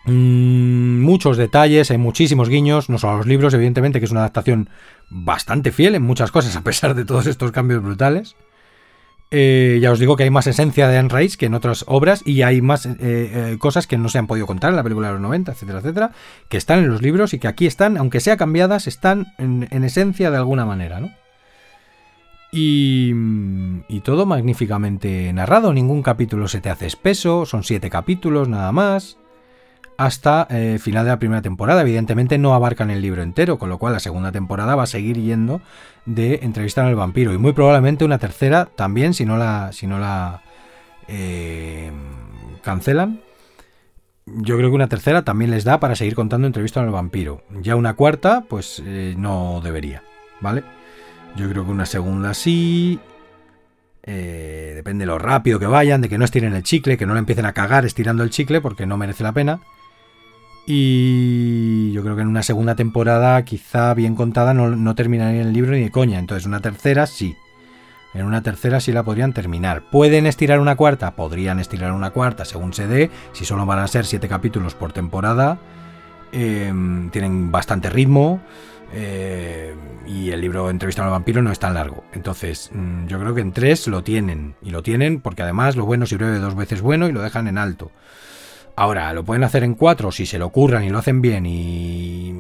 Mm, 0.06 1.02
muchos 1.02 1.36
detalles, 1.36 1.90
hay 1.90 1.98
muchísimos 1.98 2.48
guiños, 2.48 2.90
no 2.90 3.00
solo 3.00 3.14
a 3.14 3.18
los 3.18 3.26
libros, 3.26 3.54
evidentemente 3.54 4.00
que 4.00 4.06
es 4.06 4.12
una 4.12 4.22
adaptación 4.22 4.70
bastante 5.10 5.72
fiel 5.72 5.96
en 5.96 6.04
muchas 6.04 6.32
cosas, 6.32 6.56
a 6.56 6.62
pesar 6.62 6.94
de 6.94 7.06
todos 7.06 7.26
estos 7.28 7.52
cambios 7.52 7.82
brutales. 7.82 8.36
Eh, 9.32 9.80
ya 9.82 9.92
os 9.92 9.98
digo 9.98 10.16
que 10.16 10.24
hay 10.24 10.30
más 10.30 10.46
esencia 10.46 10.88
de 10.88 11.00
Anne 11.00 11.10
Rice 11.10 11.36
que 11.36 11.48
en 11.48 11.56
otras 11.56 11.84
obras 11.88 12.22
y 12.26 12.44
hay 12.44 12.62
más 12.62 12.86
eh, 12.86 12.96
eh, 13.00 13.56
cosas 13.58 13.88
que 13.88 13.98
no 13.98 14.08
se 14.08 14.20
han 14.20 14.28
podido 14.28 14.46
contar 14.46 14.70
en 14.70 14.76
la 14.76 14.84
película 14.84 15.08
de 15.08 15.14
los 15.14 15.22
90, 15.22 15.52
etcétera, 15.52 15.80
etcétera, 15.80 16.12
que 16.48 16.58
están 16.58 16.80
en 16.80 16.90
los 16.90 17.02
libros 17.02 17.34
y 17.34 17.40
que 17.40 17.48
aquí 17.48 17.66
están, 17.66 17.98
aunque 17.98 18.20
sea 18.20 18.38
cambiadas, 18.38 18.86
están 18.86 19.34
en, 19.40 19.68
en 19.72 19.84
esencia 19.84 20.30
de 20.30 20.38
alguna 20.38 20.66
manera, 20.66 21.00
¿no? 21.00 21.10
Y, 22.52 23.14
y, 23.90 24.00
todo 24.02 24.26
magníficamente 24.26 25.34
narrado, 25.34 25.74
ningún 25.74 26.02
capítulo 26.02 26.48
se 26.48 26.62
te 26.62 26.70
hace 26.70 26.86
espeso, 26.86 27.46
son 27.46 27.64
siete 27.64 27.90
capítulos 27.90 28.48
nada 28.48 28.72
más 28.72 29.18
hasta 29.98 30.48
eh, 30.50 30.78
final 30.80 31.06
de 31.06 31.12
la 31.12 31.20
primera 31.20 31.42
temporada. 31.42 31.82
Evidentemente 31.82 32.38
no 32.38 32.54
abarcan 32.54 32.90
el 32.90 33.02
libro 33.02 33.22
entero, 33.22 33.58
con 33.58 33.70
lo 33.70 33.78
cual 33.78 33.94
la 33.94 34.00
segunda 34.00 34.32
temporada 34.32 34.76
va 34.76 34.84
a 34.84 34.88
seguir 34.88 35.18
yendo 35.18 35.62
de 36.06 36.40
entrevistar 36.44 36.86
al 36.86 36.96
vampiro. 36.96 37.34
Y 37.34 37.38
muy 37.38 37.54
probablemente 37.54 38.06
una 38.06 38.18
tercera 38.18 38.66
también, 38.66 39.14
si 39.14 39.26
no 39.26 39.38
la, 39.38 39.72
si 39.72 39.88
no 39.88 40.00
la 40.00 40.42
eh, 41.08 41.92
cancelan. 42.62 43.22
Yo 44.26 44.58
creo 44.58 44.70
que 44.70 44.76
una 44.76 44.90
tercera 44.90 45.24
también 45.24 45.52
les 45.52 45.64
da 45.64 45.80
para 45.80 45.96
seguir 45.96 46.16
contando 46.16 46.48
entrevistas 46.48 46.84
al 46.84 46.90
vampiro. 46.90 47.44
Ya 47.62 47.76
una 47.76 47.94
cuarta, 47.94 48.44
pues 48.48 48.82
eh, 48.86 49.14
no 49.18 49.62
debería, 49.64 50.04
¿vale? 50.42 50.64
Yo 51.36 51.48
creo 51.50 51.64
que 51.64 51.72
una 51.72 51.86
segunda 51.86 52.34
sí. 52.34 53.00
depende 54.04 55.04
de 55.04 55.08
lo 55.08 55.20
rápido 55.20 55.60
que 55.60 55.68
vayan, 55.68 56.02
de 56.02 56.10
que 56.10 56.18
no 56.18 56.26
estiren 56.26 56.54
el 56.54 56.64
chicle, 56.64 56.98
que 56.98 57.06
no 57.06 57.14
le 57.14 57.20
empiecen 57.20 57.46
a 57.46 57.54
cagar 57.54 57.86
estirando 57.86 58.24
el 58.24 58.30
chicle, 58.30 58.62
porque 58.62 58.86
no 58.86 58.98
merece 58.98 59.24
la 59.24 59.34
pena. 59.34 59.60
Y 60.68 61.92
yo 61.92 62.02
creo 62.02 62.16
que 62.16 62.24
en 62.24 62.28
una 62.28 62.42
segunda 62.42 62.76
temporada, 62.76 63.44
quizá 63.46 63.94
bien 63.94 64.16
contada, 64.16 64.54
no, 64.54 64.96
terminaría 64.96 65.42
el 65.42 65.54
libro 65.54 65.72
ni 65.72 65.82
de 65.82 65.92
coña. 65.92 66.18
Entonces, 66.18 66.48
una 66.48 66.60
tercera 66.60 67.06
sí. 67.06 67.36
En 68.16 68.26
una 68.26 68.42
tercera 68.42 68.80
sí 68.80 68.92
la 68.92 69.04
podrían 69.04 69.34
terminar. 69.34 69.90
¿Pueden 69.92 70.26
estirar 70.26 70.60
una 70.60 70.76
cuarta? 70.76 71.16
Podrían 71.16 71.60
estirar 71.60 71.92
una 71.92 72.12
cuarta 72.12 72.46
según 72.46 72.74
se 72.74 72.88
dé. 72.88 73.12
Si 73.34 73.46
solo 73.46 73.66
van 73.66 73.80
a 73.80 73.88
ser 73.88 74.06
siete 74.06 74.28
capítulos 74.28 74.74
por 74.74 74.92
temporada. 74.92 75.60
Em, 76.32 77.10
tienen 77.12 77.52
bastante 77.52 77.90
ritmo. 77.90 78.42
Eh, 78.94 79.76
y 80.08 80.30
el 80.32 80.42
libro 80.42 80.70
Entrevista 80.70 81.04
al 81.04 81.12
vampiro 81.12 81.42
no 81.42 81.52
es 81.52 81.60
tan 81.60 81.74
largo. 81.74 82.06
Entonces, 82.14 82.72
mm, 82.74 83.08
yo 83.08 83.20
creo 83.20 83.36
que 83.36 83.42
en 83.42 83.52
tres 83.52 83.88
lo 83.88 84.04
tienen. 84.04 84.56
Y 84.64 84.72
lo 84.72 84.82
tienen 84.82 85.20
porque 85.20 85.44
además 85.44 85.76
lo 85.76 85.86
bueno 85.86 86.06
si 86.06 86.16
breve 86.16 86.40
dos 86.40 86.56
veces 86.56 86.82
bueno 86.82 87.08
y 87.08 87.12
lo 87.12 87.22
dejan 87.22 87.48
en 87.48 87.58
alto. 87.58 87.92
Ahora, 88.76 89.14
lo 89.14 89.24
pueden 89.24 89.44
hacer 89.44 89.64
en 89.64 89.76
cuatro 89.76 90.12
si 90.12 90.26
se 90.26 90.38
lo 90.38 90.48
ocurran 90.48 90.84
y 90.84 90.90
lo 90.90 90.98
hacen 90.98 91.22
bien 91.22 91.46
y 91.46 92.34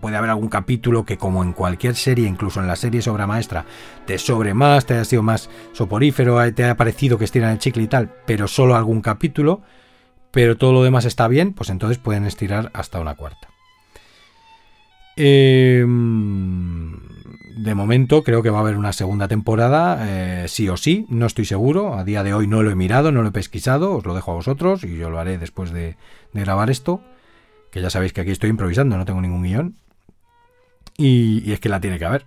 puede 0.00 0.16
haber 0.16 0.30
algún 0.30 0.48
capítulo 0.48 1.04
que 1.04 1.18
como 1.18 1.42
en 1.42 1.52
cualquier 1.52 1.94
serie, 1.94 2.28
incluso 2.28 2.60
en 2.60 2.66
la 2.66 2.76
serie 2.76 3.02
obra 3.10 3.26
maestra, 3.26 3.66
te 4.06 4.18
sobre 4.18 4.54
más, 4.54 4.86
te 4.86 4.94
haya 4.94 5.04
sido 5.04 5.22
más 5.22 5.50
soporífero, 5.72 6.38
te 6.52 6.64
haya 6.64 6.76
parecido 6.76 7.18
que 7.18 7.24
estiran 7.24 7.50
el 7.50 7.58
chicle 7.58 7.82
y 7.82 7.88
tal, 7.88 8.10
pero 8.24 8.48
solo 8.48 8.76
algún 8.76 9.02
capítulo, 9.02 9.62
pero 10.30 10.56
todo 10.56 10.72
lo 10.72 10.82
demás 10.82 11.04
está 11.04 11.28
bien, 11.28 11.52
pues 11.52 11.70
entonces 11.70 11.98
pueden 11.98 12.24
estirar 12.24 12.70
hasta 12.72 13.00
una 13.00 13.14
cuarta. 13.14 13.48
Eh, 15.16 15.84
de 17.62 17.74
momento 17.74 18.24
creo 18.24 18.42
que 18.42 18.48
va 18.48 18.58
a 18.58 18.60
haber 18.62 18.76
una 18.76 18.94
segunda 18.94 19.28
temporada, 19.28 19.98
eh, 20.08 20.48
sí 20.48 20.68
o 20.70 20.78
sí, 20.78 21.04
no 21.10 21.26
estoy 21.26 21.44
seguro, 21.44 21.94
a 21.94 22.04
día 22.04 22.22
de 22.22 22.32
hoy 22.32 22.46
no 22.46 22.62
lo 22.62 22.70
he 22.70 22.74
mirado, 22.74 23.12
no 23.12 23.20
lo 23.20 23.28
he 23.28 23.32
pesquisado, 23.32 23.94
os 23.96 24.06
lo 24.06 24.14
dejo 24.14 24.30
a 24.30 24.34
vosotros 24.34 24.82
y 24.82 24.96
yo 24.96 25.10
lo 25.10 25.18
haré 25.18 25.36
después 25.36 25.70
de, 25.70 25.96
grabar 26.32 26.70
esto, 26.70 27.02
que 27.70 27.82
ya 27.82 27.90
sabéis 27.90 28.14
que 28.14 28.22
aquí 28.22 28.30
estoy 28.30 28.48
improvisando, 28.48 28.96
no 28.96 29.04
tengo 29.04 29.20
ningún 29.20 29.42
guion, 29.42 29.76
y, 30.96 31.52
es 31.52 31.60
que 31.60 31.68
la 31.68 31.80
tiene 31.80 31.98
que 31.98 32.06
haber. 32.06 32.24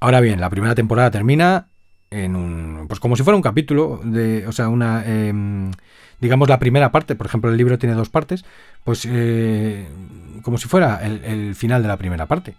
Ahora 0.00 0.20
bien, 0.20 0.38
la 0.38 0.50
primera 0.50 0.74
temporada 0.74 1.10
termina 1.10 1.68
en 2.10 2.36
un, 2.36 2.84
pues 2.86 3.00
como 3.00 3.16
si 3.16 3.22
fuera 3.22 3.36
un 3.36 3.42
capítulo, 3.42 4.00
de, 4.04 4.46
o 4.46 4.52
sea, 4.52 4.68
una, 4.68 5.02
em, 5.06 5.70
digamos 6.20 6.48
la 6.50 6.58
primera 6.58 6.92
parte, 6.92 7.14
por 7.14 7.26
ejemplo 7.26 7.50
el 7.50 7.56
libro 7.56 7.78
tiene 7.78 7.94
dos 7.94 8.10
partes, 8.10 8.44
pues 8.84 9.08
eh, 9.10 9.88
como 10.42 10.58
si 10.58 10.68
fuera 10.68 11.00
el 11.06 11.54
final 11.54 11.80
de 11.80 11.88
la 11.88 11.96
primera 11.96 12.26
parte. 12.26 12.54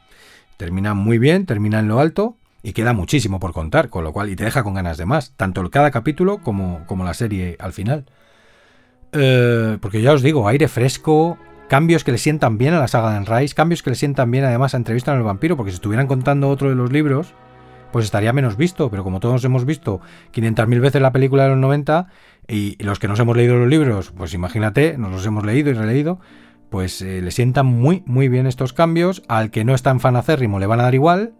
Termina 0.58 0.94
muy 0.94 1.18
bien, 1.18 1.46
termina 1.46 1.80
en 1.80 1.88
lo 1.88 2.00
alto 2.00 2.38
y 2.64 2.74
queda 2.74 2.94
muchísimo 2.94 3.40
por 3.40 3.54
contar, 3.54 3.90
con 3.90 4.04
lo 4.04 4.14
cual 4.14 4.30
y 4.30 4.36
te 4.36 4.44
deja 4.44 4.64
con 4.64 4.74
ganas 4.74 4.98
de 4.98 5.06
más, 5.06 5.34
tanto 5.36 5.70
cada 5.70 5.92
capítulo 5.92 6.40
como, 6.40 6.84
como 6.88 7.04
la 7.04 7.14
serie 7.14 7.58
al 7.60 7.74
final. 7.74 8.06
Eh, 9.12 9.78
porque 9.82 10.02
ya 10.02 10.14
os 10.14 10.22
digo, 10.22 10.48
aire 10.48 10.68
fresco, 10.68 11.38
cambios 11.68 12.04
que 12.04 12.12
le 12.12 12.18
sientan 12.18 12.58
bien 12.58 12.74
a 12.74 12.80
la 12.80 12.88
saga 12.88 13.20
de 13.20 13.26
Rise, 13.26 13.54
cambios 13.56 13.84
que 13.84 13.92
le 13.92 13.96
sientan 13.96 14.32
bien 14.32 14.46
además 14.46 14.74
a 14.74 14.78
Entrevista 14.78 15.12
en 15.12 15.20
el 15.20 15.24
Vampiro, 15.24 15.56
porque 15.58 15.72
si 15.72 15.76
estuvieran 15.76 16.08
contando 16.08 16.50
otro 16.50 16.70
de 16.70 16.76
los 16.76 16.92
libros, 16.92 17.34
pues 17.92 18.06
estaría 18.06 18.34
menos 18.34 18.58
visto, 18.58 18.90
pero 18.90 19.04
como 19.04 19.20
todos 19.20 19.44
hemos 19.46 19.64
visto 19.66 20.02
500.000 20.34 20.80
veces 20.82 21.02
la 21.02 21.12
película 21.12 21.44
de 21.44 21.50
los 21.50 21.60
90 21.60 22.08
y 22.48 22.84
los 22.84 23.00
que 23.00 23.08
nos 23.08 23.20
hemos 23.20 23.38
leído 23.38 23.56
los 23.56 23.70
libros, 23.70 24.12
pues 24.18 24.34
imagínate, 24.34 24.98
nos 24.98 25.12
los 25.12 25.26
hemos 25.26 25.46
leído 25.46 25.70
y 25.70 25.74
releído, 25.74 26.20
pues 26.70 27.02
eh, 27.02 27.22
le 27.22 27.32
sientan 27.32 27.66
muy, 27.66 28.04
muy 28.06 28.28
bien 28.28 28.48
estos 28.48 28.74
cambios. 28.74 29.24
Al 29.28 29.52
que 29.52 29.64
no 29.64 29.74
está 29.74 29.92
en 29.92 30.00
fanacérrimo 30.00 30.60
le 30.60 30.68
van 30.68 30.80
a 30.80 30.84
dar 30.84 30.96
igual. 30.96 31.34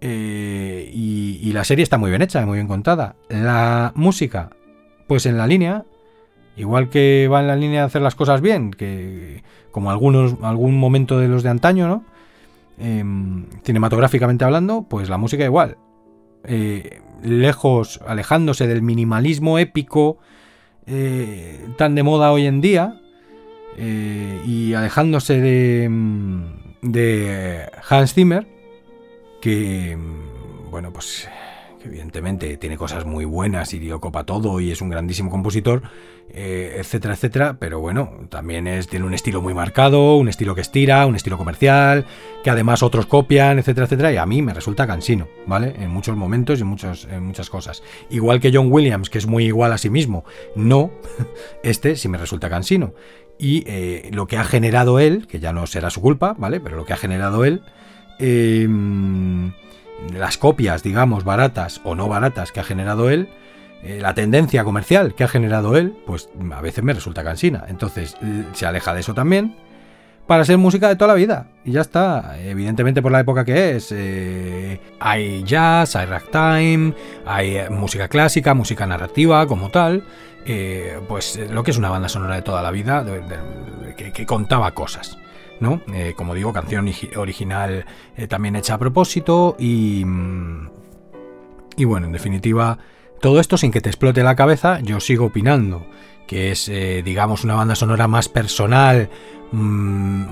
Eh, 0.00 0.90
y, 0.92 1.52
la 1.52 1.64
serie 1.64 1.82
está 1.82 1.98
muy 1.98 2.10
bien 2.10 2.22
hecha, 2.22 2.44
muy 2.44 2.56
bien 2.56 2.66
contada. 2.66 3.14
La 3.28 3.92
música, 3.94 4.50
pues 5.06 5.26
en 5.26 5.38
la 5.38 5.46
línea, 5.46 5.84
igual 6.56 6.88
que 6.88 7.28
va 7.30 7.40
en 7.40 7.46
la 7.46 7.56
línea 7.56 7.80
de 7.80 7.86
hacer 7.86 8.02
las 8.02 8.14
cosas 8.14 8.40
bien, 8.40 8.72
que 8.72 9.44
como 9.70 9.90
algunos, 9.90 10.34
algún 10.42 10.76
momento 10.78 11.18
de 11.18 11.28
los 11.28 11.42
de 11.42 11.50
antaño, 11.50 11.86
¿no? 11.86 12.04
Em, 12.78 13.46
cinematográficamente 13.62 14.44
hablando, 14.44 14.86
pues 14.88 15.08
la 15.08 15.18
música 15.18 15.44
igual. 15.44 15.76
Eh, 16.44 17.00
lejos, 17.22 18.00
alejándose 18.04 18.66
del 18.66 18.82
minimalismo 18.82 19.58
épico 19.58 20.18
tan 21.76 21.94
de 21.94 22.02
moda 22.02 22.32
hoy 22.32 22.46
en 22.46 22.60
día, 22.60 23.00
eh, 23.76 24.40
y 24.46 24.74
alejándose 24.74 25.40
de, 25.40 25.88
mm, 25.88 26.44
de 26.82 27.70
Hans 27.88 28.14
Zimmer, 28.14 28.46
que, 29.40 29.96
mm, 29.96 30.70
bueno, 30.70 30.92
pues 30.92 31.28
evidentemente 31.84 32.56
tiene 32.56 32.76
cosas 32.76 33.04
muy 33.04 33.24
buenas 33.24 33.74
y 33.74 33.80
lo 33.80 34.00
copa 34.00 34.24
todo 34.24 34.60
y 34.60 34.70
es 34.70 34.80
un 34.80 34.88
grandísimo 34.88 35.30
compositor, 35.30 35.82
eh, 36.30 36.76
etcétera, 36.78 37.14
etcétera, 37.14 37.56
pero 37.58 37.80
bueno, 37.80 38.12
también 38.28 38.68
tiene 38.88 39.04
un 39.04 39.14
estilo 39.14 39.42
muy 39.42 39.54
marcado, 39.54 40.16
un 40.16 40.28
estilo 40.28 40.54
que 40.54 40.60
estira, 40.60 41.06
un 41.06 41.16
estilo 41.16 41.36
comercial, 41.36 42.06
que 42.42 42.50
además 42.50 42.82
otros 42.82 43.06
copian, 43.06 43.58
etcétera, 43.58 43.86
etcétera, 43.86 44.12
y 44.12 44.16
a 44.16 44.26
mí 44.26 44.42
me 44.42 44.54
resulta 44.54 44.86
cansino, 44.86 45.28
¿vale? 45.46 45.74
En 45.78 45.90
muchos 45.90 46.16
momentos 46.16 46.58
y 46.58 46.62
en 46.62 46.68
muchas 47.24 47.50
cosas. 47.50 47.82
Igual 48.10 48.40
que 48.40 48.50
John 48.52 48.70
Williams, 48.70 49.10
que 49.10 49.18
es 49.18 49.26
muy 49.26 49.46
igual 49.46 49.72
a 49.72 49.78
sí 49.78 49.90
mismo, 49.90 50.24
no, 50.54 50.90
este 51.62 51.96
sí 51.96 52.08
me 52.08 52.18
resulta 52.18 52.48
cansino 52.48 52.94
y 53.42 53.64
eh, 53.66 54.08
lo 54.12 54.28
que 54.28 54.38
ha 54.38 54.44
generado 54.44 55.00
él, 55.00 55.26
que 55.26 55.40
ya 55.40 55.52
no 55.52 55.66
será 55.66 55.90
su 55.90 56.00
culpa, 56.00 56.36
¿vale? 56.38 56.60
Pero 56.60 56.76
lo 56.76 56.84
que 56.84 56.92
ha 56.92 56.96
generado 56.96 57.44
él, 57.44 57.62
em, 58.20 59.52
las 60.14 60.38
copias, 60.38 60.84
digamos, 60.84 61.24
baratas 61.24 61.80
o 61.82 61.96
no 61.96 62.06
baratas 62.06 62.52
que 62.52 62.60
ha 62.60 62.62
generado 62.62 63.10
él, 63.10 63.28
eh, 63.82 63.98
la 64.00 64.14
tendencia 64.14 64.62
comercial 64.62 65.16
que 65.16 65.24
ha 65.24 65.28
generado 65.28 65.76
él, 65.76 65.92
pues 66.06 66.28
a 66.52 66.60
veces 66.60 66.84
me 66.84 66.92
resulta 66.92 67.24
cansina. 67.24 67.64
Entonces 67.66 68.16
se 68.52 68.64
aleja 68.64 68.94
de 68.94 69.00
eso 69.00 69.12
también 69.12 69.56
para 70.26 70.44
ser 70.44 70.56
música 70.58 70.88
de 70.88 70.96
toda 70.96 71.08
la 71.08 71.14
vida. 71.14 71.48
Y 71.64 71.72
ya 71.72 71.80
está. 71.80 72.36
Evidentemente 72.40 73.02
por 73.02 73.12
la 73.12 73.20
época 73.20 73.44
que 73.44 73.76
es. 73.76 73.92
Eh, 73.92 74.80
hay 75.00 75.42
jazz, 75.42 75.96
hay 75.96 76.06
ragtime, 76.06 76.94
hay 77.26 77.68
música 77.70 78.08
clásica, 78.08 78.54
música 78.54 78.86
narrativa 78.86 79.46
como 79.46 79.70
tal. 79.70 80.04
Eh, 80.44 81.00
pues 81.08 81.36
eh, 81.36 81.48
lo 81.48 81.62
que 81.62 81.70
es 81.70 81.78
una 81.78 81.90
banda 81.90 82.08
sonora 82.08 82.34
de 82.34 82.42
toda 82.42 82.62
la 82.62 82.70
vida, 82.70 83.04
que, 83.96 84.26
contaba 84.26 84.72
cosas. 84.72 85.18
¿no? 85.60 85.80
Eh, 85.94 86.14
como 86.16 86.34
digo, 86.34 86.52
canción 86.52 86.90
original 87.16 87.86
también 88.28 88.56
hecha 88.56 88.74
a 88.74 88.78
propósito 88.78 89.54
y, 89.60 90.02
mm, 90.04 90.70
y 91.76 91.84
bueno, 91.84 92.06
en 92.06 92.12
definitiva, 92.12 92.78
todo 93.20 93.38
esto 93.38 93.56
sin 93.56 93.70
que 93.70 93.80
te 93.80 93.88
explote 93.88 94.24
la 94.24 94.34
cabeza, 94.34 94.80
yo 94.80 94.98
sigo 94.98 95.26
opinando 95.26 95.86
que 96.26 96.50
es, 96.50 96.70
digamos, 97.04 97.44
una 97.44 97.54
banda 97.54 97.74
sonora 97.74 98.08
más 98.08 98.28
personal, 98.28 99.10
mm, 99.52 100.24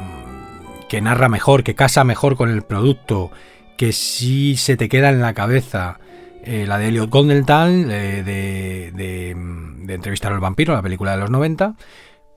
que 0.89 1.01
narra 1.01 1.29
mejor, 1.29 1.63
que 1.63 1.75
casa 1.75 2.05
mejor 2.05 2.37
con 2.37 2.51
el 2.51 2.63
producto, 2.63 3.31
que 3.77 3.93
si 3.93 4.57
se 4.57 4.77
te 4.77 4.89
queda 4.89 5.11
en 5.11 5.21
la 5.21 5.35
cabeza 5.35 6.01
eh, 6.43 6.65
la 6.67 6.79
de 6.79 6.89
Elliot 6.89 7.11
Goldenthal, 7.11 7.89
de, 7.89 8.23
de, 8.23 8.93
de, 8.95 9.95
Entrevistar 9.95 10.33
al 10.33 10.39
vampiro, 10.39 10.73
la 10.73 10.83
película 10.83 11.13
de 11.13 11.19
los 11.19 11.31
90, 11.31 11.75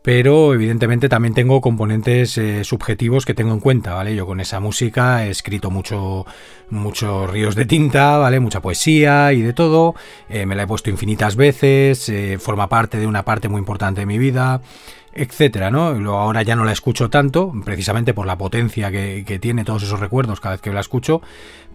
pero 0.01 0.56
evidentemente 0.56 1.08
también 1.08 1.36
tengo 1.36 1.62
componentes 1.62 2.36
eh, 2.39 2.64
subjetivos 2.64 3.26
que 3.26 3.36
tengo 3.36 3.54
en 3.54 3.60
cuenta, 3.60 3.93
¿vale? 3.93 4.16
Yo 4.16 4.26
con 4.26 4.39
esa 4.39 4.60
música 4.60 5.24
he 5.26 5.30
escrito 5.30 5.70
mucho, 5.70 6.26
muchos 6.72 7.30
ríos 7.30 7.54
de 7.54 7.66
tinta, 7.66 8.18
¿vale? 8.18 8.39
Mucha 8.39 8.60
poesía 8.60 9.34
y 9.34 9.43
de 9.43 9.54
todo, 9.54 9.93
eh, 10.30 10.47
me 10.47 10.56
la 10.56 10.64
he 10.64 10.68
puesto 10.68 10.89
infinitas 10.89 11.36
veces, 11.36 12.12
forma 12.39 12.68
parte 12.70 12.97
de 12.97 13.06
una 13.06 13.24
parte 13.24 13.49
muy 13.49 13.60
importante 13.60 14.01
de 14.01 14.08
mi 14.08 14.18
vida, 14.18 14.62
etcétera, 15.14 15.70
¿no? 15.70 15.89
Ahora 16.18 16.41
ya 16.41 16.56
no 16.56 16.66
la 16.66 16.72
escucho 16.72 17.12
tanto, 17.12 17.54
precisamente 17.64 18.16
por 18.16 18.26
la 18.26 18.36
potencia 18.36 18.91
que 18.91 19.39
tiene 19.39 19.64
todos 19.64 19.84
esos 19.84 19.99
recuerdos 19.99 20.39
cada 20.39 20.56
vez 20.56 20.62
que 20.62 20.74
la 20.74 20.80
escucho, 20.80 21.22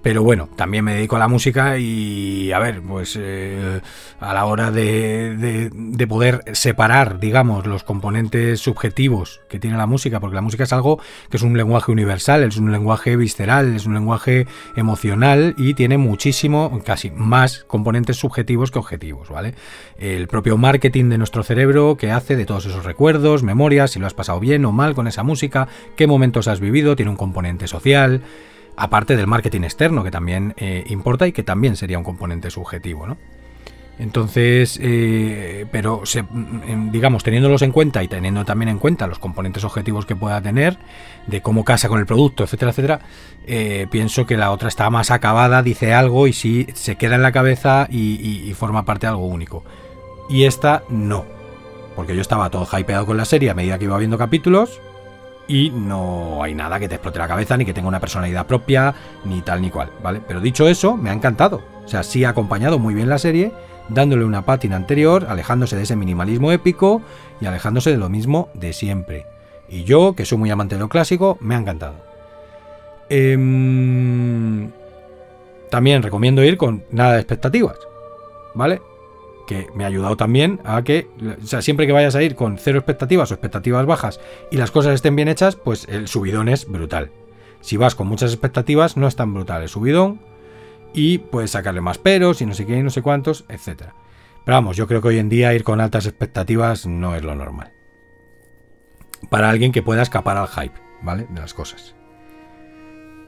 pero 0.03 0.23
bueno, 0.23 0.49
también 0.57 0.85
me 0.85 0.95
dedico 0.95 1.17
a 1.17 1.19
la 1.19 1.29
música 1.29 1.79
y 1.79 2.53
a 2.53 2.59
ver, 2.59 2.83
pues 2.83 3.19
eh, 3.21 3.81
a 4.21 4.35
la 4.35 4.45
hora 4.47 4.71
de, 4.71 5.71
de, 5.71 6.07
poder 6.07 6.43
separar, 6.53 7.21
digamos, 7.21 7.67
los 7.67 7.85
componentes 7.85 8.61
subjetivos 8.61 9.41
que 9.49 9.59
tiene 9.59 9.77
la 9.77 9.87
música, 9.87 10.21
porque 10.21 10.37
la 10.37 10.41
música 10.41 10.65
es 10.65 10.73
algo 10.73 11.01
que 11.31 11.37
es 11.37 11.43
un 11.43 11.57
lenguaje 11.57 11.93
universal, 11.93 12.43
es 12.45 12.57
un 12.57 12.73
lenguaje 12.73 13.17
visceral, 13.17 13.75
es 13.75 13.87
un 13.87 13.95
lenguaje 13.95 14.47
emocional 14.77 15.55
y 15.59 15.75
tiene 15.75 15.99
muchísimo, 15.99 16.81
casi 16.85 17.11
más 17.11 17.65
componentes 17.65 18.17
subjetivos 18.17 18.71
que 18.71 18.79
objetivos, 18.79 19.29
¿vale? 19.29 19.55
El 19.99 20.29
propio 20.29 20.57
marketing 20.57 21.11
de 21.11 21.19
nuestro 21.19 21.43
cerebro 21.43 21.97
que 21.97 22.11
hace 22.11 22.37
de 22.37 22.47
todos 22.47 22.67
esos 22.67 22.85
recuerdos, 22.85 23.43
memorias, 23.43 23.91
si 23.91 23.99
lo 23.99 24.07
has 24.07 24.15
pasado 24.15 24.41
bien 24.41 24.65
o 24.65 24.73
mal 24.73 24.95
con 24.95 25.09
esa 25.09 25.23
música, 25.23 25.69
qué 25.97 26.07
momentos 26.07 26.49
has 26.49 26.61
vivido, 26.61 26.97
tiene 26.97 27.11
un 27.11 27.17
componente 27.17 27.67
social 27.67 28.23
aparte 28.79 29.17
del 29.17 29.27
marketing 29.27 29.63
externo, 29.63 30.05
que 30.05 30.11
también 30.11 30.55
eh, 30.57 30.85
importa 30.87 31.27
y 31.27 31.33
que 31.33 31.43
también 31.43 31.77
sería 31.77 31.99
un 31.99 32.05
componente 32.05 32.51
subjetivo, 32.51 33.07
¿no? 33.07 33.17
Entonces, 33.99 34.79
eh, 34.81 35.67
pero 35.73 36.05
digamos, 36.93 37.25
teniéndolos 37.25 37.63
en 37.63 37.73
cuenta 37.73 38.01
y 38.05 38.07
teniendo 38.07 38.45
también 38.45 38.69
en 38.69 38.79
cuenta 38.79 39.09
los 39.09 39.19
componentes 39.19 39.65
objetivos 39.65 40.07
que 40.07 40.15
pueda 40.15 40.41
tener, 40.41 40.79
de 41.27 41.43
cómo 41.43 41.65
casa 41.65 41.89
con 41.89 41.99
el 41.99 42.07
producto, 42.07 42.45
etcétera, 42.45 42.71
etcétera, 42.71 43.01
eh, 43.45 43.89
pienso 43.91 44.25
que 44.25 44.37
la 44.37 44.53
otra 44.53 44.69
está 44.69 44.89
más 44.91 45.11
acabada, 45.11 45.65
dice 45.65 45.95
algo 45.95 46.29
y 46.29 46.33
sí 46.33 46.69
se 46.75 46.95
queda 46.95 47.17
en 47.17 47.23
la 47.23 47.33
cabeza 47.33 47.89
y, 47.91 48.49
y 48.49 48.55
forma 48.55 48.85
parte 48.85 49.07
de 49.07 49.11
algo 49.11 49.27
único. 49.27 49.65
Y 50.31 50.45
esta 50.45 50.85
no, 50.89 51.25
porque 51.97 52.15
yo 52.15 52.23
estaba 52.23 52.51
todo 52.51 52.69
hypeado 52.79 53.05
con 53.05 53.17
la 53.17 53.25
serie 53.25 53.51
a 53.51 53.55
medida 53.55 53.79
que 53.79 53.87
iba 53.87 53.99
viendo 53.99 54.17
capítulos, 54.17 54.81
y 55.49 55.71
no 55.71 56.43
hay 56.43 56.55
nada 56.55 56.79
que 56.79 56.89
te 56.89 56.97
explote 56.97 57.19
la 57.19 57.27
cabeza, 57.27 57.57
ni 57.57 57.65
que 57.65 57.73
tenga 57.73 57.89
una 57.89 58.01
personalidad 58.01 58.47
propia, 58.47 58.95
ni 59.25 59.41
tal 59.41 59.63
ni 59.63 59.71
cual, 59.71 59.91
¿vale? 60.03 60.21
Pero 60.29 60.41
dicho 60.41 60.69
eso, 60.69 60.97
me 60.97 61.09
ha 61.11 61.15
encantado. 61.15 61.63
O 61.85 61.89
sea, 61.89 62.03
sí 62.03 62.25
ha 62.25 62.29
acompañado 62.29 62.79
muy 62.79 62.95
bien 62.95 63.09
la 63.09 63.19
serie, 63.19 63.53
dándole 63.89 64.25
una 64.25 64.45
pátina 64.45 64.77
anterior, 64.77 65.27
alejándose 65.29 65.75
de 65.75 65.83
ese 65.83 65.97
minimalismo 65.97 66.53
épico 66.53 67.01
y 67.41 67.47
alejándose 67.47 67.91
de 67.91 67.97
lo 67.97 68.11
mismo 68.11 68.51
de 68.53 68.75
siempre. 68.75 69.27
Y 69.71 69.85
yo, 69.85 70.15
que 70.15 70.27
soy 70.27 70.37
muy 70.37 70.51
amante 70.51 70.75
de 70.75 70.81
lo 70.81 70.91
clásico, 70.91 71.39
me 71.41 71.55
ha 71.55 71.59
encantado. 71.59 71.95
Em, 73.09 74.71
también 75.71 76.03
recomiendo 76.03 76.45
ir 76.45 76.59
con 76.59 76.85
nada 76.91 77.15
de 77.15 77.21
expectativas, 77.21 77.79
¿vale? 78.55 78.83
Que 79.49 79.67
me 79.75 79.85
ha 79.85 79.87
ayudado 79.87 80.15
también 80.17 80.61
a 80.65 80.85
que, 80.85 81.09
o 81.43 81.47
sea, 81.47 81.63
siempre 81.63 81.87
que 81.87 81.93
vayas 81.95 82.15
a 82.15 82.23
ir 82.23 82.35
con 82.35 82.59
cero 82.59 82.79
expectativas 82.79 83.31
o 83.31 83.35
expectativas 83.35 83.87
bajas 83.87 84.21
y 84.51 84.59
las 84.59 84.71
cosas 84.71 84.93
estén 84.93 85.17
bien 85.17 85.27
hechas, 85.27 85.57
pues 85.57 85.89
el 85.89 86.07
subidón 86.07 86.51
es 86.51 86.69
brutal. 86.69 87.11
Si 87.63 87.79
vas 87.79 87.95
con 87.95 88.09
muchas 88.09 88.31
expectativas, 88.31 88.99
no 88.99 89.09
es 89.09 89.17
tan 89.17 89.33
brutal 89.33 89.63
el 89.63 89.71
subidón 89.71 90.21
y 90.93 91.17
puedes 91.17 91.53
sacarle 91.53 91.81
más 91.81 91.97
peros 91.97 92.43
y 92.43 92.47
no 92.47 92.53
sé 92.53 92.67
qué 92.67 92.77
y 92.77 92.83
no 92.83 92.91
sé 92.91 93.01
cuántos, 93.01 93.47
etcétera. 93.49 93.95
Pero 94.45 94.57
vamos, 94.57 94.77
yo 94.77 94.87
creo 94.87 95.01
que 95.01 95.09
hoy 95.09 95.19
en 95.19 95.31
día 95.31 95.55
ir 95.55 95.65
con 95.65 95.81
altas 95.81 96.05
expectativas 96.05 96.87
no 96.87 97.17
es 97.17 97.25
lo 97.25 97.35
normal. 97.35 97.73
Para 99.31 99.49
alguien 99.49 99.73
que 99.73 99.83
pueda 99.83 100.03
escapar 100.03 100.37
al 100.37 100.49
hype, 100.49 100.79
¿vale? 101.01 101.27
De 101.31 101.41
las 101.41 101.55
cosas. 101.55 101.95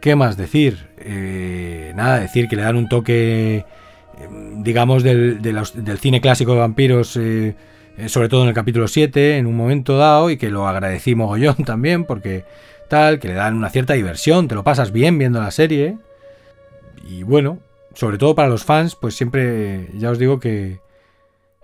¿Qué 0.03 0.17
más 0.17 0.37
decir? 0.37 0.91
Eh, 0.99 1.93
nada, 1.97 2.21
decir 2.21 2.47
que 2.47 2.57
le 2.57 2.63
dan 2.63 2.77
un 2.77 2.91
toque 2.91 3.65
digamos, 4.57 5.03
del, 5.03 5.41
del, 5.43 5.99
cine 5.99 6.21
clásico 6.21 6.53
de 6.53 6.59
vampiros, 6.59 7.17
eh, 7.17 7.55
eh, 7.97 8.09
sobre 8.09 8.29
todo 8.29 8.43
en 8.43 8.49
el 8.49 8.55
capítulo 8.55 8.89
7, 8.89 9.39
en 9.39 9.47
un 9.47 9.57
momento 9.57 9.97
dado, 9.97 10.31
y 10.31 10.37
que 10.37 10.51
lo 10.51 10.67
agradecí 10.67 11.15
mogollón 11.15 11.57
también, 11.65 12.05
porque 12.05 12.45
tal, 12.89 13.19
que 13.19 13.29
le 13.29 13.35
dan 13.35 13.57
una 13.57 13.71
cierta 13.71 13.95
diversión, 13.95 14.49
te 14.49 14.55
lo 14.55 14.65
pasas 14.65 14.93
bien 14.93 15.19
viendo 15.19 15.41
la 15.41 15.51
serie. 15.51 15.99
Y 17.09 17.23
bueno, 17.23 17.59
sobre 17.95 18.19
todo 18.19 18.35
para 18.35 18.49
los 18.49 18.65
fans, 18.65 18.97
pues 18.97 19.15
siempre, 19.15 19.89
ya 19.95 20.11
os 20.11 20.19
digo 20.19 20.39
que, 20.39 20.81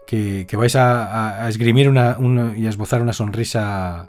que, 0.07 0.47
vais 0.57 0.75
a, 0.77 1.49
esgrimir 1.49 1.89
una, 1.89 2.17
y 2.57 2.67
a 2.67 2.71
esbozar 2.71 3.03
una 3.03 3.13
sonrisa 3.13 4.09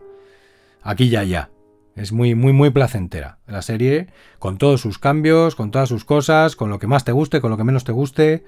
aquí 0.81 1.05
y 1.05 1.15
allá. 1.15 1.49
Es 1.97 2.11
muy, 2.11 2.35
muy, 2.35 2.53
muy 2.53 2.69
placentera 2.69 3.39
la 3.47 3.63
serie, 3.63 4.07
con 4.37 4.59
todos 4.59 4.81
sus 4.81 4.99
cambios, 4.99 5.55
con 5.55 5.71
todas 5.71 5.89
sus 5.89 6.05
cosas, 6.05 6.55
con 6.55 6.69
lo 6.69 6.77
que 6.77 6.85
más 6.85 7.03
te 7.03 7.11
guste, 7.11 7.41
con 7.41 7.49
lo 7.49 7.57
que 7.57 7.63
menos 7.63 7.83
te 7.83 7.91
guste, 7.91 8.45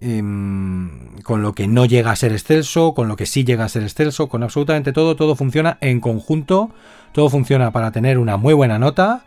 em, 0.00 1.20
con 1.22 1.42
lo 1.42 1.52
que 1.52 1.68
no 1.68 1.84
llega 1.84 2.10
a 2.10 2.16
ser 2.16 2.32
excelso, 2.32 2.94
con 2.94 3.08
lo 3.08 3.16
que 3.16 3.26
sí 3.26 3.44
llega 3.44 3.64
a 3.64 3.68
ser 3.68 3.82
excelso, 3.82 4.28
con 4.28 4.42
absolutamente 4.42 4.94
todo, 4.94 5.16
todo 5.16 5.36
funciona 5.36 5.76
en 5.82 6.00
conjunto, 6.00 6.70
todo 7.12 7.28
funciona 7.28 7.72
para 7.72 7.92
tener 7.92 8.18
una 8.18 8.38
muy 8.38 8.54
buena 8.54 8.78
nota 8.78 9.24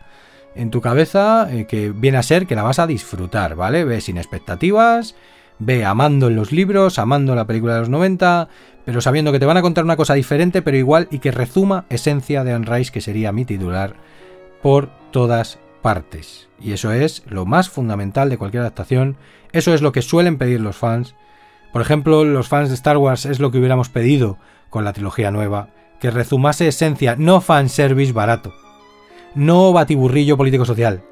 en 0.56 0.70
tu 0.70 0.80
cabeza, 0.80 1.48
eh, 1.52 1.66
que 1.66 1.90
viene 1.90 2.18
a 2.18 2.24
ser 2.24 2.48
que 2.48 2.56
la 2.56 2.64
vas 2.64 2.80
a 2.80 2.88
disfrutar, 2.88 3.54
¿vale? 3.54 3.84
Ve 3.84 4.00
sin 4.00 4.18
expectativas, 4.18 5.14
ve 5.60 5.84
amando 5.84 6.26
en 6.26 6.36
los 6.36 6.50
libros, 6.50 6.98
amando 6.98 7.34
la 7.36 7.46
película 7.46 7.74
de 7.74 7.80
los 7.80 7.88
90, 7.88 8.48
pero 8.84 9.00
sabiendo 9.00 9.30
que 9.30 9.38
te 9.38 9.46
van 9.46 9.58
a 9.58 9.62
contar 9.62 9.84
una 9.84 9.96
cosa 9.96 10.14
diferente, 10.14 10.62
pero 10.62 10.76
igual, 10.76 11.06
y 11.10 11.20
que 11.20 11.30
rezuma 11.30 11.84
esencia 11.90 12.42
de 12.42 12.52
Anne 12.52 12.84
que 12.86 13.00
sería 13.00 13.30
mi 13.30 13.44
titular, 13.44 13.94
por 14.62 14.90
todas 15.12 15.60
partes. 15.82 16.48
Y 16.60 16.72
eso 16.72 16.92
es 16.92 17.22
lo 17.26 17.46
más 17.46 17.68
fundamental 17.68 18.28
de 18.28 18.38
cualquier 18.38 18.62
adaptación, 18.62 19.16
eso 19.52 19.74
es 19.74 19.82
lo 19.82 19.92
que 19.92 20.02
suelen 20.02 20.38
pedir 20.38 20.60
los 20.60 20.76
fans. 20.76 21.14
Por 21.72 21.82
ejemplo, 21.82 22.24
los 22.24 22.48
fans 22.48 22.68
de 22.68 22.74
Star 22.74 22.96
Wars 22.96 23.26
es 23.26 23.38
lo 23.38 23.50
que 23.50 23.58
hubiéramos 23.58 23.88
pedido 23.88 24.38
con 24.70 24.84
la 24.84 24.92
trilogía 24.92 25.30
nueva, 25.30 25.68
que 26.00 26.10
rezumase 26.10 26.66
esencia, 26.66 27.16
no 27.16 27.40
fanservice 27.40 28.12
barato, 28.12 28.54
no 29.34 29.72
batiburrillo 29.72 30.36
político-social, 30.36 31.02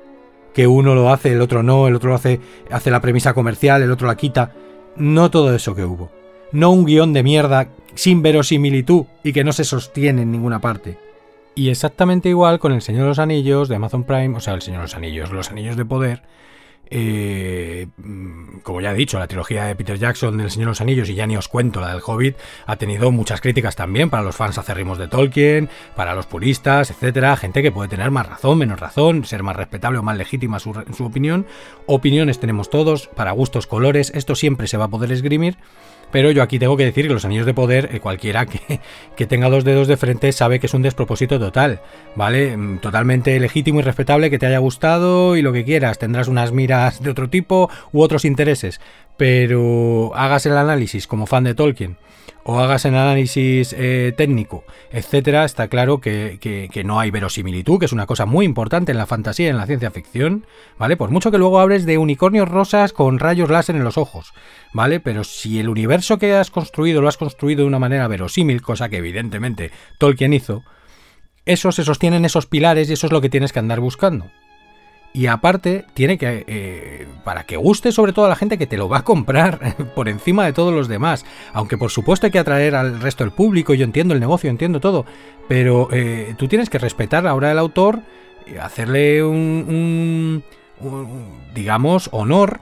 que 0.54 0.66
uno 0.66 0.94
lo 0.94 1.10
hace, 1.10 1.32
el 1.32 1.40
otro 1.40 1.62
no, 1.62 1.88
el 1.88 1.94
otro 1.94 2.10
lo 2.10 2.16
hace, 2.16 2.40
hace 2.70 2.90
la 2.90 3.00
premisa 3.00 3.34
comercial, 3.34 3.82
el 3.82 3.92
otro 3.92 4.06
la 4.06 4.16
quita, 4.16 4.52
no 4.96 5.30
todo 5.30 5.54
eso 5.54 5.74
que 5.74 5.84
hubo 5.84 6.10
no 6.52 6.70
un 6.70 6.84
guion 6.84 7.12
de 7.12 7.22
mierda 7.22 7.68
sin 7.94 8.22
verosimilitud 8.22 9.04
y 9.22 9.32
que 9.32 9.44
no 9.44 9.52
se 9.52 9.64
sostiene 9.64 10.22
en 10.22 10.32
ninguna 10.32 10.60
parte. 10.60 10.98
Y 11.54 11.70
exactamente 11.70 12.28
igual 12.28 12.58
con 12.58 12.72
El 12.72 12.82
Señor 12.82 13.02
de 13.02 13.08
los 13.08 13.18
Anillos 13.18 13.68
de 13.68 13.76
Amazon 13.76 14.04
Prime, 14.04 14.36
o 14.36 14.40
sea, 14.40 14.54
El 14.54 14.62
Señor 14.62 14.80
de 14.80 14.84
los 14.84 14.94
Anillos, 14.94 15.32
Los 15.32 15.50
Anillos 15.50 15.76
de 15.76 15.84
Poder, 15.84 16.22
eh, 16.90 17.86
como 18.62 18.80
ya 18.80 18.92
he 18.92 18.94
dicho, 18.94 19.18
la 19.18 19.26
trilogía 19.26 19.64
de 19.64 19.74
Peter 19.74 19.98
Jackson 19.98 20.36
del 20.38 20.50
Señor 20.50 20.66
de 20.66 20.70
los 20.70 20.80
Anillos 20.80 21.08
y 21.08 21.14
ya 21.14 21.26
ni 21.26 21.36
os 21.36 21.48
cuento 21.48 21.80
la 21.80 21.92
del 21.92 22.02
Hobbit 22.04 22.36
ha 22.66 22.76
tenido 22.76 23.10
muchas 23.10 23.40
críticas 23.40 23.76
también 23.76 24.10
para 24.10 24.22
los 24.22 24.36
fans 24.36 24.58
acérrimos 24.58 24.98
de 24.98 25.08
Tolkien, 25.08 25.68
para 25.96 26.14
los 26.14 26.26
puristas, 26.26 26.90
etcétera, 26.90 27.36
gente 27.36 27.62
que 27.62 27.72
puede 27.72 27.88
tener 27.88 28.10
más 28.10 28.28
razón, 28.28 28.58
menos 28.58 28.80
razón, 28.80 29.24
ser 29.24 29.42
más 29.42 29.56
respetable 29.56 29.98
o 29.98 30.02
más 30.02 30.16
legítima 30.16 30.58
su, 30.58 30.74
su 30.96 31.04
opinión. 31.04 31.46
Opiniones 31.86 32.40
tenemos 32.40 32.70
todos, 32.70 33.08
para 33.08 33.32
gustos, 33.32 33.66
colores, 33.66 34.12
esto 34.14 34.34
siempre 34.34 34.68
se 34.68 34.76
va 34.76 34.86
a 34.86 34.88
poder 34.88 35.12
esgrimir. 35.12 35.56
Pero 36.10 36.30
yo 36.30 36.42
aquí 36.42 36.58
tengo 36.58 36.76
que 36.76 36.84
decir 36.84 37.06
que 37.06 37.12
los 37.12 37.24
anillos 37.24 37.46
de 37.46 37.54
poder, 37.54 37.90
eh, 37.92 38.00
cualquiera 38.00 38.46
que, 38.46 38.80
que, 39.16 39.26
tenga 39.26 39.48
dos 39.48 39.64
dedos 39.64 39.88
de 39.88 39.96
frente 39.96 40.32
sabe 40.32 40.60
que 40.60 40.66
es 40.66 40.74
un 40.74 40.82
despropósito 40.82 41.38
total, 41.38 41.80
¿vale? 42.16 42.56
Mm, 42.56 42.78
totalmente 42.78 43.38
legítimo 43.38 43.80
y 43.80 43.82
respetable 43.82 44.30
que 44.30 44.38
te 44.38 44.46
haya 44.46 44.58
gustado 44.58 45.36
y 45.36 45.42
lo 45.42 45.52
que 45.52 45.64
quieras. 45.64 45.98
Tendrás 45.98 46.28
unas 46.28 46.52
miras 46.52 47.02
de 47.02 47.10
otro 47.10 47.28
tipo 47.28 47.70
u 47.92 48.02
otros 48.02 48.24
intereses. 48.24 48.80
Pero 49.16 50.12
hagas 50.14 50.46
el 50.46 50.56
análisis 50.56 51.06
como 51.06 51.26
fan 51.26 51.44
de 51.44 51.54
Tolkien 51.54 51.96
o 52.50 52.60
hagas 52.60 52.86
el 52.86 52.94
análisis 52.94 53.74
eh, 53.76 54.14
técnico, 54.16 54.64
etcétera, 54.90 55.44
está 55.44 55.68
claro 55.68 56.00
que, 56.00 56.38
que, 56.40 56.82
no 56.82 56.98
hay 56.98 57.10
verosimilitud, 57.10 57.78
que 57.78 57.84
es 57.84 57.92
una 57.92 58.06
cosa 58.06 58.24
muy 58.24 58.46
importante 58.46 58.90
en 58.90 58.96
la 58.96 59.04
fantasía 59.04 59.48
y 59.48 59.50
en 59.50 59.58
la 59.58 59.66
ciencia 59.66 59.90
ficción, 59.90 60.46
¿vale? 60.78 60.96
Por 60.96 61.10
mucho 61.10 61.30
que 61.30 61.36
luego 61.36 61.60
hables 61.60 61.84
de 61.84 61.98
unicornios 61.98 62.48
rosas 62.48 62.94
con 62.94 63.18
rayos 63.18 63.50
láser 63.50 63.76
en 63.76 63.84
los 63.84 63.98
ojos, 63.98 64.32
¿vale? 64.72 64.98
Pero 64.98 65.24
si 65.24 65.60
el 65.60 65.68
universo 65.68 66.16
que 66.16 66.32
has 66.32 66.50
construido 66.50 67.02
lo 67.02 67.08
has 67.08 67.18
construido 67.18 67.64
de 67.64 67.68
una 67.68 67.78
manera 67.78 68.08
verosímil, 68.08 68.62
cosa 68.62 68.88
que 68.88 68.96
evidentemente 68.96 69.70
Tolkien 69.98 70.32
hizo, 70.32 70.62
eso 71.44 71.70
se 71.70 71.84
sostiene 71.84 72.16
en 72.16 72.24
esos 72.24 72.46
pilares 72.46 72.88
y 72.88 72.94
eso 72.94 73.08
es 73.08 73.12
lo 73.12 73.20
que 73.20 73.28
tienes 73.28 73.52
que 73.52 73.58
andar 73.58 73.80
buscando. 73.80 74.30
Y 75.12 75.26
aparte, 75.26 75.84
tiene 75.94 76.18
que. 76.18 76.44
Eh, 76.46 77.08
para 77.24 77.44
que 77.44 77.56
guste 77.56 77.92
sobre 77.92 78.12
todo 78.12 78.26
a 78.26 78.28
la 78.28 78.36
gente 78.36 78.58
que 78.58 78.66
te 78.66 78.76
lo 78.76 78.88
va 78.88 78.98
a 78.98 79.04
comprar 79.04 79.76
por 79.94 80.08
encima 80.08 80.44
de 80.44 80.52
todos 80.52 80.72
los 80.72 80.88
demás. 80.88 81.24
Aunque 81.52 81.78
por 81.78 81.90
supuesto 81.90 82.26
hay 82.26 82.30
que 82.30 82.38
atraer 82.38 82.74
al 82.74 83.00
resto 83.00 83.24
del 83.24 83.32
público, 83.32 83.74
yo 83.74 83.84
entiendo 83.84 84.14
el 84.14 84.20
negocio, 84.20 84.50
entiendo 84.50 84.80
todo. 84.80 85.06
Pero 85.48 85.88
eh, 85.92 86.34
tú 86.36 86.46
tienes 86.46 86.70
que 86.70 86.78
respetar 86.78 87.24
la 87.24 87.34
obra 87.34 87.48
del 87.48 87.58
autor, 87.58 88.00
hacerle 88.60 89.22
un, 89.24 90.44
un 90.80 91.38
digamos, 91.54 92.08
honor 92.12 92.60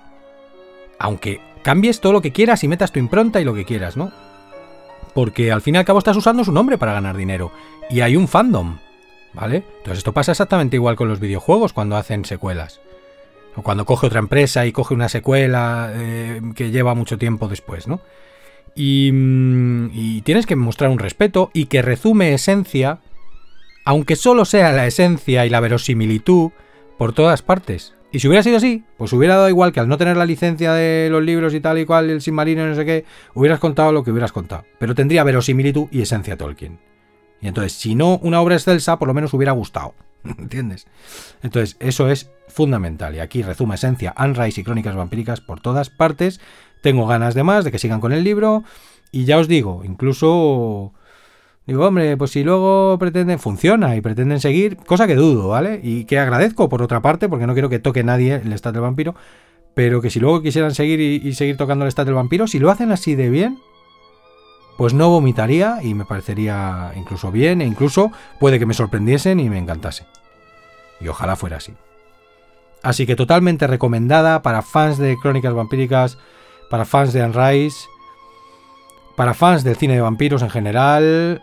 Aunque 0.98 1.40
cambies 1.62 2.00
todo 2.00 2.12
lo 2.12 2.22
que 2.22 2.32
quieras 2.32 2.64
y 2.64 2.68
metas 2.68 2.92
tu 2.92 2.98
impronta 2.98 3.40
y 3.40 3.44
lo 3.44 3.54
que 3.54 3.64
quieras, 3.64 3.96
¿no? 3.96 4.12
Porque 5.14 5.50
al 5.50 5.62
fin 5.62 5.74
y 5.74 5.78
al 5.78 5.84
cabo 5.84 5.98
estás 5.98 6.16
usando 6.16 6.44
su 6.44 6.52
nombre 6.52 6.78
para 6.78 6.92
ganar 6.92 7.16
dinero. 7.16 7.50
Y 7.90 8.00
hay 8.00 8.16
un 8.16 8.28
fandom, 8.28 8.78
¿vale? 9.32 9.64
Entonces 9.78 9.98
esto 9.98 10.12
pasa 10.12 10.32
exactamente 10.32 10.76
igual 10.76 10.96
con 10.96 11.08
los 11.08 11.20
videojuegos 11.20 11.72
cuando 11.72 11.96
hacen 11.96 12.24
secuelas. 12.24 12.80
O 13.56 13.62
cuando 13.62 13.84
coge 13.86 14.06
otra 14.06 14.18
empresa 14.18 14.66
y 14.66 14.72
coge 14.72 14.94
una 14.94 15.08
secuela 15.08 15.90
eh, 15.94 16.42
que 16.54 16.70
lleva 16.70 16.94
mucho 16.94 17.18
tiempo 17.18 17.48
después, 17.48 17.88
¿no? 17.88 18.00
Y, 18.74 19.10
mm, 19.12 19.90
y, 19.94 20.20
tienes 20.22 20.44
que 20.44 20.56
mostrar 20.56 20.90
un 20.90 20.98
respeto 20.98 21.50
y 21.54 21.66
que 21.66 21.80
resume 21.80 22.34
esencia, 22.34 22.98
aunque 23.86 24.16
solo 24.16 24.44
sea 24.44 24.72
la 24.72 24.86
esencia 24.86 25.46
y 25.46 25.48
la 25.48 25.60
verosimilitud, 25.60 26.50
por 26.98 27.12
todas 27.12 27.42
partes. 27.42 27.94
Y 28.12 28.20
si 28.20 28.28
hubiera 28.28 28.42
sido 28.42 28.56
así, 28.56 28.84
pues 28.96 29.12
hubiera 29.12 29.36
dado 29.36 29.48
igual 29.48 29.72
que 29.72 29.80
al 29.80 29.88
no 29.88 29.98
tener 29.98 30.16
la 30.16 30.24
licencia 30.24 30.72
de 30.72 31.08
los 31.10 31.22
libros 31.22 31.54
y 31.54 31.60
tal 31.60 31.78
y 31.78 31.84
cual, 31.84 32.08
el 32.10 32.22
submarino 32.22 32.64
y 32.64 32.68
no 32.68 32.74
sé 32.74 32.84
qué, 32.84 33.04
hubieras 33.34 33.58
contado 33.58 33.92
lo 33.92 34.04
que 34.04 34.10
hubieras 34.10 34.32
contado. 34.32 34.64
Pero 34.78 34.94
tendría 34.94 35.24
verosimilitud 35.24 35.88
y 35.90 36.02
esencia 36.02 36.36
Tolkien. 36.36 36.78
Y 37.40 37.48
entonces, 37.48 37.72
si 37.72 37.94
no 37.94 38.18
una 38.18 38.40
obra 38.40 38.54
excelsa, 38.54 38.98
por 38.98 39.08
lo 39.08 39.14
menos 39.14 39.34
hubiera 39.34 39.52
gustado. 39.52 39.94
¿Entiendes? 40.24 40.86
Entonces, 41.42 41.76
eso 41.80 42.10
es 42.10 42.30
fundamental. 42.48 43.14
Y 43.14 43.20
aquí 43.20 43.42
rezuma 43.42 43.74
esencia, 43.74 44.14
Unrise 44.18 44.60
y 44.60 44.64
crónicas 44.64 44.96
vampíricas 44.96 45.40
por 45.40 45.60
todas 45.60 45.90
partes. 45.90 46.40
Tengo 46.82 47.06
ganas 47.06 47.34
de 47.34 47.42
más, 47.42 47.64
de 47.64 47.72
que 47.72 47.78
sigan 47.78 48.00
con 48.00 48.12
el 48.12 48.24
libro. 48.24 48.64
Y 49.12 49.24
ya 49.24 49.38
os 49.38 49.48
digo, 49.48 49.82
incluso 49.84 50.92
Digo, 51.66 51.84
hombre, 51.84 52.16
pues 52.16 52.30
si 52.30 52.44
luego 52.44 52.96
pretenden, 52.98 53.40
funciona 53.40 53.96
y 53.96 54.00
pretenden 54.00 54.38
seguir, 54.38 54.76
cosa 54.76 55.08
que 55.08 55.16
dudo, 55.16 55.48
¿vale? 55.48 55.80
Y 55.82 56.04
que 56.04 56.18
agradezco 56.18 56.68
por 56.68 56.80
otra 56.80 57.02
parte, 57.02 57.28
porque 57.28 57.46
no 57.46 57.54
quiero 57.54 57.68
que 57.68 57.80
toque 57.80 58.04
nadie 58.04 58.36
el 58.36 58.52
Stat 58.52 58.72
del 58.72 58.82
Vampiro, 58.82 59.16
pero 59.74 60.00
que 60.00 60.08
si 60.08 60.20
luego 60.20 60.42
quisieran 60.42 60.74
seguir 60.74 61.00
y, 61.00 61.32
seguir 61.34 61.56
tocando 61.56 61.84
el 61.84 61.90
Stat 61.90 62.06
del 62.06 62.14
Vampiro, 62.14 62.46
si 62.46 62.60
lo 62.60 62.70
hacen 62.70 62.92
así 62.92 63.16
de 63.16 63.30
bien, 63.30 63.58
pues 64.76 64.94
no 64.94 65.08
vomitaría 65.08 65.78
y 65.82 65.94
me 65.94 66.04
parecería 66.04 66.92
incluso 66.96 67.30
bien, 67.32 67.60
e 67.60 67.66
incluso 67.66 68.12
puede 68.38 68.58
que 68.58 68.66
me 68.66 68.74
sorprendiesen 68.74 69.40
y 69.40 69.48
me 69.48 69.58
encantase. 69.58 70.06
Y 71.00 71.08
ojalá 71.08 71.36
fuera 71.36 71.56
así. 71.58 71.74
Así 72.82 73.06
que 73.06 73.16
totalmente 73.16 73.66
recomendada 73.66 74.42
para 74.42 74.62
fans 74.62 74.98
de 74.98 75.16
Crónicas 75.20 75.54
Vampíricas, 75.54 76.18
para 76.70 76.84
fans 76.84 77.12
de 77.12 77.24
Unrise 77.24 77.86
para 79.16 79.32
fans 79.32 79.64
del 79.64 79.76
cine 79.76 79.94
de 79.94 80.02
vampiros 80.02 80.42
en 80.42 80.50
general, 80.50 81.42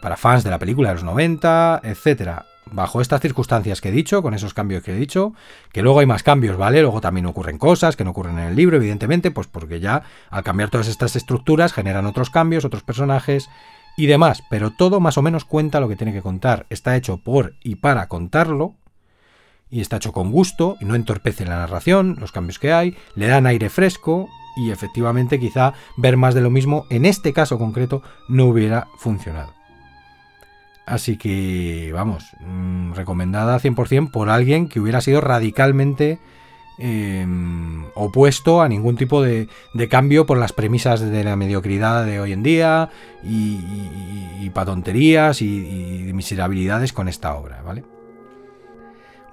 para 0.00 0.16
fans 0.16 0.44
de 0.44 0.50
la 0.50 0.58
película 0.60 0.90
de 0.90 0.94
los 0.94 1.02
90, 1.02 1.80
etcétera. 1.82 2.46
Bajo 2.70 3.00
estas 3.00 3.20
circunstancias 3.20 3.80
que 3.80 3.90
he 3.90 3.92
dicho, 3.92 4.22
con 4.22 4.34
esos 4.34 4.52
cambios 4.52 4.82
que 4.82 4.92
he 4.92 4.96
dicho, 4.96 5.34
que 5.72 5.82
luego 5.82 6.00
hay 6.00 6.06
más 6.06 6.24
cambios, 6.24 6.56
¿vale? 6.56 6.82
Luego 6.82 7.00
también 7.00 7.26
ocurren 7.26 7.58
cosas 7.58 7.94
que 7.94 8.02
no 8.02 8.10
ocurren 8.10 8.38
en 8.38 8.46
el 8.46 8.56
libro, 8.56 8.76
evidentemente, 8.76 9.30
pues 9.30 9.46
porque 9.46 9.78
ya 9.78 10.02
al 10.30 10.42
cambiar 10.42 10.70
todas 10.70 10.88
estas 10.88 11.14
estructuras 11.14 11.72
generan 11.72 12.06
otros 12.06 12.28
cambios, 12.28 12.64
otros 12.64 12.82
personajes 12.82 13.48
y 13.96 14.06
demás, 14.06 14.42
pero 14.50 14.72
todo 14.72 14.98
más 15.00 15.16
o 15.16 15.22
menos 15.22 15.44
cuenta 15.44 15.80
lo 15.80 15.88
que 15.88 15.96
tiene 15.96 16.12
que 16.12 16.22
contar. 16.22 16.66
Está 16.68 16.96
hecho 16.96 17.18
por 17.18 17.54
y 17.62 17.76
para 17.76 18.08
contarlo, 18.08 18.74
y 19.70 19.80
está 19.80 19.96
hecho 19.96 20.12
con 20.12 20.30
gusto, 20.32 20.76
y 20.80 20.84
no 20.84 20.94
entorpece 20.96 21.44
la 21.44 21.56
narración, 21.56 22.16
los 22.18 22.32
cambios 22.32 22.58
que 22.58 22.72
hay, 22.72 22.96
le 23.14 23.28
dan 23.28 23.46
aire 23.46 23.70
fresco, 23.70 24.28
y 24.56 24.70
efectivamente 24.70 25.38
quizá 25.38 25.74
ver 25.96 26.16
más 26.16 26.34
de 26.34 26.40
lo 26.40 26.50
mismo 26.50 26.86
en 26.90 27.04
este 27.04 27.32
caso 27.32 27.58
concreto 27.58 28.02
no 28.28 28.46
hubiera 28.46 28.88
funcionado. 28.98 29.55
Así 30.86 31.16
que, 31.16 31.90
vamos, 31.92 32.30
mm, 32.40 32.92
recomendada 32.92 33.58
100% 33.58 34.10
por 34.10 34.30
alguien 34.30 34.68
que 34.68 34.80
hubiera 34.80 35.00
sido 35.00 35.20
radicalmente 35.20 36.20
em, 36.78 37.86
opuesto 37.94 38.60
a 38.60 38.68
ningún 38.68 38.96
tipo 38.96 39.22
de, 39.22 39.48
cambio 39.88 40.26
por 40.26 40.38
las 40.38 40.52
premisas 40.52 41.00
de 41.00 41.24
la 41.24 41.34
mediocridad 41.34 42.04
de 42.04 42.20
hoy 42.20 42.32
en 42.32 42.42
día 42.42 42.90
y, 43.24 43.60
y, 44.40 44.50
para 44.50 44.66
tonterías 44.66 45.40
y, 45.42 46.06
y 46.08 46.12
miserabilidades 46.12 46.92
con 46.92 47.08
esta 47.08 47.34
obra, 47.34 47.62
¿vale? 47.62 47.82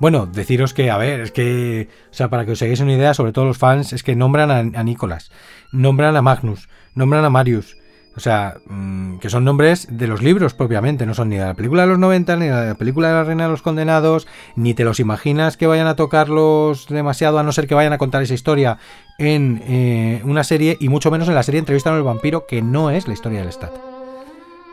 Bueno, 0.03 0.25
deciros 0.25 0.73
que, 0.73 0.91
a 0.91 0.97
ver, 0.97 1.21
es 1.21 1.31
que, 1.31 1.87
o 2.11 2.13
sea, 2.13 2.29
para 2.29 2.45
que 2.45 2.51
os 2.51 2.61
hagáis 2.61 2.81
una 2.81 2.93
idea, 2.93 3.13
sobre 3.13 3.31
todo 3.31 3.45
los 3.45 3.57
fans, 3.57 3.93
es 3.93 4.03
que 4.03 4.17
nombran 4.17 4.75
a, 4.75 4.83
Nicolás, 4.83 5.31
nombran 5.71 6.17
a 6.17 6.21
Magnus, 6.21 6.67
nombran 6.93 7.23
a 7.23 7.29
Marius. 7.29 7.77
O 8.15 8.19
sea, 8.19 8.57
mm, 8.67 9.17
que 9.17 9.29
son 9.29 9.43
nombres 9.43 9.87
de 9.89 10.07
los 10.07 10.21
libros 10.21 10.53
propiamente, 10.53 11.05
no 11.05 11.15
son 11.15 11.29
ni 11.29 11.37
de 11.37 11.45
la 11.45 11.55
película 11.55 11.83
de 11.83 11.87
los 11.89 11.99
90, 11.99 12.35
ni 12.35 12.45
de 12.45 12.67
la 12.67 12.75
película 12.75 13.07
de 13.07 13.13
la 13.15 13.23
Reina 13.23 13.45
de 13.45 13.49
los 13.49 13.63
Condenados, 13.63 14.27
ni 14.55 14.73
te 14.75 14.83
los 14.83 14.99
imaginas 14.99 15.57
que 15.57 15.65
vayan 15.65 15.87
a 15.87 15.95
tocarlos 15.95 16.87
demasiado, 16.87 17.39
a 17.39 17.43
no 17.43 17.51
ser 17.51 17.67
que 17.67 17.73
vayan 17.73 17.93
a 17.93 17.97
contar 17.97 18.21
esa 18.21 18.35
historia 18.35 18.77
en 19.17 19.63
eh, 19.65 20.21
una 20.25 20.43
serie, 20.43 20.77
y 20.79 20.89
mucho 20.89 21.09
menos 21.09 21.27
en 21.27 21.35
la 21.35 21.43
serie 21.43 21.59
Entrevista 21.59 21.89
con 21.89 21.97
el 21.97 22.03
vampiro, 22.03 22.45
que 22.45 22.61
no 22.61 22.91
es 22.91 23.07
la 23.07 23.13
historia 23.13 23.39
del 23.39 23.51
Stat. 23.51 23.73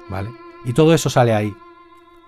¿Vale? 0.08 0.30
Y 0.66 0.74
todo 0.74 0.92
eso 0.92 1.08
sale 1.08 1.32
ahí. 1.32 1.54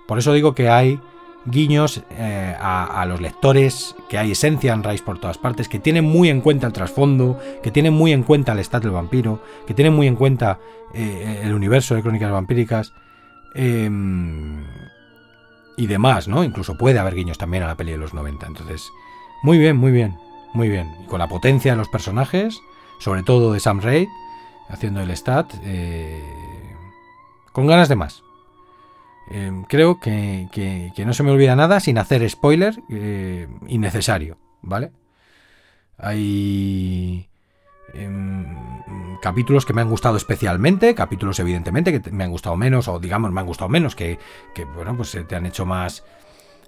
Por 0.06 0.18
eso 0.18 0.32
digo 0.32 0.54
que 0.54 0.70
hay 0.70 0.98
guiños 1.44 2.02
eh, 2.10 2.54
a, 2.58 3.04
los 3.06 3.20
lectores, 3.20 3.94
que 4.08 4.18
hay 4.18 4.32
esencia 4.32 4.72
en 4.72 4.82
Rise 4.82 5.04
por 5.04 5.18
todas 5.18 5.38
partes, 5.38 5.68
que 5.68 5.78
tienen 5.78 6.04
muy 6.04 6.28
en 6.28 6.40
cuenta 6.40 6.66
el 6.66 6.72
trasfondo, 6.72 7.38
que 7.62 7.70
tienen 7.70 7.92
muy 7.92 8.12
en 8.12 8.22
cuenta 8.22 8.52
el 8.52 8.60
estado 8.60 8.84
del 8.84 8.92
vampiro, 8.92 9.42
que 9.66 9.74
tienen 9.74 9.94
muy 9.94 10.06
en 10.06 10.16
cuenta 10.16 10.58
eh, 10.94 11.40
el 11.42 11.54
universo 11.54 11.94
de 11.94 12.02
crónicas 12.02 12.30
vampíricas 12.30 12.92
em, 13.54 14.64
y 15.76 15.86
demás, 15.86 16.28
¿no? 16.28 16.44
Incluso 16.44 16.76
puede 16.76 16.98
haber 16.98 17.14
guiños 17.14 17.38
también 17.38 17.62
a 17.64 17.66
la 17.66 17.76
peli 17.76 17.92
de 17.92 17.98
los 17.98 18.14
90. 18.14 18.46
Entonces, 18.46 18.90
muy 19.42 19.58
bien, 19.58 19.76
muy 19.76 19.90
bien, 19.90 20.16
muy 20.54 20.68
bien. 20.68 20.94
Y 21.02 21.06
con 21.06 21.18
la 21.18 21.28
potencia 21.28 21.72
de 21.72 21.78
los 21.78 21.88
personajes, 21.88 22.60
sobre 22.98 23.22
todo 23.22 23.52
de 23.52 23.60
Sam 23.60 23.80
Raid, 23.80 24.08
haciendo 24.68 25.00
el 25.00 25.10
stat, 25.10 25.52
eh, 25.64 26.22
con 27.52 27.66
ganas 27.66 27.88
de 27.88 27.96
más. 27.96 28.22
Em, 29.30 29.64
creo 29.64 30.00
que, 30.00 30.92
no 31.04 31.14
se 31.14 31.22
me 31.22 31.30
olvida 31.30 31.56
nada 31.56 31.80
sin 31.80 31.98
hacer 31.98 32.28
spoiler 32.28 32.78
eh, 32.90 33.48
innecesario, 33.68 34.38
¿vale? 34.62 34.92
Hay 35.96 37.28
em, 37.94 38.46
capítulos 39.20 39.64
que 39.64 39.72
me 39.72 39.80
han 39.80 39.88
gustado 39.88 40.16
especialmente, 40.16 40.94
capítulos 40.94 41.38
evidentemente 41.38 42.00
que 42.00 42.10
me 42.10 42.24
han 42.24 42.30
gustado 42.30 42.56
menos, 42.56 42.88
o 42.88 42.98
digamos 42.98 43.30
me 43.32 43.40
han 43.40 43.46
gustado 43.46 43.68
menos, 43.68 43.94
que, 43.94 44.18
bueno, 44.74 44.96
pues 44.96 45.10
se 45.10 45.22
te 45.24 45.36
han 45.36 45.46
hecho 45.46 45.64
más 45.64 46.04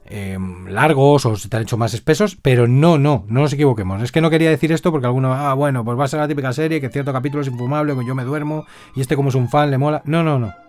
em, 0.06 0.66
largos 0.68 1.26
o 1.26 1.36
se 1.36 1.48
te 1.48 1.56
han 1.56 1.64
hecho 1.64 1.76
más 1.76 1.92
espesos, 1.92 2.36
pero 2.40 2.68
no, 2.68 2.96
no, 2.96 3.24
no 3.26 3.40
nos 3.40 3.52
equivoquemos. 3.52 4.00
Es 4.02 4.12
que 4.12 4.20
no 4.20 4.30
quería 4.30 4.50
decir 4.50 4.70
esto 4.70 4.92
porque 4.92 5.06
alguno, 5.06 5.34
ah, 5.34 5.54
bueno, 5.54 5.84
pues 5.84 5.98
va 5.98 6.04
a 6.04 6.08
ser 6.08 6.20
la 6.20 6.28
típica 6.28 6.52
serie 6.52 6.80
que 6.80 6.88
cierto 6.88 7.12
capítulo 7.12 7.42
es 7.42 7.48
infumable, 7.48 7.96
que 7.96 8.06
yo 8.06 8.14
me 8.14 8.24
duermo 8.24 8.64
y 8.94 9.00
este 9.00 9.16
como 9.16 9.30
es 9.30 9.34
un 9.34 9.48
fan 9.48 9.70
le 9.70 9.78
mola. 9.78 10.02
No, 10.04 10.22
no, 10.22 10.38
no. 10.38 10.63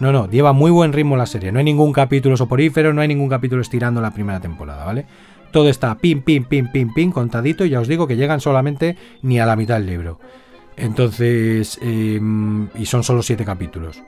No, 0.00 0.12
no, 0.12 0.28
lleva 0.28 0.52
muy 0.52 0.70
buen 0.70 0.92
ritmo 0.92 1.16
la 1.16 1.26
serie. 1.26 1.52
No 1.52 1.58
hay 1.58 1.64
ningún 1.64 1.92
capítulo 1.92 2.36
soporífero, 2.36 2.92
no 2.92 3.00
hay 3.00 3.08
ningún 3.08 3.28
capítulo 3.28 3.62
estirando 3.62 4.00
la 4.00 4.10
primera 4.10 4.40
temporada, 4.40 4.84
¿vale? 4.84 5.06
Todo 5.52 5.68
está 5.68 5.94
pim, 5.96 6.22
pim, 6.22 6.44
pim, 6.44 6.72
pim, 6.72 6.92
pim, 6.92 7.12
contadito 7.12 7.64
y 7.64 7.70
ya 7.70 7.80
os 7.80 7.86
digo 7.86 8.06
que 8.06 8.16
llegan 8.16 8.40
solamente 8.40 8.96
ni 9.20 9.38
a 9.38 9.46
la 9.46 9.54
mitad 9.54 9.74
del 9.74 9.86
libro. 9.86 10.18
Entonces, 10.76 11.78
em, 11.82 12.68
y 12.74 12.86
son 12.86 13.04
solo 13.04 13.22
siete 13.22 13.44
capítulos. 13.44 14.02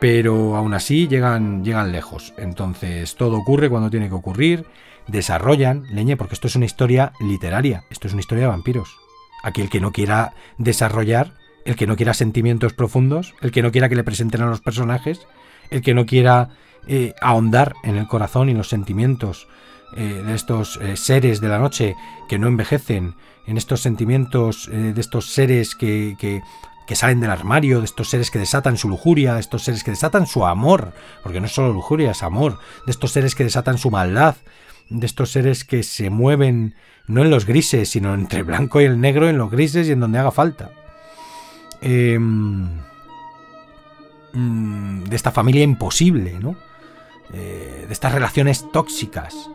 Pero 0.00 0.56
aún 0.56 0.74
así 0.74 1.06
llegan, 1.06 1.64
llegan 1.64 1.92
lejos. 1.92 2.34
Entonces, 2.36 3.14
todo 3.14 3.38
ocurre 3.38 3.70
cuando 3.70 3.90
tiene 3.90 4.08
que 4.08 4.14
ocurrir. 4.14 4.66
Desarrollan, 5.06 5.84
leñe, 5.94 6.16
porque 6.16 6.34
esto 6.34 6.48
es 6.48 6.56
una 6.56 6.66
historia 6.66 7.12
literaria. 7.20 7.84
Esto 7.90 8.08
es 8.08 8.12
una 8.12 8.20
historia 8.20 8.44
de 8.44 8.50
vampiros. 8.50 8.96
Aquí 9.44 9.60
el 9.60 9.70
que 9.70 9.80
no 9.80 9.92
quiera 9.92 10.32
desarrollar 10.58 11.32
el 11.64 11.76
que 11.76 11.86
no 11.86 11.96
quiera 11.96 12.14
sentimientos 12.14 12.72
profundos, 12.72 13.34
el 13.40 13.50
que 13.50 13.62
no 13.62 13.72
quiera 13.72 13.88
que 13.88 13.96
le 13.96 14.04
presenten 14.04 14.42
a 14.42 14.46
los 14.46 14.60
personajes, 14.60 15.26
el 15.70 15.82
que 15.82 15.94
no 15.94 16.06
quiera 16.06 16.50
eh, 16.86 17.14
ahondar 17.20 17.74
en 17.82 17.96
el 17.96 18.06
corazón 18.06 18.48
y 18.50 18.54
los 18.54 18.68
sentimientos 18.68 19.48
eh, 19.96 20.22
de 20.24 20.34
estos 20.34 20.78
eh, 20.82 20.96
seres 20.96 21.40
de 21.40 21.48
la 21.48 21.58
noche 21.58 21.96
que 22.28 22.38
no 22.38 22.48
envejecen, 22.48 23.14
en 23.46 23.58
estos 23.58 23.82
sentimientos 23.82 24.70
de 24.70 24.98
estos 24.98 25.26
seres 25.26 25.74
que, 25.74 26.16
que, 26.18 26.40
que, 26.86 26.96
salen 26.96 27.20
del 27.20 27.30
armario, 27.30 27.80
de 27.80 27.84
estos 27.84 28.08
seres 28.08 28.30
que 28.30 28.38
desatan 28.38 28.78
su 28.78 28.88
lujuria, 28.88 29.34
de 29.34 29.40
estos 29.40 29.64
seres 29.64 29.84
que 29.84 29.90
desatan 29.90 30.26
su 30.26 30.46
amor, 30.46 30.94
porque 31.22 31.40
no 31.40 31.46
es 31.46 31.52
solo 31.52 31.70
lujuria, 31.70 32.12
es 32.12 32.22
amor, 32.22 32.58
de 32.86 32.92
estos 32.92 33.12
seres 33.12 33.34
que 33.34 33.44
desatan 33.44 33.76
su 33.76 33.90
maldad, 33.90 34.36
de 34.88 35.04
estos 35.04 35.30
seres 35.30 35.64
que 35.64 35.82
se 35.82 36.08
mueven 36.08 36.74
no 37.06 37.22
en 37.22 37.28
los 37.28 37.44
grises, 37.44 37.90
sino 37.90 38.14
entre 38.14 38.38
el 38.38 38.44
blanco 38.46 38.80
y 38.80 38.84
el 38.84 38.98
negro, 38.98 39.28
en 39.28 39.36
los 39.36 39.50
grises 39.50 39.88
y 39.88 39.92
en 39.92 40.00
donde 40.00 40.18
haga 40.18 40.30
falta. 40.30 40.70
Em, 41.86 42.80
mm, 44.32 45.04
de 45.04 45.16
esta 45.16 45.30
familia 45.30 45.62
imposible, 45.62 46.38
¿no? 46.40 46.56
Eh, 47.34 47.84
de 47.86 47.92
estas 47.92 48.14
relaciones 48.14 48.64
tóxicas, 48.72 49.50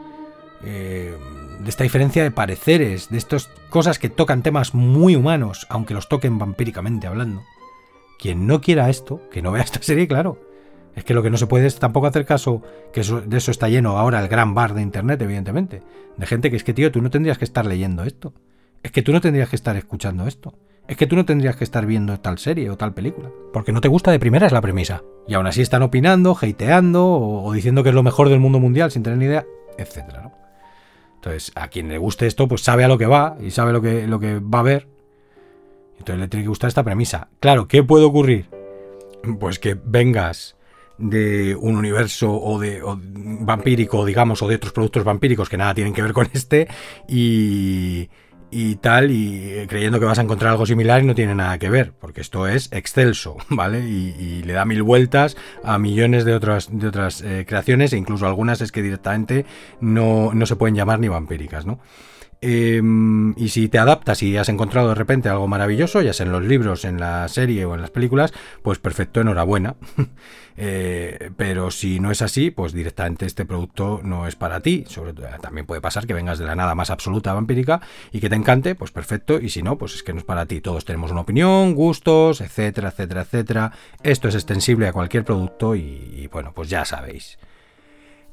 eh, 0.63 1.17
de 1.59 1.69
esta 1.69 1.83
diferencia 1.83 2.21
de 2.21 2.29
pareceres, 2.29 3.09
de 3.09 3.17
estas 3.17 3.49
cosas 3.71 3.97
que 3.97 4.09
tocan 4.09 4.43
temas 4.43 4.75
muy 4.75 5.15
humanos, 5.15 5.65
aunque 5.69 5.95
los 5.95 6.07
toquen 6.07 6.37
vampíricamente 6.37 7.07
hablando. 7.07 7.41
Quien 8.19 8.45
no 8.45 8.61
quiera 8.61 8.91
esto, 8.91 9.21
que 9.31 9.41
no 9.41 9.51
vea 9.51 9.63
esta 9.63 9.81
serie, 9.81 10.07
claro. 10.07 10.39
Es 10.95 11.03
que 11.05 11.15
lo 11.15 11.23
que 11.23 11.31
no 11.31 11.37
se 11.37 11.47
puede 11.47 11.65
es 11.65 11.79
tampoco 11.79 12.05
hacer 12.05 12.25
caso, 12.25 12.61
que 12.93 13.01
de 13.01 13.37
eso 13.37 13.49
está 13.49 13.69
lleno 13.69 13.97
ahora 13.97 14.19
el 14.19 14.27
gran 14.27 14.53
bar 14.53 14.75
de 14.75 14.83
internet, 14.83 15.19
evidentemente. 15.23 15.81
De 16.15 16.27
gente 16.27 16.51
que 16.51 16.57
es 16.57 16.63
que, 16.63 16.75
tío, 16.75 16.91
tú 16.91 17.01
no 17.01 17.09
tendrías 17.09 17.39
que 17.39 17.45
estar 17.45 17.65
leyendo 17.65 18.03
esto. 18.03 18.33
Es 18.83 18.91
que 18.91 19.01
tú 19.01 19.13
no 19.13 19.19
tendrías 19.19 19.49
que 19.49 19.55
estar 19.55 19.75
escuchando 19.75 20.27
esto. 20.27 20.53
Es 20.89 20.97
que 20.97 21.05
tú 21.05 21.15
no 21.15 21.23
tendrías 21.23 21.55
que 21.55 21.63
estar 21.63 21.85
viendo 21.85 22.19
tal 22.19 22.39
serie 22.39 22.67
o 22.71 22.75
tal 22.75 22.95
película. 22.95 23.29
Porque 23.53 23.71
no 23.71 23.79
te 23.79 23.87
gusta 23.87 24.09
de 24.09 24.17
primera 24.17 24.47
es 24.47 24.51
la 24.51 24.59
premisa. 24.59 25.03
Y 25.27 25.35
aún 25.35 25.45
así 25.45 25.61
están 25.61 25.83
opinando, 25.83 26.35
hateando 26.35 27.05
o, 27.07 27.53
diciendo 27.53 27.83
que 27.83 27.89
es 27.89 27.95
lo 27.95 28.01
mejor 28.01 28.27
del 28.27 28.39
mundo 28.39 28.59
mundial 28.59 28.89
sin 28.89 29.03
tener 29.03 29.19
ni 29.19 29.25
idea, 29.25 29.45
etcétera, 29.77 30.23
¿no? 30.23 30.33
Entonces, 31.13 31.51
a 31.53 31.67
quien 31.67 31.89
le 31.89 31.99
guste 31.99 32.25
esto, 32.25 32.47
pues 32.47 32.61
sabe 32.61 32.85
a 32.85 32.87
lo 32.87 32.97
que 32.97 33.05
va 33.05 33.37
y 33.39 33.51
sabe 33.51 33.71
lo 33.71 33.83
que, 33.83 34.07
lo 34.07 34.19
que 34.19 34.39
va 34.39 34.61
a 34.61 34.63
ver. 34.63 34.87
Entonces 35.99 36.21
le 36.21 36.27
tiene 36.27 36.43
que 36.45 36.49
gustar 36.49 36.69
esta 36.69 36.83
premisa. 36.83 37.27
Claro, 37.39 37.67
¿qué 37.67 37.83
puede 37.83 38.05
ocurrir? 38.05 38.49
Pues 39.39 39.59
que 39.59 39.77
vengas 39.85 40.55
de 40.97 41.55
un 41.55 41.77
universo 41.77 42.33
o 42.33 42.59
de 42.59 42.81
vampírico, 42.83 44.05
digamos, 44.05 44.41
o 44.41 44.47
de 44.47 44.55
otros 44.55 44.73
productos 44.73 45.03
vampíricos 45.03 45.49
que 45.49 45.57
nada 45.57 45.75
tienen 45.75 45.93
que 45.93 46.01
ver 46.01 46.13
con 46.13 46.27
este 46.33 46.67
y, 47.07 48.09
y 48.51 48.75
tal, 48.75 49.11
y 49.11 49.65
creyendo 49.67 49.99
que 49.99 50.05
vas 50.05 50.19
a 50.19 50.23
encontrar 50.23 50.51
algo 50.51 50.65
similar 50.65 51.03
y 51.03 51.05
no 51.05 51.15
tiene 51.15 51.35
nada 51.35 51.57
que 51.57 51.69
ver, 51.69 51.93
porque 51.99 52.21
esto 52.21 52.47
es 52.47 52.69
excelso, 52.71 53.37
¿vale? 53.49 53.81
Y, 53.81 54.43
le 54.43 54.53
da 54.53 54.65
mil 54.65 54.83
vueltas 54.83 55.37
a 55.63 55.77
millones 55.77 56.25
de 56.25 56.33
otras, 56.33 56.69
de 56.71 56.87
otras 56.87 57.21
eh, 57.21 57.45
creaciones, 57.47 57.93
e 57.93 57.97
incluso 57.97 58.25
algunas 58.25 58.61
es 58.61 58.71
que 58.71 58.81
directamente 58.81 59.45
no, 59.79 60.33
no 60.33 60.45
se 60.45 60.55
pueden 60.55 60.75
llamar 60.75 60.99
ni 60.99 61.07
vampíricas, 61.07 61.65
¿no? 61.65 61.79
Em, 62.41 63.33
y 63.37 63.49
si 63.49 63.67
te 63.67 63.79
adaptas 63.79 64.23
y 64.23 64.37
has 64.37 64.47
encontrado 64.47 64.89
de 64.89 64.95
repente 64.95 65.27
algo 65.27 65.47
maravilloso, 65.47 66.01
ya 66.01 66.13
sea 66.13 66.25
en 66.25 66.31
los 66.31 66.43
libros, 66.43 66.85
en 66.85 66.97
la 66.99 67.27
serie 67.27 67.65
o 67.65 67.75
en 67.75 67.81
las 67.81 67.89
películas, 67.89 68.33
pues 68.63 68.79
perfecto, 68.79 69.21
enhorabuena. 69.21 69.75
Eh, 70.61 71.31
pero 71.37 71.71
si 71.71 72.01
no 72.01 72.11
es 72.11 72.21
así, 72.21 72.51
pues 72.51 72.73
directamente 72.73 73.25
este 73.25 73.45
producto 73.45 74.01
no 74.03 74.27
es 74.27 74.35
para 74.35 74.59
ti. 74.59 74.83
Sobre 74.89 75.13
todo, 75.13 75.27
también 75.41 75.65
puede 75.65 75.79
pasar 75.79 76.05
que 76.05 76.13
vengas 76.13 76.37
de 76.37 76.43
la 76.43 76.53
nada 76.53 76.75
más 76.75 76.89
absoluta 76.89 77.33
vampírica 77.33 77.79
y 78.11 78.19
que 78.19 78.29
te 78.29 78.35
encante, 78.35 78.75
pues 78.75 78.91
perfecto. 78.91 79.39
Y 79.39 79.51
si 79.51 79.63
no, 79.63 79.77
pues 79.77 79.95
es 79.95 80.03
que 80.03 80.11
no 80.11 80.19
es 80.19 80.25
para 80.25 80.47
ti. 80.47 80.59
Todos 80.59 80.83
tenemos 80.83 81.11
una 81.11 81.21
opinión, 81.21 81.75
gustos, 81.75 82.41
etcétera, 82.41 82.89
etcétera, 82.89 83.21
etcétera. 83.21 83.71
Esto 84.03 84.27
es 84.27 84.35
extensible 84.35 84.89
a 84.89 84.91
cualquier 84.91 85.23
producto 85.23 85.75
y, 85.75 86.27
bueno, 86.29 86.51
pues 86.53 86.67
ya 86.67 86.83
sabéis. 86.83 87.39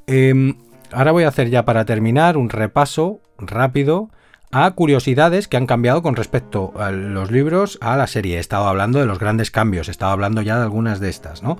Em, 0.09 0.57
ahora 0.93 1.13
voy 1.13 1.25
a 1.25 1.29
hacer 1.29 1.51
ya 1.51 1.65
para 1.65 1.85
terminar 1.85 2.37
un 2.37 2.49
repaso 2.49 3.21
rápido 3.39 4.11
a 4.53 4.71
curiosidades 4.71 5.49
que 5.49 5.57
han 5.57 5.67
cambiado 5.67 6.03
con 6.03 6.17
respecto 6.17 6.73
a 6.79 6.91
los 6.91 7.31
libros 7.31 7.79
a 7.81 7.97
la 7.97 8.07
serie. 8.07 8.37
He 8.37 8.41
estado 8.41 8.67
hablando 8.69 8.99
de 8.99 9.07
los 9.07 9.19
grandes 9.19 9.51
cambios, 9.51 9.89
he 9.89 9.91
estado 9.91 10.13
hablando 10.13 10.43
ya 10.43 10.57
de 10.57 10.63
algunas 10.63 11.01
de 11.01 11.11
estas, 11.11 11.43
¿no? 11.43 11.59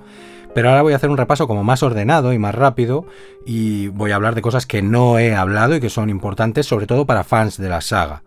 Pero 0.53 0.69
ahora 0.69 0.81
voy 0.81 0.93
a 0.93 0.95
hacer 0.95 1.09
un 1.09 1.17
repaso 1.17 1.47
como 1.47 1.63
más 1.63 1.83
ordenado 1.83 2.33
y 2.33 2.39
más 2.39 2.55
rápido 2.55 3.05
y 3.45 3.89
voy 3.89 4.11
a 4.11 4.15
hablar 4.15 4.33
de 4.33 4.41
cosas 4.41 4.65
que 4.65 4.81
no 4.81 5.19
he 5.19 5.35
hablado 5.35 5.75
y 5.75 5.79
que 5.79 5.89
son 5.89 6.09
importantes 6.09 6.65
sobre 6.65 6.87
todo 6.87 7.05
para 7.05 7.23
fans 7.23 7.57
de 7.57 7.69
la 7.69 7.81
saga. 7.81 8.23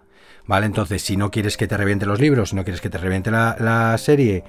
¿Vale? 0.47 0.67
Entonces, 0.67 1.03
si 1.03 1.17
no 1.17 1.31
quieres 1.31 1.57
que 1.57 1.69
te 1.69 1.77
reviente 1.77 2.07
los 2.07 2.21
libros, 2.21 2.51
si 2.51 2.57
no 2.57 2.65
quieres 2.65 2.81
que 2.81 2.91
te 2.91 2.99
reviente 2.99 3.31
la, 3.31 3.57
la 3.59 3.97
serie, 3.99 4.43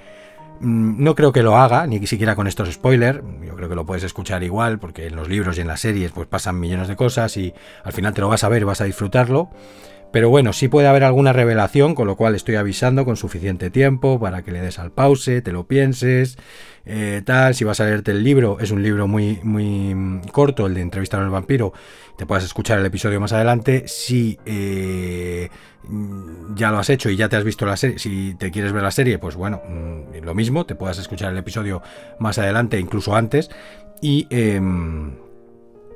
no 0.62 1.14
creo 1.14 1.32
que 1.32 1.42
lo 1.42 1.56
haga, 1.56 1.86
ni 1.86 2.06
siquiera 2.06 2.36
con 2.36 2.46
estos 2.46 2.72
spoilers. 2.72 3.20
Yo 3.44 3.54
creo 3.56 3.68
que 3.68 3.74
lo 3.74 3.84
puedes 3.84 4.04
escuchar 4.04 4.42
igual, 4.42 4.78
porque 4.78 5.06
en 5.06 5.16
los 5.16 5.28
libros 5.28 5.58
y 5.58 5.60
en 5.60 5.66
las 5.66 5.80
series 5.80 6.12
pues 6.12 6.28
pasan 6.28 6.58
millones 6.58 6.88
de 6.88 6.96
cosas 6.96 7.36
y 7.36 7.52
al 7.84 7.92
final 7.92 8.14
te 8.14 8.20
lo 8.20 8.28
vas 8.28 8.44
a 8.44 8.48
ver 8.48 8.62
y 8.62 8.64
vas 8.64 8.80
a 8.80 8.84
disfrutarlo. 8.84 9.50
Pero 10.12 10.28
bueno, 10.28 10.52
sí 10.52 10.68
puede 10.68 10.88
haber 10.88 11.04
alguna 11.04 11.32
revelación, 11.32 11.94
con 11.94 12.06
lo 12.06 12.16
cual 12.16 12.34
estoy 12.34 12.56
avisando 12.56 13.06
con 13.06 13.16
suficiente 13.16 13.70
tiempo 13.70 14.20
para 14.20 14.42
que 14.42 14.52
le 14.52 14.60
des 14.60 14.78
al 14.78 14.92
pause, 14.92 15.40
te 15.40 15.52
lo 15.52 15.66
pienses, 15.66 16.36
eh, 16.84 17.22
tal. 17.24 17.54
Si 17.54 17.64
vas 17.64 17.80
a 17.80 17.86
leerte 17.86 18.10
el 18.10 18.22
libro, 18.22 18.58
es 18.60 18.70
un 18.70 18.82
libro 18.82 19.08
muy, 19.08 19.40
muy 19.42 19.94
mm, 19.94 20.28
corto, 20.30 20.66
el 20.66 20.74
de 20.74 20.82
Entrevistar 20.82 21.22
al 21.22 21.30
vampiro, 21.30 21.72
te 22.18 22.26
puedes 22.26 22.44
escuchar 22.44 22.78
el 22.78 22.84
episodio 22.84 23.20
más 23.20 23.32
adelante. 23.32 23.84
Si 23.86 24.38
eh, 24.44 25.48
mm, 25.84 26.56
ya 26.56 26.70
lo 26.70 26.78
has 26.78 26.90
hecho 26.90 27.08
y 27.08 27.16
ya 27.16 27.30
te 27.30 27.36
has 27.36 27.44
visto 27.44 27.64
la 27.64 27.78
serie, 27.78 27.98
si 27.98 28.34
te 28.34 28.50
quieres 28.50 28.72
ver 28.72 28.82
la 28.82 28.90
serie, 28.90 29.18
pues 29.18 29.34
bueno, 29.34 29.62
mm, 29.66 30.22
lo 30.22 30.34
mismo, 30.34 30.66
te 30.66 30.74
puedas 30.74 30.98
escuchar 30.98 31.32
el 31.32 31.38
episodio 31.38 31.80
más 32.18 32.36
adelante, 32.36 32.78
incluso 32.78 33.16
antes. 33.16 33.50
Y... 34.02 34.26
Em, 34.28 35.21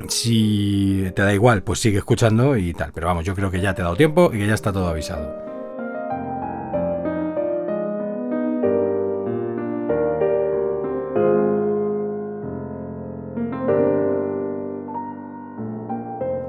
si 0.08 1.10
te 1.14 1.22
da 1.22 1.32
igual, 1.32 1.62
pues 1.62 1.80
sigue 1.80 1.98
escuchando 1.98 2.56
y 2.56 2.72
tal. 2.72 2.92
Pero 2.94 3.06
vamos, 3.06 3.24
yo 3.24 3.34
creo 3.34 3.50
que 3.50 3.60
ya 3.60 3.74
te 3.74 3.82
he 3.82 3.84
dado 3.84 3.96
tiempo 3.96 4.30
y 4.32 4.38
que 4.38 4.46
ya 4.46 4.54
está 4.54 4.72
todo 4.72 4.88
avisado. 4.88 5.46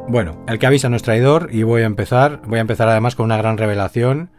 Bueno, 0.10 0.44
el 0.48 0.58
que 0.58 0.66
avisa 0.66 0.88
no 0.88 0.96
es 0.96 1.04
traidor 1.04 1.50
y 1.52 1.64
voy 1.64 1.82
a 1.82 1.86
empezar. 1.86 2.42
Voy 2.46 2.60
a 2.60 2.62
empezar 2.62 2.88
además 2.88 3.16
con 3.16 3.26
una 3.26 3.38
gran 3.38 3.58
revelación 3.58 4.30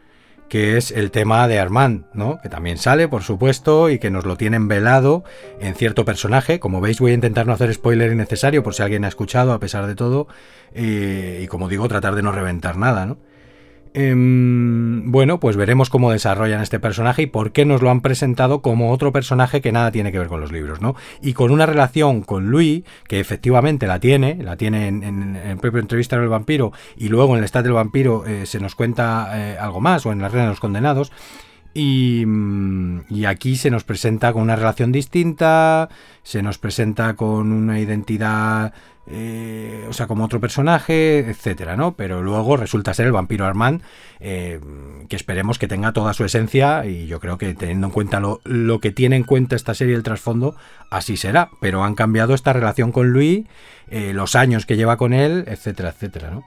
que 0.48 0.76
es 0.76 0.90
el 0.90 1.10
tema 1.10 1.46
de 1.48 1.58
Armand, 1.58 2.06
¿no? 2.14 2.40
Que 2.42 2.48
también 2.48 2.78
sale, 2.78 3.08
por 3.08 3.22
supuesto, 3.22 3.90
y 3.90 3.98
que 3.98 4.10
nos 4.10 4.24
lo 4.24 4.36
tienen 4.36 4.68
velado 4.68 5.24
en 5.60 5.74
cierto 5.74 6.04
personaje. 6.04 6.58
Como 6.58 6.80
veis, 6.80 7.00
voy 7.00 7.12
a 7.12 7.14
intentar 7.14 7.46
no 7.46 7.52
hacer 7.52 7.72
spoiler 7.72 8.12
innecesario 8.12 8.62
por 8.62 8.74
si 8.74 8.82
alguien 8.82 9.04
ha 9.04 9.08
escuchado, 9.08 9.52
a 9.52 9.60
pesar 9.60 9.86
de 9.86 9.94
todo. 9.94 10.26
Eh, 10.72 11.40
y 11.42 11.46
como 11.46 11.68
digo, 11.68 11.88
tratar 11.88 12.14
de 12.14 12.22
no 12.22 12.32
reventar 12.32 12.76
nada, 12.76 13.06
¿no? 13.06 13.18
Em, 13.94 15.10
bueno, 15.10 15.40
pues 15.40 15.56
veremos 15.56 15.90
cómo 15.90 16.10
desarrollan 16.10 16.60
este 16.60 16.80
personaje 16.80 17.22
y 17.22 17.26
por 17.26 17.52
qué 17.52 17.64
nos 17.64 17.82
lo 17.82 17.90
han 17.90 18.00
presentado 18.00 18.62
como 18.62 18.92
otro 18.92 19.12
personaje 19.12 19.60
que 19.60 19.72
nada 19.72 19.90
tiene 19.90 20.12
que 20.12 20.18
ver 20.18 20.28
con 20.28 20.40
los 20.40 20.52
libros, 20.52 20.80
¿no? 20.80 20.94
Y 21.22 21.32
con 21.32 21.50
una 21.50 21.66
relación 21.66 22.22
con 22.22 22.50
Louis, 22.50 22.84
que 23.06 23.20
efectivamente 23.20 23.86
la 23.86 24.00
tiene, 24.00 24.42
la 24.42 24.56
tiene 24.56 24.88
en, 24.88 25.36
el 25.36 25.56
propio 25.58 25.80
entrevista 25.80 26.18
del 26.18 26.28
vampiro, 26.28 26.72
y 26.96 27.08
luego 27.08 27.32
en 27.32 27.38
el 27.38 27.44
estado 27.44 27.64
del 27.64 27.72
vampiro 27.72 28.24
eh, 28.26 28.46
se 28.46 28.60
nos 28.60 28.74
cuenta 28.74 29.30
eh, 29.34 29.58
algo 29.58 29.80
más, 29.80 30.04
o 30.06 30.12
en 30.12 30.20
la 30.20 30.28
reina 30.28 30.44
de 30.44 30.50
los 30.50 30.60
condenados. 30.60 31.12
Y, 31.78 32.24
mm, 32.26 33.04
y, 33.08 33.24
aquí 33.26 33.56
se 33.56 33.70
nos 33.70 33.84
presenta 33.84 34.32
con 34.32 34.42
una 34.42 34.56
relación 34.56 34.90
distinta, 34.90 35.88
se 36.24 36.42
nos 36.42 36.58
presenta 36.58 37.14
con 37.14 37.52
una 37.52 37.78
identidad 37.78 38.72
eh, 39.10 39.86
o 39.88 39.92
sea, 39.94 40.06
como 40.06 40.24
otro 40.24 40.38
personaje, 40.38 41.20
etcétera, 41.20 41.76
¿no? 41.76 41.94
Pero 41.94 42.22
luego 42.22 42.58
resulta 42.58 42.92
ser 42.92 43.06
el 43.06 43.12
vampiro 43.12 43.46
Armand, 43.46 43.80
eh, 44.20 44.60
que 45.08 45.16
esperemos 45.16 45.58
que 45.58 45.66
tenga 45.66 45.92
toda 45.92 46.12
su 46.12 46.24
esencia 46.24 46.84
y 46.84 47.06
yo 47.06 47.18
creo 47.18 47.38
que 47.38 47.54
teniendo 47.54 47.86
en 47.86 47.92
cuenta 47.92 48.20
lo, 48.20 48.80
que 48.80 48.90
tiene 48.90 49.16
en 49.16 49.24
cuenta 49.24 49.56
esta 49.56 49.72
serie 49.72 49.94
el 49.94 50.02
trasfondo, 50.02 50.56
así 50.90 51.16
será. 51.16 51.50
Pero 51.60 51.84
han 51.84 51.94
cambiado 51.94 52.34
esta 52.34 52.52
relación 52.52 52.92
con 52.92 53.10
Luis, 53.10 53.46
eh, 53.88 54.12
los 54.12 54.36
años 54.36 54.66
que 54.66 54.76
lleva 54.76 54.98
con 54.98 55.14
él, 55.14 55.44
etcétera, 55.46 55.90
etcétera, 55.90 56.30
¿no? 56.30 56.44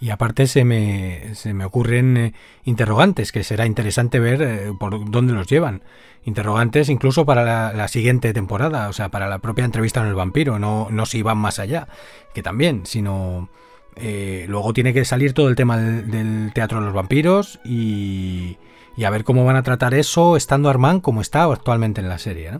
Y 0.00 0.10
aparte 0.10 0.46
se 0.46 0.64
me, 0.64 1.34
se 1.34 1.54
me 1.54 1.64
ocurren 1.64 2.34
interrogantes 2.64 3.32
que 3.32 3.44
será 3.44 3.66
interesante 3.66 4.20
ver 4.20 4.72
por 4.78 5.10
dónde 5.10 5.32
los 5.32 5.46
llevan 5.46 5.82
interrogantes 6.26 6.88
incluso 6.88 7.24
para 7.24 7.72
la, 7.72 7.88
siguiente 7.88 8.34
temporada, 8.34 8.88
o 8.88 8.92
sea, 8.92 9.10
para 9.10 9.28
la 9.28 9.38
propia 9.38 9.64
entrevista 9.64 10.00
en 10.00 10.08
el 10.08 10.14
vampiro, 10.14 10.58
no, 10.58 10.88
no 10.90 11.06
si 11.06 11.22
van 11.22 11.38
más 11.38 11.60
allá, 11.60 11.86
que 12.34 12.42
también, 12.42 12.84
sino 12.84 13.48
eh, 13.94 14.44
luego 14.48 14.72
tiene 14.72 14.92
que 14.92 15.04
salir 15.04 15.32
todo 15.34 15.48
el 15.48 15.54
tema 15.54 15.78
del, 15.78 16.50
teatro 16.52 16.80
de 16.80 16.86
los 16.86 16.94
vampiros 16.94 17.60
y, 17.64 18.58
y, 18.96 19.04
a 19.04 19.10
ver 19.10 19.22
cómo 19.22 19.44
van 19.44 19.54
a 19.54 19.62
tratar 19.62 19.94
eso 19.94 20.36
estando 20.36 20.68
Armand 20.68 21.00
como 21.00 21.20
está 21.20 21.44
actualmente 21.44 22.00
en 22.00 22.08
la 22.08 22.18
serie. 22.18 22.58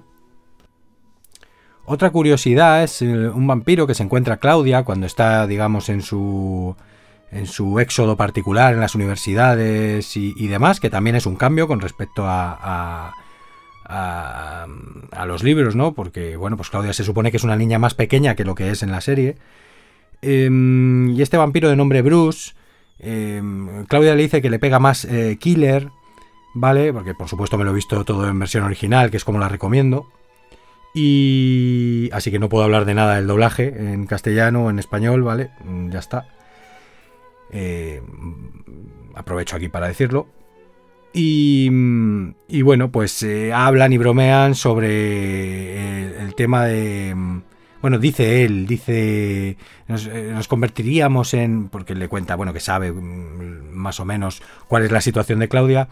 Otra 1.85 2.11
curiosidad 2.11 2.85
es 2.85 3.03
eh, 3.03 3.29
un 3.29 3.49
vampiro 3.49 3.89
que 3.89 3.95
se 3.95 4.05
encuentra 4.05 4.37
Claudia 4.37 4.85
cuando 4.85 5.07
está, 5.07 5.45
digamos, 5.49 5.89
en 5.89 6.03
su 6.03 6.77
en 7.37 7.47
su 7.47 7.79
éxodo 7.81 8.17
particular 8.17 8.75
en 8.75 8.81
las 8.81 8.95
universidades 8.95 10.17
y, 10.17 10.47
demás, 10.49 10.81
que 10.81 10.91
también 10.91 11.17
es 11.17 11.27
un 11.27 11.37
cambio 11.37 11.69
con 11.69 11.81
respecto 11.81 12.25
a 12.27 13.13
a, 13.89 15.27
los 15.27 15.43
libros, 15.43 15.77
¿no? 15.77 15.93
Porque, 15.93 16.37
bueno, 16.37 16.57
pues 16.57 16.71
Claudia 16.71 16.93
se 16.93 17.05
supone 17.05 17.31
que 17.31 17.37
es 17.37 17.45
una 17.45 17.57
niña 17.57 17.79
más 17.79 17.95
pequeña 17.95 18.35
que 18.35 18.45
lo 18.45 18.55
que 18.55 18.71
es 18.71 18.83
en 18.83 18.91
la 18.91 19.01
serie. 19.01 19.37
Em, 20.23 21.11
y 21.11 21.23
este 21.23 21.37
vampiro 21.37 21.69
de 21.69 21.77
nombre 21.77 22.03
Bruce, 22.03 22.55
em, 22.99 23.85
Claudia 23.87 24.15
le 24.15 24.23
dice 24.23 24.43
que 24.43 24.51
le 24.51 24.59
pega 24.59 24.79
más 24.79 25.05
eh, 25.05 25.37
Killer, 25.41 25.89
¿vale? 26.55 26.93
Porque 26.93 27.15
por 27.15 27.29
supuesto 27.29 27.59
me 27.59 27.65
lo 27.65 27.71
he 27.73 27.75
visto 27.75 28.05
todo 28.05 28.29
en 28.29 28.39
versión 28.39 28.65
original, 28.65 29.11
que 29.11 29.19
es 29.19 29.25
como 29.25 29.39
la 29.39 29.49
recomiendo. 29.49 30.07
Y 30.95 32.09
así 32.13 32.31
que 32.31 32.39
no 32.39 32.49
puedo 32.49 32.65
hablar 32.65 32.87
de 32.87 32.95
nada 32.95 33.17
del 33.17 33.27
doblaje 33.27 33.93
en 33.93 34.07
castellano 34.07 34.65
o 34.67 34.71
en 34.71 34.79
español, 34.79 35.23
¿vale? 35.23 35.51
Mm, 35.65 35.91
ya 35.91 35.99
está. 35.99 36.27
Eh, 37.51 38.03
aprovecho 39.15 39.57
aquí 39.57 39.69
para 39.69 39.89
decirlo. 39.89 40.29
Y, 41.19 41.71
bueno, 42.63 42.91
pues 42.93 43.23
eh, 43.23 43.51
hablan 43.53 43.93
y 43.95 43.99
bromean 43.99 44.55
sobre 44.55 46.21
el, 46.21 46.35
tema 46.35 46.67
de... 46.67 47.17
bueno, 47.81 47.99
dice 47.99 48.45
él, 48.45 48.67
dice, 48.67 49.57
nos, 49.89 50.07
eh, 50.09 50.31
nos, 50.35 50.47
convertiríamos 50.47 51.33
en, 51.33 51.69
porque 51.71 51.95
le 51.95 52.09
cuenta, 52.09 52.35
bueno, 52.37 52.53
que 52.53 52.61
sabe 52.61 52.93
mm, 52.93 53.71
más 53.73 53.99
o 53.99 54.05
menos 54.05 54.43
cuál 54.69 54.85
es 54.85 54.93
la 54.93 55.01
situación 55.01 55.39
de 55.39 55.49
Claudia, 55.49 55.89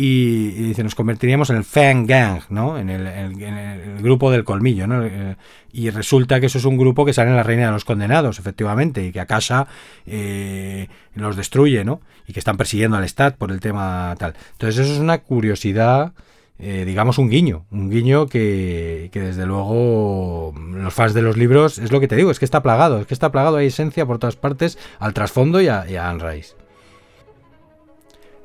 y, 0.00 0.50
dice, 0.50 0.84
nos 0.84 0.94
convertiríamos 0.94 1.50
en 1.50 1.56
el 1.56 1.64
Fang 1.64 2.06
Gang, 2.06 2.42
¿no? 2.50 2.78
En 2.78 2.88
el, 2.88 4.00
grupo 4.00 4.30
del 4.30 4.44
colmillo, 4.44 4.86
¿no? 4.86 5.04
Eh, 5.04 5.34
y 5.72 5.90
resulta 5.90 6.38
que 6.38 6.46
eso 6.46 6.58
es 6.58 6.64
un 6.64 6.78
grupo 6.78 7.04
que 7.04 7.12
sale 7.12 7.30
en 7.30 7.36
la 7.36 7.42
Reina 7.42 7.66
de 7.66 7.72
los 7.72 7.84
Condenados, 7.84 8.38
efectivamente, 8.38 9.04
y 9.04 9.10
que 9.10 9.18
Akasha 9.18 9.66
eh, 10.06 10.86
los 11.14 11.34
destruye, 11.34 11.84
¿no? 11.84 12.00
Y 12.28 12.32
que 12.32 12.38
están 12.38 12.56
persiguiendo 12.56 12.96
al 12.96 13.08
Stat 13.08 13.36
por 13.36 13.50
el 13.50 13.58
tema 13.58 14.14
tal. 14.20 14.34
Entonces 14.52 14.84
eso 14.84 14.94
es 14.94 15.00
una 15.00 15.18
curiosidad, 15.18 16.12
eh, 16.60 16.84
digamos 16.86 17.18
un 17.18 17.28
guiño, 17.28 17.66
un 17.72 17.90
guiño 17.90 18.28
que, 18.28 19.10
que, 19.12 19.18
desde 19.20 19.46
luego 19.46 20.54
los 20.74 20.94
fans 20.94 21.12
de 21.12 21.22
los 21.22 21.36
libros, 21.36 21.78
es 21.78 21.90
lo 21.90 21.98
que 21.98 22.06
te 22.06 22.14
digo, 22.14 22.30
es 22.30 22.38
que 22.38 22.44
está 22.44 22.62
plagado, 22.62 23.00
es 23.00 23.08
que 23.08 23.14
está 23.14 23.32
plagado, 23.32 23.56
hay 23.56 23.66
esencia 23.66 24.06
por 24.06 24.20
todas 24.20 24.36
partes, 24.36 24.78
al 25.00 25.12
trasfondo 25.12 25.60
y 25.60 25.66
a, 25.66 25.90
y 25.90 25.96
a. 25.96 26.16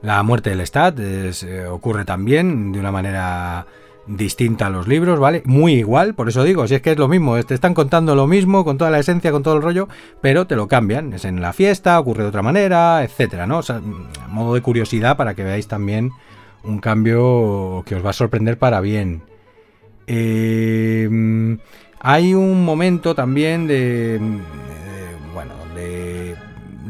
La 0.03 0.21
muerte 0.21 0.49
del 0.49 0.67
Stat 0.67 0.99
eh, 0.99 1.65
ocurre 1.65 2.03
también 2.03 2.73
de 2.73 2.79
una 2.79 2.91
manera 2.91 3.65
distinta 4.05 4.67
a 4.67 4.69
los 4.69 4.85
libros, 4.85 5.17
¿vale? 5.17 5.41
Muy 5.45 5.75
igual, 5.75 6.13
por 6.13 6.27
eso 6.27 6.43
digo, 6.43 6.67
si 6.67 6.75
es 6.75 6.81
que 6.81 6.91
es 6.91 6.97
lo 6.97 7.07
mismo, 7.07 7.41
te 7.43 7.53
están 7.53 7.73
contando 7.73 8.13
lo 8.13 8.27
mismo, 8.27 8.65
con 8.65 8.77
toda 8.77 8.91
la 8.91 8.99
esencia, 8.99 9.31
con 9.31 9.43
todo 9.43 9.55
el 9.55 9.61
rollo, 9.61 9.87
pero 10.19 10.45
te 10.45 10.57
lo 10.57 10.67
cambian, 10.67 11.13
es 11.13 11.23
en 11.23 11.41
la 11.41 11.53
fiesta, 11.53 11.97
ocurre 11.97 12.23
de 12.23 12.29
otra 12.29 12.41
manera, 12.41 13.01
etcétera, 13.01 13.47
¿no? 13.47 13.59
O 13.59 13.63
sea, 13.63 13.81
modo 14.27 14.55
de 14.55 14.61
curiosidad 14.61 15.15
para 15.15 15.35
que 15.35 15.43
veáis 15.45 15.69
también 15.69 16.11
un 16.63 16.79
cambio 16.79 17.83
que 17.85 17.95
os 17.95 18.05
va 18.05 18.09
a 18.09 18.13
sorprender 18.13 18.57
para 18.57 18.81
bien. 18.81 19.23
Eh, 20.07 21.57
hay 22.01 22.33
un 22.33 22.65
momento 22.65 23.15
también 23.15 23.67
de, 23.67 24.19
bueno, 25.33 25.53
donde 25.55 26.22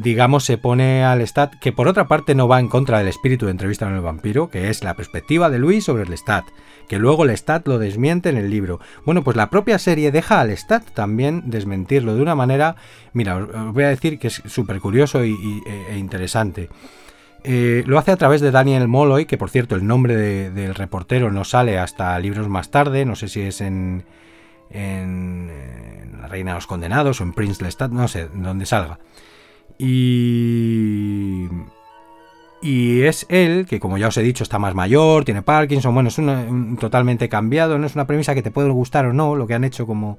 digamos, 0.04 0.44
se 0.44 0.58
pone 0.58 1.04
al 1.04 1.26
Stat, 1.26 1.56
que 1.56 1.72
por 1.72 1.88
otra 1.88 2.08
parte 2.08 2.36
no 2.36 2.48
va 2.48 2.60
en 2.60 2.68
contra 2.68 3.00
del 3.00 3.08
espíritu 3.08 3.46
de 3.46 3.52
entrevista 3.52 3.88
en 3.88 3.96
el 3.96 4.02
vampiro, 4.02 4.50
que 4.50 4.70
es 4.70 4.84
la 4.84 4.96
perspectiva 4.96 5.50
de 5.50 5.60
Luis 5.60 5.86
sobre 5.86 6.04
el 6.04 6.16
Stat, 6.18 6.46
que 6.88 7.00
luego 7.00 7.24
el 7.24 7.36
Stat 7.36 7.68
lo 7.68 7.80
desmiente 7.80 8.30
en 8.30 8.38
el 8.38 8.50
libro. 8.50 8.80
Bueno, 9.06 9.24
pues 9.24 9.38
la 9.38 9.50
propia 9.50 9.80
serie 9.80 10.12
deja 10.12 10.42
al 10.42 10.56
Stat 10.56 10.84
también 10.94 11.44
desmentirlo 11.46 12.16
de 12.16 12.22
una 12.22 12.36
manera, 12.36 12.76
mira, 13.14 13.38
os 13.38 13.74
voy 13.74 13.86
a 13.86 13.90
decir 13.90 14.20
que 14.20 14.28
es 14.28 14.44
súper 14.46 14.80
curioso 14.80 15.24
y, 15.24 15.64
e, 15.66 15.98
interesante. 15.98 16.70
Eh, 17.46 17.84
lo 17.88 17.98
hace 17.98 18.12
a 18.12 18.18
través 18.18 18.42
de 18.42 18.52
Daniel 18.52 18.88
Molloy, 18.88 19.26
que 19.26 19.38
por 19.38 19.50
cierto 19.50 19.76
el 19.76 19.88
nombre 19.88 20.16
del 20.52 20.76
reportero 20.76 21.32
no 21.32 21.44
sale 21.44 21.80
hasta 21.80 22.18
libros 22.20 22.48
más 22.50 22.72
tarde, 22.72 23.06
no 23.06 23.16
sé 23.16 23.28
si 23.28 23.42
es 23.42 23.62
en, 23.62 24.06
en, 24.70 25.50
La 26.22 26.28
Reina 26.28 26.52
de 26.52 26.56
los 26.56 26.68
Condenados 26.68 27.22
o 27.22 27.24
en 27.24 27.34
Prince 27.34 27.64
Lestat, 27.64 27.92
no 27.92 28.08
sé, 28.08 28.28
donde 28.34 28.66
salga. 28.66 29.00
Y, 29.78 31.48
y 32.62 33.02
es 33.02 33.26
él, 33.30 33.66
que 33.68 33.80
como 33.80 33.98
ya 33.98 34.08
os 34.08 34.18
he 34.18 34.24
dicho, 34.24 34.44
está 34.44 34.60
más 34.60 34.76
mayor, 34.76 35.26
tiene 35.26 35.42
Parkinson, 35.42 35.94
bueno, 35.94 36.10
es 36.10 36.18
un, 36.18 36.78
totalmente 36.80 37.28
cambiado, 37.30 37.78
no 37.78 37.86
es 37.86 37.96
una 37.96 38.08
premisa 38.08 38.34
que 38.34 38.42
te 38.42 38.52
puede 38.52 38.70
gustar 38.70 39.06
o 39.06 39.14
no, 39.14 39.36
lo 39.36 39.48
que 39.48 39.54
han 39.54 39.64
hecho 39.64 39.86
como... 39.86 40.18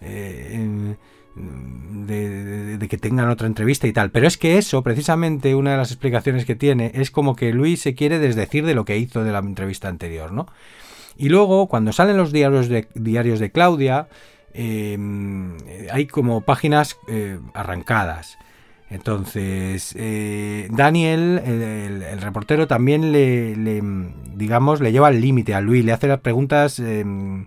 Eh, 0.00 0.96
de, 1.36 2.86
que 2.88 2.98
tengan 2.98 3.28
otra 3.28 3.46
entrevista 3.46 3.86
y 3.86 3.92
tal. 3.92 4.10
Pero 4.10 4.26
es 4.26 4.38
que 4.38 4.58
eso, 4.58 4.82
precisamente, 4.82 5.54
una 5.54 5.72
de 5.72 5.76
las 5.76 5.90
explicaciones 5.90 6.44
que 6.44 6.54
tiene 6.54 6.92
es 6.94 7.10
como 7.10 7.36
que 7.36 7.52
Luis 7.52 7.80
se 7.80 7.94
quiere 7.94 8.18
desdecir 8.18 8.64
de 8.64 8.74
lo 8.74 8.84
que 8.84 8.96
hizo 8.96 9.22
de 9.24 9.32
la 9.32 9.40
entrevista 9.40 9.88
anterior, 9.88 10.32
¿no? 10.32 10.46
Y 11.16 11.28
luego, 11.28 11.68
cuando 11.68 11.92
salen 11.92 12.16
los 12.16 12.32
diarios 12.32 12.68
de, 12.68 13.50
Claudia, 13.52 14.08
eh, 14.52 14.98
hay 15.90 16.06
como 16.06 16.42
páginas 16.42 16.96
eh, 17.08 17.38
arrancadas. 17.54 18.38
Entonces, 18.88 19.94
eh, 19.98 20.68
Daniel, 20.70 21.42
el, 21.44 22.20
reportero, 22.20 22.68
también 22.68 23.10
le, 23.10 23.82
digamos, 24.34 24.80
le 24.80 24.92
lleva 24.92 25.08
al 25.08 25.20
límite 25.20 25.54
a 25.54 25.60
Luis, 25.60 25.84
le 25.84 25.92
hace 25.92 26.06
las 26.06 26.20
preguntas 26.20 26.78
em, 26.78 27.46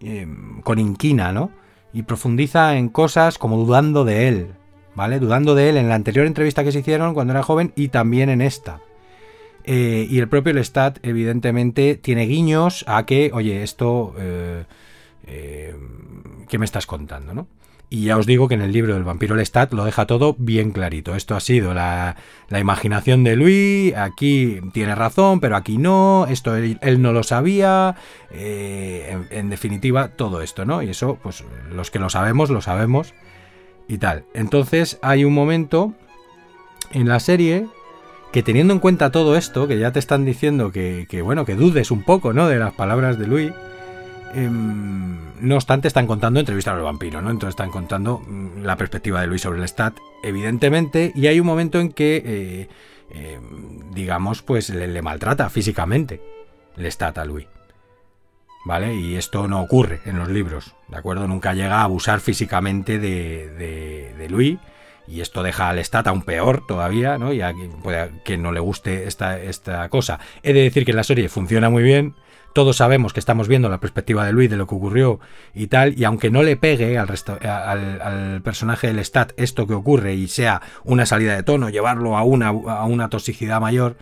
em, 0.00 0.62
con 0.62 0.78
inquina, 0.78 1.32
¿no? 1.32 1.50
Y 1.92 2.04
profundiza 2.04 2.76
en 2.76 2.88
cosas 2.88 3.36
como 3.36 3.58
dudando 3.58 4.04
de 4.04 4.28
él, 4.28 4.52
¿vale? 4.94 5.18
Dudando 5.18 5.54
de 5.54 5.68
él 5.68 5.76
en 5.76 5.88
la 5.90 5.94
anterior 5.94 6.26
entrevista 6.26 6.64
que 6.64 6.72
se 6.72 6.78
hicieron 6.78 7.12
cuando 7.12 7.34
era 7.34 7.42
joven 7.42 7.72
y 7.76 7.88
también 7.88 8.30
en 8.30 8.40
esta. 8.40 8.80
Eh, 9.64 10.06
y 10.08 10.20
el 10.20 10.28
propio 10.28 10.54
Lestat, 10.54 10.98
evidentemente, 11.02 11.96
tiene 11.96 12.24
guiños 12.24 12.84
a 12.88 13.04
que, 13.04 13.30
oye, 13.34 13.62
esto, 13.62 14.14
eh, 14.18 14.64
¿qué 16.48 16.58
me 16.58 16.64
estás 16.64 16.86
contando, 16.86 17.34
no? 17.34 17.46
Y 17.92 18.04
ya 18.04 18.16
os 18.16 18.24
digo 18.24 18.46
que 18.46 18.54
en 18.54 18.62
el 18.62 18.70
libro 18.70 18.94
del 18.94 19.02
vampiro 19.02 19.34
Lestat 19.34 19.72
lo 19.72 19.84
deja 19.84 20.06
todo 20.06 20.36
bien 20.38 20.70
clarito. 20.70 21.16
Esto 21.16 21.34
ha 21.34 21.40
sido 21.40 21.74
la, 21.74 22.14
imaginación 22.48 23.24
de 23.24 23.34
Luis, 23.34 23.96
aquí 23.96 24.60
tiene 24.72 24.94
razón, 24.94 25.40
pero 25.40 25.56
aquí 25.56 25.76
no, 25.76 26.26
esto 26.30 26.54
él, 26.54 27.02
no 27.02 27.12
lo 27.12 27.24
sabía, 27.24 27.96
eh, 28.30 29.18
en, 29.30 29.50
definitiva 29.50 30.06
todo 30.06 30.40
esto, 30.40 30.64
¿no? 30.64 30.82
Y 30.82 30.90
eso, 30.90 31.18
pues 31.20 31.42
los 31.72 31.90
que 31.90 31.98
lo 31.98 32.10
sabemos, 32.10 32.50
lo 32.50 32.60
sabemos 32.60 33.12
y 33.88 33.98
tal. 33.98 34.24
Entonces 34.34 35.00
hay 35.02 35.24
un 35.24 35.34
momento 35.34 35.92
en 36.92 37.08
la 37.08 37.18
serie 37.18 37.66
que 38.30 38.44
teniendo 38.44 38.72
en 38.72 38.78
cuenta 38.78 39.10
todo 39.10 39.34
esto, 39.34 39.66
que 39.66 39.80
ya 39.80 39.90
te 39.90 39.98
están 39.98 40.24
diciendo 40.24 40.70
que, 40.70 41.06
que 41.08 41.22
bueno, 41.22 41.44
que 41.44 41.56
dudes 41.56 41.90
un 41.90 42.04
poco, 42.04 42.32
¿no? 42.32 42.46
De 42.46 42.60
las 42.60 42.72
palabras 42.72 43.18
de 43.18 43.26
Luis 43.26 43.52
Em, 44.32 45.18
no 45.40 45.56
obstante, 45.56 45.88
están 45.88 46.06
contando 46.06 46.38
entrevistas 46.38 46.74
al 46.74 46.82
vampiro, 46.82 47.20
¿no? 47.20 47.30
Entonces 47.30 47.52
están 47.52 47.70
contando 47.70 48.18
mm, 48.18 48.62
la 48.62 48.76
perspectiva 48.76 49.20
de 49.20 49.26
Luis 49.26 49.42
sobre 49.42 49.58
el 49.58 49.68
Stat, 49.68 49.96
evidentemente, 50.22 51.12
y 51.14 51.26
hay 51.26 51.40
un 51.40 51.46
momento 51.46 51.80
en 51.80 51.92
que, 51.92 52.22
eh, 52.24 52.68
em, 53.10 53.90
digamos, 53.92 54.42
pues 54.42 54.70
le, 54.70 55.02
maltrata 55.02 55.50
físicamente 55.50 56.20
el 56.76 56.86
Stat 56.90 57.18
a 57.18 57.24
Luis. 57.24 57.46
¿Vale? 58.64 58.94
Y 58.94 59.16
esto 59.16 59.48
no 59.48 59.62
ocurre 59.62 60.00
en 60.04 60.18
los 60.18 60.28
libros, 60.28 60.74
¿de 60.88 60.98
acuerdo? 60.98 61.26
Nunca 61.26 61.54
llega 61.54 61.80
a 61.80 61.84
abusar 61.84 62.20
físicamente 62.20 62.98
de, 62.98 64.26
Luis. 64.28 64.58
Y 65.08 65.22
esto 65.22 65.42
deja 65.42 65.70
al 65.70 65.82
Stat 65.82 66.06
aún 66.06 66.22
peor 66.22 66.66
todavía, 66.68 67.16
¿no? 67.16 67.32
Y 67.32 67.40
a 67.40 67.54
que 68.22 68.36
no 68.36 68.52
le 68.52 68.60
guste 68.60 69.08
esta, 69.08 69.40
esta 69.40 69.88
cosa. 69.88 70.20
He 70.42 70.52
de 70.52 70.60
decir 70.60 70.84
que 70.84 70.92
la 70.92 71.02
serie 71.04 71.30
funciona 71.30 71.70
muy 71.70 71.82
bien 71.82 72.14
todos 72.52 72.76
sabemos 72.76 73.12
que 73.12 73.20
estamos 73.20 73.48
viendo 73.48 73.68
la 73.68 73.80
perspectiva 73.80 74.26
de 74.26 74.32
Luis 74.32 74.50
de 74.50 74.56
lo 74.56 74.66
que 74.66 74.74
ocurrió 74.74 75.20
y 75.54 75.68
tal, 75.68 75.98
y 75.98 76.04
aunque 76.04 76.30
no 76.30 76.42
le 76.42 76.56
pegue 76.56 76.98
al, 76.98 77.08
al, 77.42 78.42
personaje 78.42 78.88
del 78.88 79.04
Stat 79.04 79.32
esto 79.36 79.66
que 79.66 79.74
ocurre 79.74 80.14
y 80.14 80.28
sea 80.28 80.62
una 80.84 81.06
salida 81.06 81.34
de 81.34 81.42
tono, 81.42 81.70
llevarlo 81.70 82.16
a 82.16 82.22
una, 82.22 82.48
a 82.48 82.84
una 82.84 83.08
toxicidad 83.08 83.60
mayor, 83.60 83.96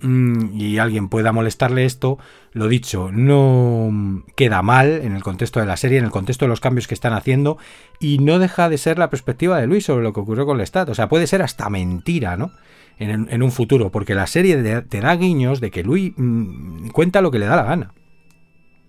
mm, 0.00 0.60
y 0.60 0.78
alguien 0.78 1.08
pueda 1.08 1.32
molestarle 1.32 1.84
esto, 1.84 2.18
lo 2.52 2.68
dicho, 2.68 3.10
no 3.12 4.24
queda 4.36 4.62
mal 4.62 5.00
en 5.02 5.14
el 5.14 5.22
contexto 5.22 5.60
de 5.60 5.66
la 5.66 5.76
serie, 5.76 5.98
en 5.98 6.04
el 6.04 6.10
contexto 6.10 6.44
de 6.44 6.50
los 6.50 6.60
cambios 6.60 6.88
que 6.88 6.94
están 6.94 7.12
haciendo, 7.12 7.58
y 8.00 8.18
no 8.18 8.38
deja 8.38 8.68
de 8.68 8.78
ser 8.78 8.98
la 8.98 9.10
perspectiva 9.10 9.60
de 9.60 9.66
Luis 9.66 9.84
sobre 9.84 10.02
lo 10.02 10.12
que 10.12 10.20
ocurrió 10.20 10.46
con 10.46 10.58
el 10.58 10.66
Stat. 10.66 10.88
O 10.88 10.94
sea, 10.94 11.08
puede 11.08 11.26
ser 11.26 11.42
hasta 11.42 11.68
mentira, 11.70 12.36
¿no? 12.36 12.50
En, 12.98 13.42
un 13.42 13.52
futuro, 13.52 13.90
porque 13.90 14.14
la 14.14 14.26
serie 14.26 14.56
te 14.82 15.00
da 15.00 15.16
guiños 15.16 15.60
de 15.60 15.70
que 15.70 15.84
Luis 15.84 16.12
mm, 16.16 16.88
cuenta 16.88 17.20
lo 17.20 17.30
que 17.30 17.38
le 17.38 17.46
da 17.46 17.56
la 17.56 17.64
gana. 17.64 17.94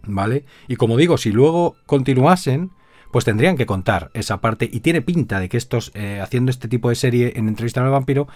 ¿Vale? 0.03 0.45
Y 0.67 0.75
como 0.75 0.97
digo, 0.97 1.17
si 1.17 1.31
luego 1.31 1.75
continuasen, 1.85 2.71
pues 3.11 3.25
tendrían 3.25 3.57
que 3.57 3.65
contar 3.65 4.11
esa 4.13 4.41
parte. 4.41 4.69
Y 4.71 4.79
tiene 4.79 5.01
pinta 5.01 5.39
de 5.39 5.49
que 5.49 5.57
estos, 5.57 5.91
eh, 5.93 6.19
haciendo 6.21 6.51
este 6.51 6.67
tipo 6.67 6.89
de 6.89 6.95
serie 6.95 7.33
en 7.35 7.47
Entrevista 7.47 7.83
al 7.83 7.91
Vampiro, 7.91 8.27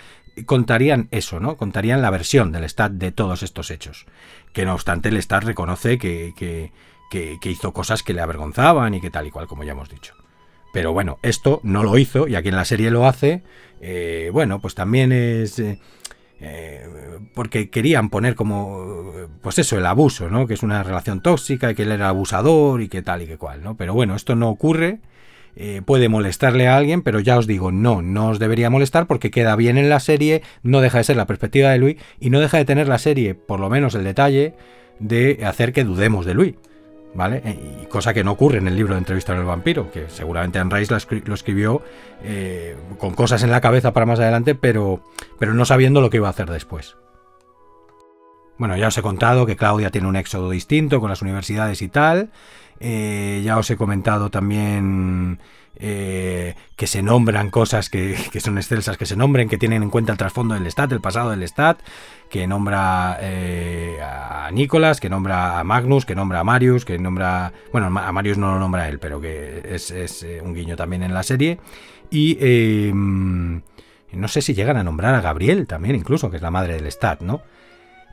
contarían 0.46 1.08
eso, 1.12 1.40
¿no? 1.40 1.58
Contarían 1.58 2.02
la 2.02 2.10
versión 2.10 2.52
del 2.52 2.66
Stat 2.66 2.92
de 2.94 3.12
todos 3.12 3.44
estos 3.44 3.72
hechos. 3.72 4.06
Que 4.52 4.66
no 4.66 4.74
obstante, 4.74 5.10
el 5.10 5.22
Stat 5.22 5.44
reconoce 5.44 5.98
que, 5.98 6.34
que, 6.36 6.72
que 7.10 7.50
hizo 7.50 7.74
cosas 7.74 8.04
que 8.04 8.14
le 8.14 8.22
avergonzaban 8.22 8.94
y 8.94 9.02
que 9.02 9.12
tal 9.12 9.28
y 9.28 9.32
cual, 9.32 9.48
como 9.48 9.64
ya 9.64 9.72
hemos 9.72 9.90
dicho. 9.90 10.16
Pero 10.74 10.92
bueno, 10.92 11.20
esto 11.22 11.60
no 11.62 11.84
lo 11.84 12.00
hizo 12.00 12.28
y 12.28 12.36
aquí 12.36 12.50
en 12.50 12.56
la 12.56 12.66
serie 12.66 12.90
lo 12.90 13.06
hace. 13.06 13.44
Eh, 13.86 14.30
bueno, 14.32 14.62
pues 14.62 14.76
también 14.76 15.12
es... 15.12 15.60
Eh, 15.60 15.78
eh, 16.40 16.88
porque 17.34 17.70
querían 17.70 18.10
poner 18.10 18.36
como, 18.36 19.12
pues 19.42 19.60
eso, 19.60 19.78
el 19.78 19.86
abuso, 19.86 20.30
¿no? 20.30 20.48
Que 20.48 20.54
es 20.54 20.64
una 20.64 20.84
relación 20.84 21.22
tóxica 21.22 21.72
y 21.72 21.76
que 21.76 21.84
él 21.84 21.92
era 21.92 22.08
abusador 22.10 22.82
y 22.82 22.88
que 22.88 23.02
tal 23.02 23.22
y 23.22 23.28
que 23.28 23.38
cual, 23.38 23.62
¿no? 23.62 23.76
Pero 23.76 23.94
bueno, 23.94 24.16
esto 24.16 24.36
no 24.36 24.50
ocurre. 24.50 25.00
puede 25.86 26.10
molestarle 26.10 26.68
a 26.68 26.78
alguien, 26.78 27.02
pero 27.02 27.20
ya 27.20 27.38
os 27.38 27.46
digo, 27.46 27.72
no, 27.72 28.02
no 28.02 28.30
os 28.30 28.40
debería 28.40 28.70
molestar 28.70 29.06
porque 29.06 29.32
queda 29.32 29.56
bien 29.56 29.78
en 29.78 29.90
la 29.90 30.00
serie, 30.00 30.42
no 30.64 30.82
deja 30.82 30.98
de 30.98 31.04
ser 31.04 31.18
la 31.18 31.28
perspectiva 31.28 31.70
de 31.72 31.78
Luis 31.78 31.98
y 32.20 32.30
no 32.30 32.40
deja 32.40 32.58
de 32.58 32.66
tener 32.66 32.88
la 32.88 32.98
serie, 32.98 33.36
por 33.36 33.60
lo 33.60 33.70
menos 33.70 33.96
el 33.96 34.04
detalle, 34.04 34.54
de 35.00 35.42
hacer 35.46 35.74
que 35.74 35.84
dudemos 35.84 36.26
de 36.26 36.34
Luis. 36.34 36.56
¿Vale? 37.14 37.42
Eh, 37.46 37.82
y 37.84 37.86
cosa 37.88 38.14
que 38.14 38.24
no 38.24 38.32
ocurre 38.32 38.58
en 38.58 38.68
el 38.68 38.76
libro 38.76 38.94
de 38.94 39.00
Entrevista 39.00 39.34
al 39.34 39.46
vampiro, 39.46 39.92
que 39.92 40.10
seguramente 40.10 40.60
Anne 40.60 40.86
lo 41.26 41.34
escribió 41.34 41.82
eh, 42.24 42.76
con 42.98 43.14
cosas 43.14 43.44
en 43.44 43.52
la 43.52 43.62
cabeza 43.62 43.94
para 43.94 44.06
más 44.06 44.20
adelante, 44.20 44.56
pero, 44.56 45.04
pero 45.40 45.54
no 45.54 45.66
sabiendo 45.66 46.02
lo 46.02 46.10
que 46.10 46.18
iba 46.18 46.28
a 46.28 46.32
hacer 46.32 46.50
después. 46.50 46.98
Bueno, 48.58 48.78
ya 48.78 48.88
os 48.88 48.98
he 48.98 49.02
contado 49.02 49.46
que 49.46 49.56
Claudia 49.56 49.90
tiene 49.90 50.08
un 50.08 50.16
éxodo 50.16 50.50
distinto 50.50 51.00
con 51.00 51.10
las 51.10 51.22
universidades 51.22 51.82
y 51.82 51.90
tal. 51.90 52.32
Eh, 52.80 53.42
ya 53.44 53.58
os 53.58 53.70
he 53.70 53.78
comentado 53.78 54.30
también 54.30 55.40
eh, 55.76 56.56
que 56.76 56.88
se 56.88 57.02
nombran 57.02 57.50
cosas 57.50 57.90
que, 57.90 58.16
son 58.40 58.58
excelsas, 58.58 58.98
que 58.98 59.06
se 59.06 59.16
nombren, 59.16 59.50
que 59.50 59.58
tienen 59.58 59.84
en 59.84 59.90
cuenta 59.90 60.12
el 60.12 60.18
trasfondo 60.18 60.54
del 60.54 60.70
Stat, 60.72 60.92
el 60.92 61.02
pasado 61.02 61.32
del 61.32 61.48
Stat, 61.48 61.80
que 62.30 62.48
nombra 62.48 63.18
eh, 63.22 64.00
a 64.02 64.50
Nicolás, 64.52 65.00
que 65.00 65.10
nombra 65.10 65.60
a 65.60 65.64
Magnus, 65.64 66.06
que 66.06 66.16
nombra 66.16 66.40
a 66.40 66.44
Marius, 66.44 66.86
que 66.86 66.98
nombra... 66.98 67.54
Bueno, 67.72 67.88
a 67.88 68.12
Marius 68.12 68.38
no 68.38 68.54
lo 68.54 68.60
nombra 68.60 68.88
él, 68.88 69.00
pero 69.00 69.20
que 69.20 69.62
es, 69.66 69.92
es 69.92 70.26
un 70.44 70.54
guiño 70.54 70.76
también 70.76 71.04
en 71.04 71.14
la 71.14 71.24
serie. 71.24 71.60
Y 72.10 72.38
em, 72.40 73.62
no 74.12 74.28
sé 74.28 74.42
si 74.42 74.54
llegan 74.54 74.78
a 74.78 74.84
nombrar 74.84 75.16
a 75.16 75.22
Gabriel 75.22 75.66
también, 75.66 75.96
incluso, 75.96 76.30
que 76.30 76.38
es 76.38 76.44
la 76.44 76.52
madre 76.52 76.76
del 76.76 76.92
Stat, 76.92 77.22
¿no? 77.22 77.42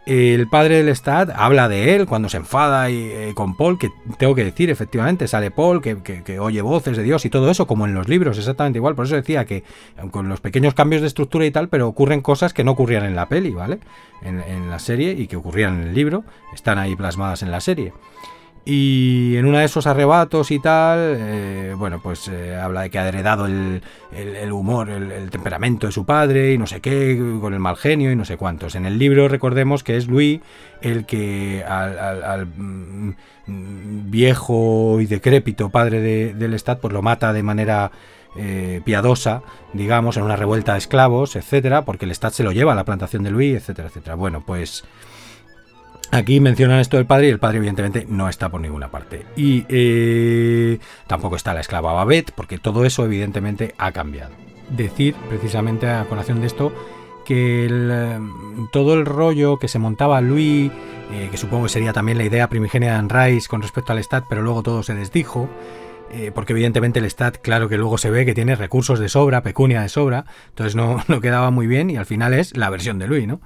El 0.06 0.48
padre 0.48 0.82
del 0.82 0.94
Stat 0.96 1.30
habla 1.34 1.68
de 1.68 1.94
él 1.94 2.06
cuando 2.06 2.28
se 2.28 2.38
enfada 2.38 2.90
y, 2.90 2.96
eh, 2.96 3.32
con 3.34 3.56
Paul, 3.56 3.78
que 3.78 3.90
tengo 4.18 4.34
que 4.34 4.44
decir, 4.44 4.70
efectivamente, 4.70 5.28
sale 5.28 5.50
Paul, 5.50 5.82
que, 5.82 6.38
oye 6.40 6.62
voces 6.62 6.96
de 6.96 7.02
Dios 7.02 7.24
y 7.24 7.30
todo 7.30 7.50
eso, 7.50 7.66
como 7.66 7.86
en 7.86 7.94
los 7.94 8.08
libros, 8.08 8.38
exactamente 8.38 8.78
igual. 8.78 8.94
Por 8.94 9.06
eso 9.06 9.16
decía 9.16 9.44
que 9.44 9.62
con 10.10 10.28
los 10.28 10.40
pequeños 10.40 10.74
cambios 10.74 11.02
de 11.02 11.08
estructura 11.08 11.44
y 11.44 11.50
tal, 11.50 11.68
pero 11.68 11.86
ocurren 11.86 12.22
cosas 12.22 12.54
que 12.54 12.64
no 12.64 12.72
ocurrían 12.72 13.04
en 13.04 13.14
la 13.14 13.28
peli, 13.28 13.50
¿vale? 13.50 13.78
en 14.22 14.68
la 14.68 14.78
serie 14.78 15.12
y 15.12 15.28
que 15.28 15.36
ocurrían 15.36 15.80
en 15.80 15.88
el 15.88 15.94
libro, 15.94 16.24
están 16.52 16.78
ahí 16.78 16.94
plasmadas 16.94 17.42
en 17.42 17.50
la 17.50 17.60
serie. 17.60 17.92
Y 18.64 19.36
en 19.36 19.46
uno 19.46 19.58
de 19.58 19.64
esos 19.64 19.86
arrebatos 19.86 20.50
y 20.50 20.58
tal, 20.58 21.16
eh, 21.18 21.74
bueno, 21.76 22.00
pues 22.02 22.28
eh, 22.28 22.54
habla 22.54 22.82
de 22.82 22.90
que 22.90 22.98
ha 22.98 23.08
heredado 23.08 23.46
el, 23.46 23.82
humor, 24.52 24.90
el, 24.90 25.30
temperamento 25.30 25.86
de 25.86 25.92
su 25.92 26.04
padre 26.04 26.52
y 26.52 26.58
no 26.58 26.66
sé 26.66 26.80
qué, 26.80 27.18
con 27.40 27.54
el 27.54 27.58
mal 27.58 27.76
genio 27.76 28.12
y 28.12 28.16
no 28.16 28.26
sé 28.26 28.36
cuántos. 28.36 28.74
En 28.74 28.84
el 28.84 28.98
libro 28.98 29.28
recordemos 29.28 29.82
que 29.82 29.96
es 29.96 30.08
Luis 30.08 30.40
el 30.82 31.06
que 31.06 31.64
al, 31.66 32.46
mm, 32.46 33.14
viejo 34.10 35.00
y 35.00 35.06
decrépito 35.06 35.70
padre 35.70 36.34
del 36.34 36.54
Estado 36.54 36.80
pues 36.80 36.92
lo 36.92 37.00
mata 37.02 37.32
de 37.32 37.42
manera 37.42 37.90
eh, 38.36 38.80
piadosa, 38.84 39.42
digamos, 39.72 40.16
en 40.16 40.22
una 40.22 40.36
revuelta 40.36 40.72
de 40.72 40.78
esclavos, 40.78 41.34
etcétera, 41.34 41.84
porque 41.84 42.04
el 42.04 42.12
Estado 42.12 42.32
se 42.32 42.44
lo 42.44 42.52
lleva 42.52 42.72
a 42.72 42.76
la 42.76 42.84
plantación 42.84 43.24
de 43.24 43.30
Luis, 43.30 43.56
etcétera, 43.56 43.88
etcétera. 43.88 44.14
Bueno, 44.14 44.44
pues 44.46 44.84
Aquí 46.12 46.40
mencionan 46.40 46.80
esto 46.80 46.96
del 46.96 47.06
padre 47.06 47.28
y 47.28 47.30
el 47.30 47.38
padre 47.38 47.58
evidentemente 47.58 48.04
no 48.08 48.28
está 48.28 48.48
por 48.48 48.60
ninguna 48.60 48.90
parte. 48.90 49.26
Y 49.36 49.64
eh, 49.68 50.80
tampoco 51.06 51.36
está 51.36 51.54
la 51.54 51.60
esclava 51.60 51.92
Babette, 51.92 52.32
porque 52.32 52.58
todo 52.58 52.84
eso 52.84 53.04
evidentemente 53.04 53.74
ha 53.78 53.92
cambiado. 53.92 54.32
Decir 54.70 55.14
precisamente 55.28 55.88
a 55.88 56.04
colación 56.06 56.40
de 56.40 56.48
esto 56.48 56.72
que 57.24 57.68
eh, 57.70 58.18
todo 58.72 58.94
el 58.94 59.06
rollo 59.06 59.58
que 59.58 59.68
se 59.68 59.78
montaba 59.78 60.20
Louis, 60.20 60.72
eh, 61.12 61.28
que 61.30 61.36
supongo 61.36 61.64
que 61.64 61.68
sería 61.68 61.92
también 61.92 62.18
la 62.18 62.24
idea 62.24 62.48
primigenia 62.48 62.92
de 62.92 62.98
Anne 62.98 63.38
con 63.48 63.62
respecto 63.62 63.92
al 63.92 64.02
Stat, 64.02 64.24
pero 64.28 64.42
luego 64.42 64.64
todo 64.64 64.82
se 64.82 64.94
desdijo, 64.94 65.48
porque 66.34 66.54
evidentemente 66.54 66.98
el 66.98 67.08
Stat, 67.08 67.36
claro 67.36 67.68
que 67.68 67.76
luego 67.76 67.96
se 67.96 68.10
ve 68.10 68.26
que 68.26 68.34
tiene 68.34 68.56
recursos 68.56 68.98
de 68.98 69.08
sobra, 69.08 69.44
pecunia 69.44 69.82
de 69.82 69.88
sobra, 69.88 70.24
entonces 70.48 70.74
no, 70.74 71.04
no 71.06 71.20
quedaba 71.20 71.52
muy 71.52 71.68
bien 71.68 71.88
y 71.88 71.96
al 71.96 72.06
final 72.06 72.34
es 72.34 72.56
la 72.56 72.68
versión 72.68 72.98
de 72.98 73.06
Louis, 73.06 73.28
¿no? 73.28 73.40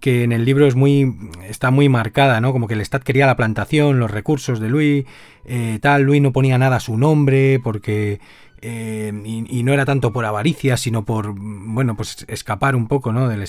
Que 0.00 0.24
en 0.24 0.32
el 0.32 0.44
libro 0.44 0.66
es 0.66 0.74
muy 0.74 1.14
está 1.48 1.70
muy 1.70 1.88
marcada, 1.88 2.40
¿no? 2.40 2.52
Como 2.52 2.66
que 2.66 2.74
el 2.74 2.80
Estado 2.80 3.04
quería 3.04 3.26
la 3.26 3.36
plantación, 3.36 3.98
los 3.98 4.10
recursos 4.10 4.60
de 4.60 4.68
Luis, 4.68 5.04
eh, 5.44 5.78
tal, 5.80 6.02
Luis 6.02 6.20
no 6.20 6.32
ponía 6.32 6.58
nada 6.58 6.76
a 6.76 6.80
su 6.80 6.96
nombre 6.96 7.60
porque 7.62 8.20
eh, 8.60 9.12
y, 9.24 9.62
no 9.62 9.72
era 9.72 9.84
tanto 9.84 10.12
por 10.12 10.24
avaricia, 10.24 10.76
sino 10.76 11.04
por 11.04 11.34
bueno, 11.36 11.96
pues 11.96 12.24
escapar 12.28 12.76
un 12.76 12.88
poco, 12.88 13.12
¿no? 13.12 13.28
Del 13.28 13.44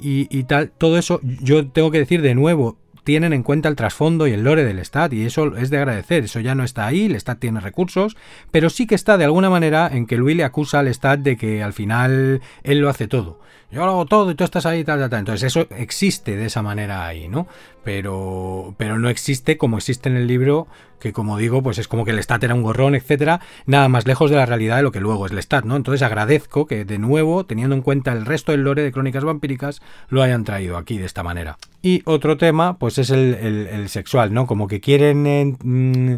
y, 0.00 0.28
y 0.30 0.44
tal. 0.44 0.70
Todo 0.70 0.98
eso 0.98 1.20
yo 1.22 1.68
tengo 1.68 1.90
que 1.90 1.98
decir 1.98 2.22
de 2.22 2.34
nuevo, 2.34 2.76
tienen 3.08 3.32
en 3.32 3.42
cuenta 3.42 3.70
el 3.70 3.74
trasfondo 3.74 4.26
y 4.26 4.32
el 4.32 4.44
lore 4.44 4.64
del 4.64 4.84
Stat 4.84 5.14
y 5.14 5.24
eso 5.24 5.56
es 5.56 5.70
de 5.70 5.78
agradecer, 5.78 6.24
eso 6.24 6.40
ya 6.40 6.54
no 6.54 6.62
está 6.62 6.86
ahí, 6.86 7.06
el 7.06 7.18
Stat 7.18 7.38
tiene 7.38 7.58
recursos, 7.58 8.18
pero 8.50 8.68
sí 8.68 8.86
que 8.86 8.94
está 8.94 9.16
de 9.16 9.24
alguna 9.24 9.48
manera 9.48 9.88
en 9.90 10.06
que 10.06 10.18
Luis 10.18 10.36
le 10.36 10.44
acusa 10.44 10.80
al 10.80 10.92
Stat 10.92 11.20
de 11.20 11.38
que 11.38 11.62
al 11.62 11.72
final 11.72 12.42
él 12.64 12.80
lo 12.80 12.90
hace 12.90 13.08
todo. 13.08 13.40
Yo 13.70 13.84
lo 13.84 13.90
hago 13.90 14.06
todo 14.06 14.30
y 14.30 14.34
tú 14.34 14.44
estás 14.44 14.64
ahí, 14.64 14.82
tal, 14.82 14.98
tal, 14.98 15.10
tal. 15.10 15.18
Entonces 15.20 15.54
eso 15.54 15.66
existe 15.76 16.36
de 16.36 16.46
esa 16.46 16.62
manera 16.62 17.06
ahí, 17.06 17.28
¿no? 17.28 17.46
Pero, 17.84 18.74
pero 18.78 18.98
no 18.98 19.10
existe 19.10 19.58
como 19.58 19.76
existe 19.76 20.08
en 20.08 20.16
el 20.16 20.26
libro, 20.26 20.68
que 20.98 21.12
como 21.12 21.36
digo, 21.36 21.62
pues 21.62 21.76
es 21.76 21.86
como 21.86 22.06
que 22.06 22.12
el 22.12 22.18
Stat 22.18 22.44
era 22.44 22.54
un 22.54 22.62
gorrón, 22.62 22.94
etcétera, 22.94 23.40
nada 23.66 23.90
más 23.90 24.06
lejos 24.06 24.30
de 24.30 24.36
la 24.36 24.46
realidad 24.46 24.76
de 24.78 24.82
lo 24.82 24.92
que 24.92 25.00
luego 25.00 25.26
es 25.26 25.32
el 25.32 25.38
Stat, 25.38 25.66
¿no? 25.66 25.76
Entonces 25.76 26.00
agradezco 26.00 26.66
que 26.66 26.86
de 26.86 26.98
nuevo, 26.98 27.44
teniendo 27.44 27.74
en 27.74 27.82
cuenta 27.82 28.12
el 28.12 28.24
resto 28.24 28.52
del 28.52 28.62
lore 28.62 28.82
de 28.82 28.92
Crónicas 28.92 29.24
Vampíricas, 29.24 29.82
lo 30.08 30.22
hayan 30.22 30.44
traído 30.44 30.78
aquí 30.78 30.96
de 30.96 31.04
esta 31.04 31.22
manera. 31.22 31.58
Y 31.82 32.00
otro 32.06 32.38
tema, 32.38 32.78
pues 32.78 32.96
es 32.96 33.10
el, 33.10 33.86
sexual, 33.88 34.32
¿no? 34.32 34.46
Como 34.46 34.66
que 34.66 34.80
quieren... 34.80 35.56
Mm, 35.62 36.16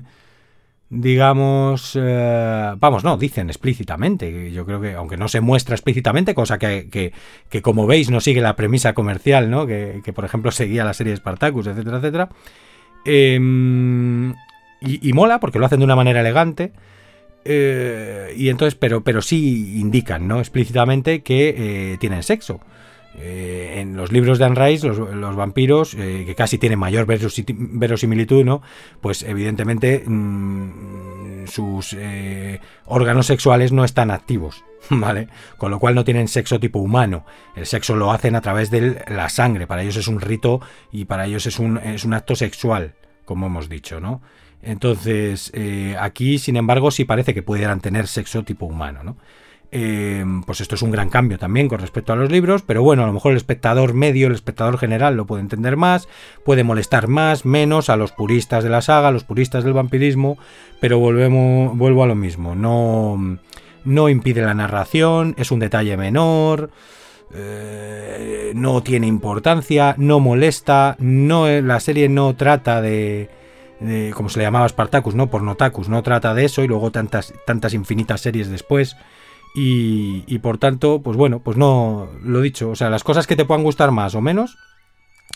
digamos, 0.91 1.97
eh, 1.99 2.73
vamos, 2.77 3.05
no, 3.05 3.17
dicen 3.17 3.49
explícitamente, 3.49 4.51
yo 4.51 4.67
creo 4.67 4.81
que, 4.81 4.95
aunque 4.95 5.17
no 5.17 5.29
se 5.29 5.41
muestra 5.41 5.77
explícitamente, 5.77 6.35
cosa 6.35 6.59
que, 6.59 7.13
que, 7.49 7.63
como 7.63 7.87
veis 7.87 8.11
no 8.11 8.21
sigue 8.21 8.41
la 8.41 8.57
premisa 8.57 8.93
comercial, 8.93 9.51
¿no? 9.51 9.67
Que, 9.67 10.03
por 10.13 10.25
ejemplo 10.25 10.51
seguía 10.51 10.85
la 10.85 10.93
serie 10.93 11.17
Spartacus, 11.17 11.69
etcétera, 11.69 11.99
etcétera. 11.99 12.29
Em, 13.05 14.35
y, 14.81 15.13
mola 15.13 15.39
porque 15.39 15.61
lo 15.61 15.67
hacen 15.67 15.79
de 15.79 15.85
una 15.85 15.97
manera 15.97 16.21
elegante. 16.21 16.73
Eh, 17.45 18.35
y 18.37 18.49
entonces, 18.49 18.75
pero, 18.75 19.03
pero 19.03 19.23
sí 19.23 19.79
indican, 19.81 20.27
¿no? 20.27 20.41
Explícitamente 20.41 21.23
que 21.23 21.55
eh, 21.93 21.97
tienen 22.01 22.23
sexo. 22.25 22.61
Eh, 23.19 23.81
en 23.81 23.97
los 23.97 24.13
libros 24.13 24.39
de 24.39 24.45
Anne 24.45 24.69
Rice, 24.69 24.87
los, 24.87 25.37
vampiros, 25.37 25.95
eh, 25.95 26.23
que 26.25 26.35
casi 26.37 26.59
tienen 26.59 26.79
mayor 26.79 27.07
verosimilitud, 27.07 28.45
¿no? 28.45 28.63
Pues 29.01 29.25
evidentemente 29.25 30.05
mm, 30.07 31.47
sus 31.47 31.97
eh, 31.99 32.61
órganos 32.87 33.27
sexuales 33.27 33.73
no 33.73 33.85
están 33.85 34.13
activos, 34.13 34.65
¿vale? 34.91 35.29
Con 35.59 35.73
lo 35.73 35.81
cual 35.81 35.97
no 35.97 36.05
tienen 36.05 36.29
sexo 36.29 36.61
tipo 36.61 36.79
humano. 36.79 37.27
El 37.57 37.67
sexo 37.67 37.97
lo 37.97 38.13
hacen 38.13 38.37
a 38.37 38.41
través 38.41 38.71
de 38.71 39.03
la 39.09 39.29
sangre. 39.29 39.67
Para 39.67 39.83
ellos 39.83 39.97
es 39.97 40.07
un 40.07 40.21
rito 40.21 40.61
y 40.93 41.07
para 41.07 41.27
ellos 41.27 41.47
es 41.47 41.59
un, 41.59 41.79
es 41.79 42.05
un 42.05 42.15
acto 42.15 42.37
sexual, 42.37 42.95
como 43.25 43.47
hemos 43.47 43.69
dicho, 43.69 43.99
¿no? 44.01 44.23
Entonces, 44.63 45.53
aquí, 45.99 46.39
sin 46.39 46.57
embargo, 46.57 46.91
sí 46.91 47.07
parece 47.07 47.33
que 47.33 47.43
pudieran 47.43 47.81
tener 47.81 48.07
sexo 48.07 48.45
tipo 48.45 48.67
humano, 48.67 49.03
¿no? 49.03 49.17
Eh, 49.73 50.25
pues 50.47 50.61
esto 50.61 50.75
es 50.75 50.83
un 50.83 50.91
gran 50.91 51.11
cambio 51.11 51.39
también 51.39 51.69
con 51.69 51.79
respecto 51.79 52.13
a 52.13 52.17
los 52.17 52.31
libros, 52.31 52.63
pero 52.63 52.83
bueno, 52.83 53.05
a 53.05 53.07
lo 53.07 53.13
mejor 53.13 53.33
el 53.33 53.37
espectador 53.37 53.95
medio, 53.95 54.27
el 54.27 54.35
espectador 54.35 54.79
general 54.79 55.17
lo 55.17 55.27
puede 55.27 55.43
entender 55.43 55.77
más, 55.77 56.09
puede 56.45 56.65
molestar 56.65 57.07
más, 57.07 57.45
menos 57.45 57.89
a 57.89 57.97
los 57.97 58.11
puristas 58.11 58.65
de 58.65 58.71
la 58.71 58.83
saga, 58.83 59.09
a 59.09 59.13
los 59.13 59.23
puristas 59.23 59.63
del 59.63 59.73
vampirismo, 59.73 60.39
pero 60.81 60.99
volvemos, 60.99 61.77
vuelvo 61.77 62.03
a 62.03 62.09
lo 62.09 62.17
mismo, 62.17 62.57
no, 62.57 63.39
no 63.85 64.09
impide 64.09 64.43
la 64.43 64.55
narración, 64.55 65.37
es 65.39 65.53
un 65.53 65.61
detalle 65.61 65.97
menor, 65.97 66.71
eh, 67.33 68.51
no 68.57 68.83
tiene 68.83 69.07
importancia, 69.07 69.95
no 69.99 70.19
molesta, 70.19 70.97
no, 70.99 71.47
la 71.49 71.79
serie 71.79 72.09
no 72.09 72.35
trata 72.35 72.83
de... 72.83 73.31
como 74.15 74.29
se 74.31 74.41
le 74.41 74.47
llamaba 74.47 74.69
Spartacus, 74.69 75.15
¿no? 75.15 75.31
Por 75.31 75.43
Notacus, 75.43 75.89
no 75.89 76.03
trata 76.03 76.35
de 76.35 76.47
eso 76.47 76.65
y 76.65 76.67
luego 76.67 76.91
tantas, 76.91 77.33
tantas 77.47 77.73
infinitas 77.73 78.21
series 78.21 78.51
después 78.51 78.97
y, 79.55 80.39
por 80.39 80.59
tanto, 80.59 81.03
pues 81.03 81.17
bueno, 81.17 81.41
pues 81.41 81.57
no, 81.57 82.09
lo 82.23 82.41
dicho, 82.41 82.71
o 82.71 82.77
sea, 82.77 82.91
las 82.91 83.03
cosas 83.03 83.27
que 83.27 83.37
te 83.37 83.45
puedan 83.45 83.65
gustar 83.65 83.91
más 83.91 84.15
o 84.15 84.21
menos, 84.21 84.57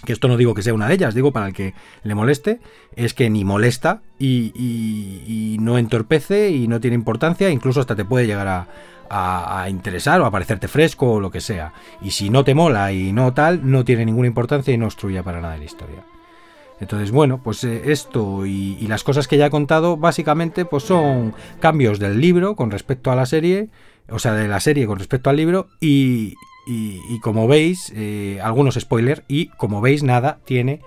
que 0.05 0.13
esto 0.13 0.29
no 0.29 0.37
digo 0.37 0.55
que 0.55 0.63
sea 0.63 0.75
una 0.75 0.89
de 0.89 0.95
ellas, 0.95 1.15
digo 1.15 1.33
para 1.33 1.49
el 1.49 1.53
que 1.53 1.75
le 2.03 2.15
moleste, 2.15 2.61
es 2.95 3.15
que 3.15 3.29
ni 3.31 3.45
molesta 3.45 4.03
y, 4.19 5.57
no 5.61 5.79
entorpece 5.79 6.51
y 6.51 6.69
no 6.69 6.81
tiene 6.81 6.95
importancia, 6.95 7.51
incluso 7.51 7.81
hasta 7.81 7.97
te 7.97 8.05
puede 8.05 8.27
llegar 8.27 8.47
a, 8.49 8.67
interesar 9.69 10.21
o 10.21 10.27
a 10.27 10.31
parecerte 10.31 10.69
fresco 10.69 11.15
o 11.15 11.21
lo 11.21 11.31
que 11.31 11.41
sea. 11.41 11.73
Y 12.03 12.11
si 12.11 12.31
no 12.31 12.45
te 12.45 12.55
mola 12.55 12.93
y 12.93 13.13
no 13.13 13.33
tal, 13.33 13.71
no 13.71 13.85
tiene 13.85 14.05
ninguna 14.05 14.29
importancia 14.29 14.75
y 14.75 14.79
no 14.79 14.87
obstruye 14.87 15.23
para 15.23 15.41
nada 15.41 15.57
la 15.57 15.65
historia. 15.65 16.05
Entonces, 16.81 17.13
bueno, 17.13 17.41
pues 17.43 17.63
eh, 17.63 17.93
esto 17.93 18.45
y, 18.45 18.77
y, 18.81 18.89
las 18.89 19.05
cosas 19.05 19.29
que 19.29 19.37
ya 19.37 19.47
he 19.47 19.51
contado, 19.51 19.97
básicamente, 19.97 20.65
pues 20.65 20.83
son 20.83 21.33
cambios 21.61 22.01
del 22.01 22.21
libro 22.21 22.57
con 22.57 22.73
respecto 22.73 23.13
a 23.13 23.17
la 23.17 23.27
serie 23.27 23.69
o 24.11 24.19
sea, 24.19 24.33
de 24.35 24.49
la 24.49 24.61
serie 24.61 24.87
con 24.87 24.99
respecto 24.99 25.31
al 25.31 25.37
libro 25.37 25.69
y, 25.81 26.35
como 27.23 27.49
veis, 27.49 27.93
eh, 27.95 28.41
algunos 28.43 28.75
spoilers 28.75 29.23
y 29.29 29.47
como 29.49 29.81
veis 29.81 30.03
nada 30.03 30.39
tiene 30.45 30.81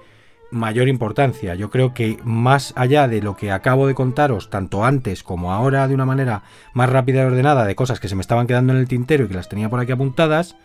mayor 0.51 0.87
importancia. 0.87 1.55
Yo 1.55 1.69
creo 1.69 1.93
que 1.93 2.17
más 2.23 2.73
allá 2.77 3.07
de 3.07 3.21
lo 3.21 3.35
que 3.35 3.51
acabo 3.51 3.87
de 3.87 3.95
contaros, 3.95 4.49
tanto 4.49 4.85
antes 4.85 5.23
como 5.23 5.51
ahora 5.51 5.87
de 5.87 5.93
una 5.93 6.05
manera 6.05 6.43
más 6.73 6.89
rápida 6.89 7.23
y 7.23 7.25
ordenada, 7.25 7.65
de 7.65 7.75
cosas 7.75 7.99
que 7.99 8.07
se 8.07 8.15
me 8.15 8.21
estaban 8.21 8.47
quedando 8.47 8.73
en 8.73 8.79
el 8.79 8.87
tintero 8.87 9.25
y 9.25 9.27
que 9.27 9.33
las 9.33 9.49
tenía 9.49 9.69
por 9.69 9.79
aquí 9.79 9.91
apuntadas, 9.91 10.55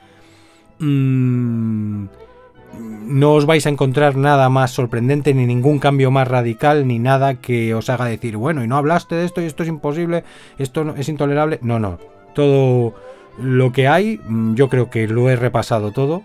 mmm, 0.78 2.04
no 2.78 3.34
os 3.34 3.44
vais 3.44 3.66
a 3.66 3.70
encontrar 3.70 4.16
nada 4.16 4.48
más 4.48 4.70
sorprendente, 4.70 5.34
ni 5.34 5.46
ningún 5.46 5.78
cambio 5.78 6.10
más 6.10 6.28
radical, 6.28 6.86
ni 6.86 6.98
nada 6.98 7.34
que 7.34 7.74
os 7.74 7.90
haga 7.90 8.06
decir, 8.06 8.36
bueno, 8.36 8.64
y 8.64 8.68
no 8.68 8.76
hablaste 8.76 9.14
de 9.14 9.24
esto 9.24 9.42
y 9.42 9.44
esto 9.44 9.62
es 9.62 9.68
imposible, 9.68 10.24
esto 10.58 10.94
es 10.96 11.08
intolerable. 11.08 11.58
No, 11.60 11.78
no, 11.78 11.98
todo 12.34 12.94
lo 13.38 13.72
que 13.72 13.88
hay, 13.88 14.20
mm, 14.26 14.54
yo 14.54 14.68
creo 14.68 14.90
que 14.90 15.08
lo 15.08 15.30
he 15.30 15.36
repasado 15.36 15.92
todo. 15.92 16.22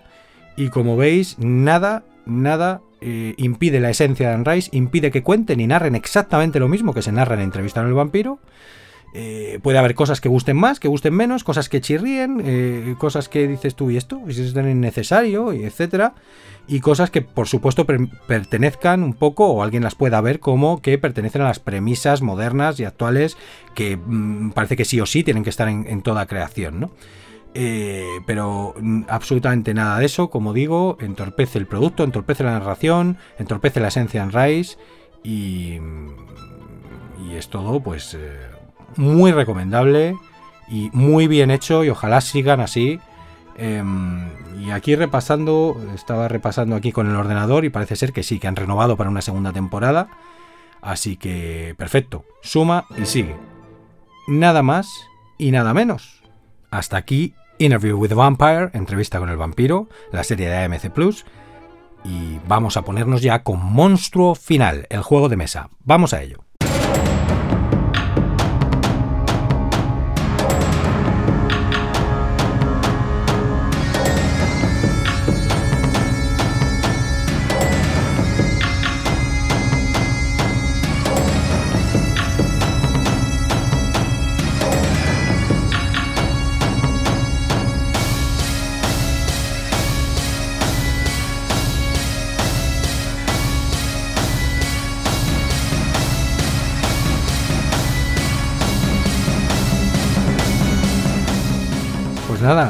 Y 0.56 0.70
como 0.70 0.98
veis, 0.98 1.38
nada 1.40 2.04
nada 2.28 2.82
eh, 3.02 3.34
impide 3.38 3.80
la 3.80 3.90
esencia 3.90 4.30
de 4.30 4.36
Anne 4.36 4.44
Rice, 4.46 4.70
impide 4.74 5.12
que 5.12 5.24
cuenten 5.24 5.60
y 5.60 5.68
narren 5.68 5.96
exactamente 5.96 6.60
lo 6.60 6.68
mismo 6.68 6.94
que 6.94 7.02
se 7.02 7.12
narra 7.12 7.36
en 7.36 7.42
Entrevista 7.42 7.82
en 7.82 7.88
el 7.88 7.94
Vampiro. 7.94 8.40
Eh, 9.14 9.60
puede 9.64 9.78
haber 9.78 9.96
cosas 9.96 10.20
que 10.20 10.30
gusten 10.30 10.58
más, 10.58 10.80
que 10.80 10.88
gusten 10.88 11.14
menos, 11.14 11.44
cosas 11.44 11.70
que 11.70 11.82
chirríen, 11.82 12.42
eh, 12.44 12.96
cosas 13.00 13.30
que 13.30 13.48
dices 13.48 13.74
tú 13.74 13.90
y 13.90 13.98
esto, 13.98 14.22
si 14.30 14.42
es 14.42 14.54
innecesario, 14.56 15.54
y 15.54 15.64
etcétera, 15.64 16.14
y 16.68 16.82
cosas 16.82 17.10
que 17.10 17.22
por 17.22 17.48
supuesto 17.48 17.86
pertenezcan 17.86 19.04
un 19.04 19.14
poco 19.14 19.48
o 19.48 19.64
alguien 19.64 19.84
las 19.84 19.96
pueda 19.96 20.20
ver 20.22 20.40
como 20.40 20.82
que 20.82 20.98
pertenecen 20.98 21.42
a 21.42 21.46
las 21.46 21.60
premisas 21.60 22.22
modernas 22.22 22.80
y 22.80 22.86
actuales 22.86 23.38
que 23.74 23.98
mm, 23.98 24.52
parece 24.52 24.76
que 24.76 24.86
sí 24.86 25.00
o 25.00 25.06
sí 25.06 25.24
tienen 25.24 25.44
que 25.44 25.50
estar 25.50 25.70
en, 25.70 26.02
toda 26.02 26.26
creación, 26.26 26.80
¿no? 26.80 26.92
Eh, 27.54 28.20
pero 28.26 28.76
mm, 28.80 29.04
absolutamente 29.08 29.74
nada 29.74 29.98
de 30.00 30.06
eso, 30.06 30.30
como 30.30 30.54
digo, 30.54 30.98
entorpece 31.00 31.58
el 31.58 31.68
producto, 31.68 32.04
entorpece 32.04 32.44
la 32.44 32.52
narración, 32.52 33.18
entorpece 33.40 33.80
la 33.80 33.88
esencia 33.88 34.22
en 34.22 34.32
Rise 34.32 34.78
y, 35.24 35.80
y 37.26 37.36
es 37.36 37.50
todo 37.50 37.80
pues 37.80 38.18
muy 38.98 39.32
recomendable 39.32 40.16
y 40.68 40.90
muy 40.94 41.28
bien 41.28 41.52
hecho 41.52 41.84
y 41.84 41.90
ojalá 41.90 42.22
sigan 42.22 42.60
así. 42.60 43.00
Em, 43.58 44.30
y 44.60 44.72
aquí 44.72 44.96
repasando, 44.96 45.76
estaba 45.96 46.28
repasando 46.28 46.76
aquí 46.76 46.92
con 46.92 47.08
el 47.08 47.16
ordenador 47.16 47.66
y 47.66 47.70
parece 47.70 47.96
ser 47.96 48.14
que 48.14 48.24
sí, 48.24 48.40
que 48.40 48.48
han 48.48 48.56
renovado 48.56 48.98
para 48.98 49.10
una 49.10 49.22
segunda 49.22 49.52
temporada. 49.52 50.10
Así 50.82 51.18
que 51.18 51.76
perfecto, 51.78 52.24
suma 52.42 52.86
y 52.98 53.06
sigue. 53.06 53.36
Nada 54.28 54.62
más 54.62 54.90
y 55.38 55.52
nada 55.52 55.74
menos. 55.74 56.22
Hasta 56.70 56.98
aquí 56.98 57.34
Interview 57.60 57.98
with 57.98 58.10
the 58.10 58.16
Vampire, 58.16 58.70
entrevista 58.74 59.20
con 59.20 59.30
el 59.30 59.38
vampiro, 59.38 59.90
la 60.12 60.24
serie 60.24 60.48
de 60.48 60.58
AMC 60.58 60.92
Plus. 60.92 61.26
Y 62.04 62.40
vamos 62.48 62.78
a 62.78 62.84
ponernos 62.84 63.22
ya 63.22 63.44
con 63.44 63.60
Monstruo 63.66 64.36
Final, 64.36 64.86
el 64.90 65.02
juego 65.02 65.30
de 65.30 65.38
mesa. 65.38 65.70
Vamos 65.84 66.14
a 66.14 66.22
ello. 66.22 66.47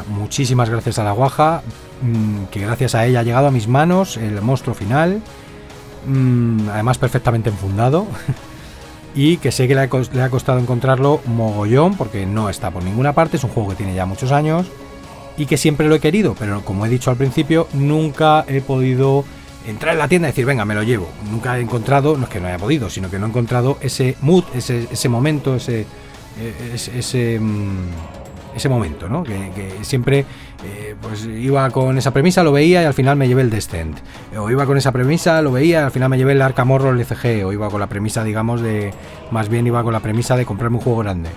Muchísimas 0.08 0.70
gracias 0.70 0.98
a 0.98 1.04
la 1.04 1.12
guaja, 1.12 1.62
mm, 2.02 2.44
que 2.50 2.60
gracias 2.60 2.94
a 2.94 3.06
ella 3.06 3.20
ha 3.20 3.22
llegado 3.22 3.46
a 3.46 3.50
mis 3.50 3.68
manos 3.68 4.16
el 4.16 4.40
monstruo 4.42 4.74
final, 4.74 5.20
mm, 6.06 6.68
además 6.70 6.98
perfectamente 6.98 7.50
enfundado, 7.50 8.06
y 9.14 9.38
que 9.38 9.50
sé 9.50 9.66
que 9.66 9.74
le 9.74 9.82
ha, 9.82 10.30
costado 10.30 10.58
encontrarlo 10.58 11.20
mogollón, 11.26 11.96
porque 11.96 12.26
no 12.26 12.48
está 12.48 12.70
por 12.70 12.84
ninguna 12.84 13.12
parte, 13.12 13.36
es 13.36 13.44
un 13.44 13.50
juego 13.50 13.70
que 13.70 13.76
tiene 13.76 13.94
ya 13.94 14.06
muchos 14.06 14.32
años, 14.32 14.66
y 15.36 15.46
que 15.46 15.56
siempre 15.56 15.88
lo 15.88 15.94
he 15.94 16.00
querido, 16.00 16.34
pero 16.38 16.64
como 16.64 16.84
he 16.84 16.88
dicho 16.88 17.10
al 17.10 17.16
principio, 17.16 17.68
nunca 17.72 18.44
he 18.48 18.60
podido 18.60 19.24
entrar 19.66 19.92
en 19.92 19.98
la 19.98 20.08
tienda 20.08 20.28
y 20.28 20.32
decir, 20.32 20.46
venga, 20.46 20.64
me 20.64 20.74
lo 20.74 20.82
llevo. 20.82 21.08
Nunca 21.30 21.58
he 21.58 21.60
encontrado, 21.60 22.16
no 22.16 22.24
es 22.24 22.30
que 22.30 22.40
no 22.40 22.48
haya 22.48 22.58
podido, 22.58 22.90
sino 22.90 23.10
que 23.10 23.18
no 23.18 23.26
he 23.26 23.28
encontrado 23.28 23.78
ese 23.80 24.16
mood, 24.20 24.44
ese, 24.54 24.88
ese 24.90 25.08
momento, 25.08 25.54
ese, 25.54 25.86
e, 26.40 26.74
ese, 26.74 26.98
ese 26.98 27.38
mm, 27.40 28.17
ese 28.54 28.68
momento, 28.68 29.08
¿no? 29.08 29.22
Que, 29.22 29.78
siempre 29.82 30.24
eh, 30.64 30.94
pues 31.00 31.24
iba 31.24 31.68
con 31.70 31.98
esa 31.98 32.12
premisa, 32.12 32.42
lo 32.42 32.52
veía 32.52 32.82
y 32.82 32.84
al 32.84 32.94
final 32.94 33.16
me 33.16 33.28
llevé 33.28 33.42
el 33.42 33.50
Descent. 33.50 33.98
O 34.36 34.50
iba 34.50 34.66
con 34.66 34.76
esa 34.76 34.92
premisa, 34.92 35.40
lo 35.42 35.52
veía 35.52 35.80
y 35.80 35.84
al 35.84 35.90
final 35.90 36.08
me 36.08 36.18
llevé 36.18 36.32
el 36.32 36.42
Arcamorro, 36.42 36.90
el 36.90 37.04
FG. 37.04 37.44
O 37.44 37.52
iba 37.52 37.68
con 37.70 37.80
la 37.80 37.86
premisa, 37.86 38.24
digamos, 38.24 38.60
de. 38.60 38.92
Más 39.30 39.48
bien 39.48 39.66
iba 39.66 39.82
con 39.82 39.92
la 39.92 40.00
premisa 40.00 40.36
de 40.36 40.44
comprarme 40.44 40.78
un 40.78 40.82
juego 40.82 41.00
grande. 41.00 41.30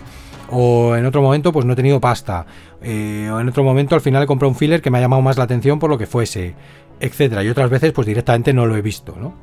O 0.50 0.96
en 0.96 1.06
otro 1.06 1.22
momento, 1.22 1.52
pues 1.52 1.66
no 1.66 1.74
he 1.74 1.76
tenido 1.76 2.00
pasta. 2.00 2.46
Eh, 2.82 3.30
o 3.32 3.40
en 3.40 3.48
otro 3.48 3.64
momento, 3.64 3.96
al 3.96 4.02
final 4.02 4.24
he 4.24 4.26
comprado 4.26 4.50
un 4.50 4.56
filler 4.56 4.82
que 4.82 4.92
me 4.92 4.98
ha 4.98 5.02
llamado 5.02 5.22
más 5.22 5.38
la 5.38 5.46
atención 5.46 5.80
por 5.80 5.90
lo 5.90 5.98
que 5.98 6.08
fuese. 6.08 6.56
Etcétera. 7.00 7.44
Y 7.44 7.50
otras 7.50 7.70
veces, 7.70 7.94
pues 7.94 8.06
directamente 8.06 8.54
no 8.54 8.66
lo 8.66 8.76
he 8.76 8.82
visto, 8.82 9.16
¿no? 9.20 9.34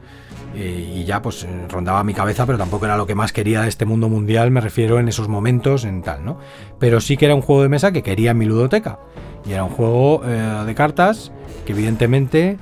Eh, 0.60 0.92
y 0.92 1.04
ya 1.04 1.22
pues 1.22 1.44
eh, 1.44 1.66
rondaba 1.68 2.02
mi 2.02 2.14
cabeza, 2.14 2.44
pero 2.44 2.58
tampoco 2.58 2.84
era 2.84 2.96
lo 2.96 3.06
que 3.06 3.14
más 3.14 3.32
quería 3.32 3.62
de 3.62 3.68
este 3.68 3.84
mundo 3.84 4.08
mundial, 4.08 4.50
me 4.50 4.60
refiero 4.60 4.98
en 4.98 5.06
esos 5.06 5.28
momentos, 5.28 5.84
en 5.84 6.02
tal, 6.02 6.24
¿no? 6.24 6.40
Pero 6.80 7.00
sí 7.00 7.16
que 7.16 7.26
era 7.26 7.36
un 7.36 7.42
juego 7.42 7.62
de 7.62 7.68
mesa 7.68 7.92
que 7.92 8.02
quería 8.02 8.32
en 8.32 8.38
mi 8.38 8.44
ludoteca. 8.44 8.98
Y 9.46 9.52
era 9.52 9.62
un 9.62 9.70
juego 9.70 10.22
eh, 10.24 10.64
de 10.66 10.74
cartas 10.74 11.30
que 11.64 11.72
evidentemente 11.72 12.58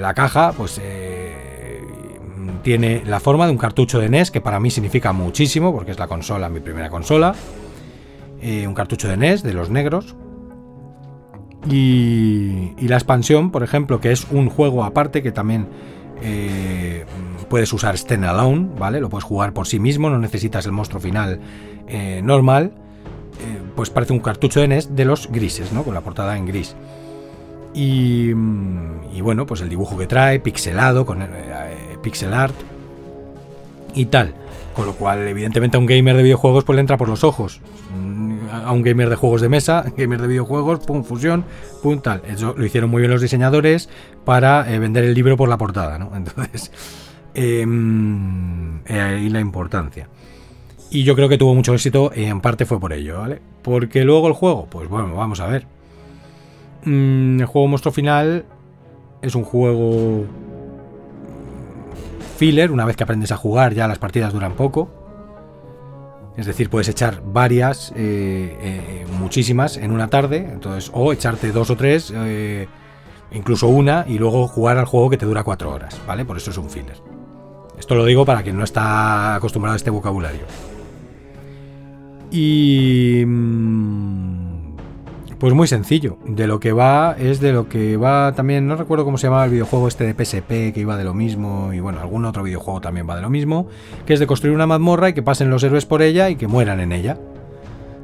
la 0.00 0.14
caja 0.14 0.52
pues 0.52 0.80
tiene 2.62 3.02
la 3.06 3.20
forma 3.20 3.46
de 3.46 3.52
un 3.52 3.58
cartucho 3.58 4.00
de 4.00 4.08
NES, 4.08 4.30
que 4.30 4.40
para 4.40 4.58
mí 4.58 4.70
significa 4.70 5.12
muchísimo, 5.12 5.72
porque 5.72 5.92
es 5.92 5.98
la 5.98 6.08
consola, 6.08 6.48
mi 6.48 6.60
primera 6.60 6.90
consola. 6.90 7.34
un 8.42 8.74
cartucho 8.74 9.08
de 9.08 9.16
NES, 9.16 9.42
de 9.42 9.54
los 9.54 9.70
negros. 9.70 10.16
Y, 11.70 12.72
y 12.78 12.88
la 12.88 12.96
expansión, 12.96 13.52
por 13.52 13.62
ejemplo, 13.62 14.00
que 14.00 14.12
es 14.12 14.26
un 14.30 14.50
juego 14.50 14.84
aparte 14.84 15.22
que 15.22 15.32
también 15.32 15.68
eh, 16.22 17.04
puedes 17.48 17.72
usar 17.72 17.96
Alone, 18.24 18.68
¿vale? 18.78 19.00
Lo 19.00 19.08
puedes 19.08 19.24
jugar 19.24 19.52
por 19.52 19.66
sí 19.66 19.78
mismo, 19.78 20.10
no 20.10 20.18
necesitas 20.18 20.66
el 20.66 20.72
monstruo 20.72 21.00
final 21.00 21.40
eh, 21.88 22.20
normal. 22.22 22.72
Eh, 23.40 23.60
pues 23.74 23.90
parece 23.90 24.12
un 24.12 24.20
cartucho 24.20 24.60
de 24.60 24.68
NES 24.68 24.94
de 24.94 25.04
los 25.04 25.30
grises, 25.30 25.72
¿no? 25.72 25.82
Con 25.82 25.94
la 25.94 26.00
portada 26.00 26.36
en 26.36 26.46
gris. 26.46 26.76
Y, 27.74 28.30
y 28.30 29.20
bueno, 29.20 29.46
pues 29.46 29.60
el 29.60 29.68
dibujo 29.68 29.98
que 29.98 30.06
trae, 30.06 30.38
pixelado, 30.38 31.04
con 31.04 31.26
pixel 32.02 32.32
art 32.32 32.54
y 33.94 34.06
tal. 34.06 34.34
Con 34.76 34.86
lo 34.86 34.94
cual, 34.94 35.26
evidentemente, 35.26 35.76
a 35.76 35.80
un 35.80 35.86
gamer 35.86 36.16
de 36.16 36.22
videojuegos 36.22 36.64
pues 36.64 36.74
le 36.76 36.80
entra 36.80 36.96
por 36.96 37.08
los 37.08 37.24
ojos 37.24 37.60
a 38.62 38.72
un 38.72 38.82
gamer 38.82 39.08
de 39.08 39.16
juegos 39.16 39.40
de 39.40 39.48
mesa, 39.48 39.84
gamer 39.96 40.20
de 40.20 40.28
videojuegos, 40.28 40.80
pum, 40.80 41.04
fusión, 41.04 41.44
pum, 41.82 42.00
tal. 42.00 42.22
Eso 42.26 42.54
lo 42.56 42.64
hicieron 42.64 42.90
muy 42.90 43.00
bien 43.00 43.10
los 43.10 43.22
diseñadores 43.22 43.88
para 44.24 44.72
eh, 44.72 44.78
vender 44.78 45.04
el 45.04 45.14
libro 45.14 45.36
por 45.36 45.48
la 45.48 45.58
portada, 45.58 45.98
¿no? 45.98 46.12
Entonces, 46.16 46.70
em, 47.34 48.80
ahí 48.86 49.28
la 49.28 49.40
importancia. 49.40 50.08
Y 50.90 51.02
yo 51.02 51.16
creo 51.16 51.28
que 51.28 51.38
tuvo 51.38 51.54
mucho 51.54 51.74
éxito 51.74 52.12
y 52.14 52.24
en 52.24 52.40
parte 52.40 52.66
fue 52.66 52.78
por 52.78 52.92
ello, 52.92 53.18
¿vale? 53.18 53.40
Porque 53.62 54.04
luego 54.04 54.28
el 54.28 54.34
juego, 54.34 54.66
pues 54.70 54.88
bueno, 54.88 55.14
vamos 55.16 55.40
a 55.40 55.46
ver. 55.46 55.66
Mm, 56.84 57.40
el 57.40 57.46
juego 57.46 57.68
Monstruo 57.68 57.92
Final 57.92 58.44
es 59.22 59.34
un 59.34 59.42
juego 59.42 60.24
filler, 62.36 62.70
una 62.70 62.84
vez 62.84 62.96
que 62.96 63.04
aprendes 63.04 63.32
a 63.32 63.36
jugar 63.36 63.74
ya 63.74 63.88
las 63.88 63.98
partidas 63.98 64.32
duran 64.32 64.52
poco 64.52 65.03
es 66.36 66.46
decir, 66.46 66.68
puedes 66.68 66.88
echar 66.88 67.22
varias, 67.24 67.92
eh, 67.94 68.56
eh, 68.60 69.06
muchísimas 69.18 69.76
en 69.76 69.92
una 69.92 70.08
tarde, 70.08 70.48
entonces, 70.52 70.90
o 70.92 71.12
echarte 71.12 71.52
dos 71.52 71.70
o 71.70 71.76
tres, 71.76 72.12
eh, 72.14 72.66
incluso 73.32 73.68
una, 73.68 74.04
y 74.08 74.18
luego 74.18 74.48
jugar 74.48 74.78
al 74.78 74.86
juego 74.86 75.10
que 75.10 75.16
te 75.16 75.26
dura 75.26 75.44
cuatro 75.44 75.70
horas, 75.70 76.00
¿vale? 76.06 76.24
Por 76.24 76.36
eso 76.36 76.50
es 76.50 76.58
un 76.58 76.70
filler. 76.70 77.00
Esto 77.78 77.94
lo 77.94 78.04
digo 78.04 78.24
para 78.24 78.42
quien 78.42 78.56
no 78.56 78.64
está 78.64 79.36
acostumbrado 79.36 79.74
a 79.74 79.76
este 79.76 79.90
vocabulario. 79.90 80.44
Y... 82.30 83.22
Mm, 83.24 84.33
pues 85.44 85.52
muy 85.52 85.68
sencillo. 85.68 86.16
De 86.24 86.46
lo 86.46 86.58
que 86.58 86.72
va 86.72 87.16
es 87.18 87.38
de 87.38 87.52
lo 87.52 87.68
que 87.68 87.98
va 87.98 88.32
también. 88.34 88.66
No 88.66 88.76
recuerdo 88.76 89.04
cómo 89.04 89.18
se 89.18 89.26
llamaba 89.26 89.44
el 89.44 89.50
videojuego 89.50 89.88
este 89.88 90.10
de 90.10 90.14
PSP 90.14 90.72
que 90.72 90.80
iba 90.80 90.96
de 90.96 91.04
lo 91.04 91.12
mismo. 91.12 91.70
Y 91.74 91.80
bueno, 91.80 92.00
algún 92.00 92.24
otro 92.24 92.44
videojuego 92.44 92.80
también 92.80 93.06
va 93.06 93.14
de 93.14 93.20
lo 93.20 93.28
mismo. 93.28 93.68
Que 94.06 94.14
es 94.14 94.20
de 94.20 94.26
construir 94.26 94.54
una 94.54 94.66
mazmorra 94.66 95.10
y 95.10 95.12
que 95.12 95.22
pasen 95.22 95.50
los 95.50 95.62
héroes 95.62 95.84
por 95.84 96.00
ella 96.00 96.30
y 96.30 96.36
que 96.36 96.46
mueran 96.46 96.80
en 96.80 96.92
ella. 96.92 97.18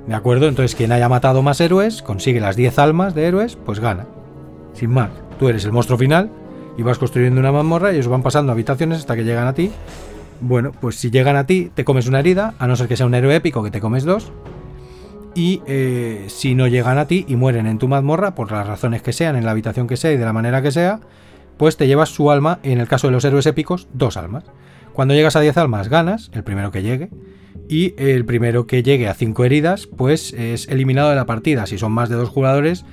¿De 0.06 0.14
acuerdo? 0.14 0.48
Entonces 0.48 0.74
quien 0.74 0.92
haya 0.92 1.08
matado 1.08 1.40
más 1.40 1.62
héroes, 1.62 2.02
consigue 2.02 2.40
las 2.40 2.56
10 2.56 2.78
almas 2.78 3.14
de 3.14 3.24
héroes, 3.24 3.56
pues 3.56 3.80
gana. 3.80 4.04
Sin 4.74 4.90
más. 4.90 5.08
Tú 5.38 5.48
eres 5.48 5.64
el 5.64 5.72
monstruo 5.72 5.96
final 5.96 6.30
y 6.76 6.82
vas 6.82 6.98
construyendo 6.98 7.40
una 7.40 7.52
mazmorra 7.52 7.90
y 7.90 7.94
ellos 7.94 8.08
van 8.08 8.22
pasando 8.22 8.52
habitaciones 8.52 8.98
hasta 8.98 9.16
que 9.16 9.24
llegan 9.24 9.46
a 9.46 9.54
ti. 9.54 9.70
Bueno, 10.42 10.72
pues 10.78 10.96
si 10.96 11.10
llegan 11.10 11.36
a 11.36 11.46
ti, 11.46 11.70
te 11.74 11.86
comes 11.86 12.06
una 12.06 12.18
herida, 12.18 12.52
a 12.58 12.66
no 12.66 12.76
ser 12.76 12.86
que 12.86 12.98
sea 12.98 13.06
un 13.06 13.14
héroe 13.14 13.34
épico 13.34 13.62
que 13.62 13.70
te 13.70 13.80
comes 13.80 14.04
dos 14.04 14.30
y 15.34 15.62
eh, 15.66 16.26
si 16.28 16.54
no 16.54 16.66
llegan 16.66 16.98
a 16.98 17.06
ti 17.06 17.24
y 17.28 17.36
mueren 17.36 17.66
en 17.66 17.78
tu 17.78 17.88
mazmorra, 17.88 18.34
por 18.34 18.50
las 18.50 18.66
razones 18.66 19.02
que 19.02 19.12
sean, 19.12 19.36
en 19.36 19.44
la 19.44 19.52
habitación 19.52 19.86
que 19.86 19.96
sea 19.96 20.12
y 20.12 20.16
de 20.16 20.24
la 20.24 20.32
manera 20.32 20.62
que 20.62 20.72
sea, 20.72 21.00
pues 21.56 21.76
te 21.76 21.86
llevas 21.86 22.08
su 22.08 22.30
alma, 22.30 22.58
en 22.62 22.80
el 22.80 22.88
caso 22.88 23.06
de 23.06 23.12
los 23.12 23.24
héroes 23.24 23.46
épicos, 23.46 23.88
dos 23.92 24.16
almas. 24.16 24.44
Cuando 24.92 25.14
llegas 25.14 25.36
a 25.36 25.40
10 25.40 25.56
almas 25.58 25.88
ganas, 25.88 26.30
el 26.32 26.42
primero 26.42 26.70
que 26.70 26.82
llegue, 26.82 27.10
y 27.68 27.94
el 27.98 28.24
primero 28.24 28.66
que 28.66 28.82
llegue 28.82 29.08
a 29.08 29.14
5 29.14 29.44
heridas, 29.44 29.86
pues 29.86 30.32
es 30.32 30.66
eliminado 30.68 31.10
de 31.10 31.16
la 31.16 31.26
partida. 31.26 31.66
Si 31.66 31.78
son 31.78 31.92
más 31.92 32.08
de 32.08 32.16
dos 32.16 32.28
jugadores, 32.28 32.84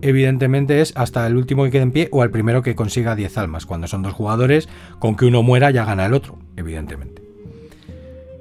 evidentemente 0.00 0.80
es 0.80 0.92
hasta 0.96 1.26
el 1.26 1.36
último 1.36 1.64
que 1.64 1.70
quede 1.70 1.82
en 1.82 1.92
pie 1.92 2.08
o 2.12 2.24
el 2.24 2.30
primero 2.30 2.62
que 2.62 2.74
consiga 2.74 3.14
10 3.14 3.36
almas. 3.38 3.66
Cuando 3.66 3.88
son 3.88 4.02
dos 4.02 4.14
jugadores, 4.14 4.68
con 4.98 5.16
que 5.16 5.26
uno 5.26 5.42
muera 5.42 5.70
ya 5.70 5.84
gana 5.84 6.06
el 6.06 6.14
otro, 6.14 6.38
evidentemente. 6.56 7.22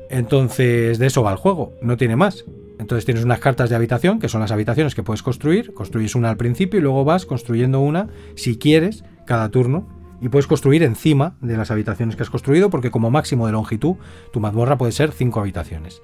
Entonces, 0.09 0.99
de 0.99 1.07
eso 1.07 1.23
va 1.23 1.31
el 1.31 1.37
juego, 1.37 1.73
no 1.81 1.97
tiene 1.97 2.15
más. 2.15 2.45
Entonces 2.81 3.05
tienes 3.05 3.23
unas 3.23 3.37
cartas 3.37 3.69
de 3.69 3.75
habitación, 3.75 4.17
que 4.17 4.27
son 4.27 4.41
las 4.41 4.51
habitaciones 4.51 4.95
que 4.95 5.03
puedes 5.03 5.21
construir. 5.21 5.71
Construyes 5.75 6.15
una 6.15 6.31
al 6.31 6.37
principio 6.37 6.79
y 6.79 6.81
luego 6.83 7.05
vas 7.05 7.27
construyendo 7.27 7.79
una, 7.79 8.07
si 8.35 8.57
quieres, 8.57 9.03
cada 9.27 9.49
turno. 9.49 9.87
Y 10.19 10.29
puedes 10.29 10.47
construir 10.47 10.81
encima 10.81 11.35
de 11.41 11.57
las 11.57 11.69
habitaciones 11.69 12.15
que 12.15 12.23
has 12.23 12.31
construido, 12.31 12.71
porque 12.71 12.89
como 12.89 13.11
máximo 13.11 13.45
de 13.45 13.51
longitud, 13.51 13.97
tu 14.33 14.39
mazmorra 14.39 14.79
puede 14.79 14.93
ser 14.93 15.11
5 15.11 15.39
habitaciones. 15.39 16.01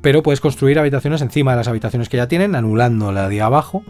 Pero 0.00 0.22
puedes 0.22 0.40
construir 0.40 0.78
habitaciones 0.78 1.20
encima 1.20 1.50
de 1.50 1.56
las 1.56 1.68
habitaciones 1.68 2.08
que 2.08 2.16
ya 2.16 2.28
tienen, 2.28 2.54
anulando 2.54 3.10
la 3.10 3.28
de 3.28 3.42
abajo. 3.42 3.82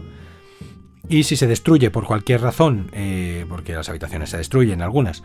Y 1.09 1.23
si 1.23 1.35
se 1.35 1.45
destruye 1.45 1.91
por 1.91 2.05
cualquier 2.05 2.41
razón, 2.41 2.89
eh, 2.91 3.45
porque 3.47 3.73
las 3.73 3.87
habitaciones 3.87 4.31
se 4.31 4.37
destruyen 4.37 4.81
algunas, 4.81 5.23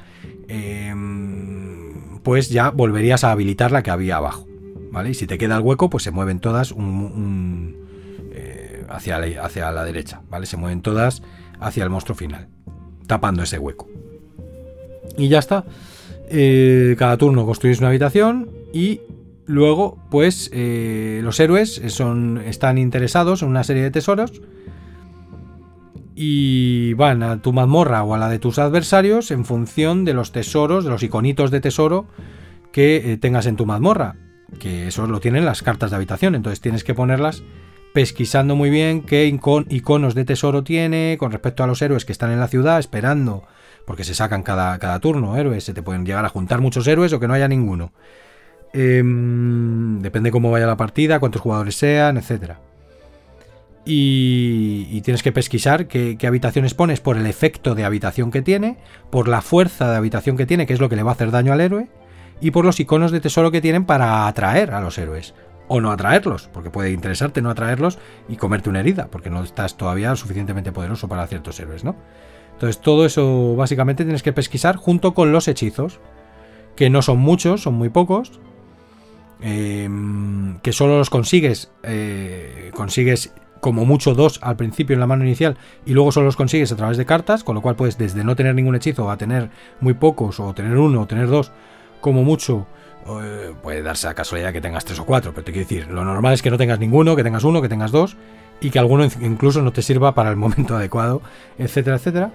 eh, 0.49 0.95
pues 2.23 2.51
ya 2.51 2.69
volverías 2.69 3.25
a 3.25 3.33
habilitar 3.33 3.73
la 3.73 3.83
que 3.83 3.91
había 3.91 4.17
abajo. 4.17 4.47
Y 5.03 5.15
si 5.15 5.27
te 5.27 5.39
queda 5.39 5.57
el 5.57 5.63
hueco, 5.63 5.91
pues 5.91 6.05
se 6.05 6.13
mueven 6.13 6.39
todas 6.39 6.73
eh, 8.33 8.87
hacia, 8.89 9.19
la, 9.19 9.85
derecha, 9.85 10.23
¿vale? 10.31 10.47
Se 10.47 10.57
mueven 10.57 10.81
todas 10.83 11.23
hacia 11.61 11.83
el 11.83 11.91
monstruo 11.91 12.17
final, 12.17 12.49
tapando 13.07 13.43
ese 13.43 13.59
hueco. 13.59 13.89
Y 15.19 15.29
ya 15.29 15.41
está. 15.41 15.65
Eh, 16.29 16.95
cada 16.99 17.19
turno 17.19 17.45
construyes 17.45 17.81
una 17.81 17.89
habitación 17.89 18.51
y 18.73 19.01
luego, 19.47 19.99
pues, 20.11 20.49
eh, 20.55 21.21
los 21.23 21.39
héroes 21.41 21.83
son, 21.89 22.39
están 22.39 22.79
interesados 22.79 23.43
en 23.43 23.49
una 23.49 23.65
serie 23.65 23.83
de 23.83 23.91
tesoros 23.91 24.41
y 26.15 26.95
van 26.95 27.23
a 27.25 27.43
tu 27.43 27.53
mazmorra 27.53 28.05
o 28.05 28.15
a 28.15 28.19
la 28.19 28.29
de 28.29 28.39
tus 28.39 28.59
adversarios 28.61 29.33
en 29.33 29.45
función 29.45 30.05
de 30.05 30.15
los 30.15 30.31
tesoros, 30.33 30.85
de 30.85 30.91
los 30.91 31.03
iconitos 31.03 31.51
de 31.51 31.61
tesoro 31.61 32.07
que 32.73 33.19
tengas 33.21 33.47
en 33.47 33.57
tu 33.57 33.67
mazmorra. 33.67 34.17
Que 34.59 34.89
eso 34.89 35.07
lo 35.07 35.21
tienen 35.21 35.45
las 35.45 35.63
cartas 35.63 35.91
de 35.91 35.97
habitación, 35.97 36.35
entonces 36.35 36.61
tienes 36.61 36.85
que 36.85 36.95
ponerlas 36.95 37.43
pesquisando 37.93 38.57
muy 38.57 38.71
bien 38.71 39.03
qué 39.03 39.27
iconos 39.27 40.15
de 40.15 40.25
tesoro 40.25 40.65
tiene 40.65 41.17
con 41.19 41.31
respecto 41.31 41.63
a 41.63 41.67
los 41.67 41.81
héroes 41.81 42.05
que 42.05 42.13
están 42.13 42.33
en 42.33 42.41
la 42.41 42.49
ciudad 42.49 42.79
esperando, 42.81 43.45
porque 43.87 44.03
se 44.03 44.15
sacan 44.15 44.43
cada, 44.43 44.79
cada 44.79 44.99
turno 44.99 45.37
héroes, 45.37 45.65
se 45.65 45.75
te 45.75 45.83
pueden 45.83 46.05
llegar 46.05 46.25
a 46.25 46.29
juntar 46.29 46.61
muchos 46.61 46.87
héroes 46.87 47.13
o 47.13 47.21
que 47.21 47.29
no 47.29 47.35
haya 47.35 47.49
ninguno. 47.49 47.93
Em, 48.73 50.01
depende 50.03 50.33
cómo 50.33 50.51
vaya 50.51 50.67
la 50.67 50.77
partida, 50.77 51.21
cuántos 51.21 51.41
jugadores 51.41 51.77
sean, 51.77 52.17
etcétera 52.17 52.61
y, 53.85 55.01
tienes 55.03 55.23
que 55.23 55.33
pesquisar 55.33 55.87
qué, 55.87 56.19
habitaciones 56.27 56.75
pones 56.75 57.01
por 57.01 57.17
el 57.17 57.27
efecto 57.27 57.75
de 57.75 57.85
habitación 57.85 58.31
que 58.31 58.43
tiene, 58.43 58.79
por 59.11 59.29
la 59.29 59.43
fuerza 59.43 59.91
de 59.91 59.97
habitación 59.97 60.37
que 60.37 60.47
tiene, 60.47 60.67
que 60.67 60.73
es 60.73 60.81
lo 60.81 60.89
que 60.89 60.97
le 60.97 61.03
va 61.03 61.11
a 61.11 61.15
hacer 61.15 61.31
daño 61.31 61.53
al 61.53 61.61
héroe, 61.61 61.89
y 62.41 62.51
por 62.51 62.65
los 62.65 62.81
iconos 62.81 63.13
de 63.13 63.21
tesoro 63.21 63.51
que 63.51 63.61
tienen 63.61 63.85
para 63.85 64.27
atraer 64.27 64.73
a 64.73 64.81
los 64.81 64.99
héroes. 64.99 65.35
O 65.67 65.81
no 65.81 65.91
atraerlos, 65.91 66.49
porque 66.53 66.71
puede 66.71 66.93
interesarte 66.93 67.41
no 67.41 67.51
atraerlos 67.51 67.99
y 68.29 68.37
comerte 68.37 68.69
una 68.69 68.81
herida, 68.81 69.09
porque 69.11 69.31
no 69.31 69.43
estás 69.43 69.77
todavía 69.77 70.15
suficientemente 70.15 70.73
poderoso 70.73 71.09
para 71.09 71.27
ciertos 71.27 71.59
héroes, 71.59 71.85
¿no? 71.85 71.97
Entonces 72.53 72.81
todo 72.81 73.07
eso 73.07 73.57
básicamente 73.57 74.05
tienes 74.05 74.23
que 74.23 74.33
pesquisar 74.33 74.77
junto 74.77 75.15
con 75.15 75.33
los 75.33 75.49
hechizos, 75.49 76.01
que 76.77 76.91
no 76.91 77.03
son 77.03 77.19
muchos, 77.19 77.63
son 77.63 77.75
muy 77.75 77.89
pocos, 77.89 78.41
em, 79.41 80.59
que 80.61 80.73
solo 80.73 80.99
los 80.99 81.11
consigues, 81.11 81.73
eh, 81.83 82.71
consigues 82.75 83.33
como 83.61 83.87
mucho 83.87 84.15
dos 84.15 84.41
al 84.43 84.57
principio 84.57 84.93
en 84.93 85.01
la 85.01 85.07
mano 85.07 85.25
inicial 85.25 85.57
y 85.87 85.95
luego 85.95 86.13
solo 86.13 86.27
los 86.27 86.37
consigues 86.37 86.71
a 86.71 86.77
través 86.77 86.99
de 86.99 87.07
cartas, 87.07 87.45
con 87.45 87.55
lo 87.55 87.63
cual 87.63 87.77
puedes 87.77 87.97
desde 87.97 88.23
no 88.23 88.37
tener 88.37 88.55
ningún 88.55 88.75
hechizo 88.75 89.11
a 89.11 89.17
tener 89.17 89.49
muy 89.81 89.95
pocos 89.95 90.39
o 90.39 90.53
tener 90.53 90.77
uno 90.77 91.01
o 91.01 91.07
tener 91.07 91.29
dos, 91.29 91.51
como 92.05 92.23
mucho 92.23 92.67
eh, 93.23 93.55
puede 93.63 93.81
darse 93.81 94.09
a 94.09 94.13
casualidad 94.13 94.53
que 94.53 94.61
tengas 94.61 94.85
tres 94.85 94.99
o 94.99 95.07
cuatro, 95.07 95.33
pero 95.33 95.43
te 95.43 95.53
quiero 95.53 95.67
decir, 95.67 95.87
lo 95.91 96.05
normal 96.05 96.35
es 96.35 96.43
que 96.43 96.51
no 96.51 96.59
tengas 96.59 96.79
ninguno, 96.79 97.17
que 97.17 97.25
tengas 97.25 97.45
uno, 97.45 97.63
que 97.63 97.69
tengas 97.71 97.93
dos 97.93 98.15
y 98.61 98.69
que 98.69 98.79
alguno 98.79 99.09
incluso 99.23 99.63
no 99.63 99.73
te 99.73 99.81
sirva 99.81 100.15
para 100.15 100.29
el 100.29 100.37
momento 100.37 100.77
adecuado, 100.77 101.23
etcétera, 101.57 101.97
etcétera. 101.97 102.31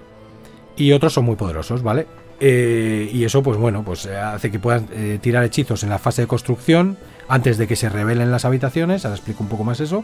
Y 0.76 0.90
otros 0.90 1.12
son 1.12 1.24
muy 1.24 1.36
poderosos, 1.36 1.84
¿vale? 1.84 2.08
Eh, 2.40 3.08
y 3.12 3.22
eso, 3.22 3.44
pues 3.44 3.58
bueno, 3.58 3.84
pues 3.84 4.06
hace 4.06 4.50
que 4.50 4.58
puedas 4.58 4.82
eh, 4.90 5.20
tirar 5.22 5.44
hechizos 5.44 5.84
en 5.84 5.90
la 5.90 6.00
fase 6.00 6.22
de 6.22 6.26
construcción 6.26 6.96
antes 7.28 7.56
de 7.56 7.68
que 7.68 7.76
se 7.76 7.88
revelen 7.88 8.32
las 8.32 8.44
habitaciones. 8.44 9.04
Ahora 9.04 9.14
explico 9.14 9.44
un 9.44 9.50
poco 9.50 9.62
más 9.62 9.78
eso 9.78 10.02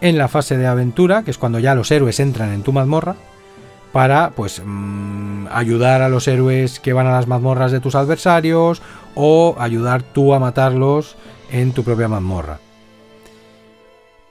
en 0.00 0.18
la 0.18 0.26
fase 0.26 0.58
de 0.58 0.66
aventura, 0.66 1.22
que 1.22 1.30
es 1.30 1.38
cuando 1.38 1.60
ya 1.60 1.76
los 1.76 1.92
héroes 1.92 2.18
entran 2.18 2.52
en 2.52 2.64
tu 2.64 2.72
mazmorra, 2.72 3.14
para 3.96 4.32
pues 4.32 4.60
mm, 4.62 5.46
ayudar 5.50 6.02
a 6.02 6.10
los 6.10 6.28
héroes 6.28 6.80
que 6.80 6.92
van 6.92 7.06
a 7.06 7.12
las 7.12 7.26
mazmorras 7.26 7.72
de 7.72 7.80
tus 7.80 7.94
adversarios 7.94 8.82
o 9.14 9.56
ayudar 9.58 10.02
tú 10.02 10.34
a 10.34 10.38
matarlos 10.38 11.16
en 11.50 11.72
tu 11.72 11.82
propia 11.82 12.06
mazmorra. 12.06 12.58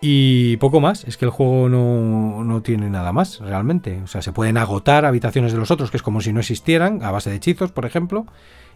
Y 0.02 0.58
poco 0.58 0.82
más, 0.82 1.04
es 1.06 1.18
que 1.18 1.26
el 1.26 1.32
juego 1.32 1.68
no, 1.68 2.44
no, 2.44 2.62
tiene 2.62 2.92
nada 2.92 3.12
más 3.12 3.40
realmente. 3.40 4.02
O 4.04 4.08
sea, 4.08 4.22
se 4.22 4.32
pueden 4.32 4.58
agotar 4.58 5.04
habitaciones 5.04 5.52
de 5.52 5.58
los 5.58 5.72
otros, 5.72 5.90
que 5.90 5.98
es 5.98 6.04
como 6.04 6.22
si 6.22 6.32
no 6.32 6.42
existieran, 6.42 7.04
a 7.04 7.10
base 7.10 7.32
de 7.32 7.38
hechizos, 7.38 7.72
por 7.72 7.88
ejemplo. 7.88 8.28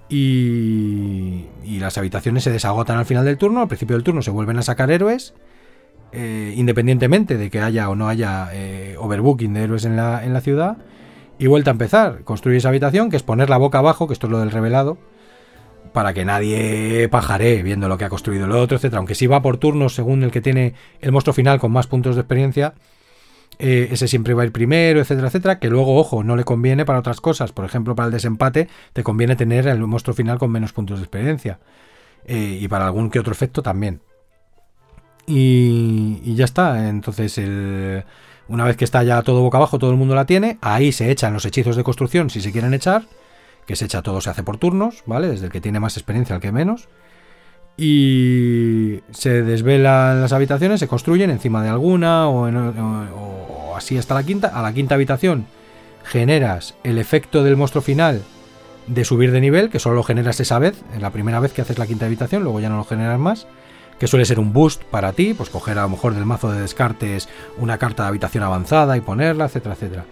Y, 0.09 1.45
y 1.63 1.77
las 1.79 1.99
habitaciones 1.99 2.45
se 2.45 2.51
desagotan 2.51 2.97
al 2.97 3.05
final 3.05 3.25
del 3.25 3.37
turno, 3.37 3.61
al 3.61 3.67
principio 3.67 3.95
del 3.95 4.03
turno 4.03 4.23
se 4.23 4.31
vuelven 4.31 4.57
a 4.57 4.63
sacar 4.63 4.89
héroes 4.89 5.35
eh, 6.11 6.53
independientemente 6.55 7.37
de 7.37 7.51
que 7.51 7.61
haya 7.61 7.89
o 7.89 7.95
no 7.95 8.09
haya 8.09 8.49
eh, 8.51 8.95
overbooking 8.97 9.53
de 9.53 9.63
héroes 9.63 9.85
en 9.85 9.95
la, 9.95 10.41
ciudad. 10.41 10.77
Y 11.37 11.47
vuelta 11.47 11.71
a 11.71 11.73
empezar, 11.73 12.23
construir 12.23 12.57
esa 12.57 12.69
habitación, 12.69 13.09
que 13.09 13.15
es 13.15 13.23
poner 13.23 13.49
la 13.49 13.57
boca 13.57 13.77
abajo, 13.79 14.07
que 14.07 14.13
esto 14.13 14.27
es 14.27 14.31
lo 14.31 14.39
del 14.39 14.51
revelado, 14.51 14.97
para 15.93 16.13
que 16.13 16.25
nadie 16.25 17.07
pajaré 17.09 17.63
viendo 17.63 17.87
lo 17.87 17.97
que 17.97 18.05
ha 18.05 18.09
construido 18.09 18.45
el 18.45 18.51
otro, 18.51 18.75
etcétera. 18.77 18.97
Aunque 18.97 19.15
si 19.15 19.27
va 19.27 19.41
por 19.41 19.57
turnos 19.57 19.95
según 19.95 20.23
el 20.23 20.31
que 20.31 20.41
tiene 20.41 20.73
el 20.99 21.11
monstruo 21.11 21.33
final 21.33 21.59
con 21.59 21.71
más 21.71 21.87
puntos 21.87 22.15
de 22.15 22.21
experiencia, 22.21 22.73
eh, 23.59 23.89
ese 23.91 24.07
siempre 24.07 24.33
va 24.33 24.43
a 24.43 24.45
ir 24.45 24.51
primero, 24.51 24.99
etcétera, 24.99 25.27
etcétera. 25.27 25.59
Que 25.59 25.69
luego, 25.69 25.97
ojo, 25.97 26.23
no 26.23 26.35
le 26.35 26.43
conviene 26.43 26.85
para 26.85 26.99
otras 26.99 27.21
cosas. 27.21 27.51
Por 27.53 27.65
ejemplo, 27.65 27.95
para 27.95 28.07
el 28.07 28.13
desempate, 28.13 28.67
te 28.93 29.03
conviene 29.03 29.35
tener 29.35 29.67
el 29.67 29.79
monstruo 29.79 30.13
final 30.13 30.39
con 30.39 30.51
menos 30.51 30.73
puntos 30.73 30.99
de 30.99 31.03
experiencia. 31.05 31.59
y 32.27 32.67
para 32.67 32.85
algún 32.85 33.09
que 33.09 33.19
otro 33.19 33.31
efecto 33.31 33.63
también. 33.63 34.01
Y, 35.29 36.33
ya 36.33 36.45
está. 36.45 36.89
Entonces, 36.89 37.39
una 38.47 38.65
vez 38.65 38.75
que 38.75 38.85
está 38.85 39.03
ya 39.03 39.21
todo 39.21 39.41
boca 39.41 39.57
abajo, 39.57 39.77
todo 39.77 39.91
el 39.91 39.97
mundo 39.97 40.15
la 40.15 40.25
tiene. 40.25 40.57
Ahí 40.61 40.91
se 40.91 41.11
echan 41.11 41.33
los 41.33 41.45
hechizos 41.45 41.75
de 41.75 41.83
construcción 41.83 42.31
si 42.31 42.41
se 42.41 42.51
quieren 42.51 42.73
echar. 42.73 43.03
Que 43.67 43.75
se 43.75 43.85
echa 43.85 44.01
todo, 44.01 44.19
se 44.21 44.31
hace 44.31 44.41
por 44.41 44.57
turnos, 44.57 45.03
¿vale? 45.05 45.27
Desde 45.27 45.45
el 45.45 45.51
que 45.51 45.61
tiene 45.61 45.79
más 45.79 45.95
experiencia 45.95 46.35
al 46.35 46.41
que 46.41 46.51
menos. 46.51 46.89
Y 47.77 49.01
se 49.11 49.43
desvelan 49.43 50.21
las 50.21 50.33
habitaciones, 50.33 50.79
se 50.79 50.87
construyen 50.87 51.29
encima 51.29 51.61
de 51.61 51.69
alguna 51.69 52.27
o, 52.27 53.75
así 53.77 53.99
hasta 53.99 54.15
la 54.15 54.23
quinta. 54.23 54.47
A 54.47 54.63
la 54.63 54.73
quinta 54.73 54.95
habitación 54.95 55.45
generas 56.03 56.73
el 56.83 56.97
efecto 56.97 57.43
del 57.43 57.55
monstruo 57.55 57.83
final 57.83 58.23
de 58.87 59.05
subir 59.05 59.31
de 59.31 59.41
nivel, 59.41 59.69
que 59.69 59.77
solo 59.77 59.97
lo 59.97 60.03
generas 60.03 60.39
esa 60.39 60.57
vez, 60.57 60.81
en 60.95 61.03
la 61.03 61.11
primera 61.11 61.39
vez 61.39 61.53
que 61.53 61.61
haces 61.61 61.77
la 61.77 61.85
quinta 61.85 62.07
habitación, 62.07 62.41
luego 62.41 62.59
ya 62.59 62.69
no 62.69 62.77
lo 62.77 62.85
generas 62.85 63.19
más 63.19 63.45
que 63.99 64.07
suele 64.07 64.25
ser 64.25 64.39
un 64.39 64.53
boost 64.53 64.83
para 64.85 65.13
ti, 65.13 65.33
pues 65.33 65.49
coger 65.49 65.77
a 65.77 65.83
lo 65.83 65.89
mejor 65.89 66.15
del 66.15 66.25
mazo 66.25 66.51
de 66.51 66.61
descartes 66.61 67.27
una 67.57 67.77
carta 67.77 68.03
de 68.03 68.09
habitación 68.09 68.43
avanzada 68.43 68.97
y 68.97 69.01
ponerla, 69.01 69.45
etcétera, 69.45 69.75
etcétera. 69.75 70.05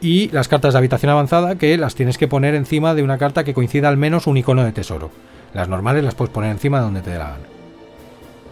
Y 0.00 0.28
las 0.30 0.48
cartas 0.48 0.74
de 0.74 0.78
habitación 0.78 1.10
avanzada 1.10 1.56
que 1.56 1.78
las 1.78 1.94
tienes 1.94 2.18
que 2.18 2.28
poner 2.28 2.54
encima 2.54 2.94
de 2.94 3.02
una 3.02 3.16
carta 3.16 3.44
que 3.44 3.54
coincida 3.54 3.88
al 3.88 3.96
menos 3.96 4.26
un 4.26 4.36
icono 4.36 4.64
de 4.64 4.72
tesoro. 4.72 5.10
Las 5.54 5.68
normales 5.68 6.04
las 6.04 6.14
puedes 6.14 6.34
poner 6.34 6.50
encima 6.50 6.78
de 6.78 6.84
donde 6.84 7.00
te 7.00 7.16
la 7.16 7.30
gana. 7.30 7.46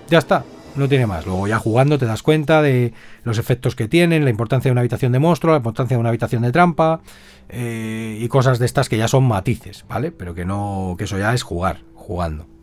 Ya 0.08 0.18
está, 0.18 0.44
no 0.76 0.88
tiene 0.88 1.06
más. 1.06 1.26
Luego 1.26 1.46
ya 1.48 1.58
jugando 1.58 1.98
te 1.98 2.06
das 2.06 2.22
cuenta 2.22 2.62
de 2.62 2.94
los 3.24 3.38
efectos 3.38 3.74
que 3.74 3.88
tienen, 3.88 4.24
la 4.24 4.30
importancia 4.30 4.68
de 4.68 4.72
una 4.72 4.80
habitación 4.80 5.12
de 5.12 5.18
monstruo, 5.18 5.52
la 5.52 5.58
importancia 5.58 5.96
de 5.96 6.00
una 6.00 6.08
habitación 6.10 6.42
de 6.42 6.52
trampa 6.52 7.00
eh, 7.48 8.16
y 8.20 8.28
cosas 8.28 8.58
de 8.58 8.66
estas 8.66 8.88
que 8.88 8.96
ya 8.96 9.08
son 9.08 9.24
matices, 9.24 9.84
¿vale? 9.88 10.12
Pero 10.12 10.34
que 10.34 10.44
no, 10.44 10.94
que 10.96 11.04
eso 11.04 11.18
ya 11.18 11.34
es 11.34 11.42
jugar, 11.42 11.80
jugando 11.94 12.53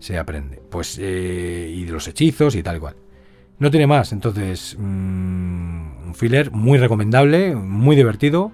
se 0.00 0.18
aprende. 0.18 0.60
Pues, 0.68 0.98
eh, 1.00 1.72
y 1.72 1.84
de 1.84 1.92
los 1.92 2.08
hechizos 2.08 2.56
y 2.56 2.62
tal 2.62 2.80
cual. 2.80 2.96
No 3.58 3.70
tiene 3.70 3.86
más, 3.86 4.12
entonces, 4.12 4.74
mm, 4.78 6.06
un 6.08 6.14
filler 6.14 6.50
muy 6.50 6.78
recomendable, 6.78 7.54
muy 7.54 7.94
divertido, 7.94 8.52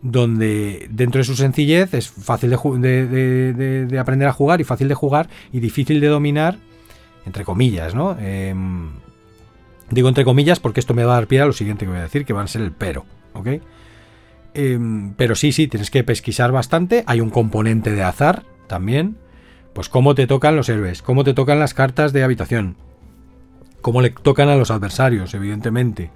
donde 0.00 0.88
dentro 0.90 1.18
de 1.18 1.24
su 1.24 1.36
sencillez 1.36 1.92
es 1.92 2.08
fácil 2.08 2.50
de, 2.50 3.86
de, 3.86 3.98
aprender 3.98 4.26
a 4.26 4.32
jugar 4.32 4.60
y 4.60 4.64
fácil 4.64 4.88
de 4.88 4.94
jugar 4.94 5.28
y 5.52 5.60
difícil 5.60 6.00
de 6.00 6.06
dominar, 6.06 6.56
entre 7.26 7.44
comillas, 7.44 7.94
¿no? 7.94 8.16
Em, 8.18 8.90
digo 9.90 10.08
entre 10.08 10.24
comillas 10.24 10.60
porque 10.60 10.80
esto 10.80 10.94
me 10.94 11.04
va 11.04 11.12
a 11.12 11.16
dar 11.16 11.26
pie 11.26 11.40
a 11.40 11.46
lo 11.46 11.52
siguiente 11.52 11.84
que 11.84 11.90
voy 11.90 11.98
a 11.98 12.04
decir, 12.04 12.24
que 12.24 12.32
van 12.32 12.44
a 12.44 12.48
ser 12.48 12.62
el 12.62 12.72
pero, 12.72 13.04
¿ok? 13.34 13.48
Em, 14.54 15.14
pero 15.14 15.34
sí, 15.34 15.52
sí, 15.52 15.66
tienes 15.68 15.90
que 15.90 16.04
pesquisar 16.04 16.52
bastante, 16.52 17.04
hay 17.06 17.20
un 17.20 17.30
componente 17.30 17.92
de 17.92 18.02
azar 18.02 18.44
también, 18.66 19.16
pues 19.78 19.88
cómo 19.88 20.16
te 20.16 20.26
tocan 20.26 20.56
los 20.56 20.68
héroes, 20.68 21.02
cómo 21.02 21.22
te 21.22 21.34
tocan 21.34 21.60
las 21.60 21.72
cartas 21.72 22.12
de 22.12 22.24
habitación, 22.24 22.74
cómo 23.80 24.02
le 24.02 24.10
tocan 24.10 24.48
a 24.48 24.56
los 24.56 24.72
adversarios, 24.72 25.34
evidentemente. 25.34 26.10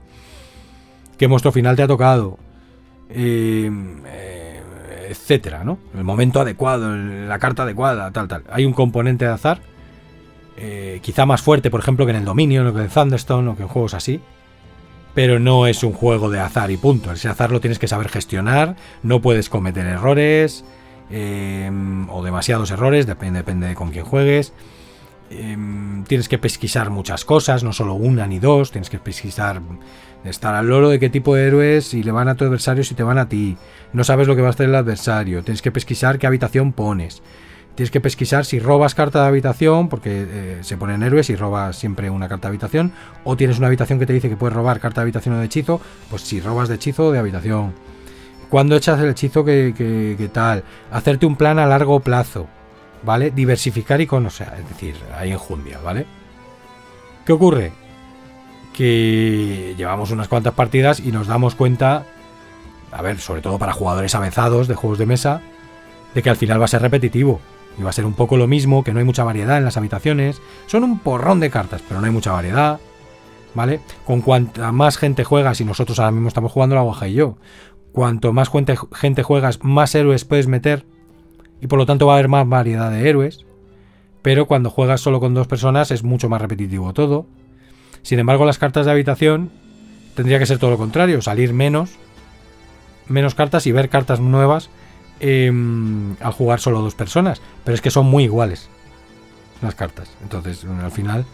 qué 1.17 1.29
monstruo 1.29 1.53
final 1.53 1.77
te 1.77 1.85
ha 1.85 1.87
tocado, 1.87 2.41
eh, 3.09 3.71
etcétera, 5.09 5.63
¿no? 5.63 5.79
El 5.95 6.03
momento 6.03 6.41
adecuado, 6.41 6.93
la 6.97 7.39
carta 7.39 7.63
adecuada, 7.63 8.11
tal, 8.11 8.27
tal. 8.27 8.43
Hay 8.51 8.65
un 8.65 8.73
componente 8.73 9.27
de 9.27 9.31
azar, 9.31 9.61
quizá 11.01 11.25
más 11.25 11.41
fuerte, 11.41 11.71
por 11.71 11.79
ejemplo, 11.79 12.05
que 12.05 12.11
en 12.11 12.19
el 12.19 12.25
Dominion 12.25 12.67
o 12.67 12.75
que 12.75 12.81
en 12.81 12.89
Thunderstone 12.89 13.49
o 13.49 13.57
que 13.57 13.63
en 13.63 13.69
juegos 13.69 13.95
así 13.95 14.21
pero 15.15 15.39
no 15.39 15.69
es 15.69 15.85
un 15.85 15.93
juego 15.93 16.31
de 16.31 16.41
azar 16.41 16.71
y 16.73 16.79
punto. 16.79 17.13
Ese 17.13 17.29
azar 17.29 17.53
lo 17.53 17.61
tienes 17.61 17.79
que 17.79 17.87
saber 17.87 18.09
gestionar, 18.09 18.75
no 19.05 19.21
puedes 19.21 19.51
cometer 19.51 19.87
errores 19.87 20.65
em, 21.13 22.09
o 22.11 22.23
demasiados 22.23 22.71
errores, 22.71 23.07
depende, 23.07 23.41
depende 23.41 23.69
de 23.69 23.75
con 23.75 23.91
quién 23.91 24.05
juegues. 24.05 24.53
Em, 25.31 26.05
tienes 26.05 26.29
que 26.29 26.39
pesquisar 26.39 26.91
muchas 26.91 27.25
cosas, 27.25 27.63
no 27.63 27.73
solo 27.73 27.95
una 27.95 28.27
ni 28.27 28.39
dos, 28.39 28.71
tienes 28.71 28.91
que 28.91 28.99
pesquisar, 28.99 29.63
estar 30.25 30.55
al 30.55 30.67
loro 30.67 30.89
de 30.89 30.99
qué 30.99 31.09
tipo 31.11 31.35
de 31.35 31.47
héroes, 31.47 31.87
si 31.87 32.03
le 32.03 32.13
van 32.13 32.29
a 32.29 32.35
tu 32.35 32.45
adversario, 32.45 32.85
si 32.85 32.95
te 32.95 33.03
van 33.03 33.19
a 33.19 33.29
ti. 33.29 33.57
No 33.93 34.05
sabes 34.05 34.27
lo 34.27 34.37
que 34.37 34.43
va 34.43 34.49
a 34.49 34.51
hacer 34.51 34.69
el 34.69 34.75
adversario, 34.75 35.43
tienes 35.43 35.63
que 35.63 35.71
pesquisar 35.71 36.19
qué 36.19 36.27
habitación 36.27 36.73
pones. 36.73 37.23
Tienes 37.75 37.91
que 37.91 38.03
pesquisar 38.03 38.45
si 38.45 38.59
robas 38.59 38.95
carta 38.95 39.23
de 39.23 39.29
habitación, 39.29 39.89
porque 39.89 40.27
eh, 40.29 40.59
se 40.61 40.77
ponen 40.77 41.03
héroes 41.03 41.31
y 41.31 41.37
robas 41.37 41.77
siempre 41.77 42.11
una 42.11 42.29
carta 42.29 42.49
de 42.49 42.51
habitación. 42.51 42.93
O 43.25 43.37
tienes 43.37 43.57
una 43.57 43.69
habitación 43.69 43.99
que 43.99 44.05
te 44.05 44.13
dice 44.13 44.29
que 44.29 44.37
puedes 44.37 44.55
robar 44.55 44.79
carta 44.79 45.01
de 45.01 45.05
habitación 45.05 45.37
o 45.37 45.39
de 45.39 45.47
hechizo, 45.47 45.81
pues 46.11 46.21
si 46.21 46.41
robas 46.41 46.69
de 46.69 46.75
hechizo 46.75 47.07
o 47.07 47.13
de 47.13 47.19
habitación. 47.19 47.73
Cuando 48.53 48.77
echas 48.77 49.01
el 49.01 49.09
hechizo, 49.09 49.47
que, 49.47 50.31
tal? 50.31 50.63
Hacerte 50.91 51.25
un 51.25 51.37
plan 51.37 51.59
a 51.59 51.65
largo 51.65 52.01
plazo, 52.01 52.49
¿vale? 53.03 53.31
Diversificar 53.31 54.03
y 54.03 54.07
con, 54.07 54.27
o 54.27 54.31
sea, 54.31 54.59
es 54.59 54.69
decir, 54.69 54.95
hay 55.17 55.33
enjundia, 55.33 55.79
¿vale? 55.83 56.05
¿Qué 57.25 57.33
ocurre? 57.33 57.73
Que 58.75 59.75
llevamos 59.79 60.11
unas 60.11 60.29
cuantas 60.29 60.53
partidas 60.53 61.01
y 61.01 61.13
nos 61.13 61.29
damos 61.29 61.55
cuenta, 61.55 62.05
a 62.93 63.01
ver, 63.01 63.21
sobre 63.21 63.41
todo 63.41 63.59
para 63.59 63.73
jugadores 63.73 64.15
avanzados 64.15 64.69
de 64.69 64.75
juegos 64.75 64.99
de 64.99 65.07
mesa, 65.07 65.41
de 66.15 66.23
que 66.23 66.29
al 66.29 66.37
final 66.37 66.61
va 66.61 66.67
a 66.67 66.69
ser 66.69 66.83
repetitivo. 66.83 67.41
Y 67.79 67.83
va 67.83 67.89
a 67.89 67.95
ser 67.95 68.05
un 68.05 68.13
poco 68.13 68.37
lo 68.37 68.49
mismo, 68.49 68.85
que 68.85 68.93
no 68.93 68.99
hay 68.99 69.07
mucha 69.07 69.25
variedad 69.25 69.57
en 69.57 69.65
las 69.65 69.79
habitaciones. 69.79 70.43
Son 70.67 70.85
un 70.85 70.99
porrón 70.99 71.41
de 71.41 71.49
cartas, 71.49 71.81
pero 71.89 72.01
no 72.01 72.07
hay 72.07 72.13
mucha 72.13 72.33
variedad. 72.33 72.81
¿Vale? 73.55 73.81
Con 74.07 74.23
cuanta 74.23 74.73
más 74.73 74.97
gente 74.97 75.25
juegas, 75.25 75.61
y 75.61 75.67
nosotros 75.67 75.99
ahora 75.99 76.11
mismo 76.11 76.29
estamos 76.29 76.53
jugando 76.53 76.75
la 76.75 76.81
guaja 76.81 77.07
y 77.09 77.13
yo, 77.13 77.37
cuanto 77.93 78.33
más 78.33 78.51
gente, 78.93 79.23
juegas, 79.23 79.63
más 79.63 79.95
héroes 79.95 80.25
puedes 80.25 80.47
meter. 80.47 80.85
Y 81.61 81.67
por 81.67 81.79
lo 81.79 81.87
tanto 81.87 82.07
va 82.07 82.15
a 82.15 82.17
haber 82.17 82.29
más 82.29 82.49
variedad 82.49 82.91
de 82.91 83.09
héroes. 83.09 83.45
Pero 84.23 84.47
cuando 84.47 84.71
juegas 84.71 85.01
solo 85.01 85.21
con 85.21 85.35
dos 85.35 85.47
personas 85.47 85.91
es 85.91 86.03
mucho 86.03 86.29
más 86.29 86.41
repetitivo 86.41 86.93
todo. 86.93 87.27
Sin 88.03 88.19
embargo, 88.19 88.45
las 88.45 88.59
cartas 88.59 88.87
de 88.87 88.93
habitación 88.93 89.51
tendría 90.15 90.39
que 90.39 90.47
ser 90.47 90.59
todo 90.59 90.71
lo 90.71 90.79
contrario, 90.79 91.23
salir 91.23 91.53
menos, 91.53 91.97
menos 93.09 93.35
cartas 93.35 93.67
y 93.67 93.73
ver 93.73 93.89
cartas 93.89 94.21
nuevas 94.21 94.71
Em, 95.25 96.17
al 96.19 96.33
jugar 96.33 96.59
solo 96.59 96.81
dos 96.81 96.97
personas. 96.97 97.41
Pero 97.63 97.77
es 97.77 97.81
que 97.81 97.93
son 97.93 98.07
muy 98.07 98.25
iguales 98.25 98.69
las 99.63 99.77
cartas. 99.77 100.11
Entonces, 100.21 100.65
al 100.65 100.91
final, 100.91 101.25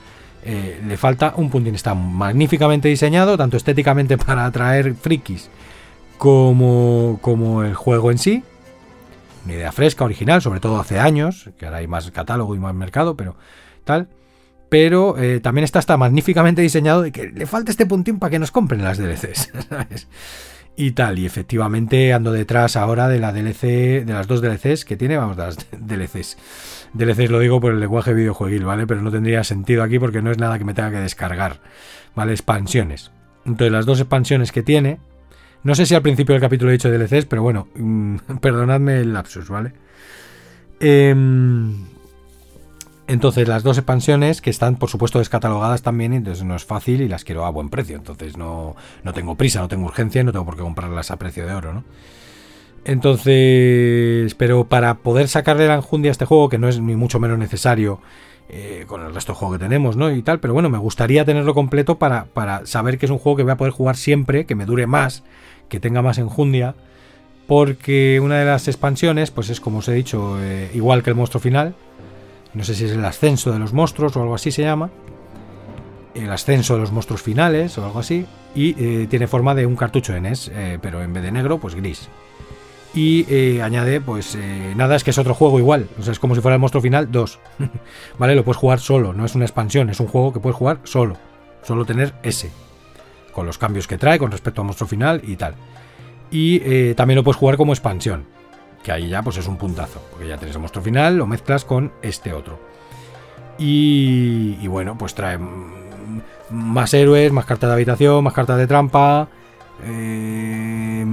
eh, 0.45 0.83
le 0.87 0.99
falta 0.99 1.33
un 1.37 1.49
puntín. 1.49 1.75
Está 1.75 1.95
magníficamente 1.95 2.89
diseñado, 2.89 3.39
tanto 3.39 3.57
estéticamente 3.57 4.19
para 4.27 4.45
atraer 4.45 4.95
frikis 4.95 5.49
como, 6.19 7.19
como 7.23 7.63
el 7.63 7.75
juego 7.75 8.11
en 8.11 8.19
sí. 8.19 8.43
Una 9.45 9.55
idea 9.55 9.73
fresca, 9.73 10.05
original, 10.05 10.43
sobre 10.43 10.61
todo 10.61 10.79
hace 10.79 10.99
años, 10.99 11.51
que 11.57 11.65
ahora 11.65 11.79
hay 11.79 11.87
más 11.87 12.11
catálogo 12.11 12.55
y 12.55 12.59
más 12.59 12.75
mercado, 12.75 13.17
pero 13.17 13.37
tal. 13.85 14.09
Pero 14.69 15.17
eh, 15.17 15.41
también 15.41 15.65
está, 15.65 15.79
está 15.79 15.97
magníficamente 15.97 16.61
diseñado 16.61 17.01
de 17.01 17.13
que 17.13 17.29
le 17.29 17.47
falta 17.47 17.71
este 17.71 17.87
puntín 17.87 18.19
para 18.19 18.31
que 18.31 18.39
nos 18.39 18.51
compren 18.51 18.85
las 18.85 18.99
DLCs. 18.99 19.53
¿sabes? 19.71 20.09
y 20.79 20.93
tal. 20.93 21.19
Y 21.19 21.27
efectivamente 21.27 22.15
ando 22.15 22.33
detrás 22.33 22.77
ahora 22.77 23.09
de 23.09 23.19
la 23.19 23.33
DLC, 23.33 24.05
de 24.07 24.13
las 24.13 24.29
dos 24.29 24.41
DLCs 24.41 24.85
que 24.85 24.97
tiene, 24.97 25.17
vamos, 25.17 25.37
de 25.37 25.43
las 25.43 25.57
DLCs. 25.79 26.39
DLCs 26.95 27.31
lo 27.31 27.41
digo 27.41 27.61
por 27.61 27.73
el 27.73 27.81
lenguaje 27.81 28.15
videojueguil, 28.15 28.65
¿vale? 28.65 28.87
Pero 28.87 29.03
no 29.03 29.11
tendría 29.11 29.45
sentido 29.45 29.83
aquí 29.83 29.99
porque 29.99 30.23
no 30.23 30.31
es 30.31 30.39
nada 30.39 30.57
que 30.57 30.65
me 30.65 30.75
tenga 30.75 30.93
que 30.93 31.01
descargar, 31.01 31.61
¿vale? 32.15 32.33
Expansiones. 32.33 33.11
Entonces 33.45 33.73
las 33.73 33.87
dos 33.87 33.99
expansiones 33.99 34.53
que 34.53 34.63
tiene, 34.63 35.01
no 35.63 35.75
sé 35.75 35.87
si 35.87 35.95
al 35.95 36.03
principio 36.03 36.35
del 36.35 36.43
capítulo 36.43 36.71
he 36.71 36.75
dicho 36.75 36.91
DLCs, 36.91 37.27
pero 37.27 37.43
bueno, 37.43 37.69
mm, 37.75 38.17
perdonadme 38.41 39.01
el 39.01 39.13
lapsus, 39.13 39.49
¿vale? 39.49 39.73
Eh, 40.81 41.15
entonces, 43.09 43.49
las 43.49 43.63
dos 43.63 43.79
expansiones 43.79 44.43
que 44.43 44.51
están, 44.51 44.77
por 44.77 44.91
supuesto, 44.91 45.19
descatalogadas 45.19 45.81
también, 45.81 46.13
entonces 46.13 46.45
no 46.45 46.55
es 46.55 46.67
fácil 46.67 47.01
y 47.01 47.09
las 47.09 47.25
quiero 47.25 47.47
a 47.47 47.51
buen 47.51 47.71
precio. 47.71 47.97
Entonces, 47.97 48.37
no, 48.37 48.77
no 49.03 49.15
tengo 49.15 49.35
prisa, 49.35 49.61
no 49.61 49.69
tengo 49.69 49.87
urgencia 49.87 50.23
no 50.23 50.31
tengo 50.31 50.45
por 50.45 50.57
qué 50.57 50.63
comprarlas 50.63 51.11
a 51.11 51.17
precio 51.17 51.47
de 51.47 51.55
oro, 51.55 51.73
¿no? 51.73 51.85
Entonces, 52.85 54.35
pero 54.35 54.65
para 54.69 54.99
poder 54.99 55.29
sacarle 55.29 55.67
la 55.67 55.77
enjundia 55.77 56.11
a 56.11 56.13
este 56.13 56.27
juego, 56.27 56.51
que 56.51 56.59
no 56.59 56.69
es 56.69 56.81
ni 56.81 56.97
mucho 56.97 57.19
menos 57.19 57.39
necesario 57.39 58.01
eh, 58.51 58.85
con 58.87 59.03
el 59.05 59.15
resto 59.15 59.33
del 59.33 59.39
juego 59.39 59.53
que 59.55 59.59
tenemos, 59.59 59.97
¿no? 59.97 60.11
Y 60.11 60.23
tal, 60.23 60.41
pero 60.41 60.55
bueno, 60.55 60.71
me 60.71 60.79
gustaría 60.79 61.25
tenerlo 61.27 61.53
completo 61.53 61.99
para, 61.99 62.25
para 62.25 62.65
saber 62.65 62.97
que 62.97 63.05
es 63.05 63.13
un 63.13 63.19
juego 63.19 63.37
que 63.37 63.43
voy 63.43 63.53
a 63.53 63.57
poder 63.57 63.73
jugar 63.75 63.97
siempre, 63.97 64.47
que 64.47 64.55
me 64.55 64.65
dure 64.65 64.87
más, 64.87 65.23
que 65.69 65.81
tenga 65.81 66.01
más 66.01 66.17
enjundia, 66.17 66.75
porque 67.47 68.21
una 68.23 68.39
de 68.39 68.47
las 68.47 68.67
expansiones, 68.67 69.31
pues 69.31 69.51
es 69.51 69.61
como 69.61 69.79
os 69.79 69.89
he 69.89 69.93
dicho, 69.93 70.39
eh, 70.41 70.71
igual 70.73 71.03
que 71.03 71.11
el 71.11 71.17
monstruo 71.17 71.43
final, 71.43 71.75
no 72.55 72.65
sé 72.65 72.75
si 72.75 72.87
es 72.87 72.93
el 72.93 73.05
ascenso 73.05 73.53
de 73.53 73.59
los 73.59 73.75
monstruos 73.75 74.17
o 74.17 74.23
algo 74.23 74.35
así 74.35 74.51
se 74.51 74.63
llama, 74.63 74.89
el 76.15 76.33
ascenso 76.33 76.75
de 76.75 76.81
los 76.81 76.91
monstruos 76.91 77.21
finales 77.21 77.77
o 77.77 77.85
algo 77.85 77.99
así, 77.99 78.25
y 78.55 78.75
eh, 78.83 79.07
tiene 79.11 79.27
forma 79.27 79.55
de 79.55 79.67
un 79.67 79.77
cartucho 79.77 80.15
de 80.15 80.23
NES, 80.23 80.51
pero 80.81 81.03
en 81.03 81.13
vez 81.13 81.23
de 81.23 81.33
negro, 81.33 81.59
pues 81.59 81.75
gris. 81.75 82.09
Y 82.99 83.25
eh, 83.29 83.63
añade, 83.63 84.01
pues 84.01 84.37
nada, 84.75 84.97
es 84.97 85.05
que 85.05 85.11
es 85.11 85.19
otro 85.19 85.33
juego 85.33 85.61
igual, 85.61 85.89
o 86.01 86.03
sea, 86.03 86.11
es 86.11 86.19
como 86.19 86.35
si 86.35 86.41
fuera 86.41 86.57
el 86.57 86.61
monstruo 86.61 86.83
final 86.83 87.13
2, 87.13 87.39
¿vale? 88.19 88.35
Lo 88.35 88.45
puedes 88.45 88.57
jugar 88.57 88.81
solo, 88.81 89.13
no 89.13 89.25
es 89.25 89.37
una 89.37 89.45
expansión, 89.45 89.89
es 89.89 90.01
un 90.01 90.09
juego 90.09 90.33
que 90.33 90.41
puedes 90.41 90.57
jugar 90.57 90.81
solo, 90.83 91.17
solo 91.63 91.85
tener 91.85 92.15
ese, 92.25 92.51
con 93.33 93.47
los 93.47 93.57
cambios 93.57 93.87
que 93.87 93.99
trae 93.99 94.19
con 94.19 94.33
respecto 94.33 94.63
al 94.63 94.67
monstruo 94.67 94.89
final 94.89 95.21
y 95.23 95.37
tal. 95.37 95.55
Y 96.33 96.93
también 96.95 97.19
lo 97.19 97.23
puedes 97.23 97.39
jugar 97.39 97.57
como 97.57 97.73
expansión, 97.73 98.25
que 98.83 98.91
ahí 98.91 99.09
ya 99.09 99.23
pues 99.23 99.37
es 99.37 99.47
un 99.47 99.59
puntazo, 99.59 100.03
porque 100.11 100.27
ya 100.27 100.37
tienes 100.37 100.57
el 100.57 100.61
monstruo 100.61 100.83
final, 100.83 101.19
lo 101.19 101.29
mezclas 101.29 101.65
con 101.65 101.93
este 102.03 102.33
otro. 102.33 102.59
Y, 103.59 104.67
bueno, 104.67 104.99
pues 104.99 105.15
trae 105.15 105.39
más 106.51 106.95
héroes, 106.95 107.31
más 107.31 107.45
cartas 107.45 107.69
de 107.69 107.75
habitación, 107.75 108.25
más 108.25 108.35
cartas 108.35 108.59
de 108.59 108.67
trampa, 108.67 109.29
eh, 109.85 111.07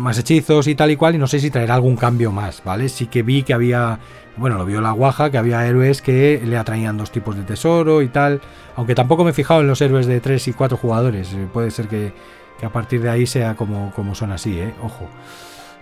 más 0.00 0.18
hechizos 0.18 0.66
y 0.66 0.74
tal 0.74 0.90
y 0.90 0.96
cual, 0.96 1.14
y 1.14 1.18
no 1.18 1.26
sé 1.26 1.38
si 1.38 1.50
traerá 1.50 1.74
algún 1.74 1.96
cambio 1.96 2.32
más, 2.32 2.62
¿vale? 2.64 2.88
Sí 2.88 3.06
que 3.06 3.22
vi 3.22 3.42
que 3.42 3.54
había, 3.54 3.98
bueno, 4.36 4.58
lo 4.58 4.64
vio 4.64 4.80
la 4.80 4.92
guaja, 4.92 5.30
que 5.30 5.38
había 5.38 5.66
héroes 5.66 6.02
que 6.02 6.42
le 6.44 6.56
atraían 6.56 6.96
dos 6.96 7.10
tipos 7.10 7.36
de 7.36 7.42
tesoro 7.42 8.02
y 8.02 8.08
tal, 8.08 8.40
aunque 8.76 8.94
tampoco 8.94 9.24
me 9.24 9.30
he 9.30 9.34
fijado 9.34 9.60
en 9.60 9.68
los 9.68 9.80
héroes 9.80 10.06
de 10.06 10.20
3 10.20 10.48
y 10.48 10.52
4 10.52 10.76
jugadores, 10.76 11.32
eh, 11.32 11.46
puede 11.52 11.70
ser 11.70 11.88
que, 11.88 12.12
que, 12.58 12.66
a 12.66 12.70
partir 12.70 13.02
de 13.02 13.10
ahí 13.10 13.26
sea 13.26 13.54
como, 13.56 13.92
como 13.94 14.14
son 14.14 14.32
así, 14.32 14.58
¿eh? 14.58 14.74
Ojo. 14.82 15.08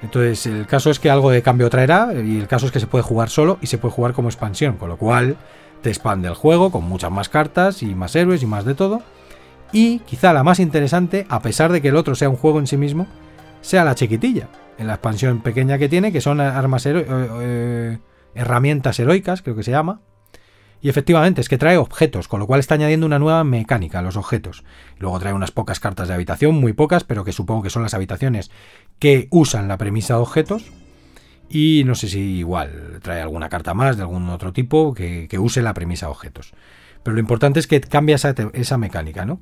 Entonces, 0.02 0.46
el 0.46 0.66
caso 0.66 0.90
es 0.90 1.00
que 1.00 1.10
algo 1.10 1.30
de 1.30 1.42
cambio 1.42 1.68
traerá 1.70 2.12
y 2.14 2.38
el 2.38 2.46
caso 2.46 2.66
es 2.66 2.72
que 2.72 2.78
se 2.78 2.86
puede 2.86 3.02
jugar 3.02 3.30
solo 3.30 3.58
y 3.60 3.66
se 3.66 3.78
puede 3.78 3.94
jugar 3.94 4.12
como 4.12 4.28
expansión, 4.28 4.76
con 4.76 4.88
lo 4.88 4.96
cual 4.96 5.36
te 5.82 5.90
expande 5.90 6.28
el 6.28 6.34
juego 6.34 6.70
con 6.70 6.84
muchas 6.84 7.10
más 7.10 7.28
cartas 7.28 7.82
y 7.82 7.94
más 7.94 8.14
héroes 8.14 8.42
y 8.42 8.46
más 8.46 8.64
de 8.64 8.74
todo. 8.74 9.02
Y 9.72 9.98
quizá 10.00 10.32
la 10.32 10.44
más 10.44 10.60
interesante, 10.60 11.26
a 11.28 11.40
pesar 11.42 11.72
de 11.72 11.82
que 11.82 11.88
el 11.88 11.96
otro 11.96 12.14
sea 12.14 12.28
un 12.28 12.36
juego 12.36 12.58
en 12.58 12.66
sí 12.66 12.76
mismo, 12.76 13.06
sea 13.60 13.84
la 13.84 13.94
chiquitilla, 13.94 14.48
en 14.78 14.86
la 14.86 14.94
expansión 14.94 15.40
pequeña 15.40 15.78
que 15.78 15.88
tiene, 15.88 16.12
que 16.12 16.20
son 16.20 16.40
armas 16.40 16.86
eh, 16.86 17.04
eh, 17.06 17.98
herramientas 18.34 18.98
heroicas, 18.98 19.42
creo 19.42 19.56
que 19.56 19.62
se 19.62 19.70
llama, 19.70 20.00
y 20.80 20.88
efectivamente 20.88 21.40
es 21.40 21.48
que 21.48 21.58
trae 21.58 21.76
objetos, 21.76 22.28
con 22.28 22.38
lo 22.40 22.46
cual 22.46 22.60
está 22.60 22.74
añadiendo 22.74 23.06
una 23.06 23.18
nueva 23.18 23.42
mecánica 23.42 23.98
a 23.98 24.02
los 24.02 24.16
objetos. 24.16 24.64
Luego 24.98 25.18
trae 25.18 25.32
unas 25.32 25.50
pocas 25.50 25.80
cartas 25.80 26.08
de 26.08 26.14
habitación, 26.14 26.54
muy 26.54 26.72
pocas, 26.72 27.02
pero 27.02 27.24
que 27.24 27.32
supongo 27.32 27.62
que 27.62 27.70
son 27.70 27.82
las 27.82 27.94
habitaciones 27.94 28.50
que 28.98 29.26
usan 29.30 29.66
la 29.66 29.76
premisa 29.76 30.14
de 30.14 30.20
objetos. 30.20 30.70
Y 31.48 31.82
no 31.84 31.94
sé 31.94 32.08
si 32.08 32.20
igual 32.20 33.00
trae 33.02 33.20
alguna 33.20 33.48
carta 33.48 33.74
más 33.74 33.96
de 33.96 34.02
algún 34.02 34.28
otro 34.28 34.52
tipo 34.52 34.94
que, 34.94 35.28
use 35.38 35.62
la 35.62 35.74
premisa 35.74 36.06
de 36.06 36.12
objetos. 36.12 36.52
Pero 37.02 37.14
lo 37.14 37.20
importante 37.20 37.58
es 37.58 37.66
que 37.66 37.80
cambia 37.80 38.16
esa, 38.16 38.78
mecánica, 38.78 39.24
¿no? 39.24 39.40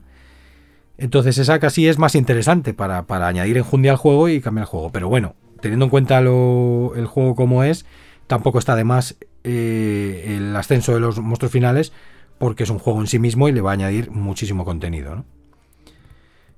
Entonces 0.98 1.38
esa 1.38 1.58
casi 1.58 1.88
es 1.88 1.98
más 1.98 2.14
interesante 2.14 2.74
para, 2.74 3.04
añadir 3.08 3.58
enjundia 3.58 3.92
al 3.92 3.98
juego 3.98 4.28
y 4.28 4.40
cambiar 4.40 4.64
el 4.64 4.68
juego. 4.68 4.90
Pero 4.90 5.08
bueno, 5.08 5.34
teniendo 5.60 5.86
en 5.86 5.90
cuenta 5.90 6.18
el 6.18 7.06
juego 7.06 7.34
como 7.34 7.64
es, 7.64 7.84
tampoco 8.26 8.58
está 8.58 8.74
de 8.76 8.84
más 8.84 9.16
eh, 9.44 10.36
el 10.36 10.56
ascenso 10.56 10.94
de 10.94 11.00
los 11.00 11.18
monstruos 11.18 11.52
finales 11.52 11.92
porque 12.38 12.64
es 12.64 12.70
un 12.70 12.78
juego 12.78 13.00
en 13.00 13.06
sí 13.06 13.18
mismo 13.18 13.48
y 13.48 13.52
le 13.52 13.60
va 13.60 13.70
a 13.70 13.74
añadir 13.74 14.10
muchísimo 14.10 14.64
contenido. 14.64 15.24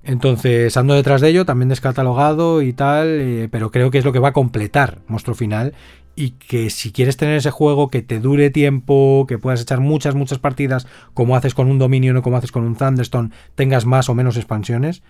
Entonces 0.03 0.75
ando 0.77 0.93
detrás 0.93 1.19
de 1.21 1.29
ello, 1.29 1.45
también 1.45 1.69
descatalogado 1.69 2.61
y 2.61 2.73
tal, 2.73 3.07
eh, 3.07 3.49
pero 3.51 3.69
creo 3.69 3.91
que 3.91 3.97
es 3.97 4.05
lo 4.05 4.13
que 4.13 4.19
va 4.19 4.29
a 4.29 4.33
completar 4.33 4.99
Monstruo 5.07 5.35
Final 5.35 5.73
y 6.19 6.31
que 6.31 6.69
si 6.69 6.91
quieres 6.91 7.15
tener 7.15 7.37
ese 7.37 7.49
juego 7.49 7.87
que 7.87 8.01
te 8.01 8.19
dure 8.19 8.49
tiempo, 8.49 9.25
que 9.25 9.37
puedas 9.37 9.61
echar 9.61 9.79
muchas, 9.79 10.15
muchas 10.15 10.37
partidas, 10.37 10.85
como 11.13 11.37
haces 11.37 11.53
con 11.53 11.71
un 11.71 11.79
Dominion 11.79 12.17
o 12.17 12.21
como 12.21 12.35
haces 12.35 12.51
con 12.51 12.65
un 12.65 12.75
Thunderstone, 12.75 13.31
tengas 13.55 13.85
más 13.85 14.09
o 14.09 14.15
menos 14.15 14.35
expansiones, 14.35 15.01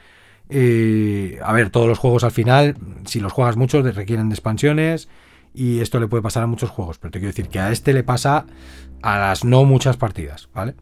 Eh, 0.51 1.39
a 1.43 1.53
ver, 1.53 1.69
todos 1.69 1.87
los 1.87 1.99
juegos 1.99 2.23
al 2.23 2.31
final, 2.31 2.75
si 3.05 3.19
los 3.19 3.31
juegas 3.33 3.55
mucho, 3.55 3.83
requieren 3.83 4.29
de 4.29 4.35
expansiones 4.35 5.07
y 5.53 5.79
esto 5.79 5.99
le 5.99 6.07
puede 6.07 6.23
pasar 6.23 6.43
a 6.43 6.47
muchos 6.47 6.71
juegos, 6.71 6.97
pero 6.97 7.11
te 7.11 7.19
quiero 7.19 7.29
decir 7.29 7.49
que 7.49 7.59
a 7.59 7.71
este 7.71 7.93
le 7.93 8.03
pasa 8.03 8.45
a 9.03 9.19
las 9.19 9.43
no 9.43 9.63
muchas 9.65 9.97
partidas, 9.97 10.49
¿vale? 10.53 10.73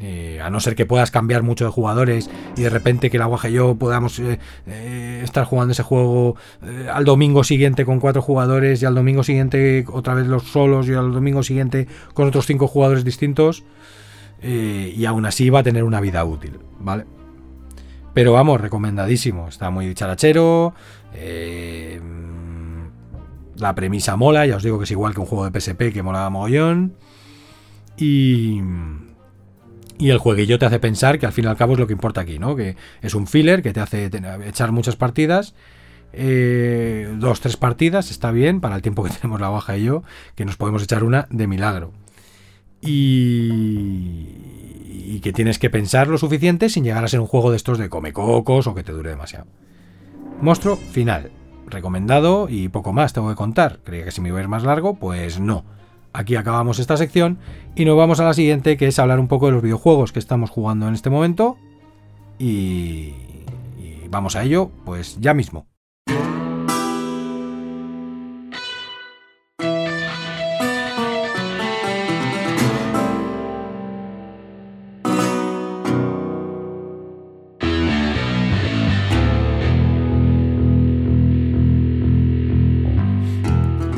Eh, 0.00 0.40
a 0.40 0.48
no 0.48 0.60
ser 0.60 0.76
que 0.76 0.86
puedas 0.86 1.10
cambiar 1.10 1.42
mucho 1.42 1.64
de 1.64 1.72
jugadores 1.72 2.30
y 2.56 2.62
de 2.62 2.70
repente 2.70 3.10
que 3.10 3.18
la 3.18 3.26
Guaja 3.26 3.48
y 3.48 3.54
yo 3.54 3.74
podamos 3.74 4.20
eh, 4.20 4.38
eh, 4.68 5.20
estar 5.24 5.44
jugando 5.44 5.72
ese 5.72 5.82
juego 5.82 6.36
al 6.92 7.04
domingo 7.04 7.42
siguiente 7.42 7.84
con 7.84 7.98
cuatro 7.98 8.22
jugadores 8.22 8.80
y 8.80 8.86
al 8.86 8.94
domingo 8.94 9.24
siguiente 9.24 9.84
otra 9.90 10.14
vez 10.14 10.28
los 10.28 10.44
solos 10.44 10.88
y 10.88 10.94
al 10.94 11.12
domingo 11.12 11.42
siguiente 11.42 11.88
con 12.14 12.28
otros 12.28 12.46
cinco 12.46 12.68
jugadores 12.68 13.04
distintos 13.04 13.64
y 14.40 15.04
aún 15.04 15.26
así 15.26 15.50
va 15.50 15.60
a 15.60 15.62
tener 15.64 15.82
una 15.82 16.00
vida 16.00 16.24
útil, 16.24 16.60
¿vale? 16.78 17.04
Pero 18.14 18.34
vamos, 18.34 18.60
recomendadísimo, 18.60 19.48
está 19.48 19.70
muy 19.70 19.92
charachero, 19.94 20.74
la 23.56 23.74
premisa 23.74 24.14
mola, 24.14 24.46
ya 24.46 24.54
os 24.54 24.62
digo 24.62 24.78
que 24.78 24.84
es 24.84 24.90
igual 24.92 25.12
que 25.12 25.18
un 25.18 25.26
juego 25.26 25.50
de 25.50 25.60
PSP 25.60 25.92
que 25.92 26.04
molaba 26.04 26.30
mogollón 26.30 26.94
y... 27.96 28.62
Y 29.98 30.10
el 30.10 30.18
jueguillo 30.18 30.58
te 30.58 30.66
hace 30.66 30.78
pensar 30.78 31.18
que 31.18 31.26
al 31.26 31.32
fin 31.32 31.44
y 31.44 31.48
al 31.48 31.56
cabo 31.56 31.72
es 31.72 31.78
lo 31.80 31.86
que 31.86 31.92
importa 31.92 32.20
aquí, 32.20 32.38
¿no? 32.38 32.54
Que 32.54 32.76
es 33.02 33.14
un 33.14 33.26
filler 33.26 33.62
que 33.62 33.72
te 33.72 33.80
hace 33.80 34.10
echar 34.46 34.70
muchas 34.70 34.96
partidas. 34.96 35.54
Eh, 36.12 37.12
dos, 37.18 37.40
tres 37.40 37.56
partidas, 37.56 38.10
está 38.10 38.30
bien, 38.30 38.60
para 38.60 38.76
el 38.76 38.82
tiempo 38.82 39.02
que 39.02 39.10
tenemos 39.20 39.40
la 39.40 39.48
baja 39.48 39.76
y 39.76 39.84
yo, 39.84 40.04
que 40.36 40.44
nos 40.44 40.56
podemos 40.56 40.82
echar 40.82 41.02
una 41.02 41.26
de 41.30 41.46
milagro. 41.48 41.92
Y, 42.80 44.28
y 44.86 45.20
que 45.20 45.32
tienes 45.32 45.58
que 45.58 45.68
pensar 45.68 46.06
lo 46.06 46.16
suficiente 46.16 46.68
sin 46.68 46.84
llegar 46.84 47.02
a 47.02 47.08
ser 47.08 47.18
un 47.18 47.26
juego 47.26 47.50
de 47.50 47.56
estos 47.56 47.76
de 47.76 47.88
come 47.88 48.12
cocos 48.12 48.68
o 48.68 48.74
que 48.76 48.84
te 48.84 48.92
dure 48.92 49.10
demasiado. 49.10 49.46
Monstruo 50.40 50.76
final. 50.76 51.32
Recomendado 51.66 52.48
y 52.48 52.68
poco 52.68 52.92
más 52.92 53.12
tengo 53.12 53.28
que 53.28 53.34
contar. 53.34 53.80
Creía 53.84 54.04
que 54.04 54.12
si 54.12 54.20
me 54.20 54.28
iba 54.28 54.38
a 54.38 54.42
ir 54.42 54.48
más 54.48 54.62
largo, 54.62 54.94
pues 54.94 55.40
no. 55.40 55.64
Aquí 56.12 56.36
acabamos 56.36 56.78
esta 56.78 56.96
sección 56.96 57.38
y 57.74 57.84
nos 57.84 57.96
vamos 57.96 58.20
a 58.20 58.24
la 58.24 58.34
siguiente, 58.34 58.76
que 58.76 58.86
es 58.86 58.98
hablar 58.98 59.20
un 59.20 59.28
poco 59.28 59.46
de 59.46 59.52
los 59.52 59.62
videojuegos 59.62 60.12
que 60.12 60.18
estamos 60.18 60.50
jugando 60.50 60.88
en 60.88 60.94
este 60.94 61.10
momento. 61.10 61.56
Y, 62.38 63.14
y 63.78 64.08
vamos 64.10 64.36
a 64.36 64.42
ello, 64.42 64.70
pues 64.84 65.18
ya 65.20 65.34
mismo. 65.34 65.66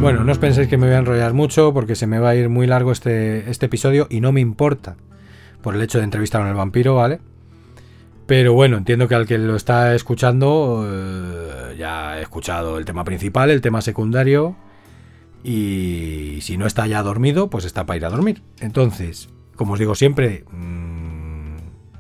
Bueno, 0.01 0.24
no 0.24 0.32
os 0.32 0.39
penséis 0.39 0.66
que 0.66 0.78
me 0.78 0.86
voy 0.86 0.94
a 0.94 0.98
enrollar 1.01 1.35
mucho 1.35 1.74
porque 1.74 1.94
se 1.94 2.06
me 2.06 2.18
va 2.18 2.31
a 2.31 2.35
ir 2.35 2.48
muy 2.48 2.66
largo 2.66 2.90
este, 2.90 3.51
este 3.51 3.66
episodio 3.66 4.06
y 4.09 4.22
no 4.22 4.32
me 4.32 4.40
importa 4.40 4.97
por 5.60 5.74
el 5.74 5.82
hecho 5.82 5.98
de 5.98 6.05
entrevistar 6.05 6.40
a 6.40 6.48
el 6.48 6.55
vampiro, 6.55 6.94
¿vale? 6.94 7.20
Pero 8.27 8.55
bueno, 8.55 8.78
entiendo 8.78 9.09
que 9.09 9.14
al 9.14 9.27
que 9.27 9.36
lo 9.36 9.56
está 9.56 9.94
escuchando 9.94 10.86
eh, 10.89 11.77
ya 11.78 12.12
ha 12.12 12.20
escuchado 12.22 12.78
el 12.78 12.86
tema 12.86 13.05
principal, 13.05 13.51
el 13.51 13.60
tema 13.60 13.82
secundario 13.82 14.56
y 15.44 16.39
si 16.40 16.56
no 16.56 16.66
está 16.66 16.86
ya 16.86 17.02
dormido, 17.02 17.51
pues 17.51 17.66
está 17.66 17.85
para 17.85 17.98
ir 17.98 18.06
a 18.06 18.10
dormir. 18.10 18.43
Entonces, 18.60 19.28
como 19.55 19.74
os 19.74 19.78
digo 19.78 19.94
siempre, 19.94 20.44
mmm, 20.51 21.56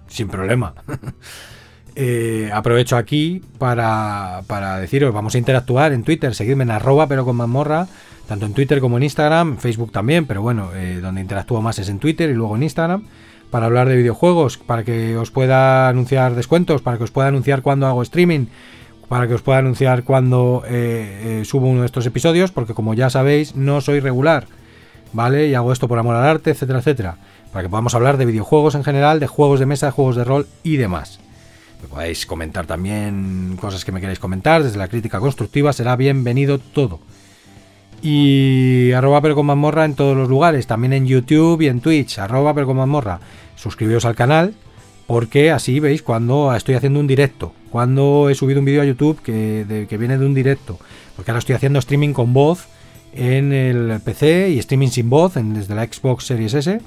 sin 0.06 0.28
problema. 0.28 0.74
Eh, 1.96 2.50
aprovecho 2.52 2.96
aquí 2.96 3.42
para, 3.58 4.42
para, 4.46 4.78
deciros, 4.78 5.12
vamos 5.12 5.34
a 5.34 5.38
interactuar 5.38 5.92
en 5.92 6.04
Twitter, 6.04 6.34
seguidme 6.34 6.64
en 6.64 6.70
arroba 6.70 7.06
pero 7.06 7.24
con 7.24 7.36
mazmorra, 7.36 7.88
tanto 8.28 8.46
en 8.46 8.54
Twitter 8.54 8.80
como 8.80 8.96
en 8.96 9.02
Instagram, 9.02 9.58
Facebook 9.58 9.90
también, 9.90 10.26
pero 10.26 10.42
bueno, 10.42 10.70
eh, 10.74 11.00
donde 11.00 11.20
interactúo 11.20 11.60
más 11.60 11.78
es 11.78 11.88
en 11.88 11.98
Twitter 11.98 12.30
y 12.30 12.34
luego 12.34 12.56
en 12.56 12.62
Instagram, 12.62 13.04
para 13.50 13.66
hablar 13.66 13.88
de 13.88 13.96
videojuegos, 13.96 14.58
para 14.58 14.84
que 14.84 15.16
os 15.16 15.30
pueda 15.30 15.88
anunciar 15.88 16.34
descuentos, 16.34 16.82
para 16.82 16.96
que 16.96 17.04
os 17.04 17.10
pueda 17.10 17.28
anunciar 17.28 17.62
cuando 17.62 17.86
hago 17.86 18.02
streaming, 18.02 18.46
para 19.08 19.26
que 19.26 19.34
os 19.34 19.42
pueda 19.42 19.58
anunciar 19.58 20.04
cuando 20.04 20.62
eh, 20.68 21.42
subo 21.44 21.66
uno 21.66 21.80
de 21.80 21.86
estos 21.86 22.06
episodios, 22.06 22.52
porque 22.52 22.74
como 22.74 22.94
ya 22.94 23.10
sabéis, 23.10 23.56
no 23.56 23.80
soy 23.80 23.98
regular, 23.98 24.46
¿vale? 25.12 25.48
Y 25.48 25.54
hago 25.54 25.72
esto 25.72 25.88
por 25.88 25.98
amor 25.98 26.14
al 26.14 26.24
arte, 26.24 26.50
etcétera, 26.50 26.78
etcétera, 26.78 27.16
para 27.52 27.64
que 27.64 27.68
podamos 27.68 27.96
hablar 27.96 28.16
de 28.16 28.26
videojuegos 28.26 28.76
en 28.76 28.84
general, 28.84 29.18
de 29.18 29.26
juegos 29.26 29.58
de 29.58 29.66
mesa, 29.66 29.86
de 29.86 29.92
juegos 29.92 30.14
de 30.14 30.22
rol 30.22 30.46
y 30.62 30.76
demás. 30.76 31.18
Me 31.82 31.88
podéis 31.88 32.26
comentar 32.26 32.66
también 32.66 33.56
cosas 33.60 33.84
que 33.84 33.92
me 33.92 34.00
queréis 34.00 34.18
comentar, 34.18 34.62
desde 34.62 34.78
la 34.78 34.88
crítica 34.88 35.18
constructiva, 35.18 35.72
será 35.72 35.96
bienvenido 35.96 36.58
todo. 36.58 37.00
Y 38.02 38.92
arroba 38.92 39.20
pero 39.20 39.34
en 39.84 39.94
todos 39.94 40.16
los 40.16 40.28
lugares, 40.28 40.66
también 40.66 40.92
en 40.92 41.06
YouTube 41.06 41.60
y 41.62 41.68
en 41.68 41.80
Twitch, 41.80 42.18
arroba 42.18 42.54
pero 42.54 42.66
con. 42.66 43.20
Suscribiros 43.56 44.04
al 44.04 44.14
canal, 44.14 44.54
porque 45.06 45.50
así 45.50 45.80
veis 45.80 46.02
cuando 46.02 46.54
estoy 46.54 46.74
haciendo 46.74 47.00
un 47.00 47.06
directo, 47.06 47.52
cuando 47.70 48.28
he 48.30 48.34
subido 48.34 48.60
un 48.60 48.66
vídeo 48.66 48.82
a 48.82 48.86
YouTube 48.86 49.20
que, 49.22 49.86
que 49.88 49.96
viene 49.98 50.18
de 50.18 50.24
un 50.26 50.34
directo, 50.34 50.78
porque 51.16 51.30
ahora 51.30 51.40
estoy 51.40 51.56
haciendo 51.56 51.78
streaming 51.78 52.12
con 52.12 52.32
voz 52.32 52.68
en 53.12 53.52
el 53.52 54.00
PC 54.04 54.50
y 54.50 54.58
streaming 54.58 54.88
sin 54.88 55.10
voz 55.10 55.36
en, 55.36 55.54
desde 55.54 55.74
la 55.74 55.84
Xbox 55.84 56.24
Series 56.24 56.54
S 56.54 56.80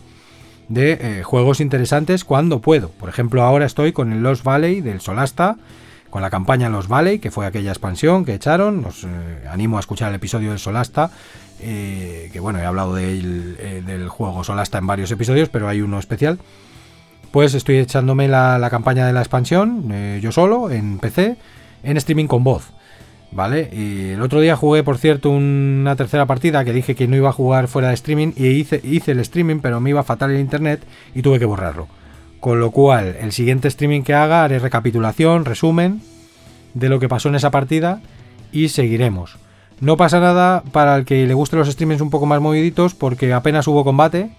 de 0.69 0.93
eh, 0.93 1.23
juegos 1.23 1.59
interesantes 1.59 2.23
cuando 2.23 2.59
puedo. 2.59 2.89
Por 2.89 3.09
ejemplo, 3.09 3.43
ahora 3.43 3.65
estoy 3.65 3.91
con 3.91 4.11
el 4.11 4.23
Lost 4.23 4.43
Valley 4.43 4.81
del 4.81 5.01
Solasta, 5.01 5.57
con 6.09 6.21
la 6.21 6.29
campaña 6.29 6.69
Lost 6.69 6.89
Valley, 6.89 7.19
que 7.19 7.31
fue 7.31 7.45
aquella 7.45 7.71
expansión 7.71 8.25
que 8.25 8.33
echaron. 8.33 8.85
Os 8.85 9.03
eh, 9.03 9.07
animo 9.49 9.77
a 9.77 9.79
escuchar 9.79 10.09
el 10.09 10.15
episodio 10.15 10.51
del 10.51 10.59
Solasta, 10.59 11.11
eh, 11.59 12.29
que 12.31 12.39
bueno, 12.39 12.59
he 12.59 12.65
hablado 12.65 12.95
del 12.95 14.07
juego 14.09 14.43
Solasta 14.43 14.77
en 14.77 14.87
varios 14.87 15.11
episodios, 15.11 15.49
pero 15.49 15.67
hay 15.67 15.81
uno 15.81 15.99
especial. 15.99 16.39
Pues 17.31 17.55
estoy 17.55 17.77
echándome 17.77 18.27
la, 18.27 18.59
la 18.59 18.69
campaña 18.69 19.07
de 19.07 19.13
la 19.13 19.21
expansión, 19.21 19.91
yo 20.21 20.31
solo, 20.31 20.69
en 20.69 20.99
PC, 20.99 21.35
en 21.81 21.97
streaming 21.97 22.27
con 22.27 22.43
voz. 22.43 22.71
¿Vale? 23.33 23.69
Y 23.73 24.11
el 24.11 24.21
otro 24.21 24.41
día 24.41 24.55
jugué, 24.55 24.83
por 24.83 24.99
cierto, 24.99 25.31
una 25.31 25.95
tercera 25.95 26.27
partida 26.27 26.63
que 26.63 26.71
dije 26.71 26.93
que 26.93 27.07
no 27.07 27.15
iba 27.15 27.29
a 27.29 27.33
jugar 27.33 27.67
fuera 27.67 27.87
de 27.87 27.95
streaming 27.95 28.31
y 28.35 28.47
hice, 28.47 28.81
el 28.83 29.19
streaming, 29.19 29.59
pero 29.59 29.79
me 29.79 29.89
iba 29.89 30.03
fatal 30.03 30.31
el 30.31 30.39
internet 30.39 30.83
y 31.15 31.23
tuve 31.23 31.39
que 31.39 31.45
borrarlo. 31.45 31.87
Con 32.39 32.59
lo 32.59 32.69
cual, 32.69 33.15
el 33.19 33.31
siguiente 33.31 33.69
streaming 33.69 34.03
que 34.03 34.13
haga 34.13 34.43
haré 34.43 34.59
recapitulación, 34.59 35.45
resumen 35.45 36.01
de 36.75 36.89
lo 36.89 36.99
que 36.99 37.09
pasó 37.09 37.29
en 37.29 37.35
esa 37.35 37.49
partida 37.49 38.01
y 38.51 38.69
seguiremos. 38.69 39.37
No 39.79 39.97
pasa 39.97 40.19
nada 40.19 40.61
para 40.71 40.95
el 40.97 41.05
que 41.05 41.25
le 41.25 41.33
guste 41.33 41.55
los 41.55 41.69
streamings 41.69 42.01
un 42.01 42.11
poco 42.11 42.27
más 42.27 42.39
moviditos 42.39 42.93
porque 42.93 43.33
apenas 43.33 43.67
hubo 43.67 43.83
combate 43.83 44.29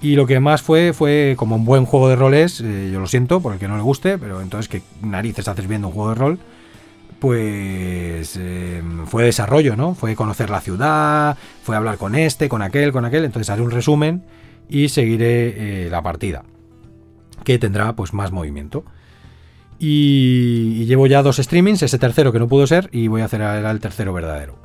y 0.00 0.14
lo 0.14 0.26
que 0.26 0.38
más 0.38 0.62
fue 0.62 0.92
fue 0.92 1.34
como 1.36 1.56
un 1.56 1.64
buen 1.64 1.86
juego 1.86 2.08
de 2.08 2.16
roles, 2.16 2.60
eh, 2.60 2.90
yo 2.92 3.00
lo 3.00 3.06
siento 3.08 3.40
por 3.40 3.54
el 3.54 3.58
que 3.58 3.68
no 3.68 3.76
le 3.76 3.82
guste, 3.82 4.16
pero 4.18 4.40
entonces 4.40 4.68
que 4.68 4.82
narices 5.02 5.48
haces 5.48 5.66
viendo 5.66 5.88
un 5.88 5.94
juego 5.94 6.10
de 6.10 6.14
rol 6.14 6.38
pues 7.22 8.34
em, 8.34 9.06
fue 9.06 9.22
desarrollo, 9.22 9.76
¿no? 9.76 9.94
Fue 9.94 10.16
conocer 10.16 10.50
la 10.50 10.60
ciudad, 10.60 11.38
fue 11.62 11.76
hablar 11.76 11.96
con 11.96 12.16
este, 12.16 12.48
con 12.48 12.62
aquel, 12.62 12.90
con 12.90 13.04
aquel. 13.04 13.24
Entonces 13.24 13.48
haré 13.48 13.62
un 13.62 13.70
resumen 13.70 14.24
y 14.68 14.88
seguiré 14.88 15.84
eh, 15.86 15.88
la 15.88 16.02
partida, 16.02 16.42
que 17.44 17.60
tendrá 17.60 17.94
pues 17.94 18.12
más 18.12 18.32
movimiento. 18.32 18.84
Y, 19.78 20.84
llevo 20.86 21.06
ya 21.06 21.22
dos 21.22 21.36
streamings, 21.36 21.84
ese 21.84 21.96
tercero 21.96 22.32
que 22.32 22.40
no 22.40 22.48
pudo 22.48 22.66
ser, 22.66 22.88
y 22.90 23.06
voy 23.06 23.20
a 23.20 23.26
hacer 23.26 23.40
el 23.40 23.78
tercero 23.78 24.12
verdadero. 24.12 24.56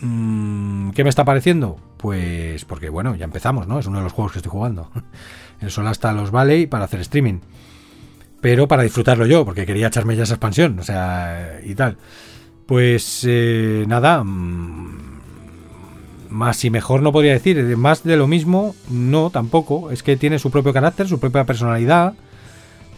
Mm, 0.00 0.90
¿Qué 0.90 1.02
me 1.02 1.10
está 1.10 1.24
pareciendo? 1.24 1.76
Pues 1.96 2.64
porque 2.66 2.88
bueno, 2.88 3.16
ya 3.16 3.24
empezamos, 3.24 3.66
¿no? 3.66 3.80
Es 3.80 3.86
uno 3.86 3.98
de 3.98 4.04
los 4.04 4.12
juegos 4.12 4.30
que 4.30 4.38
estoy 4.38 4.52
jugando. 4.52 4.92
El 5.60 5.72
sol 5.72 5.88
hasta 5.88 6.12
los 6.12 6.30
Valley 6.30 6.68
para 6.68 6.84
hacer 6.84 7.00
streaming 7.00 7.40
pero 8.40 8.68
para 8.68 8.82
disfrutarlo 8.82 9.26
yo, 9.26 9.44
porque 9.44 9.66
quería 9.66 9.88
echarme 9.88 10.16
ya 10.16 10.22
esa 10.22 10.34
expansión, 10.34 10.78
o 10.78 10.82
sea, 10.82 11.60
y 11.64 11.74
tal. 11.74 11.96
Pues 12.66 13.24
eh, 13.26 13.84
nada, 13.88 14.22
mm, 14.22 14.98
más 16.30 16.64
y 16.64 16.70
mejor 16.70 17.02
no 17.02 17.12
podría 17.12 17.32
decir, 17.32 17.76
más 17.76 18.04
de 18.04 18.16
lo 18.16 18.26
mismo, 18.26 18.74
no, 18.90 19.30
tampoco, 19.30 19.90
es 19.90 20.02
que 20.02 20.16
tiene 20.16 20.38
su 20.38 20.50
propio 20.50 20.72
carácter, 20.72 21.08
su 21.08 21.18
propia 21.18 21.44
personalidad, 21.44 22.14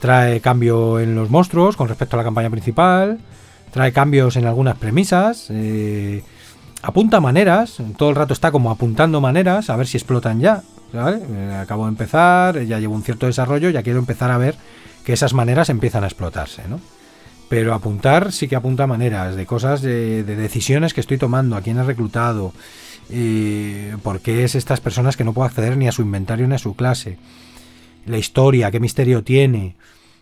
trae 0.01 0.41
cambio 0.41 0.99
en 0.99 1.15
los 1.15 1.31
monstruos 1.31 1.77
con 1.77 1.89
respecto 1.89 2.17
a 2.17 2.19
la 2.19 2.25
campaña 2.25 2.51
principal, 2.51 3.19
trae 3.71 3.93
cambios 3.93 4.37
en 4.37 4.47
algunas 4.47 4.77
premisas, 4.77 5.47
eh, 5.51 6.23
apunta 6.83 7.21
maneras, 7.21 7.79
todo 7.97 8.11
el 8.11 8.17
rato 8.17 8.33
está 8.33 8.51
como 8.51 8.71
apuntando 8.71 9.21
maneras, 9.21 9.71
a 9.71 9.77
ver 9.77 9.87
si 9.87 9.97
explotan 9.97 10.41
ya, 10.41 10.63
eh, 10.93 11.59
acabo 11.63 11.85
de 11.85 11.91
empezar, 11.91 12.61
ya 12.65 12.81
llevo 12.81 12.95
un 12.95 13.05
cierto 13.05 13.27
desarrollo, 13.27 13.71
ya 13.71 13.83
quiero 13.83 14.01
empezar 14.01 14.31
a 14.31 14.39
ver 14.39 14.57
que 15.05 15.13
esas 15.13 15.35
maneras 15.35 15.69
empiezan 15.69 16.05
a 16.05 16.07
explotarse, 16.07 16.63
¿no? 16.69 16.81
Pero 17.49 17.75
apuntar 17.75 18.31
sí 18.31 18.47
que 18.47 18.57
apunta 18.57 18.87
maneras 18.87 19.35
de 19.35 19.45
cosas, 19.45 19.83
de, 19.83 20.23
decisiones 20.23 20.95
que 20.95 21.01
estoy 21.01 21.19
tomando, 21.19 21.57
a 21.57 21.63
quién 21.63 21.79
he 21.79 21.83
reclutado, 21.83 22.53
eh, 23.11 23.97
por 24.05 24.21
qué 24.21 24.45
es 24.45 24.55
estas 24.55 24.81
personas 24.81 25.17
que 25.17 25.25
no 25.25 25.33
puedo 25.33 25.47
acceder 25.47 25.77
ni 25.77 25.89
a 25.89 25.93
su 25.93 26.03
inventario 26.03 26.47
ni 26.47 26.55
a 26.55 26.59
su 26.59 26.77
clase, 26.77 27.19
la 28.07 28.19
historia, 28.19 28.71
qué 28.71 28.79
misterio 28.79 29.25
tiene, 29.25 29.75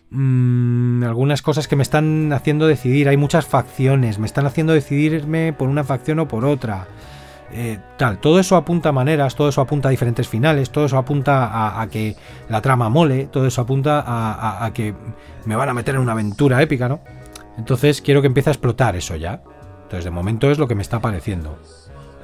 mm, 0.09 1.03
algunas 1.03 1.43
cosas 1.43 1.67
que 1.67 1.75
me 1.75 1.83
están 1.83 2.33
haciendo 2.33 2.65
decidir. 2.65 3.07
Hay 3.09 3.17
muchas 3.17 3.45
facciones, 3.45 4.17
me 4.17 4.25
están 4.25 4.47
haciendo 4.47 4.73
decidirme 4.73 5.53
por 5.53 5.69
una 5.69 5.83
facción 5.83 6.19
o 6.19 6.27
por 6.27 6.45
otra. 6.45 6.87
Eh, 7.51 7.79
tal, 7.97 8.19
todo 8.19 8.39
eso 8.39 8.55
apunta 8.55 8.89
a 8.89 8.91
maneras, 8.91 9.35
todo 9.35 9.49
eso 9.49 9.61
apunta 9.61 9.87
a 9.87 9.91
diferentes 9.91 10.27
finales, 10.27 10.69
todo 10.69 10.85
eso 10.85 10.97
apunta 10.97 11.81
a, 11.81 11.87
que 11.87 12.15
la 12.47 12.61
trama 12.61 12.89
mole, 12.89 13.25
todo 13.25 13.47
eso 13.47 13.61
apunta 13.61 14.03
a, 14.05 14.71
que 14.73 14.93
me 15.45 15.55
van 15.55 15.69
a 15.69 15.73
meter 15.73 15.95
en 15.95 16.01
una 16.01 16.11
aventura 16.11 16.61
épica, 16.61 16.87
¿no? 16.87 16.99
Entonces 17.57 18.01
quiero 18.01 18.21
que 18.21 18.27
empiece 18.27 18.49
a 18.49 18.53
explotar 18.53 18.95
eso 18.95 19.15
ya. 19.15 19.41
Entonces 19.83 20.05
de 20.05 20.11
momento 20.11 20.51
es 20.51 20.59
lo 20.59 20.67
que 20.67 20.75
me 20.75 20.83
está 20.83 20.99
pareciendo. 20.99 21.57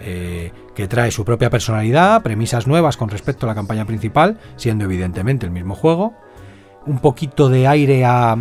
Eh, 0.02 0.52
que 0.76 0.88
trae 0.88 1.10
su 1.10 1.24
propia 1.24 1.50
personalidad, 1.50 2.22
premisas 2.22 2.68
nuevas 2.68 2.98
con 2.98 3.10
respecto 3.10 3.46
a 3.46 3.50
la 3.50 3.56
campaña 3.56 3.86
principal, 3.86 4.38
siendo 4.58 4.86
evidentemente 4.86 5.46
el 5.46 5.52
mismo 5.52 5.74
juego. 5.74 6.14
Un 6.86 7.00
poquito 7.00 7.50
de 7.50 7.66
aire 7.66 8.06
a, 8.06 8.36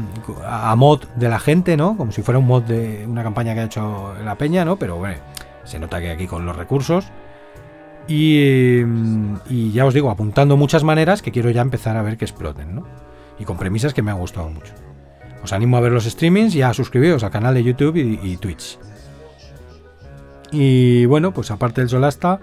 mod 0.76 1.04
de 1.16 1.28
la 1.28 1.38
gente, 1.38 1.76
¿no? 1.76 1.96
Como 1.96 2.12
si 2.12 2.20
fuera 2.22 2.38
un 2.38 2.46
mod 2.46 2.64
de 2.64 3.06
una 3.08 3.22
campaña 3.22 3.54
que 3.54 3.60
ha 3.60 3.64
hecho 3.64 4.14
la 4.22 4.34
peña, 4.34 4.64
¿no? 4.64 4.76
Pero 4.76 4.96
bueno, 4.96 5.16
se 5.64 5.78
nota 5.78 6.00
que 6.00 6.10
aquí 6.10 6.26
con 6.26 6.46
los 6.46 6.56
recursos. 6.56 7.06
Y, 8.06 8.82
ya 9.72 9.86
os 9.86 9.94
digo, 9.94 10.10
apuntando 10.10 10.56
muchas 10.56 10.84
maneras 10.84 11.22
que 11.22 11.32
quiero 11.32 11.50
ya 11.50 11.62
empezar 11.62 11.96
a 11.96 12.02
ver 12.02 12.16
que 12.16 12.24
exploten, 12.24 12.74
¿no? 12.74 12.86
Y 13.38 13.44
con 13.44 13.56
premisas 13.56 13.94
que 13.94 14.02
me 14.02 14.10
han 14.10 14.18
gustado 14.18 14.48
mucho. 14.48 14.74
Os 15.42 15.52
animo 15.52 15.76
a 15.76 15.80
ver 15.80 15.92
los 15.92 16.04
streamings 16.04 16.54
y 16.54 16.62
a 16.62 16.72
suscribiros 16.72 17.24
al 17.24 17.30
canal 17.30 17.54
de 17.54 17.64
YouTube 17.64 17.96
y, 17.96 18.36
Twitch. 18.36 18.78
Y 20.52 21.06
bueno, 21.06 21.32
pues 21.32 21.50
aparte 21.50 21.80
del 21.80 21.90
Solasta, 21.90 22.40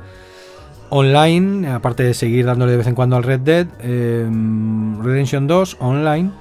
online, 0.90 1.70
aparte 1.70 2.04
de 2.04 2.14
seguir 2.14 2.46
dándole 2.46 2.72
de 2.72 2.78
vez 2.80 2.88
en 2.88 2.96
cuando 2.96 3.16
al 3.16 3.24
Red 3.24 3.40
Dead, 3.42 3.68
em, 3.80 5.02
Redemption 5.02 5.48
2 5.48 5.78
online 5.80 6.32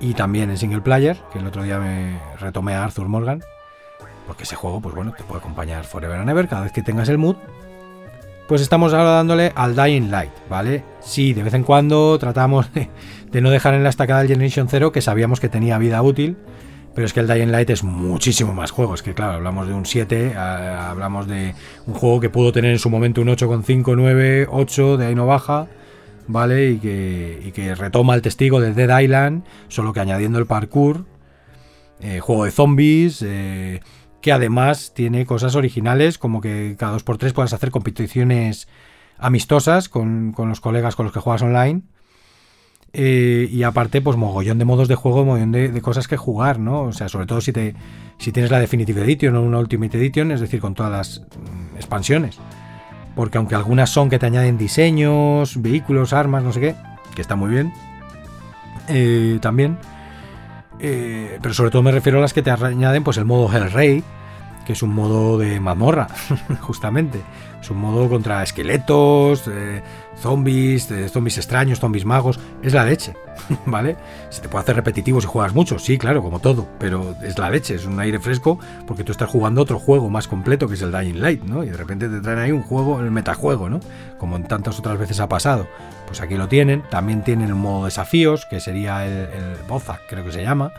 y 0.00 0.14
también 0.14 0.50
en 0.50 0.56
single 0.58 0.80
player, 0.80 1.18
que 1.32 1.40
el 1.40 1.46
otro 1.46 1.62
día 1.62 1.78
me 1.78 2.20
retomé 2.38 2.74
a 2.74 2.84
Arthur 2.84 3.08
Morgan, 3.08 3.42
porque 4.28 4.44
ese 4.44 4.56
juego, 4.56 4.80
pues 4.80 4.94
bueno, 4.94 5.12
te 5.16 5.24
puede 5.24 5.40
acompañar 5.40 5.84
forever 5.84 6.20
and 6.20 6.28
ever 6.28 6.46
cada 6.46 6.62
vez 6.62 6.72
que 6.72 6.82
tengas 6.82 7.08
el 7.08 7.16
mood. 7.16 7.36
Pues 8.46 8.60
estamos 8.60 8.92
ahora 8.92 9.10
dándole 9.10 9.52
al 9.56 9.74
Dying 9.74 10.10
Light, 10.10 10.32
¿vale? 10.50 10.84
Sí, 11.00 11.32
de 11.32 11.42
vez 11.42 11.54
en 11.54 11.64
cuando 11.64 12.18
tratamos 12.18 12.70
de, 12.74 13.40
no 13.40 13.50
dejar 13.50 13.72
en 13.72 13.82
la 13.82 13.88
estacada 13.88 14.20
el 14.20 14.28
Generation 14.28 14.68
0, 14.68 14.92
que 14.92 15.00
sabíamos 15.00 15.40
que 15.40 15.48
tenía 15.48 15.78
vida 15.78 16.02
útil, 16.02 16.36
pero 16.94 17.06
es 17.06 17.14
que 17.14 17.20
el 17.20 17.26
Dying 17.26 17.50
Light 17.50 17.70
es 17.70 17.82
muchísimo 17.82 18.52
más 18.52 18.70
juego. 18.70 18.94
Es 18.94 19.02
que, 19.02 19.14
claro, 19.14 19.32
hablamos 19.32 19.66
de 19.66 19.72
un 19.72 19.86
7, 19.86 20.36
hablamos 20.36 21.26
de 21.26 21.54
un 21.86 21.94
juego 21.94 22.20
que 22.20 22.28
pudo 22.28 22.52
tener 22.52 22.70
en 22.70 22.78
su 22.78 22.90
momento 22.90 23.22
un 23.22 23.28
8,5, 23.28 23.94
9, 23.96 24.46
8, 24.50 24.98
de 24.98 25.06
ahí 25.06 25.14
no 25.14 25.26
baja, 25.26 25.68
¿vale? 26.26 26.72
Y 26.72 26.78
que, 26.78 27.50
que 27.54 27.74
retoma 27.74 28.14
el 28.14 28.20
testigo 28.20 28.60
de 28.60 28.74
Dead 28.74 29.00
Island, 29.00 29.44
solo 29.68 29.94
que 29.94 30.00
añadiendo 30.00 30.38
el 30.38 30.44
parkour, 30.46 31.06
eh, 32.00 32.20
juego 32.20 32.44
de 32.44 32.50
zombies, 32.50 33.22
eh, 33.22 33.80
que 34.20 34.32
además 34.32 34.92
tiene 34.94 35.26
cosas 35.26 35.54
originales, 35.54 36.18
como 36.18 36.40
que 36.40 36.76
cada 36.78 36.96
2x3 36.96 37.32
puedas 37.32 37.52
hacer 37.52 37.70
competiciones 37.70 38.68
amistosas 39.18 39.88
con, 39.88 40.34
los 40.36 40.60
colegas 40.60 40.96
con 40.96 41.04
los 41.06 41.12
que 41.12 41.20
juegas 41.20 41.42
online. 41.42 41.82
Eh, 42.94 43.48
y 43.50 43.62
aparte, 43.64 44.00
pues 44.00 44.16
mogollón 44.16 44.58
de 44.58 44.64
modos 44.64 44.88
de 44.88 44.94
juego, 44.94 45.24
mogollón 45.24 45.52
de, 45.52 45.80
cosas 45.82 46.08
que 46.08 46.16
jugar, 46.16 46.58
¿no? 46.58 46.82
O 46.82 46.92
sea, 46.92 47.08
sobre 47.08 47.26
todo 47.26 47.40
si, 47.40 47.52
te, 47.52 47.74
si 48.18 48.32
tienes 48.32 48.50
la 48.50 48.58
Definitive 48.58 49.02
Edition 49.02 49.36
o 49.36 49.42
una 49.42 49.58
Ultimate 49.58 49.98
Edition, 49.98 50.32
es 50.32 50.40
decir, 50.40 50.60
con 50.60 50.74
todas 50.74 50.90
las 50.92 51.20
mm, 51.20 51.76
expansiones. 51.76 52.38
Porque 53.14 53.38
aunque 53.38 53.54
algunas 53.54 53.90
son 53.90 54.08
que 54.08 54.18
te 54.18 54.26
añaden 54.26 54.58
diseños, 54.58 55.60
vehículos, 55.60 56.12
armas, 56.12 56.42
no 56.42 56.52
sé 56.52 56.60
qué, 56.60 56.74
que 57.14 57.20
está 57.20 57.36
muy 57.36 57.50
bien, 57.50 57.72
eh, 58.88 59.38
también 59.42 59.76
eh, 60.80 61.38
pero 61.42 61.54
sobre 61.54 61.70
todo 61.70 61.82
me 61.82 61.92
refiero 61.92 62.18
a 62.18 62.20
las 62.20 62.32
que 62.32 62.42
te 62.42 62.50
añaden 62.50 63.04
pues 63.04 63.16
el 63.16 63.24
modo 63.24 63.52
Hellray, 63.52 64.02
que 64.66 64.72
es 64.72 64.82
un 64.82 64.94
modo 64.94 65.38
de 65.38 65.60
mazmorra, 65.60 66.08
justamente. 66.60 67.22
Es 67.60 67.70
un 67.70 67.78
modo 67.78 68.08
contra 68.08 68.42
esqueletos, 68.42 69.48
eh, 69.48 69.82
zombies, 70.20 70.88
zombies 71.10 71.38
extraños, 71.38 71.80
zombies 71.80 72.04
magos. 72.04 72.38
Es 72.62 72.74
la 72.74 72.84
leche, 72.84 73.14
¿vale? 73.66 73.96
Se 74.30 74.40
te 74.40 74.48
puede 74.48 74.62
hacer 74.62 74.76
repetitivo 74.76 75.20
si 75.20 75.26
juegas 75.26 75.54
mucho, 75.54 75.78
sí, 75.78 75.98
claro, 75.98 76.22
como 76.22 76.40
todo, 76.40 76.68
pero 76.78 77.14
es 77.22 77.38
la 77.38 77.50
leche, 77.50 77.74
es 77.74 77.86
un 77.86 77.98
aire 78.00 78.18
fresco 78.18 78.58
porque 78.86 79.04
tú 79.04 79.12
estás 79.12 79.28
jugando 79.28 79.62
otro 79.62 79.78
juego 79.78 80.10
más 80.10 80.28
completo 80.28 80.68
que 80.68 80.74
es 80.74 80.82
el 80.82 80.92
Dying 80.92 81.20
Light, 81.20 81.42
¿no? 81.44 81.64
Y 81.64 81.70
de 81.70 81.76
repente 81.76 82.08
te 82.08 82.20
traen 82.20 82.38
ahí 82.38 82.52
un 82.52 82.62
juego, 82.62 83.00
el 83.00 83.10
metajuego, 83.10 83.68
¿no? 83.68 83.80
Como 84.18 84.36
en 84.36 84.44
tantas 84.44 84.78
otras 84.78 84.98
veces 84.98 85.20
ha 85.20 85.28
pasado. 85.28 85.66
Pues 86.06 86.20
aquí 86.20 86.36
lo 86.36 86.48
tienen. 86.48 86.82
También 86.90 87.22
tienen 87.22 87.48
el 87.48 87.54
modo 87.54 87.84
desafíos, 87.84 88.46
que 88.46 88.60
sería 88.60 89.06
el, 89.06 89.12
el 89.12 89.56
Bozak, 89.68 90.00
creo 90.08 90.24
que 90.24 90.32
se 90.32 90.42
llama. 90.42 90.72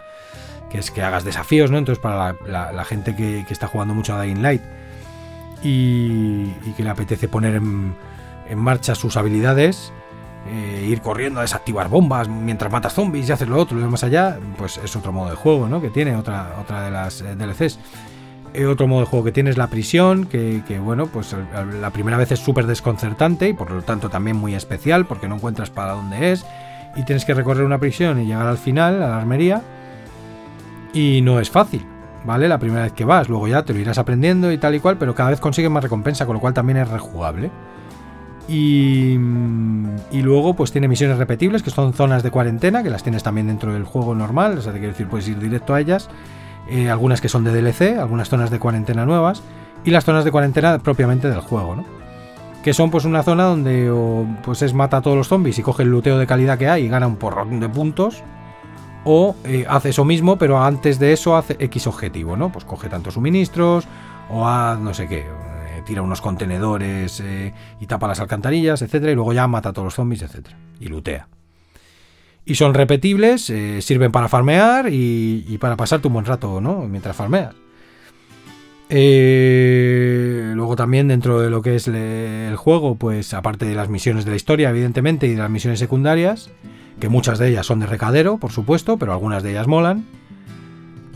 Que 0.70 0.80
es 0.80 0.91
que 0.91 1.02
hagas 1.02 1.24
desafíos, 1.24 1.72
¿no? 1.72 1.78
Entonces, 1.78 2.02
para 2.02 2.36
la, 2.45 2.86
gente 2.86 3.16
que, 3.16 3.45
está 3.49 3.68
jugando 3.68 3.94
mucho 3.94 4.16
a 4.16 4.22
Dying 4.22 4.41
Light 4.41 4.61
y, 5.64 6.52
que 6.76 6.84
le 6.84 6.90
apetece 6.90 7.28
poner 7.28 7.56
en, 7.56 7.95
marcha 8.56 8.96
sus 8.96 9.18
habilidades, 9.18 9.94
eh, 10.48 10.88
ir 10.90 11.02
corriendo 11.02 11.40
a 11.40 11.44
desactivar 11.44 11.90
bombas 11.90 12.28
mientras 12.28 12.72
matas 12.72 12.94
zombies 12.94 13.30
y 13.30 13.32
haces 13.32 13.48
lo 13.48 13.58
otro 13.58 13.78
y 13.78 13.82
lo 13.82 13.90
más 13.90 14.04
allá, 14.04 14.40
pues 14.58 14.78
es 14.78 14.96
otro 14.96 15.12
modo 15.12 15.30
de 15.30 15.36
juego, 15.36 15.68
¿no? 15.68 15.82
Que 15.82 15.90
tiene 15.90 16.16
otra, 16.16 16.56
otra 16.62 16.84
de 16.84 16.92
las 16.92 17.22
eh, 17.22 17.36
DLCs. 17.36 17.78
Eh, 18.54 18.66
otro 18.66 18.88
modo 18.88 19.02
de 19.02 19.06
juego 19.06 19.26
que 19.26 19.32
tiene 19.32 19.52
es 19.52 19.58
la 19.58 19.68
prisión, 19.68 20.26
que, 20.26 20.82
bueno, 20.84 21.06
pues 21.06 21.36
la 21.80 21.92
primera 21.92 22.18
vez 22.18 22.32
es 22.32 22.40
súper 22.40 22.66
desconcertante 22.66 23.50
y 23.50 23.54
por 23.54 23.70
lo 23.70 23.84
tanto 23.84 24.10
también 24.10 24.38
muy 24.38 24.56
especial 24.56 25.06
porque 25.06 25.28
no 25.28 25.36
encuentras 25.36 25.70
para 25.70 25.92
dónde 25.92 26.32
es 26.32 26.46
y 26.96 27.04
tienes 27.04 27.26
que 27.26 27.36
recorrer 27.36 27.64
una 27.64 27.78
prisión 27.78 28.20
y 28.20 28.26
llegar 28.26 28.48
al 28.48 28.58
final, 28.58 29.04
a 29.04 29.10
la 29.10 29.18
armería. 29.18 29.62
Y 30.94 31.22
no 31.22 31.40
es 31.40 31.52
fácil, 31.52 31.86
¿vale? 32.26 32.48
La 32.48 32.58
primera 32.58 32.84
vez 32.84 32.94
que 32.94 33.06
vas, 33.06 33.30
luego 33.30 33.48
ya 33.48 33.64
te 33.64 33.74
lo 33.74 33.80
irás 33.80 34.00
aprendiendo 34.00 34.52
y 34.52 34.58
tal 34.58 34.74
y 34.74 34.80
cual, 34.80 34.98
pero 34.98 35.14
cada 35.14 35.30
vez 35.30 35.40
consigues 35.40 35.70
más 35.70 35.84
recompensa, 35.84 36.26
con 36.26 36.34
lo 36.34 36.40
cual 36.40 36.56
también 36.56 36.78
es 36.78 36.88
rejugable. 36.88 37.52
Y, 38.50 39.20
y, 40.12 40.22
luego 40.24 40.56
pues 40.56 40.72
tiene 40.72 40.88
misiones 40.88 41.20
repetibles, 41.20 41.62
que 41.62 41.70
son 41.70 41.94
zonas 41.94 42.24
de 42.24 42.32
cuarentena, 42.32 42.82
que 42.82 42.90
las 42.90 43.04
tienes 43.04 43.22
también 43.22 43.46
dentro 43.46 43.74
del 43.74 43.84
juego 43.84 44.16
normal, 44.16 44.58
o 44.58 44.62
sea, 44.64 44.74
te 44.74 44.80
quiero 44.80 44.94
decir, 44.94 45.08
puedes 45.08 45.28
ir 45.28 45.38
directo 45.38 45.76
a 45.76 45.80
ellas 45.80 46.10
eh, 46.70 46.90
algunas 46.90 47.20
que 47.20 47.30
son 47.30 47.44
de 47.44 47.52
DLC, 47.52 47.98
algunas 47.98 48.30
zonas 48.30 48.52
de 48.52 48.60
cuarentena 48.60 49.06
nuevas 49.06 49.42
y 49.84 49.90
las 49.90 50.06
zonas 50.06 50.24
de 50.24 50.32
cuarentena 50.32 50.78
propiamente 50.78 51.28
del 51.30 51.40
juego. 51.40 51.84
Que 52.64 52.74
son 52.74 52.92
pues 52.92 53.06
una 53.06 53.24
zona 53.24 53.46
donde 53.46 53.92
pues 54.44 54.62
es 54.62 54.74
mata 54.74 54.98
a 54.98 55.02
todos 55.02 55.18
los 55.18 55.28
zombies 55.28 55.58
y 55.58 55.64
coge 55.64 55.84
el 55.84 55.90
luteo 55.90 56.18
de 56.18 56.28
calidad 56.28 56.58
que 56.58 56.70
hay 56.70 56.86
y 56.86 56.90
gana 56.90 57.08
un 57.08 57.16
porrón 57.16 57.60
de 57.60 57.70
puntos. 57.70 58.22
O 59.06 59.36
eh, 59.46 59.66
hace 59.68 59.90
eso 59.90 60.06
mismo, 60.06 60.38
pero 60.38 60.62
antes 60.62 61.00
de 61.00 61.14
eso 61.14 61.36
hace 61.36 61.56
X 61.58 61.88
objetivo, 61.88 62.36
¿no? 62.36 62.52
Pues 62.52 62.66
coge 62.66 62.90
tantos 62.90 63.16
suministros 63.16 63.88
o 64.30 64.46
haz 64.46 64.78
no 64.78 64.94
sé 64.94 65.08
qué, 65.08 65.26
tira 65.90 66.03
unos 66.03 66.22
contenedores 66.22 67.22
y 67.82 67.86
tapa 67.88 68.07
las 68.07 68.20
alcantarillas, 68.20 68.82
etcétera, 68.82 69.11
y 69.11 69.16
luego 69.16 69.34
ya 69.34 69.48
mata 69.48 69.70
a 69.70 69.74
todos 69.74 69.88
los 69.88 69.95
zombies, 69.95 70.22
etcétera, 70.22 70.57
y 70.80 70.86
lutea 70.86 71.28
y 72.49 72.56
son 72.56 72.74
repetibles, 72.74 73.48
eh, 73.52 73.80
sirven 73.84 74.11
para 74.11 74.28
farmear 74.28 74.88
y, 74.91 75.56
para 75.60 75.78
pasarte 75.78 76.07
un 76.07 76.16
buen 76.16 76.26
rato, 76.26 76.60
¿no? 76.60 76.88
Mientras 76.88 77.16
farmeas. 77.16 77.53
Eh, 78.90 80.53
luego 80.56 80.76
también 80.76 81.07
dentro 81.07 81.40
de 81.41 81.52
lo 81.52 81.61
que 81.61 81.76
es 81.76 81.88
el 81.88 82.56
juego, 82.56 82.95
pues 82.95 83.36
aparte 83.36 83.66
de 83.66 83.76
las 83.76 83.88
misiones 83.88 84.26
de 84.26 84.32
la 84.32 84.38
historia, 84.38 84.72
evidentemente, 84.72 85.28
y 85.28 85.34
de 85.34 85.38
las 85.38 85.49
misiones 85.52 85.78
secundarias, 85.78 86.49
que 86.99 87.07
muchas 87.07 87.38
de 87.38 87.49
ellas 87.49 87.68
son 87.68 87.82
de 87.82 87.86
recadero, 87.86 88.40
por 88.40 88.52
supuesto, 88.52 88.98
pero 88.98 89.14
algunas 89.14 89.44
de 89.44 89.52
ellas 89.52 89.68
molan. 89.68 90.06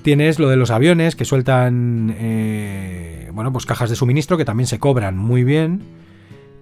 Tienes 0.04 0.38
lo 0.38 0.50
de 0.50 0.56
los 0.56 0.70
aviones 0.70 1.16
que 1.16 1.26
sueltan, 1.26 2.14
eh, 2.16 3.23
bueno, 3.34 3.52
pues 3.52 3.66
cajas 3.66 3.90
de 3.90 3.96
suministro 3.96 4.38
que 4.38 4.46
también 4.46 4.68
se 4.68 4.80
cobran 4.80 5.18
muy 5.18 5.44
bien 5.44 5.82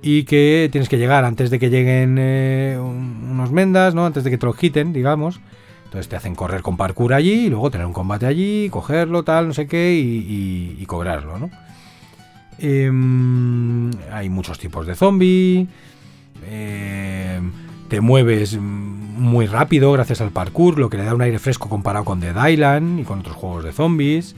y 0.01 0.23
que 0.23 0.69
tienes 0.71 0.89
que 0.89 0.97
llegar 0.97 1.25
antes 1.25 1.49
de 1.49 1.59
que 1.59 1.69
lleguen 1.69 2.17
eh, 2.19 2.77
unos 2.79 3.51
mendas, 3.51 3.93
¿no? 3.93 4.05
Antes 4.05 4.23
de 4.23 4.31
que 4.31 4.37
te 4.37 4.45
lo 4.45 4.53
quiten, 4.53 4.93
digamos. 4.93 5.39
Entonces 5.85 6.07
te 6.07 6.15
hacen 6.15 6.35
correr 6.35 6.61
con 6.61 6.77
parkour 6.77 7.13
allí 7.13 7.47
y 7.47 7.49
luego 7.49 7.69
tener 7.69 7.85
un 7.85 7.93
combate 7.93 8.25
allí, 8.25 8.69
cogerlo, 8.69 9.23
tal, 9.23 9.49
no 9.49 9.53
sé 9.53 9.67
qué, 9.67 9.93
y, 9.93 10.83
cobrarlo, 10.87 11.37
¿no? 11.37 11.49
Em, 12.59 13.91
hay 14.11 14.29
muchos 14.29 14.57
tipos 14.57 14.87
de 14.87 14.95
zombie. 14.95 15.67
Em, 16.49 17.51
te 17.89 18.01
mueves 18.01 18.57
muy 18.57 19.45
rápido 19.45 19.91
gracias 19.91 20.21
al 20.21 20.31
parkour, 20.31 20.79
lo 20.79 20.89
que 20.89 20.97
le 20.97 21.03
da 21.03 21.13
un 21.13 21.21
aire 21.21 21.39
fresco 21.39 21.69
comparado 21.69 22.05
con 22.05 22.19
Dead 22.19 22.47
Island 22.47 23.01
y 23.01 23.03
con 23.03 23.19
otros 23.19 23.35
juegos 23.35 23.63
de 23.63 23.73
zombies. 23.73 24.35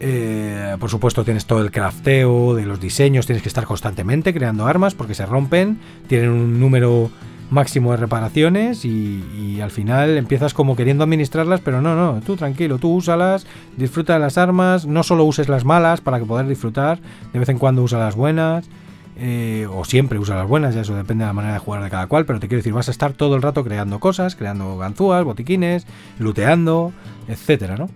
Eh, 0.00 0.76
por 0.80 0.90
supuesto 0.90 1.24
tienes 1.24 1.46
todo 1.46 1.60
el 1.60 1.70
crafteo 1.70 2.54
de 2.54 2.66
los 2.66 2.80
diseños, 2.80 3.26
tienes 3.26 3.42
que 3.42 3.48
estar 3.48 3.64
constantemente 3.64 4.34
creando 4.34 4.66
armas 4.66 4.94
porque 4.94 5.14
se 5.14 5.24
rompen, 5.24 5.78
tienen 6.08 6.30
un 6.30 6.58
número 6.60 7.10
máximo 7.50 7.92
de 7.92 7.98
reparaciones 7.98 8.84
y, 8.84 9.60
al 9.62 9.70
final 9.70 10.18
empiezas 10.18 10.52
como 10.52 10.76
queriendo 10.76 11.04
administrarlas, 11.04 11.60
pero 11.60 11.80
no, 11.80 11.94
no, 11.94 12.20
tú 12.20 12.36
tranquilo, 12.36 12.78
tú 12.78 12.92
úsalas, 12.92 13.46
disfruta 13.76 14.14
de 14.14 14.18
las 14.18 14.36
armas, 14.36 14.84
no 14.84 15.02
solo 15.02 15.24
uses 15.24 15.48
las 15.48 15.64
malas 15.64 16.00
para 16.00 16.18
que 16.18 16.26
poder 16.26 16.46
disfrutar, 16.46 16.98
de 17.32 17.38
vez 17.38 17.48
en 17.48 17.58
cuando 17.58 17.82
usa 17.82 17.98
las 17.98 18.16
buenas 18.16 18.68
eh, 19.16 19.66
o 19.72 19.84
siempre 19.84 20.18
usa 20.18 20.34
las 20.34 20.48
buenas, 20.48 20.74
ya 20.74 20.82
eso 20.82 20.94
depende 20.94 21.24
de 21.24 21.28
la 21.28 21.32
manera 21.32 21.54
de 21.54 21.60
jugar 21.60 21.82
de 21.82 21.88
cada 21.88 22.08
cual, 22.08 22.26
pero 22.26 22.40
te 22.40 22.48
quiero 22.48 22.58
decir, 22.58 22.72
vas 22.72 22.88
a 22.88 22.90
estar 22.90 23.12
todo 23.12 23.36
el 23.36 23.42
rato 23.42 23.64
creando 23.64 24.00
cosas, 24.00 24.34
creando 24.36 24.76
ganzúas, 24.76 25.24
botiquines, 25.24 25.86
looteando, 26.18 26.92
etcétera, 27.28 27.76
¿no? 27.76 27.88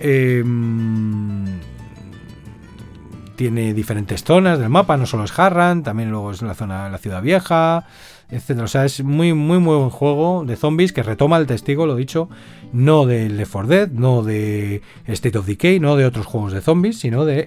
Em, 0.00 1.44
tiene 3.36 3.72
diferentes 3.72 4.24
zonas 4.24 4.58
del 4.58 4.68
mapa, 4.68 4.96
no 4.96 5.06
solo 5.06 5.24
es 5.24 5.38
Harran, 5.38 5.84
también 5.84 6.10
luego 6.10 6.32
es 6.32 6.42
la 6.42 6.54
zona 6.54 6.88
la 6.88 6.98
ciudad 6.98 7.22
vieja, 7.22 7.86
etcétera. 8.30 8.64
O 8.64 8.68
sea, 8.68 8.84
es 8.84 9.02
muy, 9.04 9.32
muy, 9.32 9.60
muy 9.60 9.76
buen 9.76 9.90
juego 9.90 10.44
de 10.44 10.56
zombies 10.56 10.92
que 10.92 11.04
retoma 11.04 11.36
el 11.36 11.46
testigo, 11.46 11.86
lo 11.86 11.94
dicho, 11.94 12.28
no 12.72 13.06
de 13.06 13.28
Left 13.28 13.52
4 13.52 13.68
Dead, 13.68 13.90
no 13.90 14.22
de 14.22 14.82
State 15.06 15.38
of 15.38 15.46
Decay, 15.46 15.78
no 15.78 15.94
de 15.94 16.04
otros 16.04 16.26
juegos 16.26 16.52
de 16.52 16.60
zombies, 16.60 16.98
sino 16.98 17.24
de 17.24 17.40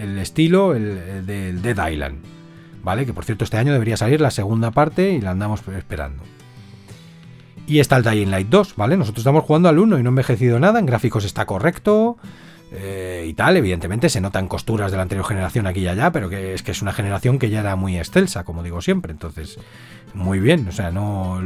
el, 0.00 0.18
estilo 0.18 0.74
el, 0.74 1.24
del 1.26 1.62
Dead 1.62 1.90
Island. 1.90 2.18
¿Vale? 2.82 3.06
Que 3.06 3.14
por 3.14 3.24
cierto, 3.24 3.44
este 3.44 3.56
año 3.56 3.72
debería 3.72 3.96
salir 3.96 4.20
la 4.20 4.30
segunda 4.30 4.70
parte 4.70 5.12
y 5.12 5.20
la 5.20 5.30
andamos 5.30 5.62
esperando. 5.76 6.22
Y 7.66 7.80
está 7.80 7.96
el 7.96 8.04
Dying 8.04 8.30
Light 8.30 8.48
2, 8.48 8.74
¿vale? 8.76 8.96
Nosotros 8.96 9.22
estamos 9.22 9.44
jugando 9.44 9.68
al 9.68 9.78
1 9.78 9.98
y 9.98 10.02
no 10.02 10.10
envejecido 10.10 10.60
nada, 10.60 10.78
en 10.78 10.86
gráficos 10.86 11.24
está 11.24 11.46
correcto. 11.46 12.16
Eh, 12.72 13.26
y 13.28 13.34
tal, 13.34 13.56
evidentemente 13.56 14.08
se 14.08 14.20
notan 14.20 14.48
costuras 14.48 14.90
de 14.90 14.96
la 14.96 15.04
anterior 15.04 15.24
generación 15.24 15.66
aquí 15.66 15.80
y 15.80 15.88
allá, 15.88 16.10
pero 16.10 16.28
que 16.28 16.54
es 16.54 16.62
que 16.62 16.72
es 16.72 16.82
una 16.82 16.92
generación 16.92 17.38
que 17.38 17.48
ya 17.48 17.60
era 17.60 17.76
muy 17.76 17.96
excelsa, 17.96 18.44
como 18.44 18.62
digo 18.62 18.80
siempre. 18.82 19.12
Entonces, 19.12 19.58
muy 20.14 20.40
bien. 20.40 20.66
O 20.68 20.72
sea, 20.72 20.90
no. 20.90 21.40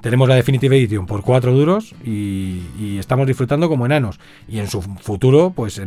tenemos 0.00 0.28
la 0.28 0.34
Definitive 0.34 0.76
Edition 0.76 1.06
por 1.06 1.22
cuatro 1.22 1.52
duros 1.52 1.94
y, 2.04 2.98
estamos 2.98 3.26
disfrutando 3.26 3.68
como 3.68 3.86
enanos. 3.86 4.18
Y 4.48 4.58
en 4.58 4.68
su 4.68 4.82
futuro, 4.82 5.52
pues 5.54 5.80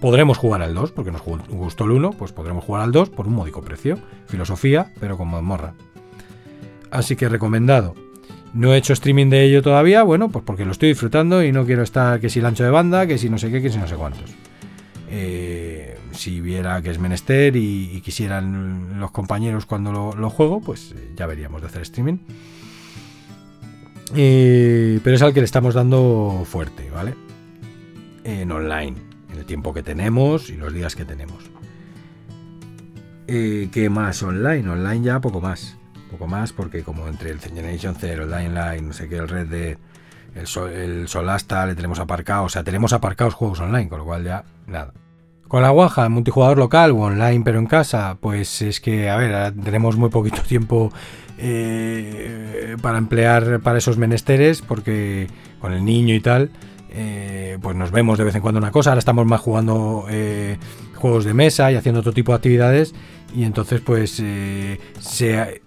podremos 0.00 0.38
jugar 0.38 0.62
al 0.62 0.74
2, 0.74 0.92
porque 0.92 1.10
nos 1.10 1.22
gustó 1.22 1.84
el 1.84 1.92
1, 1.92 2.12
pues 2.12 2.32
podremos 2.32 2.64
jugar 2.64 2.82
al 2.82 2.92
2 2.92 3.10
por 3.10 3.26
un 3.26 3.34
módico 3.34 3.62
precio. 3.62 3.98
Filosofía, 4.26 4.92
pero 5.00 5.16
con 5.16 5.28
mazmorra. 5.28 5.74
Así 6.90 7.16
que 7.16 7.28
recomendado. 7.28 7.94
No 8.54 8.72
he 8.72 8.78
hecho 8.78 8.92
streaming 8.92 9.28
de 9.28 9.44
ello 9.44 9.62
todavía, 9.62 10.02
bueno, 10.02 10.30
pues 10.30 10.44
porque 10.44 10.64
lo 10.64 10.72
estoy 10.72 10.90
disfrutando 10.90 11.42
y 11.42 11.52
no 11.52 11.66
quiero 11.66 11.82
estar 11.82 12.20
que 12.20 12.30
si 12.30 12.38
el 12.38 12.46
ancho 12.46 12.64
de 12.64 12.70
banda, 12.70 13.06
que 13.06 13.18
si 13.18 13.28
no 13.28 13.38
sé 13.38 13.50
qué, 13.50 13.60
que 13.60 13.70
si 13.70 13.78
no 13.78 13.86
sé 13.86 13.96
cuántos. 13.96 14.34
Eh, 15.10 15.98
si 16.12 16.40
viera 16.40 16.82
que 16.82 16.90
es 16.90 16.98
menester 16.98 17.56
y, 17.56 18.00
quisieran 18.02 18.98
los 19.00 19.10
compañeros 19.10 19.66
cuando 19.66 19.92
lo, 19.92 20.30
juego, 20.30 20.60
pues 20.60 20.92
eh, 20.92 21.12
ya 21.16 21.26
veríamos 21.26 21.60
de 21.60 21.66
hacer 21.68 21.82
streaming. 21.82 22.18
Eh, 24.14 25.00
pero 25.04 25.16
es 25.16 25.22
al 25.22 25.34
que 25.34 25.40
le 25.40 25.44
estamos 25.44 25.74
dando 25.74 26.42
fuerte, 26.46 26.90
¿vale? 26.90 27.14
En 28.24 28.50
online, 28.50 28.96
en 29.30 29.38
el 29.38 29.44
tiempo 29.44 29.74
que 29.74 29.82
tenemos 29.82 30.48
y 30.50 30.56
los 30.56 30.72
días 30.72 30.96
que 30.96 31.04
tenemos. 31.04 31.44
¿Qué 33.26 33.88
más 33.90 34.22
online? 34.22 34.66
Online 34.70 35.04
ya 35.04 35.20
poco 35.20 35.42
más. 35.42 35.77
Poco 36.10 36.26
más 36.26 36.52
porque 36.52 36.82
como 36.82 37.06
entre 37.08 37.30
el 37.30 37.40
Generation 37.40 37.94
0, 37.98 38.24
el 38.24 38.30
Dying 38.30 38.54
Light, 38.54 38.82
no 38.82 38.92
sé 38.92 39.08
qué, 39.08 39.16
el 39.16 39.28
Red 39.28 39.48
Dead, 39.48 39.76
el, 40.34 40.72
el 40.72 41.08
Solasta 41.08 41.66
le 41.66 41.74
tenemos 41.74 41.98
aparcado. 41.98 42.44
O 42.44 42.48
sea, 42.48 42.64
tenemos 42.64 42.92
aparcados 42.92 43.34
juegos 43.34 43.60
online, 43.60 43.88
con 43.88 43.98
lo 43.98 44.04
cual 44.04 44.24
ya 44.24 44.44
nada. 44.66 44.92
Con 45.48 45.62
la 45.62 45.70
Guaja, 45.70 46.08
multijugador 46.10 46.58
local 46.58 46.90
o 46.90 46.96
online 46.96 47.40
pero 47.42 47.58
en 47.58 47.66
casa, 47.66 48.18
pues 48.20 48.60
es 48.60 48.80
que, 48.80 49.08
a 49.08 49.16
ver, 49.16 49.54
tenemos 49.64 49.96
muy 49.96 50.10
poquito 50.10 50.42
tiempo 50.46 50.92
eh, 51.38 52.76
para 52.82 52.98
emplear 52.98 53.60
para 53.60 53.78
esos 53.78 53.96
menesteres, 53.96 54.60
porque 54.60 55.26
con 55.58 55.72
el 55.72 55.84
niño 55.86 56.14
y 56.14 56.20
tal, 56.20 56.50
eh, 56.90 57.56
pues 57.62 57.76
nos 57.76 57.92
vemos 57.92 58.18
de 58.18 58.24
vez 58.24 58.34
en 58.34 58.42
cuando 58.42 58.58
una 58.58 58.72
cosa, 58.72 58.90
ahora 58.90 58.98
estamos 58.98 59.24
más 59.24 59.40
jugando 59.40 60.04
eh, 60.10 60.58
juegos 60.96 61.24
de 61.24 61.32
mesa 61.32 61.72
y 61.72 61.76
haciendo 61.76 62.00
otro 62.00 62.12
tipo 62.12 62.32
de 62.32 62.36
actividades, 62.36 62.94
y 63.34 63.44
entonces 63.44 63.80
pues 63.80 64.22
se 65.00 65.62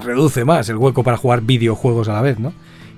reduce 0.00 0.44
más 0.44 0.68
el 0.68 0.76
hueco 0.76 1.02
para 1.02 1.16
jugar 1.16 1.42
videojuegos 1.42 2.08
a 2.08 2.14
la 2.14 2.22
vez, 2.22 2.38
¿no? 2.38 2.52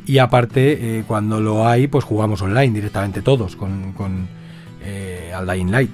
Y 0.06 0.18
aparte, 0.18 1.05
cuando 1.09 1.40
lo 1.40 1.66
hay, 1.66 1.89
pues 1.89 2.05
jugamos 2.05 2.40
online 2.40 2.73
directamente 2.73 3.23
todos 3.23 3.56
con, 3.56 3.93
con 3.93 4.28
Dying 5.44 5.70
Light. 5.73 5.90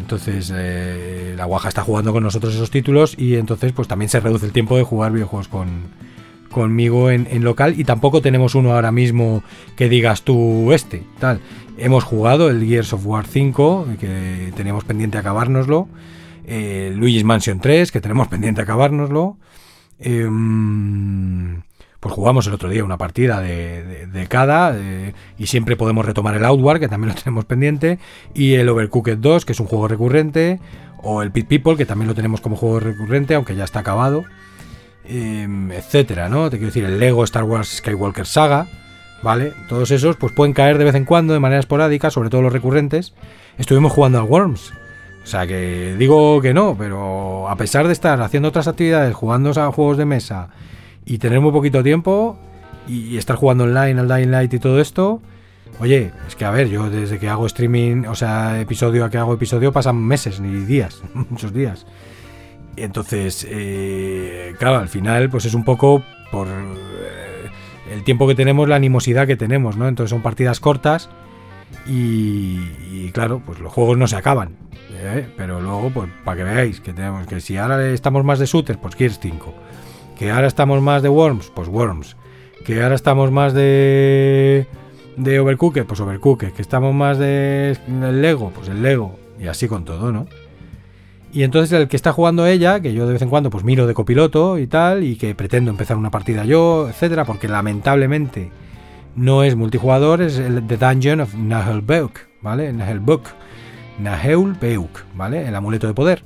Entonces, 0.00 0.52
eh, 0.54 1.34
la 1.36 1.44
Guaja 1.44 1.68
está 1.68 1.82
jugando 1.82 2.12
con 2.12 2.22
nosotros 2.22 2.54
esos 2.54 2.70
títulos 2.70 3.14
y 3.18 3.36
entonces 3.36 3.72
pues 3.72 3.86
también 3.86 4.08
se 4.08 4.18
reduce 4.18 4.46
el 4.46 4.52
tiempo 4.52 4.76
de 4.76 4.82
jugar 4.82 5.12
videojuegos 5.12 5.48
con, 5.48 5.68
conmigo 6.50 7.10
en, 7.10 7.44
local 7.44 7.74
y 7.78 7.84
tampoco 7.84 8.22
tenemos 8.22 8.54
uno 8.54 8.72
ahora 8.72 8.92
mismo 8.92 9.42
que 9.76 9.88
digas 9.90 10.22
tú 10.22 10.72
este, 10.72 11.04
tal. 11.18 11.40
Hemos 11.76 12.04
jugado 12.04 12.48
el 12.48 12.66
Gears 12.66 12.92
of 12.94 13.06
War 13.06 13.26
5, 13.26 13.88
que 14.00 14.52
teníamos 14.56 14.84
pendiente 14.84 15.18
acabárnoslo. 15.18 15.88
Eh, 16.46 16.92
Luigi's 16.96 17.24
Mansion 17.24 17.60
3, 17.60 17.92
que 17.92 18.00
tenemos 18.00 18.28
pendiente 18.28 18.62
acabárnoslo. 18.62 19.36
Eh, 20.00 20.28
pues 22.00 22.14
jugamos 22.14 22.46
el 22.46 22.54
otro 22.54 22.70
día 22.70 22.82
una 22.82 22.96
partida 22.96 23.40
de, 23.40 24.26
cada 24.28 24.74
y 25.38 25.46
siempre 25.46 25.76
podemos 25.76 26.06
retomar 26.06 26.34
el 26.34 26.44
Outward, 26.46 26.80
que 26.80 26.88
también 26.88 27.14
lo 27.14 27.14
tenemos 27.22 27.44
pendiente, 27.44 27.98
y 28.34 28.54
el 28.54 28.68
Overcooked 28.70 29.18
2, 29.18 29.44
que 29.44 29.52
es 29.52 29.60
un 29.60 29.66
juego 29.66 29.86
recurrente, 29.86 30.60
o 31.02 31.22
el 31.22 31.30
Pit 31.30 31.46
People, 31.46 31.76
que 31.76 31.86
también 31.86 32.08
lo 32.08 32.14
tenemos 32.14 32.40
como 32.40 32.56
juego 32.56 32.80
recurrente, 32.80 33.34
aunque 33.34 33.54
ya 33.54 33.64
está 33.64 33.80
acabado, 33.80 34.24
em, 35.04 35.70
etcétera, 35.72 36.28
¿no? 36.28 36.50
Te 36.50 36.56
quiero 36.56 36.68
decir, 36.68 36.84
el 36.84 36.98
Lego 36.98 37.22
Star 37.24 37.44
Wars 37.44 37.68
Skywalker 37.68 38.26
Saga, 38.26 38.66
¿vale? 39.22 39.52
Todos 39.68 39.90
esos 39.90 40.16
pues 40.16 40.32
pueden 40.32 40.54
caer 40.54 40.78
de 40.78 40.84
vez 40.84 40.94
en 40.94 41.04
cuando 41.04 41.34
de 41.34 41.40
manera 41.40 41.60
esporádica, 41.60 42.10
sobre 42.10 42.30
todo 42.30 42.42
los 42.42 42.52
recurrentes. 42.52 43.14
Estuvimos 43.58 43.92
jugando 43.92 44.18
al 44.18 44.24
Worms. 44.24 44.72
O 45.30 45.32
sea 45.32 45.46
que 45.46 45.94
digo 45.96 46.42
que 46.42 46.52
no, 46.52 46.74
pero 46.76 47.48
a 47.48 47.54
pesar 47.54 47.86
de 47.86 47.92
estar 47.92 48.20
haciendo 48.20 48.48
otras 48.48 48.66
actividades, 48.66 49.14
jugando 49.14 49.50
a 49.50 49.70
juegos 49.70 49.96
de 49.96 50.04
mesa 50.04 50.48
y 51.06 51.18
tener 51.18 51.40
muy 51.40 51.52
poquito 51.52 51.84
tiempo 51.84 52.36
y, 52.88 53.16
estar 53.16 53.36
jugando 53.36 53.62
online 53.62 54.00
al 54.00 54.08
Dying 54.08 54.32
Light 54.32 54.52
y 54.54 54.58
todo 54.58 54.80
esto, 54.80 55.22
oye, 55.78 56.10
es 56.26 56.34
que 56.34 56.44
a 56.44 56.50
ver, 56.50 56.68
yo 56.68 56.90
desde 56.90 57.20
que 57.20 57.28
hago 57.28 57.46
streaming, 57.46 58.06
o 58.08 58.16
sea, 58.16 58.60
episodio 58.60 59.04
a 59.04 59.10
que 59.10 59.18
hago 59.18 59.32
episodio 59.32 59.70
pasan 59.70 60.02
meses 60.02 60.40
ni 60.40 60.64
días, 60.64 61.00
muchos 61.14 61.54
días. 61.54 61.86
Entonces, 62.74 63.46
eh, 63.48 64.56
claro, 64.58 64.78
al 64.78 64.88
final, 64.88 65.30
pues 65.30 65.44
es 65.44 65.54
un 65.54 65.62
poco 65.62 66.02
por 66.32 66.48
eh, 66.48 67.92
el 67.92 68.02
tiempo 68.02 68.26
que 68.26 68.34
tenemos, 68.34 68.68
la 68.68 68.74
animosidad 68.74 69.28
que 69.28 69.36
tenemos, 69.36 69.76
¿no? 69.76 69.86
Entonces 69.86 70.10
son 70.10 70.22
partidas 70.22 70.58
cortas 70.58 71.08
y, 71.86 73.10
claro, 73.12 73.42
pues 73.44 73.58
los 73.58 73.72
juegos 73.72 73.98
no 73.98 74.06
se 74.06 74.16
acaban. 74.16 74.56
¿eh? 74.92 75.28
Pero 75.36 75.60
luego, 75.60 75.90
pues 75.90 76.10
para 76.24 76.36
que 76.36 76.44
veáis 76.44 76.80
que 76.80 76.92
tenemos 76.92 77.26
que 77.26 77.40
si 77.40 77.56
ahora 77.56 77.84
estamos 77.88 78.24
más 78.24 78.38
de 78.38 78.46
shooters, 78.46 78.78
pues 78.78 78.94
Gears 78.94 79.18
5 79.20 79.54
que 80.20 80.30
ahora 80.30 80.48
estamos 80.48 80.82
más 80.82 81.02
de 81.02 81.08
Worms, 81.08 81.50
pues 81.54 81.66
Worms. 81.68 82.14
Que 82.66 82.82
ahora 82.82 82.94
estamos 82.94 83.30
más 83.30 83.54
de 83.54 84.66
de 85.16 85.40
Overcooked, 85.40 85.86
pues 85.86 85.98
Overcooked. 85.98 86.52
Que 86.52 86.60
estamos 86.60 86.94
más 86.94 87.16
de 87.16 87.78
el 87.88 88.20
Lego, 88.20 88.52
pues 88.54 88.68
el 88.68 88.82
Lego. 88.82 89.18
Y 89.40 89.46
así 89.46 89.66
con 89.66 89.86
todo, 89.86 90.12
¿no? 90.12 90.26
Y 91.32 91.42
entonces 91.42 91.72
el 91.72 91.88
que 91.88 91.96
está 91.96 92.12
jugando 92.12 92.46
ella, 92.46 92.80
que 92.80 92.92
yo 92.92 93.06
de 93.06 93.14
vez 93.14 93.22
en 93.22 93.30
cuando 93.30 93.48
pues 93.48 93.64
miro 93.64 93.86
de 93.86 93.94
copiloto 93.94 94.58
y 94.58 94.66
tal, 94.66 95.04
y 95.04 95.16
que 95.16 95.34
pretendo 95.34 95.70
empezar 95.70 95.96
una 95.96 96.10
partida 96.10 96.44
yo, 96.44 96.90
etcétera, 96.90 97.24
porque 97.24 97.48
lamentablemente 97.48 98.50
no 99.16 99.42
es 99.44 99.56
multijugador, 99.56 100.22
es 100.22 100.38
el 100.38 100.66
The 100.66 100.76
Dungeon 100.76 101.20
of 101.20 101.34
Nahelbeuk, 101.34 102.18
¿vale? 102.40 102.72
Nahelbeuk. 102.72 103.28
Nahelbeuk, 103.98 105.04
¿vale? 105.14 105.46
El 105.46 105.54
amuleto 105.54 105.86
de 105.86 105.94
poder. 105.94 106.24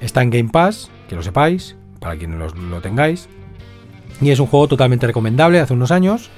Está 0.00 0.22
en 0.22 0.30
Game 0.30 0.50
Pass, 0.50 0.90
que 1.08 1.16
lo 1.16 1.22
sepáis, 1.22 1.76
para 2.00 2.16
quien 2.16 2.38
lo 2.38 2.80
tengáis. 2.80 3.28
Y 4.20 4.30
es 4.30 4.40
un 4.40 4.46
juego 4.46 4.68
totalmente 4.68 5.06
recomendable 5.06 5.60
hace 5.60 5.74
unos 5.74 5.90
años 5.90 6.30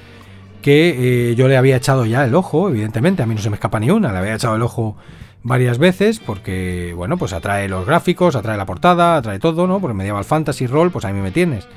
que 0.62 1.30
eh, 1.30 1.34
yo 1.36 1.48
le 1.48 1.56
había 1.56 1.76
echado 1.76 2.04
ya 2.04 2.24
el 2.24 2.34
ojo, 2.34 2.68
evidentemente, 2.68 3.22
a 3.22 3.26
mí 3.26 3.34
no 3.34 3.40
se 3.40 3.50
me 3.50 3.54
escapa 3.54 3.78
ni 3.78 3.90
una, 3.90 4.12
le 4.12 4.18
había 4.18 4.34
echado 4.34 4.56
el 4.56 4.62
ojo 4.62 4.96
varias 5.42 5.78
veces 5.78 6.18
porque, 6.18 6.92
bueno, 6.96 7.16
pues 7.16 7.32
atrae 7.32 7.68
los 7.68 7.86
gráficos, 7.86 8.34
atrae 8.34 8.56
la 8.56 8.66
portada, 8.66 9.16
atrae 9.16 9.38
todo, 9.38 9.66
¿no? 9.66 9.80
Porque 9.80 9.94
Medieval 9.94 10.24
Fantasy 10.24 10.66
Roll, 10.66 10.90
pues 10.90 11.04
a 11.04 11.12
mí 11.12 11.20
me 11.20 11.30
tienes. 11.30 11.68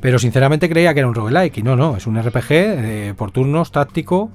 Pero 0.00 0.18
sinceramente 0.18 0.68
creía 0.68 0.92
que 0.94 1.00
era 1.00 1.08
un 1.08 1.14
roguelike 1.14 1.58
y 1.58 1.62
no, 1.62 1.76
no, 1.76 1.96
es 1.96 2.06
un 2.06 2.20
RPG 2.20 2.50
eh, 2.50 3.14
por 3.16 3.30
turnos 3.30 3.72
táctico 3.72 4.30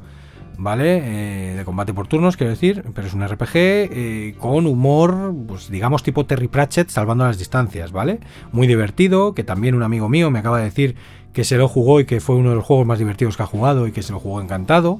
¿vale? 0.57 1.01
Eh, 1.03 1.55
de 1.55 1.65
combate 1.65 1.93
por 1.93 2.07
turnos, 2.07 2.37
quiero 2.37 2.51
decir, 2.51 2.83
pero 2.93 3.07
es 3.07 3.13
un 3.13 3.27
RPG 3.27 3.55
eh, 3.55 4.35
con 4.37 4.67
humor, 4.67 5.33
pues 5.47 5.71
digamos 5.71 6.03
tipo 6.03 6.25
Terry 6.25 6.47
Pratchett 6.47 6.89
salvando 6.89 7.25
las 7.25 7.39
distancias, 7.39 7.91
¿vale? 7.91 8.19
Muy 8.51 8.67
divertido, 8.67 9.33
que 9.33 9.43
también 9.43 9.73
un 9.73 9.81
amigo 9.81 10.07
mío 10.07 10.29
me 10.29 10.39
acaba 10.39 10.59
de 10.59 10.65
decir 10.65 10.95
que 11.33 11.43
se 11.43 11.57
lo 11.57 11.67
jugó 11.67 11.99
y 11.99 12.05
que 12.05 12.19
fue 12.19 12.35
uno 12.35 12.49
de 12.49 12.55
los 12.55 12.65
juegos 12.65 12.85
más 12.85 12.99
divertidos 12.99 13.37
que 13.37 13.43
ha 13.43 13.47
jugado 13.47 13.87
y 13.87 13.91
que 13.91 14.03
se 14.03 14.11
lo 14.11 14.19
jugó 14.19 14.41
encantado, 14.41 14.99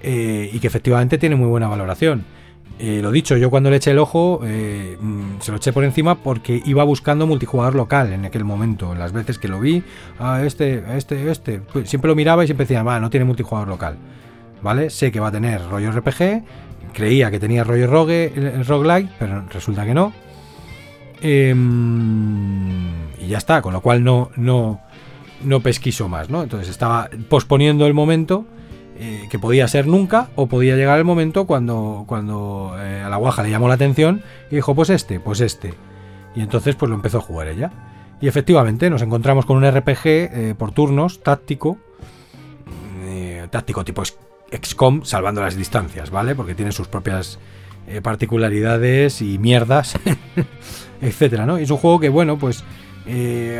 y 0.00 0.60
que 0.60 0.66
efectivamente 0.68 1.18
tiene 1.18 1.34
muy 1.34 1.48
buena 1.48 1.66
valoración. 1.66 2.24
Lo 2.80 3.10
dicho, 3.10 3.36
yo 3.36 3.50
cuando 3.50 3.70
le 3.70 3.76
eché 3.76 3.90
el 3.90 3.98
ojo, 3.98 4.40
mm, 4.42 5.40
se 5.40 5.50
lo 5.50 5.56
eché 5.56 5.72
por 5.72 5.84
encima 5.84 6.14
porque 6.16 6.62
iba 6.64 6.84
buscando 6.84 7.26
multijugador 7.26 7.74
local 7.74 8.12
en 8.12 8.24
aquel 8.24 8.44
momento. 8.44 8.94
Las 8.94 9.12
veces 9.12 9.38
que 9.38 9.48
lo 9.48 9.60
vi, 9.60 9.82
ah, 10.18 10.42
este, 10.44 10.84
este, 10.96 11.30
este, 11.30 11.60
pues 11.60 11.88
siempre 11.88 12.08
lo 12.08 12.14
miraba 12.14 12.44
y 12.44 12.46
siempre 12.46 12.64
decía, 12.64 12.82
va, 12.82 13.00
no 13.00 13.10
tiene 13.10 13.24
multijugador 13.24 13.68
local. 13.68 13.96
¿vale? 14.62 14.90
Sé 14.90 15.10
que 15.12 15.20
va 15.20 15.28
a 15.28 15.32
tener 15.32 15.66
rollo 15.68 15.90
RPG, 15.92 16.42
creía 16.92 17.30
que 17.30 17.38
tenía 17.38 17.64
rollo 17.64 17.86
rogue, 17.86 18.32
roguelike, 18.66 19.10
pero 19.18 19.44
resulta 19.48 19.84
que 19.84 19.94
no. 19.94 20.12
Em, 21.20 22.88
y 23.20 23.28
ya 23.28 23.38
está, 23.38 23.60
con 23.62 23.72
lo 23.72 23.80
cual 23.80 24.04
no, 24.04 24.30
no, 24.36 24.80
no 25.42 25.60
pesquiso 25.60 26.08
más, 26.08 26.30
¿no? 26.30 26.42
Entonces 26.42 26.68
estaba 26.68 27.08
posponiendo 27.28 27.86
el 27.86 27.94
momento 27.94 28.44
eh, 29.00 29.28
que 29.30 29.38
podía 29.38 29.68
ser 29.68 29.86
nunca 29.86 30.28
o 30.34 30.48
podía 30.48 30.74
llegar 30.74 30.98
el 30.98 31.04
momento 31.04 31.46
cuando, 31.46 32.02
cuando 32.08 32.74
eh, 32.80 33.00
a 33.00 33.08
la 33.08 33.16
guaja 33.16 33.44
le 33.44 33.50
llamó 33.50 33.68
la 33.68 33.74
atención 33.74 34.24
y 34.50 34.56
dijo, 34.56 34.74
pues 34.74 34.90
este, 34.90 35.20
pues 35.20 35.40
este. 35.40 35.72
Y 36.34 36.40
entonces 36.40 36.74
pues 36.74 36.88
lo 36.88 36.96
empezó 36.96 37.18
a 37.18 37.20
jugar 37.20 37.46
ella. 37.46 37.70
Y 38.20 38.26
efectivamente 38.26 38.90
nos 38.90 39.00
encontramos 39.02 39.46
con 39.46 39.56
un 39.56 39.70
RPG 39.70 40.00
eh, 40.04 40.54
por 40.58 40.72
turnos, 40.72 41.22
táctico, 41.22 41.78
táctico 43.50 43.84
tipo 43.84 44.02
XCOM, 44.04 45.04
salvando 45.04 45.40
las 45.40 45.54
distancias, 45.54 46.10
¿vale? 46.10 46.34
Porque 46.34 46.54
tiene 46.54 46.72
sus 46.72 46.88
propias 46.88 47.38
particularidades 48.02 49.22
y 49.22 49.38
mierdas, 49.38 49.94
etcétera, 51.00 51.46
¿no? 51.46 51.56
Es 51.56 51.70
un 51.70 51.78
juego 51.78 51.98
que, 52.00 52.10
bueno, 52.10 52.36
pues 52.36 52.64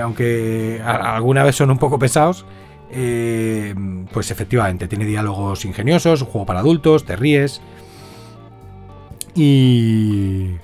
aunque 0.03 0.83
alguna 0.85 1.45
vez 1.45 1.57
son 1.57 1.71
un 1.71 1.79
poco 1.79 1.99
pesados, 1.99 2.45
eh, 2.91 3.75
pues 4.13 4.31
efectivamente 4.31 4.89
tiene 4.89 5.05
diálogos 5.05 5.65
ingeniosos, 5.65 6.23
un 6.23 6.29
juego 6.29 6.47
para 6.47 6.61
adultos, 6.61 7.05
te 7.05 7.17
ríes. 7.17 7.61
Y, 9.35 10.57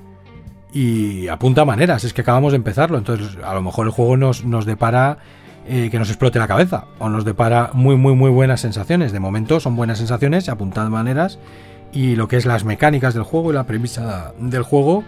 y 0.73 1.29
apunta 1.29 1.65
maneras, 1.65 2.05
es 2.05 2.13
que 2.13 2.23
acabamos 2.23 2.53
de 2.53 2.57
empezarlo, 2.57 2.99
entonces 2.99 3.39
a 3.45 3.55
lo 3.55 3.63
mejor 3.63 3.87
el 3.87 3.93
juego 3.93 4.17
nos, 4.17 4.45
nos 4.45 4.67
depara 4.67 5.19
eh, 5.67 5.89
que 5.91 5.99
nos 5.99 6.11
explote 6.11 6.39
la 6.39 6.47
cabeza 6.47 6.85
o 6.99 7.09
nos 7.09 7.25
depara 7.25 7.71
muy 7.73 7.97
muy 7.97 8.15
muy 8.15 8.31
buenas 8.31 8.61
sensaciones, 8.61 9.13
de 9.13 9.21
momento 9.21 9.61
son 9.61 9.77
buenas 9.77 9.97
sensaciones, 9.97 10.51
apuntan 10.51 10.91
maneras 10.91 11.39
y 11.91 12.17
lo 12.17 12.29
que 12.29 12.37
es 12.37 12.45
las 12.45 12.65
mecánicas 12.65 13.15
del 13.15 13.23
juego 13.23 13.51
y 13.51 13.55
la 13.55 13.65
premisa 13.65 14.35
del 14.39 14.63
juego 14.63 15.05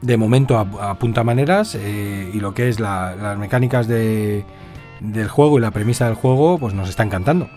de 0.00 0.16
momento 0.16 0.58
apunta 0.58 1.24
maneras 1.24 1.74
eh, 1.74 2.30
y 2.32 2.40
lo 2.40 2.54
que 2.54 2.70
es 2.70 2.80
las 2.80 3.36
mecánicas 3.36 3.86
de, 3.86 4.44
del 5.02 5.28
juego 5.28 5.58
y 5.58 5.60
la 5.60 5.70
premisa 5.70 6.06
del 6.06 6.14
juego 6.14 6.58
pues 6.58 6.74
nos 6.74 6.88
está 6.88 7.02
encantando. 7.02 7.48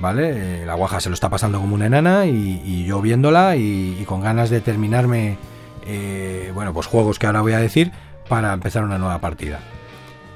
¿Vale? 0.00 0.62
Eh, 0.62 0.66
la 0.66 0.74
guaja 0.74 1.00
se 1.00 1.10
lo 1.10 1.14
está 1.14 1.28
pasando 1.28 1.60
como 1.60 1.74
una 1.74 1.86
enana 1.86 2.24
y, 2.24 2.84
yo 2.86 3.02
viéndola 3.02 3.56
y, 3.56 4.02
con 4.06 4.22
ganas 4.22 4.48
de 4.48 4.62
terminarme, 4.62 5.36
eh, 5.86 6.50
bueno, 6.54 6.72
pues 6.72 6.86
juegos 6.86 7.18
que 7.18 7.26
ahora 7.26 7.42
voy 7.42 7.52
a 7.52 7.58
decir 7.58 7.92
para 8.26 8.54
empezar 8.54 8.82
una 8.82 8.96
nueva 8.96 9.18
partida. 9.18 9.60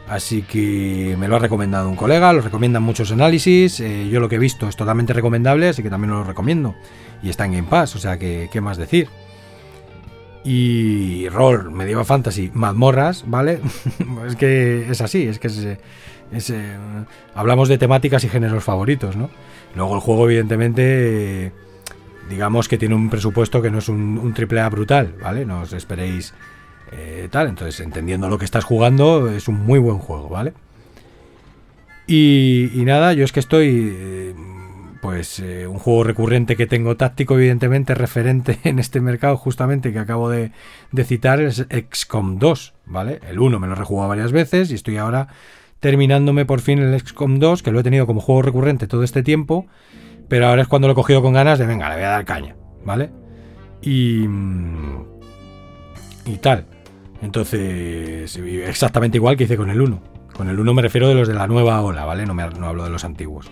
Así 0.07 0.43
que 0.43 1.17
me 1.19 1.29
lo 1.29 1.37
ha 1.37 1.39
recomendado 1.39 1.89
un 1.89 1.97
colega, 1.97 2.31
lo 2.35 2.43
recomiendan 2.43 2.83
muchos 2.83 3.11
análisis, 3.11 3.79
yo 3.79 4.21
lo 4.21 4.29
que 4.29 4.35
he 4.35 4.39
visto 4.39 4.69
es 4.69 4.77
totalmente 4.77 5.15
recomendable, 5.15 5.71
así 5.71 5.83
que 5.83 5.89
también 5.89 6.11
lo 6.11 6.25
recomiendo. 6.25 6.75
Y 7.23 7.31
está 7.31 7.47
en 7.47 7.53
Game 7.53 7.69
Pass, 7.69 7.97
o 7.97 7.99
sea 7.99 8.19
que, 8.19 8.51
¿qué 8.53 8.61
más 8.61 8.77
decir? 8.77 9.09
y 10.45 11.27
rol, 11.31 11.71
medieval 11.71 12.05
fantasy, 12.05 12.51
mazmorras, 12.53 13.25
¿vale? 13.27 13.61
es 14.27 14.37
que 14.37 14.91
es 14.91 15.01
así, 15.01 15.27
es 15.27 15.39
que 15.39 15.49
es, 15.49 15.67
eh, 16.33 16.77
hablamos 17.35 17.69
de 17.69 17.79
temáticas 17.79 18.25
y 18.25 18.29
géneros 18.29 18.65
favoritos, 18.65 19.17
¿no? 19.17 19.31
Luego 19.75 19.95
el 19.95 20.01
juego, 20.01 20.25
evidentemente, 20.27 21.53
digamos 22.29 22.69
que 22.69 22.79
tiene 22.79 22.95
un 22.95 23.11
presupuesto 23.11 23.63
que 23.63 23.71
no 23.71 23.79
es 23.79 23.89
un, 23.89 24.33
triple 24.35 24.61
A 24.61 24.69
brutal, 24.69 25.15
¿vale? 25.21 25.45
No 25.45 25.61
os 25.61 25.73
esperéis 25.73 26.35
eh, 26.93 27.29
tal, 27.31 27.49
entonces 27.49 27.81
entendiendo 27.81 28.29
lo 28.29 28.39
que 28.39 28.45
estás 28.45 28.65
jugando, 28.65 29.31
es 29.31 29.49
un 29.49 29.65
muy 29.65 29.79
buen 29.79 29.99
juego, 29.99 30.29
¿vale? 30.29 30.53
Y, 32.07 32.71
nada, 32.85 33.15
yo 33.15 33.25
es 33.25 33.33
que 33.33 33.41
estoy 33.41 33.95
eh, 33.97 34.35
pues 35.01 35.39
un 35.39 35.79
juego 35.79 36.05
recurrente 36.05 36.57
que 36.57 36.67
tengo 36.67 36.97
táctico, 36.97 37.35
evidentemente 37.35 37.95
referente 37.95 38.59
en 38.65 38.79
este 38.79 39.01
mercado, 39.01 39.37
justamente 39.37 39.93
que 39.93 39.99
acabo 39.99 40.31
de, 40.31 40.53
citar, 41.05 41.41
es 41.41 41.67
XCOM 41.91 42.39
2, 42.39 42.75
¿vale? 42.87 43.21
El 43.29 43.39
1 43.39 43.59
me 43.59 43.67
lo 43.67 43.73
he 43.73 43.77
rejugado 43.77 44.09
varias 44.09 44.33
veces 44.33 44.71
y 44.71 44.75
estoy 44.75 44.97
ahora 44.99 45.29
terminándome 45.85 46.47
por 46.47 46.63
fin 46.63 46.79
el 46.79 46.99
XCOM 46.99 47.39
2, 47.39 47.63
que 47.63 47.71
lo 47.71 47.81
he 47.81 47.83
tenido 47.83 48.07
como 48.07 48.23
juego 48.23 48.41
recurrente 48.41 48.87
todo 48.87 49.03
este 49.03 49.23
tiempo, 49.23 49.67
pero 50.29 50.47
ahora 50.47 50.63
es 50.63 50.69
cuando 50.69 50.89
lo 50.89 50.93
he 50.93 50.95
cogido 50.95 51.21
con 51.21 51.35
ganas 51.35 51.59
de, 51.59 51.67
venga, 51.67 51.91
le 51.91 51.97
voy 51.97 52.05
a 52.05 52.09
dar 52.09 52.25
caña, 52.25 52.57
¿vale? 52.87 53.11
Y... 53.83 54.27
Mm, 54.27 55.05
y 56.25 56.37
tal. 56.39 56.65
Entonces, 57.21 58.35
exactamente 58.35 59.19
igual 59.19 59.37
que 59.37 59.45
hice 59.45 59.59
con 59.59 59.69
el 59.69 59.79
1. 59.79 60.03
Con 60.35 60.49
el 60.49 60.59
1 60.59 60.73
me 60.73 60.81
refiero 60.81 61.07
de 61.07 61.17
los 61.17 61.29
de 61.29 61.35
la 61.35 61.47
nueva 61.47 61.83
ola, 61.83 62.07
¿vale? 62.07 62.25
No, 62.25 62.33
me, 62.33 62.49
no 62.49 62.67
hablo 62.67 62.85
de 62.85 62.89
los 62.89 63.05
antiguos. 63.05 63.51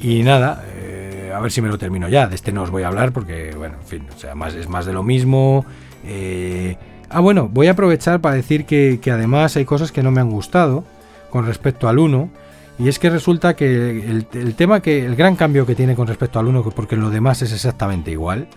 Y 0.00 0.22
nada, 0.22 0.64
eh, 0.76 1.32
a 1.34 1.40
ver 1.40 1.50
si 1.50 1.60
me 1.60 1.68
lo 1.68 1.76
termino 1.76 2.08
ya. 2.08 2.28
De 2.28 2.36
este 2.36 2.52
no 2.52 2.62
os 2.62 2.70
voy 2.70 2.84
a 2.84 2.86
hablar 2.86 3.10
porque, 3.10 3.52
bueno, 3.58 3.78
en 3.80 3.86
fin, 3.88 4.06
o 4.14 4.16
sea, 4.16 4.34
es 4.56 4.68
más 4.68 4.86
de 4.86 4.92
lo 4.92 5.02
mismo. 5.02 5.66
Eh, 6.04 6.76
ah, 7.08 7.18
bueno, 7.18 7.48
voy 7.48 7.66
a 7.66 7.72
aprovechar 7.72 8.20
para 8.20 8.36
decir 8.36 8.64
que, 8.64 9.00
además 9.12 9.56
hay 9.56 9.64
cosas 9.64 9.90
que 9.90 10.04
no 10.04 10.12
me 10.12 10.20
han 10.20 10.30
gustado 10.30 10.84
con 11.30 11.46
respecto 11.46 11.88
al 11.88 11.98
1. 11.98 12.30
Y 12.78 12.88
es 12.88 12.98
que 12.98 13.10
resulta 13.10 13.56
que 13.56 14.00
el, 14.32 14.54
tema 14.54 14.80
que. 14.80 15.04
el 15.04 15.14
gran 15.16 15.36
cambio 15.36 15.66
que 15.66 15.74
tiene 15.74 15.94
con 15.94 16.06
respecto 16.06 16.38
al 16.38 16.46
1, 16.46 16.62
porque 16.74 16.96
lo 16.96 17.10
demás 17.10 17.42
es 17.42 17.52
exactamente 17.52 18.10
igual. 18.10 18.48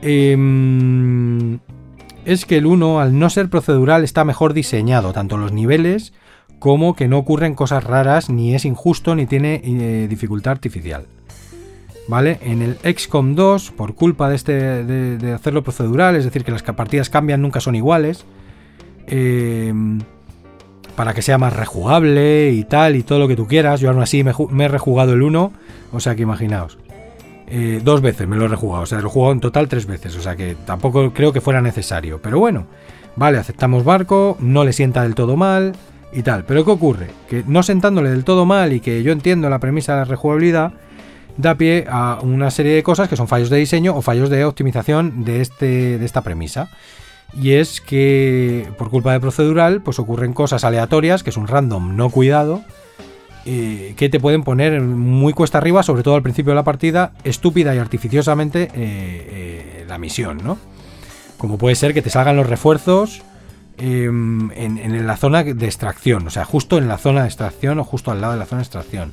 Em, 0.00 1.58
es 2.24 2.46
que 2.46 2.56
el 2.56 2.66
1, 2.66 3.00
al 3.00 3.18
no 3.18 3.28
ser 3.30 3.48
procedural, 3.48 4.04
está 4.04 4.24
mejor 4.24 4.54
diseñado, 4.54 5.12
tanto 5.12 5.36
los 5.36 5.52
niveles 5.52 6.12
como 6.58 6.94
que 6.94 7.08
no 7.08 7.18
ocurren 7.18 7.54
cosas 7.54 7.84
raras, 7.84 8.30
ni 8.30 8.54
es 8.54 8.64
injusto, 8.64 9.14
ni 9.14 9.26
tiene 9.26 9.60
eh, 9.64 10.06
dificultad 10.08 10.52
artificial. 10.52 11.06
¿Vale? 12.08 12.38
En 12.42 12.62
el 12.62 12.78
XCOM 12.82 13.34
2, 13.34 13.70
por 13.72 13.94
culpa 13.94 14.30
de, 14.30 14.36
este, 14.36 14.52
de, 14.84 15.32
hacerlo 15.32 15.62
procedural, 15.62 16.16
es 16.16 16.24
decir, 16.24 16.42
que 16.42 16.50
las 16.50 16.62
partidas 16.62 17.10
cambian, 17.10 17.42
nunca 17.42 17.60
son 17.60 17.74
iguales, 17.74 18.24
em, 19.06 20.00
para 20.98 21.14
que 21.14 21.22
sea 21.22 21.38
más 21.38 21.52
rejugable 21.52 22.50
y 22.50 22.64
tal, 22.64 22.96
y 22.96 23.04
todo 23.04 23.20
lo 23.20 23.28
que 23.28 23.36
tú 23.36 23.46
quieras, 23.46 23.78
yo 23.78 23.88
aún 23.88 24.02
así 24.02 24.24
me, 24.24 24.64
he 24.64 24.68
rejugado 24.68 25.12
el 25.12 25.22
1, 25.22 25.52
o 25.92 26.00
sea 26.00 26.16
que 26.16 26.22
imaginaos. 26.22 26.76
Eh, 27.46 27.80
dos 27.84 28.00
veces 28.00 28.26
me 28.26 28.34
lo 28.34 28.46
he 28.46 28.48
rejugado, 28.48 28.82
o 28.82 28.86
sea, 28.86 29.00
lo 29.00 29.06
he 29.06 29.10
jugado 29.12 29.32
en 29.32 29.38
total 29.38 29.68
tres 29.68 29.86
veces, 29.86 30.16
o 30.16 30.20
sea 30.20 30.34
que 30.34 30.56
tampoco 30.66 31.12
creo 31.12 31.32
que 31.32 31.40
fuera 31.40 31.62
necesario. 31.62 32.20
Pero 32.20 32.40
bueno, 32.40 32.66
vale, 33.14 33.38
aceptamos 33.38 33.84
barco, 33.84 34.36
no 34.40 34.64
le 34.64 34.72
sienta 34.72 35.04
del 35.04 35.14
todo 35.14 35.36
mal, 35.36 35.74
y 36.12 36.24
tal. 36.24 36.42
Pero 36.42 36.64
¿qué 36.64 36.72
ocurre? 36.72 37.06
Que 37.30 37.44
no 37.46 37.62
sentándole 37.62 38.10
del 38.10 38.24
todo 38.24 38.44
mal 38.44 38.72
y 38.72 38.80
que 38.80 39.04
yo 39.04 39.12
entiendo 39.12 39.48
la 39.48 39.60
premisa 39.60 39.92
de 39.92 39.98
la 40.00 40.04
rejugabilidad, 40.04 40.72
da 41.36 41.54
pie 41.54 41.86
a 41.88 42.18
una 42.22 42.50
serie 42.50 42.72
de 42.72 42.82
cosas 42.82 43.08
que 43.08 43.14
son 43.14 43.28
fallos 43.28 43.50
de 43.50 43.58
diseño 43.58 43.94
o 43.94 44.02
fallos 44.02 44.30
de 44.30 44.44
optimización 44.44 45.24
de, 45.24 45.42
este, 45.42 45.96
de 45.96 46.04
esta 46.04 46.22
premisa. 46.22 46.70
Y 47.34 47.52
es 47.52 47.80
que 47.80 48.68
por 48.78 48.90
culpa 48.90 49.12
de 49.12 49.20
procedural, 49.20 49.82
pues 49.82 49.98
ocurren 49.98 50.32
cosas 50.32 50.64
aleatorias, 50.64 51.22
que 51.22 51.30
es 51.30 51.36
un 51.36 51.46
random 51.46 51.96
no 51.96 52.10
cuidado, 52.10 52.62
eh, 53.44 53.94
que 53.96 54.08
te 54.08 54.18
pueden 54.18 54.44
poner 54.44 54.80
muy 54.80 55.32
cuesta 55.32 55.58
arriba, 55.58 55.82
sobre 55.82 56.02
todo 56.02 56.14
al 56.14 56.22
principio 56.22 56.50
de 56.50 56.56
la 56.56 56.64
partida, 56.64 57.12
estúpida 57.24 57.74
y 57.74 57.78
artificiosamente 57.78 58.64
eh, 58.64 58.70
eh, 58.74 59.84
la 59.86 59.98
misión, 59.98 60.38
¿no? 60.42 60.58
Como 61.36 61.58
puede 61.58 61.76
ser 61.76 61.94
que 61.94 62.02
te 62.02 62.10
salgan 62.10 62.36
los 62.36 62.48
refuerzos 62.48 63.22
Em, 63.80 64.50
en, 64.56 65.06
la 65.06 65.16
zona 65.16 65.44
de 65.44 65.66
extracción, 65.66 66.26
o 66.26 66.30
sea, 66.30 66.44
justo 66.44 66.78
en 66.78 66.88
la 66.88 66.98
zona 66.98 67.20
de 67.20 67.28
extracción 67.28 67.78
o 67.78 67.84
justo 67.84 68.10
al 68.10 68.20
lado 68.20 68.32
de 68.32 68.40
la 68.40 68.44
zona 68.44 68.58
de 68.58 68.64
extracción. 68.64 69.12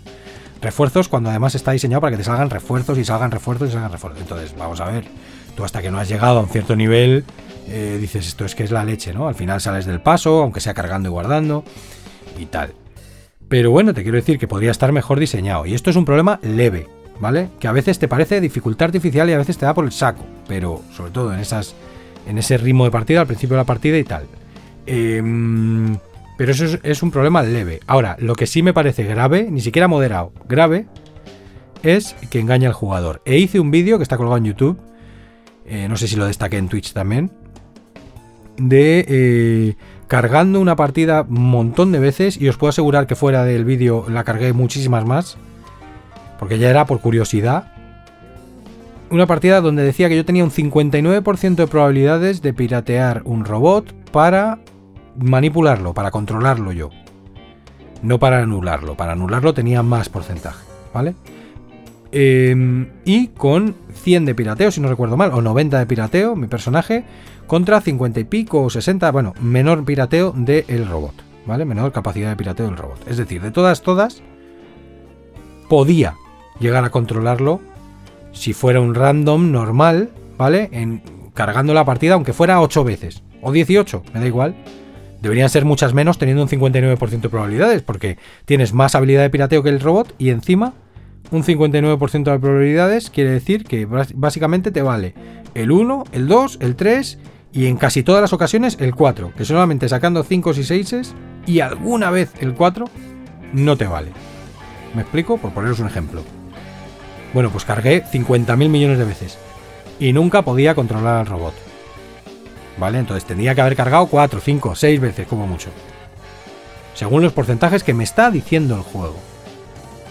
Refuerzos 0.60 1.08
cuando 1.08 1.30
además 1.30 1.54
está 1.54 1.72
diseñado 1.72 2.02
para 2.02 2.12
que 2.12 2.18
te 2.18 2.24
salgan 2.24 2.50
refuerzos 2.50 2.98
y 2.98 3.06
salgan 3.06 3.30
refuerzos 3.30 3.70
y 3.70 3.74
salgan 3.74 3.92
refuerzos. 3.92 4.22
Entonces, 4.24 4.56
vamos 4.58 4.82
a 4.82 4.86
ver, 4.86 5.06
tú 5.56 5.64
hasta 5.64 5.84
que 5.84 5.92
no 5.92 6.00
has 6.00 6.10
llegado 6.10 6.40
a 6.40 6.42
un 6.42 6.50
cierto 6.50 6.76
nivel, 6.76 7.26
eh, 7.68 7.98
dices, 8.00 8.28
esto 8.28 8.46
es 8.46 8.56
que 8.56 8.64
es 8.64 8.72
la 8.72 8.84
leche, 8.84 9.14
¿no? 9.14 9.28
Al 9.28 9.36
final 9.36 9.62
sales 9.62 9.86
del 9.86 10.02
paso, 10.02 10.42
aunque 10.42 10.60
sea 10.60 10.74
cargando 10.74 11.10
y 11.10 11.12
guardando 11.12 11.64
y 12.38 12.46
tal. 12.46 12.74
Pero 13.48 13.72
bueno, 13.72 13.94
te 13.94 14.04
quiero 14.04 14.18
decir 14.18 14.40
que 14.40 14.48
podría 14.48 14.72
estar 14.72 14.92
mejor 14.92 15.20
diseñado. 15.20 15.66
Y 15.66 15.74
esto 15.74 15.90
es 15.90 15.96
un 15.96 16.06
problema 16.06 16.40
leve, 16.42 16.88
¿vale? 17.20 17.50
Que 17.60 17.68
a 17.68 17.72
veces 17.72 18.00
te 18.00 18.08
parece 18.08 18.42
dificultad 18.42 18.88
artificial 18.88 19.30
y 19.30 19.34
a 19.34 19.38
veces 19.38 19.58
te 19.58 19.66
da 19.66 19.74
por 19.74 19.86
el 19.86 19.92
saco. 19.92 20.26
Pero 20.48 20.82
sobre 20.96 21.12
todo 21.12 21.34
en 21.34 21.40
esas. 21.40 21.76
En 22.28 22.40
ese 22.40 22.58
ritmo 22.58 22.86
de 22.86 22.92
partida, 22.92 23.22
al 23.22 23.28
principio 23.28 23.56
de 23.56 23.62
la 23.62 23.66
partida 23.66 24.00
y 24.00 24.04
tal. 24.04 24.26
Em, 24.88 25.96
pero 26.38 26.52
eso 26.52 26.66
es, 26.82 27.04
un 27.04 27.12
problema 27.12 27.44
leve. 27.44 27.82
Ahora, 27.86 28.18
lo 28.20 28.36
que 28.36 28.48
sí 28.48 28.64
me 28.64 28.74
parece 28.74 29.04
grave, 29.04 29.48
ni 29.52 29.62
siquiera 29.62 29.88
moderado, 29.88 30.34
grave, 30.48 30.88
es 31.84 32.16
que 32.32 32.40
engaña 32.40 32.68
al 32.68 32.74
jugador. 32.74 33.22
E 33.26 33.38
hice 33.38 33.60
un 33.60 33.70
vídeo 33.70 33.98
que 33.98 34.04
está 34.04 34.18
colgado 34.18 34.38
en 34.38 34.46
YouTube, 34.46 34.80
eh, 35.68 35.88
no 35.88 35.98
sé 35.98 36.08
si 36.08 36.16
lo 36.16 36.26
destaqué 36.26 36.58
en 36.58 36.68
Twitch 36.68 36.94
también, 36.94 37.32
de 38.57 39.06
eh, 39.07 39.76
cargando 40.07 40.60
una 40.60 40.76
partida 40.76 41.26
un 41.27 41.49
montón 41.49 41.91
de 41.91 41.99
veces 41.99 42.40
y 42.40 42.48
os 42.48 42.57
puedo 42.57 42.69
asegurar 42.69 43.07
que 43.07 43.15
fuera 43.15 43.44
del 43.44 43.65
vídeo 43.65 44.06
la 44.10 44.23
cargué 44.23 44.53
muchísimas 44.53 45.06
más, 45.06 45.38
porque 46.40 46.57
ya 46.60 46.69
era 46.69 46.86
por 46.86 46.99
curiosidad. 46.99 47.72
Una 49.10 49.27
partida 49.27 49.61
donde 49.61 49.84
decía 49.84 50.10
que 50.10 50.15
yo 50.15 50.26
tenía 50.26 50.44
un 50.44 50.52
59% 50.52 51.56
de 51.56 51.68
probabilidades 51.68 52.41
de 52.41 52.53
piratear 52.53 53.22
un 53.26 53.45
robot 53.45 53.94
para 54.11 54.60
manipularlo, 55.18 55.94
para 55.94 56.11
controlarlo 56.11 56.72
yo. 56.72 56.90
No 58.02 58.19
para 58.19 58.40
anularlo. 58.40 58.95
Para 58.95 59.14
anularlo 59.14 59.53
tenía 59.53 59.84
más 59.84 60.10
porcentaje, 60.10 60.65
¿vale? 60.94 61.15
Em, 62.11 62.88
y 63.03 63.27
con 63.27 63.76
100 63.94 64.26
de 64.26 64.36
pirateo, 64.36 64.72
si 64.72 64.80
no 64.80 64.88
recuerdo 64.88 65.18
mal, 65.18 65.32
o 65.34 65.41
90 65.41 65.80
de 65.80 65.86
pirateo, 65.86 66.36
mi 66.36 66.48
personaje, 66.48 67.03
contra 67.48 67.82
50 67.82 68.20
y 68.20 68.24
pico 68.24 68.64
o 68.64 68.70
60, 68.70 69.12
bueno, 69.12 69.34
menor 69.40 69.86
pirateo 69.86 70.34
del 70.36 70.88
robot, 70.88 71.14
¿vale? 71.46 71.66
Menor 71.66 71.92
capacidad 71.92 72.30
de 72.30 72.36
pirateo 72.36 72.66
del 72.66 72.78
robot. 72.78 73.08
Es 73.08 73.18
decir, 73.18 73.42
de 73.42 73.52
todas, 73.52 73.82
todas, 73.82 74.22
podía 75.70 76.16
llegar 76.60 76.84
a 76.84 76.90
controlarlo 76.90 77.62
si 78.32 78.54
fuera 78.54 78.82
un 78.82 78.96
random 78.96 79.52
normal, 79.52 80.10
¿vale? 80.38 80.70
En, 80.72 81.02
cargando 81.34 81.74
la 81.74 81.86
partida, 81.86 82.16
aunque 82.16 82.34
fuera 82.34 82.62
8 82.62 82.84
veces, 82.84 83.24
o 83.42 83.52
18, 83.52 84.04
me 84.14 84.20
da 84.20 84.26
igual. 84.28 84.56
Deberían 85.22 85.50
ser 85.50 85.66
muchas 85.66 85.94
menos 85.94 86.18
teniendo 86.18 86.44
un 86.44 86.50
59% 86.50 87.22
de 87.22 87.30
probabilidades, 87.30 87.82
porque 87.82 88.18
tienes 88.46 88.74
más 88.74 88.96
habilidad 88.96 89.22
de 89.22 89.30
pirateo 89.30 89.64
que 89.64 89.70
el 89.70 89.80
robot 89.80 90.14
y 90.18 90.30
encima 90.30 90.74
un 91.32 91.44
59% 91.44 92.24
de 92.24 92.40
probabilidades 92.40 93.10
quiere 93.10 93.32
decir 93.32 93.64
que 93.64 93.86
básicamente 93.86 94.72
te 94.72 94.84
vale 94.84 95.16
el 95.56 95.72
1, 95.72 96.04
el 96.12 96.28
2, 96.28 96.60
el 96.62 96.76
3 96.76 97.18
y 97.56 97.68
en 97.68 97.77
casi 97.77 98.03
todas 98.03 98.22
las 98.22 98.34
ocasiones 98.34 98.76
el 98.82 98.94
4, 98.94 99.32
que 99.36 99.45
solamente 99.45 99.88
sacando 99.88 100.23
5 100.23 100.52
y 100.57 100.64
6 100.65 101.15
y 101.48 101.61
alguna 101.61 102.11
vez 102.11 102.34
el 102.40 102.53
4 102.53 102.86
no 103.53 103.77
te 103.77 103.88
vale. 103.88 104.11
¿Me 104.94 105.03
explico? 105.03 105.38
Por 105.38 105.53
poneros 105.53 105.80
un 105.80 105.88
ejemplo. 105.88 106.22
Bueno, 107.34 107.49
pues 107.49 107.64
cargué 107.64 108.03
50.000 108.03 108.68
millones 108.68 108.98
de 108.98 109.06
veces 109.06 109.38
y 110.02 110.11
nunca 110.11 110.41
podía 110.41 110.76
controlar 110.76 111.15
al 111.15 111.27
robot. 111.27 111.53
¿Vale? 112.77 112.99
Entonces 112.99 113.23
tendría 113.23 113.56
que 113.56 113.61
haber 113.61 113.77
cargado 113.77 114.07
4, 114.07 114.41
5, 114.41 114.76
6 114.76 114.99
veces 114.99 115.26
como 115.26 115.48
mucho. 115.48 115.69
Según 116.94 117.23
los 117.23 117.32
porcentajes 117.32 117.86
que 117.86 117.94
me 117.94 118.03
está 118.03 118.32
diciendo 118.32 118.76
el 118.76 118.82
juego. 118.82 119.15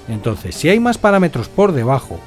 Entonces, 0.09 0.55
si 0.55 0.71
hay 0.71 0.81
más 0.81 0.97
parámetros 0.97 1.51
por 1.51 1.73
debajo, 1.73 2.21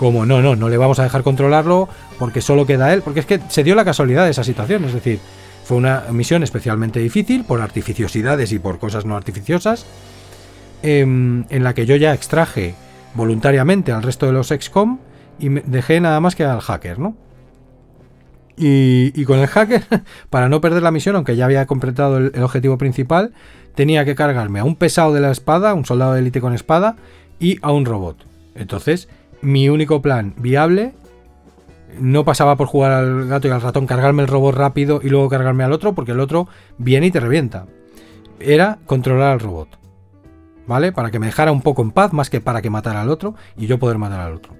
como 0.00 0.24
no, 0.24 0.40
no, 0.40 0.56
no 0.56 0.70
le 0.70 0.78
vamos 0.78 0.98
a 0.98 1.02
dejar 1.02 1.22
controlarlo 1.22 1.86
porque 2.18 2.40
solo 2.40 2.64
queda 2.64 2.94
él, 2.94 3.02
porque 3.02 3.20
es 3.20 3.26
que 3.26 3.38
se 3.50 3.62
dio 3.62 3.74
la 3.74 3.84
casualidad 3.84 4.24
de 4.24 4.30
esa 4.30 4.44
situación, 4.44 4.86
es 4.86 4.94
decir, 4.94 5.20
fue 5.62 5.76
una 5.76 6.04
misión 6.10 6.42
especialmente 6.42 7.00
difícil 7.00 7.44
por 7.44 7.60
artificiosidades 7.60 8.50
y 8.52 8.58
por 8.58 8.78
cosas 8.78 9.04
no 9.04 9.14
artificiosas, 9.14 9.84
em, 10.82 11.44
en, 11.50 11.64
la 11.64 11.74
que 11.74 11.84
yo 11.84 11.96
ya 11.96 12.14
extraje 12.14 12.74
voluntariamente 13.12 13.92
al 13.92 14.02
resto 14.02 14.24
de 14.24 14.32
los 14.32 14.48
XCOM 14.48 15.00
y 15.38 15.50
dejé 15.50 16.00
nada 16.00 16.18
más 16.18 16.34
que 16.34 16.44
al 16.44 16.62
hacker, 16.62 16.98
¿no? 16.98 17.14
Y, 18.56 19.22
con 19.26 19.38
el 19.38 19.48
hacker, 19.48 19.84
para 20.30 20.48
no 20.48 20.62
perder 20.62 20.82
la 20.82 20.92
misión, 20.92 21.14
aunque 21.14 21.36
ya 21.36 21.44
había 21.44 21.66
completado 21.66 22.16
el, 22.16 22.42
objetivo 22.42 22.78
principal, 22.78 23.34
tenía 23.74 24.06
que 24.06 24.14
cargarme 24.14 24.60
a 24.60 24.64
un 24.64 24.76
pesado 24.76 25.12
de 25.12 25.20
la 25.20 25.30
espada, 25.30 25.74
un 25.74 25.84
soldado 25.84 26.14
de 26.14 26.20
élite 26.20 26.40
con 26.40 26.54
espada, 26.54 26.96
y 27.38 27.58
a 27.60 27.70
un 27.70 27.84
robot. 27.84 28.24
Entonces, 28.54 29.08
mi 29.42 29.68
único 29.68 30.02
plan 30.02 30.34
viable 30.36 30.92
no 31.98 32.24
pasaba 32.24 32.56
por 32.56 32.66
jugar 32.66 32.92
al 32.92 33.26
gato 33.26 33.48
y 33.48 33.50
al 33.50 33.60
ratón, 33.60 33.86
cargarme 33.86 34.22
el 34.22 34.28
robot 34.28 34.54
rápido 34.54 35.00
y 35.02 35.08
luego 35.08 35.28
cargarme 35.28 35.64
al 35.64 35.72
otro, 35.72 35.94
porque 35.94 36.12
el 36.12 36.20
otro 36.20 36.48
viene 36.78 37.06
y 37.06 37.10
te 37.10 37.20
revienta. 37.20 37.66
Era 38.38 38.78
controlar 38.86 39.32
al 39.32 39.40
robot. 39.40 39.68
¿Vale? 40.66 40.92
Para 40.92 41.10
que 41.10 41.18
me 41.18 41.26
dejara 41.26 41.52
un 41.52 41.62
poco 41.62 41.82
en 41.82 41.90
paz, 41.90 42.12
más 42.12 42.30
que 42.30 42.40
para 42.40 42.62
que 42.62 42.70
matara 42.70 43.00
al 43.00 43.10
otro 43.10 43.34
y 43.56 43.66
yo 43.66 43.78
poder 43.78 43.98
matar 43.98 44.20
al 44.20 44.34
otro. 44.34 44.54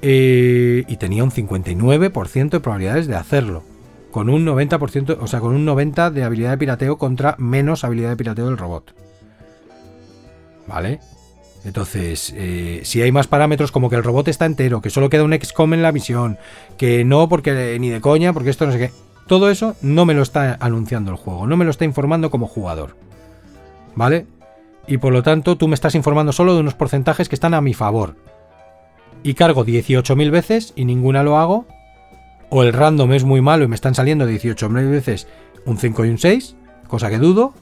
Eh, 0.00 0.84
y 0.88 0.96
tenía 0.96 1.24
un 1.24 1.30
59% 1.30 2.50
de 2.50 2.60
probabilidades 2.60 3.06
de 3.06 3.16
hacerlo. 3.16 3.62
Con 4.10 4.30
un 4.30 4.46
90%, 4.46 5.18
o 5.20 5.26
sea, 5.26 5.40
con 5.40 5.54
un 5.54 5.66
90% 5.66 6.10
de 6.10 6.24
habilidad 6.24 6.50
de 6.50 6.58
pirateo 6.58 6.96
contra 6.96 7.34
menos 7.38 7.84
habilidad 7.84 8.10
de 8.10 8.16
pirateo 8.16 8.46
del 8.46 8.56
robot. 8.56 8.94
¿Vale? 10.66 11.00
Entonces, 11.64 12.32
eh, 12.36 12.80
si 12.84 13.02
hay 13.02 13.12
más 13.12 13.26
parámetros 13.26 13.72
como 13.72 13.90
que 13.90 13.96
el 13.96 14.04
robot 14.04 14.28
está 14.28 14.46
entero, 14.46 14.80
que 14.80 14.90
solo 14.90 15.10
queda 15.10 15.24
un 15.24 15.32
XCOM 15.32 15.74
en 15.74 15.82
la 15.82 15.92
misión, 15.92 16.38
que 16.76 17.04
no 17.04 17.28
porque 17.28 17.78
ni 17.78 17.90
de 17.90 18.00
coña, 18.00 18.32
porque 18.32 18.50
esto 18.50 18.66
no 18.66 18.72
sé 18.72 18.78
qué. 18.78 18.90
Todo 19.26 19.50
eso 19.50 19.76
no 19.82 20.06
me 20.06 20.14
lo 20.14 20.22
está 20.22 20.56
anunciando 20.60 21.10
el 21.10 21.16
juego, 21.16 21.46
no 21.46 21.56
me 21.56 21.64
lo 21.64 21.70
está 21.70 21.84
informando 21.84 22.30
como 22.30 22.46
jugador. 22.46 22.96
¿Vale? 23.94 24.26
Y 24.86 24.98
por 24.98 25.12
lo 25.12 25.22
tanto, 25.22 25.56
tú 25.56 25.68
me 25.68 25.74
estás 25.74 25.94
informando 25.94 26.32
solo 26.32 26.54
de 26.54 26.60
unos 26.60 26.74
porcentajes 26.74 27.28
que 27.28 27.34
están 27.34 27.52
a 27.52 27.60
mi 27.60 27.74
favor 27.74 28.14
y 29.22 29.34
cargo 29.34 29.64
18.000 29.64 30.30
veces 30.30 30.72
y 30.76 30.84
ninguna 30.84 31.22
lo 31.22 31.38
hago, 31.38 31.66
o 32.50 32.62
el 32.62 32.72
random 32.72 33.12
es 33.12 33.24
muy 33.24 33.40
malo 33.40 33.64
y 33.64 33.68
me 33.68 33.74
están 33.74 33.94
saliendo 33.94 34.28
18.000 34.28 34.90
veces 34.90 35.28
un 35.66 35.76
5 35.76 36.04
y 36.04 36.08
un 36.10 36.18
6, 36.18 36.56
cosa 36.86 37.10
que 37.10 37.18
dudo, 37.18 37.52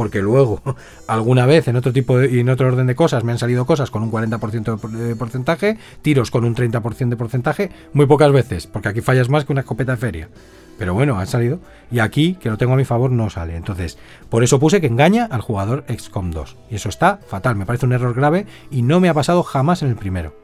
porque 0.00 0.22
luego 0.22 0.62
alguna 1.08 1.44
vez 1.44 1.68
en 1.68 1.76
otro 1.76 1.92
tipo 1.92 2.22
y 2.22 2.40
en 2.40 2.48
otro 2.48 2.68
orden 2.68 2.86
de 2.86 2.94
cosas 2.94 3.22
me 3.22 3.32
han 3.32 3.38
salido 3.38 3.66
cosas 3.66 3.90
con 3.90 4.02
un 4.02 4.10
40% 4.10 4.80
de 4.80 5.14
porcentaje, 5.14 5.76
tiros 6.00 6.30
con 6.30 6.46
un 6.46 6.56
30% 6.56 7.10
de 7.10 7.16
porcentaje, 7.18 7.70
muy 7.92 8.06
pocas 8.06 8.32
veces, 8.32 8.66
porque 8.66 8.88
aquí 8.88 9.02
fallas 9.02 9.28
más 9.28 9.44
que 9.44 9.52
una 9.52 9.60
escopeta 9.60 9.92
de 9.92 9.98
feria. 9.98 10.28
Pero 10.78 10.94
bueno, 10.94 11.18
ha 11.18 11.26
salido. 11.26 11.60
Y 11.90 11.98
aquí, 11.98 12.38
que 12.40 12.48
lo 12.48 12.56
tengo 12.56 12.72
a 12.72 12.76
mi 12.76 12.86
favor, 12.86 13.10
no 13.10 13.28
sale. 13.28 13.56
Entonces, 13.56 13.98
por 14.30 14.42
eso 14.42 14.58
puse 14.58 14.80
que 14.80 14.86
engaña 14.86 15.26
al 15.26 15.42
jugador 15.42 15.84
XCOM 15.86 16.30
2. 16.30 16.56
Y 16.70 16.76
eso 16.76 16.88
está 16.88 17.20
fatal, 17.28 17.56
me 17.56 17.66
parece 17.66 17.84
un 17.84 17.92
error 17.92 18.14
grave 18.14 18.46
y 18.70 18.80
no 18.80 19.00
me 19.00 19.10
ha 19.10 19.14
pasado 19.14 19.42
jamás 19.42 19.82
en 19.82 19.90
el 19.90 19.96
primero. 19.96 20.34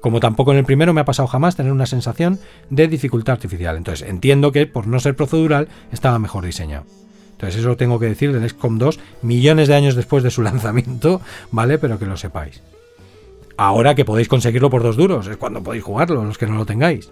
Como 0.00 0.18
tampoco 0.18 0.50
en 0.50 0.58
el 0.58 0.64
primero 0.64 0.92
me 0.92 1.02
ha 1.02 1.04
pasado 1.04 1.28
jamás 1.28 1.54
tener 1.54 1.70
una 1.70 1.86
sensación 1.86 2.40
de 2.70 2.88
dificultad 2.88 3.34
artificial. 3.34 3.76
Entonces 3.76 4.08
entiendo 4.08 4.50
que 4.50 4.66
por 4.66 4.88
no 4.88 4.98
ser 4.98 5.14
procedural 5.14 5.68
estaba 5.92 6.18
mejor 6.18 6.44
diseñado. 6.44 6.86
Entonces 7.36 7.60
eso 7.60 7.68
lo 7.68 7.76
tengo 7.76 7.98
que 7.98 8.06
decir 8.06 8.32
del 8.32 8.48
XCOM 8.48 8.78
2 8.78 8.98
millones 9.20 9.68
de 9.68 9.74
años 9.74 9.94
después 9.94 10.22
de 10.24 10.30
su 10.30 10.42
lanzamiento, 10.42 11.20
¿vale? 11.50 11.76
Pero 11.78 11.98
que 11.98 12.06
lo 12.06 12.16
sepáis. 12.16 12.62
Ahora 13.58 13.94
que 13.94 14.04
podéis 14.04 14.28
conseguirlo 14.28 14.70
por 14.70 14.82
dos 14.82 14.96
duros, 14.96 15.26
es 15.26 15.36
cuando 15.36 15.62
podéis 15.62 15.84
jugarlo, 15.84 16.24
los 16.24 16.38
que 16.38 16.46
no 16.46 16.56
lo 16.56 16.66
tengáis. 16.66 17.10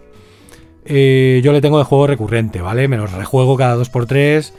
Eh, 0.87 1.41
yo 1.43 1.53
le 1.53 1.61
tengo 1.61 1.79
de 1.79 1.85
juego 1.85 2.07
recurrente, 2.07 2.61
¿vale? 2.61 2.89
Me 2.89 2.97
los 2.97 3.13
rejuego 3.13 3.57
cada 3.57 3.77
2x3. 3.77 4.53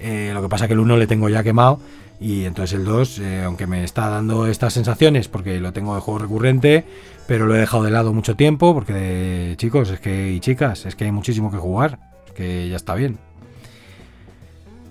Eh, 0.00 0.30
lo 0.34 0.42
que 0.42 0.48
pasa 0.48 0.66
que 0.66 0.74
el 0.74 0.80
1 0.80 0.96
le 0.96 1.06
tengo 1.06 1.28
ya 1.28 1.42
quemado. 1.42 1.80
Y 2.20 2.44
entonces 2.44 2.78
el 2.78 2.84
2, 2.84 3.18
eh, 3.18 3.42
aunque 3.44 3.66
me 3.66 3.82
está 3.82 4.08
dando 4.08 4.46
estas 4.46 4.72
sensaciones, 4.72 5.26
porque 5.26 5.58
lo 5.58 5.72
tengo 5.72 5.94
de 5.96 6.00
juego 6.00 6.20
recurrente, 6.20 6.84
pero 7.26 7.46
lo 7.46 7.56
he 7.56 7.58
dejado 7.58 7.82
de 7.82 7.90
lado 7.90 8.12
mucho 8.12 8.36
tiempo, 8.36 8.74
porque 8.74 9.54
chicos, 9.56 9.90
es 9.90 9.98
que, 9.98 10.30
y 10.30 10.38
chicas, 10.38 10.86
es 10.86 10.94
que 10.94 11.04
hay 11.04 11.12
muchísimo 11.12 11.50
que 11.50 11.56
jugar, 11.56 11.98
que 12.36 12.68
ya 12.68 12.76
está 12.76 12.94
bien. 12.94 13.18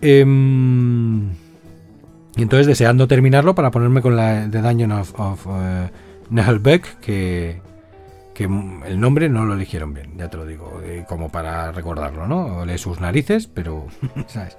Em, 0.01 1.29
y 2.35 2.41
entonces 2.41 2.67
deseando 2.67 3.07
terminarlo 3.07 3.55
para 3.55 3.71
ponerme 3.71 4.01
con 4.01 4.15
la 4.15 4.47
de 4.47 4.61
Dungeon 4.61 4.91
of, 4.93 5.19
of 5.19 5.47
uh, 5.47 5.89
que, 7.01 7.61
que 8.33 8.43
el 8.43 8.99
nombre 8.99 9.29
no 9.29 9.45
lo 9.45 9.53
eligieron 9.53 9.93
bien, 9.93 10.17
ya 10.17 10.29
te 10.29 10.37
lo 10.37 10.45
digo, 10.45 10.81
eh, 10.83 11.05
como 11.07 11.29
para 11.29 11.71
recordarlo, 11.71 12.27
¿no? 12.27 12.65
Lee 12.65 12.77
sus 12.77 12.99
narices, 12.99 13.47
pero, 13.47 13.87
¿sabes? 14.27 14.57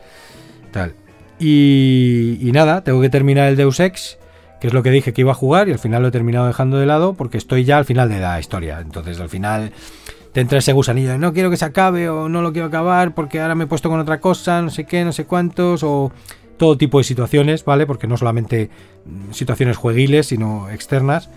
Tal. 0.70 0.94
Y, 1.39 2.51
nada, 2.52 2.85
tengo 2.85 3.01
que 3.01 3.10
terminar 3.10 3.48
el 3.48 3.56
Deus 3.56 3.81
Ex, 3.81 4.19
que 4.60 4.69
es 4.69 4.73
lo 4.73 4.85
que 4.85 4.90
dije 4.90 5.12
que 5.12 5.23
iba 5.23 5.32
a 5.32 5.35
jugar 5.35 5.69
y 5.69 5.73
al 5.73 5.81
final 5.81 6.02
lo 6.02 6.09
he 6.09 6.12
terminado 6.12 6.47
dejando 6.47 6.78
de 6.78 6.86
lado 6.86 7.14
porque 7.14 7.36
estoy 7.36 7.64
ya 7.64 7.78
al 7.78 7.85
final 7.85 8.09
de 8.09 8.20
la 8.20 8.39
historia. 8.39 8.81
Entonces 8.81 9.19
al 9.19 9.28
final 9.28 9.73
te 10.32 10.40
entra 10.40 10.59
ese 10.59 10.72
gusanillo 10.72 11.10
de 11.10 11.18
no 11.18 11.32
quiero 11.32 11.50
que 11.50 11.56
se 11.56 11.64
acabe 11.64 12.09
o 12.09 12.28
no 12.28 12.42
lo 12.42 12.52
quiero 12.52 12.68
acabar 12.68 13.14
porque 13.14 13.40
ahora 13.40 13.54
me 13.54 13.64
he 13.64 13.66
puesto 13.66 13.90
con 13.90 14.00
otra 14.00 14.20
cosa, 14.20 14.62
no 14.62 14.70
sé 14.70 14.84
qué, 14.84 15.04
no 15.04 15.12
sé 15.12 15.26
cuántos 15.26 15.82
o 15.82 16.10
todo 16.56 16.78
tipo 16.78 16.98
de 16.98 17.04
situaciones, 17.04 17.64
¿vale? 17.64 17.86
Porque 17.86 18.06
no 18.06 18.16
solamente 18.16 18.70
mm, 19.04 19.32
situaciones 19.32 19.76
jueguiles, 19.76 20.26
sino 20.26 20.70
externas, 20.70 21.28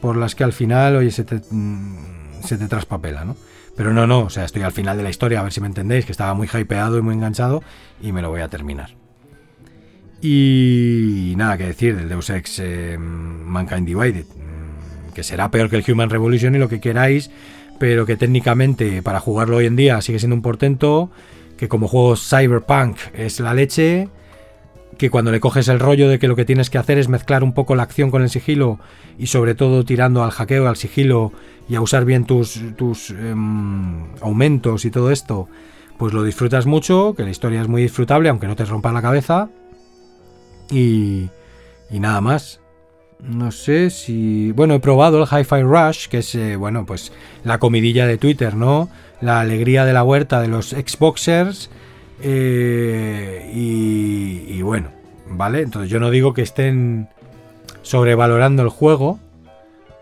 por 0.00 0.16
las 0.16 0.34
que 0.34 0.44
al 0.44 0.52
final, 0.52 0.96
oye, 0.96 1.10
se 1.10 1.24
te, 1.24 1.40
mm, 1.48 2.42
se 2.42 2.58
te 2.58 2.66
traspapela, 2.66 3.24
¿no? 3.24 3.36
Pero 3.76 3.92
no, 3.92 4.06
no, 4.06 4.20
o 4.20 4.30
sea, 4.30 4.44
estoy 4.44 4.62
al 4.62 4.72
final 4.72 4.96
de 4.96 5.02
la 5.02 5.10
historia, 5.10 5.40
a 5.40 5.42
ver 5.42 5.52
si 5.52 5.60
me 5.60 5.66
entendéis, 5.66 6.04
que 6.06 6.12
estaba 6.12 6.34
muy 6.34 6.48
hypeado 6.52 6.98
y 6.98 7.02
muy 7.02 7.14
enganchado 7.14 7.62
y 8.00 8.12
me 8.12 8.22
lo 8.22 8.30
voy 8.30 8.40
a 8.40 8.48
terminar. 8.48 8.90
Y 10.20 11.34
nada 11.36 11.58
que 11.58 11.66
decir 11.66 11.96
del 11.96 12.08
Deus 12.08 12.30
Ex 12.30 12.58
eh, 12.60 12.96
Mankind 12.98 13.86
Divided, 13.86 14.26
mm, 14.26 15.12
que 15.12 15.22
será 15.22 15.50
peor 15.50 15.70
que 15.70 15.76
el 15.76 15.84
Human 15.88 16.10
Revolution 16.10 16.54
y 16.54 16.58
lo 16.58 16.68
que 16.68 16.80
queráis, 16.80 17.30
pero 17.84 18.06
que 18.06 18.16
técnicamente 18.16 19.02
para 19.02 19.20
jugarlo 19.20 19.58
hoy 19.58 19.66
en 19.66 19.76
día 19.76 20.00
sigue 20.00 20.18
siendo 20.18 20.34
un 20.34 20.40
portento, 20.40 21.10
que 21.58 21.68
como 21.68 21.86
juego 21.86 22.16
Cyberpunk 22.16 22.96
es 23.12 23.40
la 23.40 23.52
leche, 23.52 24.08
que 24.96 25.10
cuando 25.10 25.30
le 25.30 25.38
coges 25.38 25.68
el 25.68 25.78
rollo 25.78 26.08
de 26.08 26.18
que 26.18 26.26
lo 26.26 26.34
que 26.34 26.46
tienes 26.46 26.70
que 26.70 26.78
hacer 26.78 26.96
es 26.96 27.10
mezclar 27.10 27.44
un 27.44 27.52
poco 27.52 27.74
la 27.74 27.82
acción 27.82 28.10
con 28.10 28.22
el 28.22 28.30
sigilo 28.30 28.80
y 29.18 29.26
sobre 29.26 29.54
todo 29.54 29.84
tirando 29.84 30.24
al 30.24 30.30
hackeo, 30.30 30.66
al 30.66 30.76
sigilo 30.76 31.32
y 31.68 31.74
a 31.74 31.82
usar 31.82 32.06
bien 32.06 32.24
tus, 32.24 32.58
tus 32.78 33.10
em, 33.10 34.14
aumentos 34.22 34.86
y 34.86 34.90
todo 34.90 35.10
esto, 35.10 35.50
pues 35.98 36.14
lo 36.14 36.22
disfrutas 36.22 36.64
mucho, 36.64 37.12
que 37.14 37.24
la 37.24 37.30
historia 37.32 37.60
es 37.60 37.68
muy 37.68 37.82
disfrutable, 37.82 38.30
aunque 38.30 38.46
no 38.46 38.56
te 38.56 38.64
rompa 38.64 38.92
la 38.92 39.02
cabeza. 39.02 39.50
Y, 40.70 41.28
y 41.90 42.00
nada 42.00 42.22
más. 42.22 42.63
No 43.28 43.52
sé 43.52 43.90
si. 43.90 44.52
Bueno, 44.52 44.74
he 44.74 44.80
probado 44.80 45.22
el 45.22 45.28
Hi-Fi 45.28 45.62
Rush, 45.62 46.08
que 46.08 46.18
es, 46.18 46.34
eh, 46.34 46.56
bueno, 46.56 46.84
pues 46.84 47.12
la 47.42 47.58
comidilla 47.58 48.06
de 48.06 48.18
Twitter, 48.18 48.54
¿no? 48.54 48.90
La 49.20 49.40
alegría 49.40 49.84
de 49.84 49.94
la 49.94 50.02
huerta 50.02 50.40
de 50.40 50.48
los 50.48 50.70
Xboxers. 50.70 51.70
Eh, 52.22 53.50
y, 53.54 54.44
y, 54.54 54.62
bueno, 54.62 54.88
¿vale? 55.28 55.62
Entonces 55.62 55.90
yo 55.90 56.00
no 56.00 56.10
digo 56.10 56.34
que 56.34 56.42
estén 56.42 57.08
sobrevalorando 57.82 58.62
el 58.62 58.68
juego, 58.68 59.18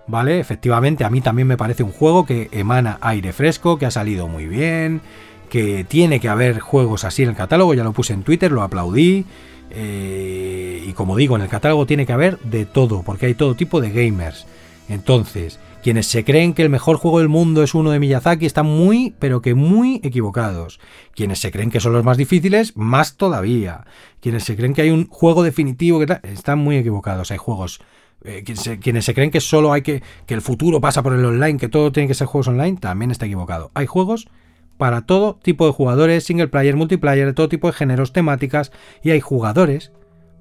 ¿vale? 0.06 0.40
Efectivamente, 0.40 1.04
a 1.04 1.10
mí 1.10 1.20
también 1.20 1.48
me 1.48 1.56
parece 1.56 1.84
un 1.84 1.92
juego 1.92 2.26
que 2.26 2.48
emana 2.52 2.98
aire 3.00 3.32
fresco, 3.32 3.78
que 3.78 3.86
ha 3.86 3.90
salido 3.90 4.28
muy 4.28 4.46
bien, 4.46 5.00
que 5.48 5.84
tiene 5.84 6.18
que 6.18 6.28
haber 6.28 6.60
juegos 6.60 7.04
así 7.04 7.22
en 7.22 7.30
el 7.30 7.36
catálogo, 7.36 7.74
ya 7.74 7.84
lo 7.84 7.92
puse 7.92 8.14
en 8.14 8.22
Twitter, 8.22 8.50
lo 8.50 8.62
aplaudí. 8.62 9.26
Eh, 9.74 10.84
y 10.86 10.92
como 10.92 11.16
digo, 11.16 11.34
en 11.36 11.42
el 11.42 11.48
catálogo 11.48 11.86
tiene 11.86 12.04
que 12.04 12.12
haber 12.12 12.38
de 12.40 12.66
todo, 12.66 13.02
porque 13.02 13.26
hay 13.26 13.34
todo 13.34 13.54
tipo 13.54 13.80
de 13.80 13.90
gamers. 13.90 14.46
Entonces, 14.88 15.58
quienes 15.82 16.06
se 16.06 16.24
creen 16.24 16.52
que 16.52 16.62
el 16.62 16.68
mejor 16.68 16.96
juego 16.96 17.20
del 17.20 17.28
mundo 17.28 17.62
es 17.62 17.74
uno 17.74 17.90
de 17.90 17.98
Miyazaki 17.98 18.44
están 18.44 18.66
muy, 18.66 19.14
pero 19.18 19.40
que 19.40 19.54
muy 19.54 20.00
equivocados. 20.04 20.78
Quienes 21.14 21.40
se 21.40 21.50
creen 21.50 21.70
que 21.70 21.80
son 21.80 21.94
los 21.94 22.04
más 22.04 22.18
difíciles, 22.18 22.76
más 22.76 23.16
todavía. 23.16 23.86
Quienes 24.20 24.44
se 24.44 24.56
creen 24.56 24.74
que 24.74 24.82
hay 24.82 24.90
un 24.90 25.08
juego 25.08 25.42
definitivo, 25.42 25.98
que 25.98 26.20
están 26.24 26.58
muy 26.58 26.76
equivocados. 26.76 27.30
Hay 27.30 27.38
juegos 27.38 27.80
eh, 28.24 28.44
quienes, 28.44 29.04
se, 29.04 29.14
creen 29.14 29.30
que 29.30 29.40
solo 29.40 29.72
hay 29.72 29.82
que 29.82 30.02
que 30.26 30.34
el 30.34 30.42
futuro 30.42 30.80
pasa 30.80 31.02
por 31.02 31.14
el 31.14 31.24
online, 31.24 31.58
que 31.58 31.68
todo 31.68 31.90
tiene 31.90 32.06
que 32.06 32.14
ser 32.14 32.28
juegos 32.28 32.48
online, 32.48 32.76
también 32.76 33.10
está 33.10 33.26
equivocado. 33.26 33.70
Hay 33.74 33.86
juegos 33.86 34.28
para 34.76 35.02
todo 35.02 35.38
tipo 35.42 35.66
de 35.66 35.72
jugadores, 35.72 36.24
single 36.24 36.48
player, 36.48 36.76
multiplayer, 36.76 37.26
de 37.26 37.32
todo 37.32 37.48
tipo 37.48 37.68
de 37.68 37.74
géneros, 37.74 38.12
temáticas, 38.12 38.72
y 39.02 39.10
hay 39.10 39.20
jugadores 39.20 39.92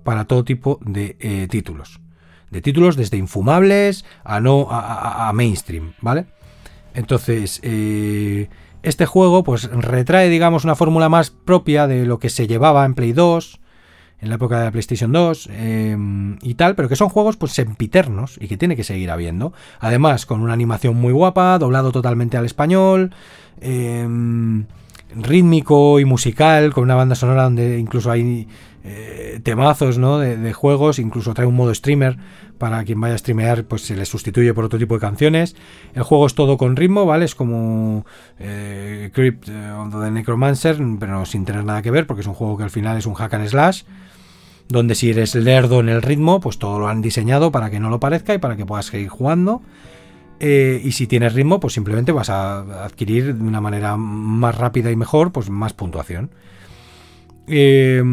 para 0.03 0.25
todo 0.25 0.43
tipo 0.43 0.79
de 0.81 1.15
eh, 1.19 1.47
títulos. 1.49 1.99
De 2.49 2.61
títulos 2.61 2.97
desde 2.97 3.17
infumables 3.17 4.03
a 4.23 4.39
no 4.41 4.67
a, 4.69 5.31
mainstream, 5.33 5.93
¿vale? 6.01 6.25
Entonces, 6.93 7.61
eh, 7.63 8.49
este 8.83 9.05
juego 9.05 9.43
pues 9.43 9.71
retrae, 9.71 10.27
digamos, 10.27 10.65
una 10.65 10.75
fórmula 10.75 11.07
más 11.07 11.29
propia 11.29 11.87
de 11.87 12.05
lo 12.05 12.19
que 12.19 12.29
se 12.29 12.47
llevaba 12.47 12.83
en 12.83 12.93
Play 12.93 13.13
2, 13.13 13.60
en 14.21 14.29
la 14.29 14.35
época 14.35 14.59
de 14.59 14.65
la 14.65 14.71
PlayStation 14.71 15.11
2 15.11 15.49
em, 15.51 16.37
y 16.41 16.53
tal, 16.53 16.75
pero 16.75 16.87
que 16.87 16.95
son 16.95 17.09
juegos 17.09 17.37
pues 17.37 17.53
sempiternos 17.53 18.37
y 18.39 18.47
que 18.47 18.55
tiene 18.55 18.75
que 18.75 18.83
seguir 18.83 19.09
habiendo. 19.09 19.51
Además, 19.79 20.25
con 20.25 20.41
una 20.41 20.53
animación 20.53 20.95
muy 20.95 21.11
guapa, 21.11 21.57
doblado 21.57 21.91
totalmente 21.91 22.37
al 22.37 22.45
español, 22.45 23.13
em, 23.59 24.65
rítmico 25.15 25.99
y 25.99 26.05
musical, 26.05 26.73
con 26.73 26.83
una 26.83 26.95
banda 26.95 27.15
sonora 27.15 27.43
donde 27.43 27.79
incluso 27.79 28.11
hay 28.11 28.47
eh, 28.83 29.39
temazos 29.43 29.97
¿no? 29.97 30.19
de, 30.19 30.53
juegos, 30.53 30.99
incluso 30.99 31.33
trae 31.33 31.47
un 31.47 31.55
modo 31.55 31.73
streamer 31.73 32.17
para 32.57 32.83
quien 32.83 32.99
vaya 33.01 33.15
a 33.15 33.17
streamear, 33.17 33.65
pues 33.65 33.83
se 33.83 33.95
le 33.95 34.05
sustituye 34.05 34.53
por 34.53 34.65
otro 34.65 34.77
tipo 34.77 34.93
de 34.93 34.99
canciones. 34.99 35.55
El 35.93 36.03
juego 36.03 36.27
es 36.27 36.35
todo 36.35 36.57
con 36.57 36.75
ritmo, 36.75 37.05
¿vale? 37.05 37.25
Es 37.25 37.35
como 37.35 38.05
eh, 38.39 39.09
Crypt 39.13 39.49
eh, 39.49 39.71
of 39.71 39.91
the 39.99 40.11
Necromancer, 40.11 40.77
pero 40.99 41.25
sin 41.25 41.45
tener 41.45 41.63
nada 41.63 41.81
que 41.81 41.91
ver, 41.91 42.05
porque 42.05 42.21
es 42.21 42.27
un 42.27 42.33
juego 42.33 42.57
que 42.57 42.63
al 42.63 42.69
final 42.69 42.97
es 42.97 43.05
un 43.05 43.15
hack 43.15 43.33
and 43.33 43.47
slash 43.47 43.83
donde 44.71 44.95
si 44.95 45.09
eres 45.09 45.35
lerdo 45.35 45.81
en 45.81 45.89
el 45.89 46.01
ritmo, 46.01 46.39
pues 46.39 46.57
todo 46.57 46.79
lo 46.79 46.87
han 46.87 47.01
diseñado 47.01 47.51
para 47.51 47.69
que 47.69 47.79
no 47.79 47.89
lo 47.89 47.99
parezca 47.99 48.33
y 48.33 48.37
para 48.37 48.55
que 48.55 48.65
puedas 48.65 48.85
seguir 48.85 49.09
jugando. 49.09 49.61
Eh, 50.39 50.81
y 50.83 50.93
si 50.93 51.05
tienes 51.05 51.33
ritmo, 51.33 51.59
pues 51.59 51.73
simplemente 51.73 52.11
vas 52.11 52.29
a 52.29 52.85
adquirir 52.85 53.35
de 53.35 53.43
una 53.43 53.61
manera 53.61 53.95
más 53.97 54.57
rápida 54.57 54.89
y 54.89 54.95
mejor, 54.95 55.31
pues 55.31 55.49
más 55.49 55.73
puntuación. 55.73 56.31
Eh, 57.47 58.03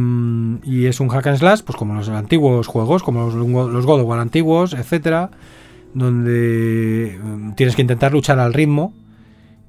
y 0.64 0.86
es 0.86 1.00
un 1.00 1.08
hack 1.08 1.26
and 1.26 1.38
slash, 1.38 1.60
pues 1.62 1.76
como 1.76 1.94
los 1.94 2.08
antiguos 2.08 2.66
juegos, 2.66 3.02
como 3.02 3.26
los, 3.26 3.34
los 3.34 3.86
God 3.86 4.00
of 4.00 4.06
War 4.06 4.20
antiguos, 4.20 4.72
etcétera, 4.72 5.30
donde 5.94 7.18
mm, 7.22 7.52
tienes 7.52 7.76
que 7.76 7.82
intentar 7.82 8.12
luchar 8.12 8.38
al 8.38 8.54
ritmo 8.54 8.92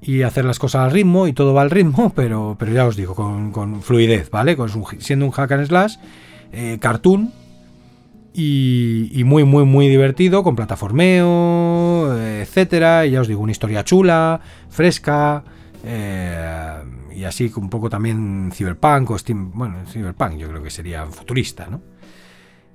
y 0.02 0.22
hacer 0.22 0.44
las 0.44 0.58
cosas 0.58 0.82
al 0.82 0.90
ritmo 0.92 1.26
y 1.26 1.32
todo 1.32 1.54
va 1.54 1.62
al 1.62 1.70
ritmo, 1.70 2.12
pero, 2.16 2.56
pero 2.58 2.72
ya 2.72 2.86
os 2.86 2.96
digo, 2.96 3.14
con, 3.14 3.82
fluidez, 3.82 4.30
¿vale? 4.30 4.56
Con, 4.56 4.70
siendo 4.98 5.26
un 5.26 5.30
hack 5.32 5.52
and 5.52 5.66
slash 5.66 5.96
eh, 6.52 6.78
cartoon 6.80 7.32
y, 8.32 9.22
muy, 9.24 9.44
muy, 9.44 9.64
muy 9.64 9.88
divertido, 9.88 10.42
con 10.42 10.56
plataformeo, 10.56 12.16
etcétera. 12.16 13.06
Y 13.06 13.12
ya 13.12 13.20
os 13.20 13.28
digo, 13.28 13.40
una 13.40 13.52
historia 13.52 13.84
chula, 13.84 14.40
fresca. 14.68 15.42
Eh, 15.84 16.74
y 17.20 17.24
así 17.24 17.52
un 17.54 17.68
poco 17.68 17.90
también 17.90 18.50
Cyberpunk 18.50 19.10
o 19.10 19.18
Steam. 19.18 19.50
Bueno, 19.52 19.76
Cyberpunk 19.86 20.38
yo 20.38 20.48
creo 20.48 20.62
que 20.62 20.70
sería 20.70 21.04
futurista, 21.04 21.66
¿no? 21.66 21.82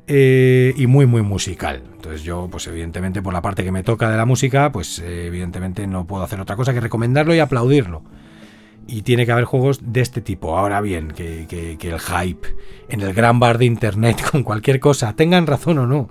Eh, 0.05 0.71
y 0.77 0.85
muy, 0.85 1.07
muy 1.07 1.23
musical. 1.23 1.81
Entonces, 1.93 2.21
yo, 2.21 2.47
pues 2.51 2.67
evidentemente, 2.67 3.23
por 3.23 3.33
la 3.33 3.41
parte 3.41 3.63
que 3.63 3.71
me 3.71 3.81
toca 3.81 4.07
de 4.07 4.17
la 4.17 4.25
música, 4.25 4.71
pues 4.71 4.99
evidentemente 4.99 5.87
no 5.87 6.05
puedo 6.05 6.23
hacer 6.23 6.39
otra 6.39 6.55
cosa 6.55 6.75
que 6.75 6.79
recomendarlo 6.79 7.33
y 7.33 7.39
aplaudirlo 7.39 8.03
y 8.85 9.01
tiene 9.01 9.25
que 9.25 9.31
haber 9.31 9.45
juegos 9.45 9.79
de 9.81 10.01
este 10.01 10.21
tipo. 10.21 10.55
Ahora 10.55 10.79
bien, 10.79 11.07
que, 11.07 11.47
el 11.81 11.99
hype 11.99 12.47
en 12.87 13.01
el 13.01 13.15
gran 13.15 13.39
bar 13.39 13.57
de 13.57 13.65
internet 13.65 14.21
con 14.31 14.43
cualquier 14.43 14.79
cosa, 14.79 15.13
tengan 15.13 15.47
razón 15.47 15.79
o 15.79 15.87
no, 15.87 16.07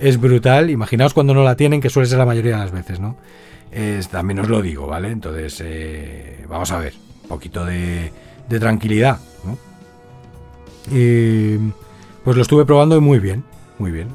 es 0.00 0.18
brutal. 0.18 0.70
Imaginaos 0.70 1.12
cuando 1.12 1.34
no 1.34 1.44
la 1.44 1.54
tienen, 1.54 1.82
que 1.82 1.90
suele 1.90 2.08
ser 2.08 2.16
la 2.16 2.24
mayoría 2.24 2.52
de 2.52 2.58
las 2.60 2.72
veces, 2.72 2.98
¿no? 2.98 3.18
También 4.10 4.38
os 4.38 4.48
lo 4.48 4.62
digo, 4.62 4.86
¿vale? 4.86 5.10
Entonces, 5.10 5.60
eh, 5.62 6.46
vamos 6.48 6.70
a 6.70 6.78
ver, 6.78 6.94
poquito 7.28 7.64
de, 7.64 8.12
tranquilidad, 8.48 9.18
¿no? 9.44 9.58
Y, 10.94 11.58
pues 12.24 12.36
lo 12.36 12.42
estuve 12.42 12.64
probando 12.64 12.96
y 12.96 13.00
muy 13.00 13.18
bien, 13.18 13.44
muy 13.78 13.90
bien, 13.90 14.08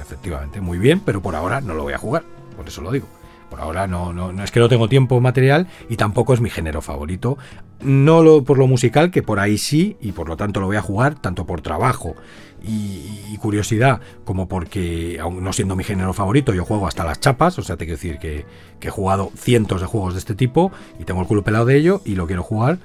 efectivamente, 0.00 0.60
muy 0.60 0.78
bien, 0.78 1.00
pero 1.00 1.22
por 1.22 1.34
ahora 1.34 1.60
no 1.60 1.74
lo 1.74 1.82
voy 1.82 1.94
a 1.94 1.98
jugar, 1.98 2.24
por 2.56 2.66
eso 2.68 2.82
lo 2.82 2.90
digo. 2.90 3.06
Por 3.50 3.60
ahora 3.60 3.86
no, 3.86 4.12
no, 4.12 4.42
es 4.42 4.50
que 4.50 4.58
no 4.58 4.68
tengo 4.68 4.88
tiempo 4.88 5.20
material 5.20 5.68
y 5.88 5.96
tampoco 5.96 6.34
es 6.34 6.40
mi 6.40 6.50
género 6.50 6.82
favorito. 6.82 7.38
No 7.80 8.22
lo, 8.22 8.42
por 8.42 8.58
lo 8.58 8.66
musical, 8.66 9.12
que 9.12 9.22
por 9.22 9.38
ahí 9.38 9.56
sí, 9.56 9.96
y 10.00 10.10
por 10.10 10.28
lo 10.28 10.36
tanto 10.36 10.58
lo 10.58 10.66
voy 10.66 10.76
a 10.76 10.82
jugar 10.82 11.14
tanto 11.14 11.46
por 11.46 11.60
trabajo 11.60 12.16
y, 12.62 13.36
curiosidad, 13.38 14.00
como 14.24 14.48
porque, 14.48 15.18
aun 15.20 15.44
no 15.44 15.52
siendo 15.52 15.76
mi 15.76 15.84
género 15.84 16.12
favorito, 16.12 16.54
yo 16.54 16.64
juego 16.64 16.86
hasta 16.86 17.04
las 17.04 17.20
chapas, 17.20 17.58
o 17.58 17.62
sea, 17.62 17.76
te 17.76 17.84
quiero 17.84 17.96
decir 17.96 18.18
que, 18.18 18.44
he 18.80 18.90
jugado 18.90 19.32
cientos 19.36 19.80
de 19.80 19.86
juegos 19.88 20.14
de 20.14 20.20
este 20.20 20.36
tipo 20.36 20.70
y 21.00 21.04
tengo 21.04 21.20
el 21.20 21.26
culo 21.26 21.42
pelado 21.42 21.64
de 21.64 21.76
ello 21.76 22.02
y 22.04 22.14
lo 22.14 22.26
quiero 22.26 22.44
jugar, 22.44 22.78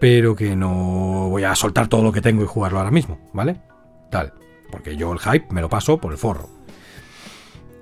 pero 0.00 0.34
que 0.34 0.56
no 0.56 1.28
voy 1.28 1.44
a 1.44 1.54
soltar 1.54 1.86
todo 1.86 2.02
lo 2.02 2.10
que 2.10 2.20
tengo 2.20 2.42
y 2.42 2.46
jugarlo 2.46 2.78
ahora 2.78 2.90
mismo, 2.90 3.18
¿vale? 3.32 3.60
Tal, 4.10 4.32
porque 4.72 4.96
yo 4.96 5.12
el 5.12 5.20
hype 5.20 5.46
me 5.50 5.60
lo 5.60 5.68
paso 5.68 5.98
por 5.98 6.10
el 6.12 6.18
forro. 6.18 6.48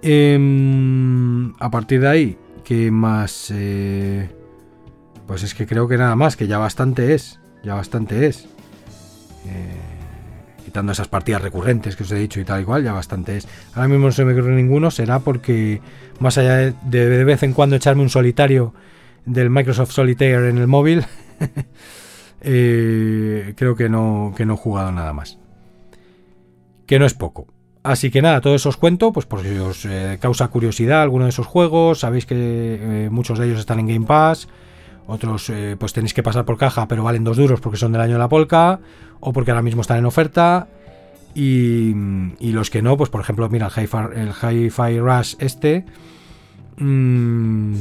Em, 0.02 1.54
a 1.58 1.70
partir 1.70 2.02
de 2.02 2.08
ahí, 2.08 2.38
¿qué 2.62 2.90
más? 2.90 3.50
Eh, 3.50 4.28
pues 5.26 5.42
es 5.42 5.54
que 5.54 5.66
creo 5.66 5.88
que 5.88 5.96
nada 5.96 6.14
más, 6.16 6.36
que 6.36 6.46
ya 6.46 6.58
bastante 6.58 7.14
es. 7.14 7.40
Ya 7.62 7.74
bastante 7.74 8.26
es. 8.26 8.44
Eh, 9.46 9.93
quitando 10.74 10.90
esas 10.90 11.06
partidas 11.06 11.40
recurrentes 11.40 11.94
que 11.94 12.02
os 12.02 12.10
he 12.10 12.16
dicho 12.16 12.40
y 12.40 12.44
tal 12.44 12.62
y 12.62 12.64
cual, 12.64 12.82
ya 12.82 12.92
bastante 12.92 13.36
es. 13.36 13.46
Ahora 13.74 13.86
mismo 13.86 14.06
no 14.06 14.12
se 14.12 14.24
me 14.24 14.32
ocurre 14.32 14.56
ninguno, 14.56 14.90
será 14.90 15.20
porque 15.20 15.80
más 16.18 16.36
allá 16.36 16.56
de, 16.56 16.72
de 16.82 17.22
vez 17.22 17.44
en 17.44 17.52
cuando 17.52 17.76
echarme 17.76 18.02
un 18.02 18.10
solitario 18.10 18.74
del 19.24 19.50
Microsoft 19.50 19.92
Solitaire 19.92 20.48
en 20.48 20.58
el 20.58 20.66
móvil, 20.66 21.04
eh, 22.40 23.54
creo 23.56 23.76
que 23.76 23.88
no, 23.88 24.34
que 24.36 24.44
no 24.44 24.54
he 24.54 24.56
jugado 24.56 24.90
nada 24.90 25.12
más. 25.12 25.38
Que 26.86 26.98
no 26.98 27.06
es 27.06 27.14
poco. 27.14 27.46
Así 27.84 28.10
que 28.10 28.20
nada, 28.20 28.40
todo 28.40 28.56
eso 28.56 28.68
os 28.68 28.76
cuento, 28.76 29.12
pues 29.12 29.26
por 29.26 29.42
si 29.42 29.56
os 29.56 29.84
eh, 29.84 30.18
causa 30.20 30.48
curiosidad 30.48 31.02
alguno 31.02 31.26
de 31.26 31.30
esos 31.30 31.46
juegos, 31.46 32.00
sabéis 32.00 32.26
que 32.26 32.34
eh, 32.36 33.10
muchos 33.12 33.38
de 33.38 33.46
ellos 33.46 33.60
están 33.60 33.78
en 33.78 33.86
Game 33.86 34.06
Pass, 34.06 34.48
otros 35.06 35.50
eh, 35.50 35.76
pues 35.78 35.92
tenéis 35.92 36.14
que 36.14 36.22
pasar 36.22 36.44
por 36.44 36.56
caja, 36.56 36.88
pero 36.88 37.04
valen 37.04 37.24
dos 37.24 37.36
duros 37.36 37.60
porque 37.60 37.78
son 37.78 37.92
del 37.92 38.00
año 38.00 38.14
de 38.14 38.18
la 38.18 38.28
polka, 38.28 38.80
o 39.20 39.32
porque 39.32 39.50
ahora 39.50 39.62
mismo 39.62 39.82
están 39.82 39.98
en 39.98 40.06
oferta, 40.06 40.68
y, 41.34 41.92
los 42.40 42.70
que 42.70 42.82
no, 42.82 42.96
pues 42.96 43.10
por 43.10 43.20
ejemplo, 43.20 43.48
mira, 43.48 43.68
el 44.14 44.30
Hi-Fi, 44.30 45.00
Rush 45.00 45.34
este 45.40 45.84
mm, 46.76 47.74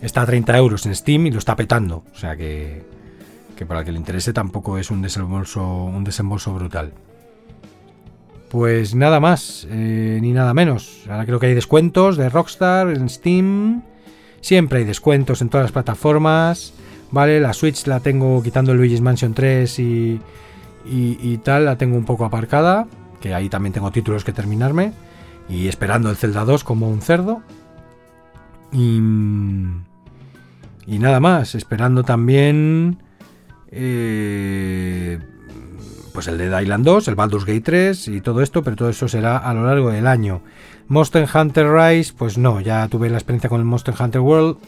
está 0.00 0.22
a 0.22 0.26
30 0.26 0.56
euros 0.58 0.86
en 0.86 0.94
Steam 0.94 1.26
y 1.26 1.30
lo 1.30 1.38
está 1.38 1.54
petando, 1.54 2.02
o 2.12 2.16
sea 2.16 2.36
que, 2.36 2.84
que 3.56 3.64
para 3.66 3.80
el 3.80 3.86
que 3.86 3.92
le 3.92 3.98
interese 3.98 4.32
tampoco 4.32 4.78
es 4.78 4.90
un 4.90 5.00
desembolso, 5.00 5.84
un 5.84 6.02
desembolso 6.02 6.52
brutal. 6.52 6.92
Pues 8.52 8.94
nada 8.94 9.18
más, 9.18 9.66
eh, 9.70 10.18
ni 10.20 10.32
nada 10.32 10.52
menos. 10.52 11.04
Ahora 11.08 11.24
creo 11.24 11.40
que 11.40 11.46
hay 11.46 11.54
descuentos 11.54 12.18
de 12.18 12.28
Rockstar 12.28 12.88
en 12.88 13.08
Steam. 13.08 13.82
Siempre 14.42 14.80
hay 14.80 14.84
descuentos 14.84 15.40
en 15.40 15.48
todas 15.48 15.64
las 15.64 15.72
plataformas. 15.72 16.74
Vale, 17.12 17.40
la 17.40 17.52
Switch 17.52 17.86
la 17.86 18.00
tengo 18.00 18.42
quitando 18.42 18.72
el 18.72 18.78
Luigi's 18.78 19.00
Mansion 19.00 19.34
3 19.34 19.78
y, 19.78 20.20
y, 20.84 21.38
tal, 21.38 21.64
la 21.64 21.78
tengo 21.78 21.96
un 21.96 22.04
poco 22.04 22.24
aparcada. 22.24 22.88
Que 23.20 23.34
ahí 23.34 23.48
también 23.48 23.72
tengo 23.72 23.92
títulos 23.92 24.24
que 24.24 24.32
terminarme. 24.32 24.92
Y 25.48 25.68
esperando 25.68 26.10
el 26.10 26.16
Zelda 26.16 26.44
2 26.44 26.64
como 26.64 26.90
un 26.90 27.00
cerdo. 27.00 27.40
Y, 28.72 28.96
y 30.86 30.98
nada 30.98 31.20
más, 31.20 31.54
esperando 31.54 32.02
también... 32.02 32.98
Eh, 33.70 35.18
pues 36.12 36.28
el 36.28 36.36
Dead 36.36 36.60
Island 36.60 36.84
2, 36.84 37.08
el 37.08 37.14
Baldur's 37.14 37.46
Gate 37.46 37.62
3 37.62 38.08
y 38.08 38.20
todo 38.20 38.42
esto, 38.42 38.62
pero 38.62 38.76
todo 38.76 38.90
eso 38.90 39.08
será 39.08 39.38
a 39.38 39.54
lo 39.54 39.64
largo 39.64 39.90
del 39.90 40.06
año. 40.06 40.42
Monster 40.88 41.28
Hunter 41.32 41.66
Rise, 41.70 42.12
pues 42.16 42.38
no, 42.38 42.60
ya 42.60 42.88
tuve 42.88 43.08
la 43.10 43.16
experiencia 43.16 43.48
con 43.48 43.60
el 43.60 43.66
Monster 43.66 43.94
Hunter 43.98 44.20
World. 44.20 44.58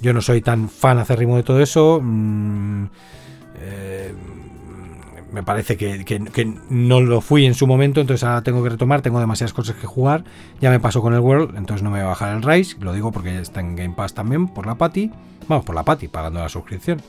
Yo 0.00 0.12
no 0.12 0.20
soy 0.20 0.40
tan 0.40 0.68
fan 0.68 0.98
acérrimo 0.98 1.36
de 1.36 1.42
todo 1.42 1.60
eso. 1.60 2.00
Mm, 2.02 2.86
eh, 3.60 4.14
me 5.32 5.42
parece 5.42 5.76
que, 5.76 6.54
no 6.70 7.00
lo 7.00 7.20
fui 7.20 7.46
en 7.46 7.54
su 7.54 7.66
momento, 7.66 8.00
entonces 8.00 8.24
ahora 8.24 8.42
tengo 8.42 8.62
que 8.62 8.70
retomar, 8.70 9.02
tengo 9.02 9.20
demasiadas 9.20 9.52
cosas 9.52 9.76
que 9.76 9.86
jugar, 9.86 10.24
ya 10.60 10.70
me 10.70 10.80
pasó 10.80 11.02
con 11.02 11.14
el 11.14 11.20
World, 11.20 11.56
entonces 11.56 11.82
no 11.82 11.90
me 11.90 11.98
voy 11.98 12.06
a 12.06 12.08
bajar 12.08 12.36
el 12.36 12.42
Rise, 12.42 12.76
lo 12.80 12.92
digo 12.92 13.12
porque 13.12 13.38
está 13.38 13.60
en 13.60 13.76
Game 13.76 13.94
Pass 13.94 14.14
también, 14.14 14.48
por 14.48 14.66
la 14.66 14.74
Patty, 14.74 15.10
vamos, 15.48 15.64
por 15.64 15.74
la 15.74 15.84
Patty, 15.84 16.08
pagando 16.08 16.40
la 16.40 16.48
suscripción. 16.48 17.00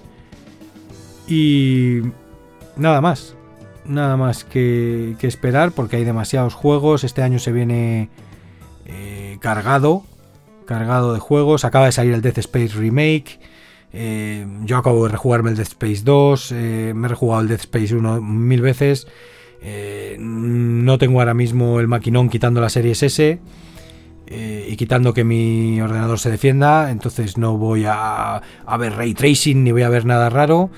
Y 1.28 2.02
nada 2.76 3.02
más, 3.02 3.36
nada 3.86 4.18
más 4.18 4.44
que, 4.44 5.16
esperar 5.22 5.72
porque 5.72 5.98
hay 5.98 6.04
demasiados 6.04 6.54
juegos, 6.54 7.04
este 7.04 7.22
año 7.22 7.40
se 7.40 7.52
viene 7.52 8.10
eh, 8.86 9.38
cargado, 9.40 10.04
cargado 10.66 11.14
de 11.14 11.20
juegos, 11.20 11.66
acaba 11.66 11.86
de 11.86 11.92
salir 11.92 12.14
el 12.14 12.22
Death 12.22 12.40
Space 12.40 12.76
Remake, 12.76 13.40
eh, 13.94 14.46
yo 14.64 14.78
acabo 14.78 15.06
de 15.06 15.12
rejugarme 15.12 15.50
el 15.50 15.58
Dead 15.58 15.68
Space 15.68 16.02
2, 16.04 16.52
eh, 16.52 16.94
me 16.96 17.08
he 17.08 17.10
rejugado 17.10 17.42
el 17.42 17.48
Dead 17.48 17.60
Space 17.60 17.96
1 17.96 18.22
mil 18.22 18.62
veces. 18.62 19.08
No 20.18 20.98
tengo 20.98 21.20
ahora 21.20 21.36
mismo 21.36 21.80
el 21.80 21.88
maquinón 21.88 22.30
quitando 22.30 22.62
la 22.62 22.70
series 22.70 23.04
S 23.04 23.40
y 24.28 24.76
quitando 24.76 25.14
que 25.14 25.24
mi 25.24 25.80
ordenador 25.80 26.18
se 26.18 26.32
defienda. 26.32 26.90
Entonces 26.90 27.38
no 27.38 27.58
voy 27.58 27.86
a, 27.86 28.42
a 28.66 28.78
ver 28.78 28.94
ray 28.94 29.14
tracing 29.14 29.64
ni 29.64 29.72
voy 29.72 29.84
a 29.84 29.90
ver 29.90 30.06
nada 30.06 30.32
raro. 30.32 30.72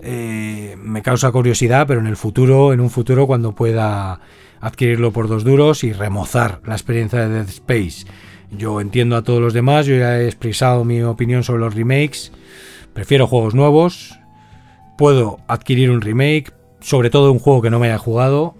me 0.00 1.02
causa 1.02 1.32
curiosidad, 1.32 1.88
pero 1.88 1.98
en 1.98 2.06
el 2.06 2.16
futuro, 2.16 2.72
en 2.72 2.78
un 2.78 2.90
futuro, 2.90 3.26
cuando 3.26 3.56
pueda 3.56 4.20
adquirirlo 4.60 5.12
por 5.12 5.28
dos 5.28 5.44
duros 5.44 5.84
y 5.84 5.92
remozar 5.92 6.60
la 6.64 6.74
experiencia 6.74 7.20
de 7.20 7.28
Dead 7.28 7.48
Space. 7.48 8.06
Yo 8.50 8.80
entiendo 8.80 9.16
a 9.16 9.22
todos 9.22 9.40
los 9.40 9.52
demás, 9.52 9.86
yo 9.86 9.96
ya 9.96 10.18
he 10.18 10.26
expresado 10.26 10.84
mi 10.84 11.02
opinión 11.02 11.44
sobre 11.44 11.60
los 11.60 11.74
remakes. 11.74 12.32
Prefiero 12.94 13.26
juegos 13.26 13.54
nuevos. 13.54 14.18
Puedo 14.96 15.38
adquirir 15.46 15.90
un 15.90 16.00
remake, 16.00 16.52
sobre 16.80 17.10
todo 17.10 17.30
un 17.30 17.38
juego 17.38 17.62
que 17.62 17.70
no 17.70 17.78
me 17.78 17.88
haya 17.88 17.98
jugado. 17.98 18.54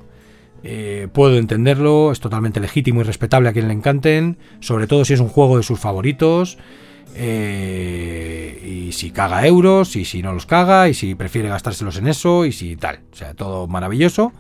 Eh, 0.63 1.09
puedo 1.13 1.39
entenderlo, 1.39 2.13
es 2.13 2.21
totalmente 2.21 2.61
legítimo 2.61 3.01
y 3.01 3.05
respetable 3.05 3.49
a 3.49 3.53
quien 3.53 3.69
le 3.69 3.75
encanten, 3.75 4.39
sobre 4.61 4.87
todo 4.87 5.05
si 5.05 5.15
es 5.15 5.21
un 5.21 5.29
juego 5.29 5.57
de 5.57 5.63
sus 5.63 5.79
favoritos. 5.79 6.59
Eh, 7.15 8.63
y 8.65 8.93
si 8.93 9.11
caga 9.11 9.47
euros, 9.47 9.97
y 9.97 10.05
si 10.05 10.23
no 10.23 10.33
los 10.33 10.47
caga, 10.47 10.89
y 10.89 10.95
si 10.95 11.15
prefiere 11.15 11.49
gastárselos 11.49 11.97
en 11.97 12.09
eso, 12.09 12.45
y 12.45 12.53
si 12.53 12.77
tal. 12.77 13.01
O 13.13 13.17
sea, 13.17 13.35
todo 13.35 13.67
maravilloso. 13.67 14.33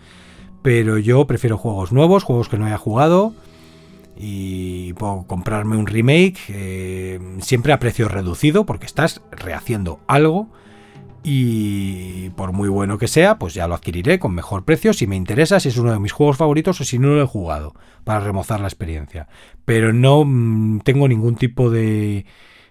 Pero 0.62 0.98
yo 0.98 1.26
prefiero 1.26 1.56
juegos 1.56 1.92
nuevos, 1.92 2.24
juegos 2.24 2.48
que 2.48 2.58
no 2.58 2.66
haya 2.66 2.78
jugado 2.78 3.34
y 4.16 4.92
puedo 4.94 5.24
comprarme 5.26 5.76
un 5.76 5.86
remake 5.86 6.38
eh, 6.48 7.20
siempre 7.40 7.72
a 7.72 7.78
precio 7.78 8.08
reducido 8.08 8.66
porque 8.66 8.86
estás 8.86 9.22
rehaciendo 9.30 10.00
algo 10.08 10.48
y 11.22 12.30
por 12.30 12.52
muy 12.52 12.68
bueno 12.68 12.98
que 12.98 13.06
sea 13.06 13.38
pues 13.38 13.54
ya 13.54 13.68
lo 13.68 13.74
adquiriré 13.74 14.18
con 14.18 14.34
mejor 14.34 14.64
precio 14.64 14.92
si 14.92 15.06
me 15.06 15.14
interesa 15.14 15.60
si 15.60 15.68
es 15.68 15.76
uno 15.76 15.92
de 15.92 16.00
mis 16.00 16.12
juegos 16.12 16.36
favoritos 16.36 16.80
o 16.80 16.84
si 16.84 16.98
no 16.98 17.08
lo 17.08 17.22
he 17.22 17.26
jugado 17.26 17.74
para 18.02 18.20
remozar 18.20 18.60
la 18.60 18.66
experiencia. 18.66 19.28
Pero 19.64 19.92
no 19.92 20.24
mm, 20.24 20.80
tengo 20.80 21.06
ningún 21.06 21.36
tipo 21.36 21.70
de 21.70 22.26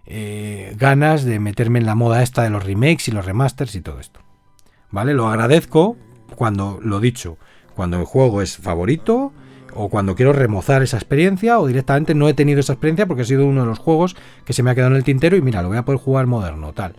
eh, 0.05 0.73
ganas 0.77 1.23
de 1.23 1.39
meterme 1.39 1.79
en 1.79 1.85
la 1.85 1.95
moda 1.95 2.23
esta 2.23 2.43
de 2.43 2.49
los 2.49 2.65
remakes 2.65 3.07
y 3.07 3.11
los 3.11 3.25
remasters 3.25 3.75
y 3.75 3.81
todo 3.81 3.99
esto. 3.99 4.19
Vale 4.91 5.13
lo 5.13 5.27
agradezco 5.27 5.95
cuando 6.35 6.79
lo 6.81 6.99
dicho 6.99 7.37
cuando 7.77 7.99
el 7.99 8.05
juego 8.05 8.41
es 8.41 8.57
favorito 8.57 9.31
o 9.73 9.87
cuando 9.87 10.15
quiero 10.15 10.33
remozar 10.33 10.81
esa 10.81 10.97
experiencia 10.97 11.59
o 11.59 11.67
directamente 11.67 12.15
no 12.15 12.27
he 12.27 12.33
tenido 12.33 12.59
esa 12.59 12.73
experiencia 12.73 13.05
porque 13.05 13.21
ha 13.21 13.25
sido 13.25 13.45
uno 13.45 13.61
de 13.61 13.67
los 13.67 13.77
juegos 13.77 14.15
que 14.43 14.53
se 14.53 14.63
me 14.63 14.71
ha 14.71 14.75
quedado 14.75 14.91
en 14.91 14.97
el 14.97 15.03
tintero 15.03 15.37
y 15.37 15.41
mira, 15.41 15.61
lo 15.61 15.69
voy 15.69 15.77
a 15.77 15.85
poder 15.85 16.01
jugar 16.01 16.25
moderno, 16.25 16.73
tal. 16.73 16.95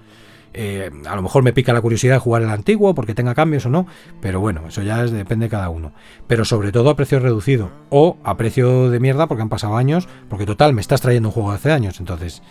Eh, 0.54 0.90
a 1.06 1.16
lo 1.16 1.22
mejor 1.22 1.42
me 1.42 1.52
pica 1.52 1.72
la 1.72 1.80
curiosidad 1.80 2.14
de 2.14 2.20
jugar 2.20 2.42
el 2.42 2.50
antiguo 2.50 2.94
porque 2.94 3.14
tenga 3.14 3.34
cambios 3.34 3.66
o 3.66 3.70
no, 3.70 3.86
pero 4.20 4.38
bueno, 4.40 4.62
eso 4.68 4.82
ya 4.82 5.04
depende 5.04 5.46
de 5.46 5.50
cada 5.50 5.68
uno. 5.68 5.92
Pero 6.28 6.44
sobre 6.44 6.70
todo 6.70 6.90
a 6.90 6.96
precio 6.96 7.18
reducido 7.18 7.70
o 7.90 8.16
a 8.22 8.36
precio 8.36 8.88
de 8.88 9.00
mierda 9.00 9.26
porque 9.26 9.42
han 9.42 9.48
pasado 9.48 9.76
años, 9.76 10.08
porque 10.30 10.46
total, 10.46 10.74
me 10.74 10.80
estás 10.80 11.00
trayendo 11.00 11.30
un 11.30 11.32
juego 11.32 11.50
de 11.50 11.56
hace 11.56 11.72
años, 11.72 11.98
entonces 11.98 12.42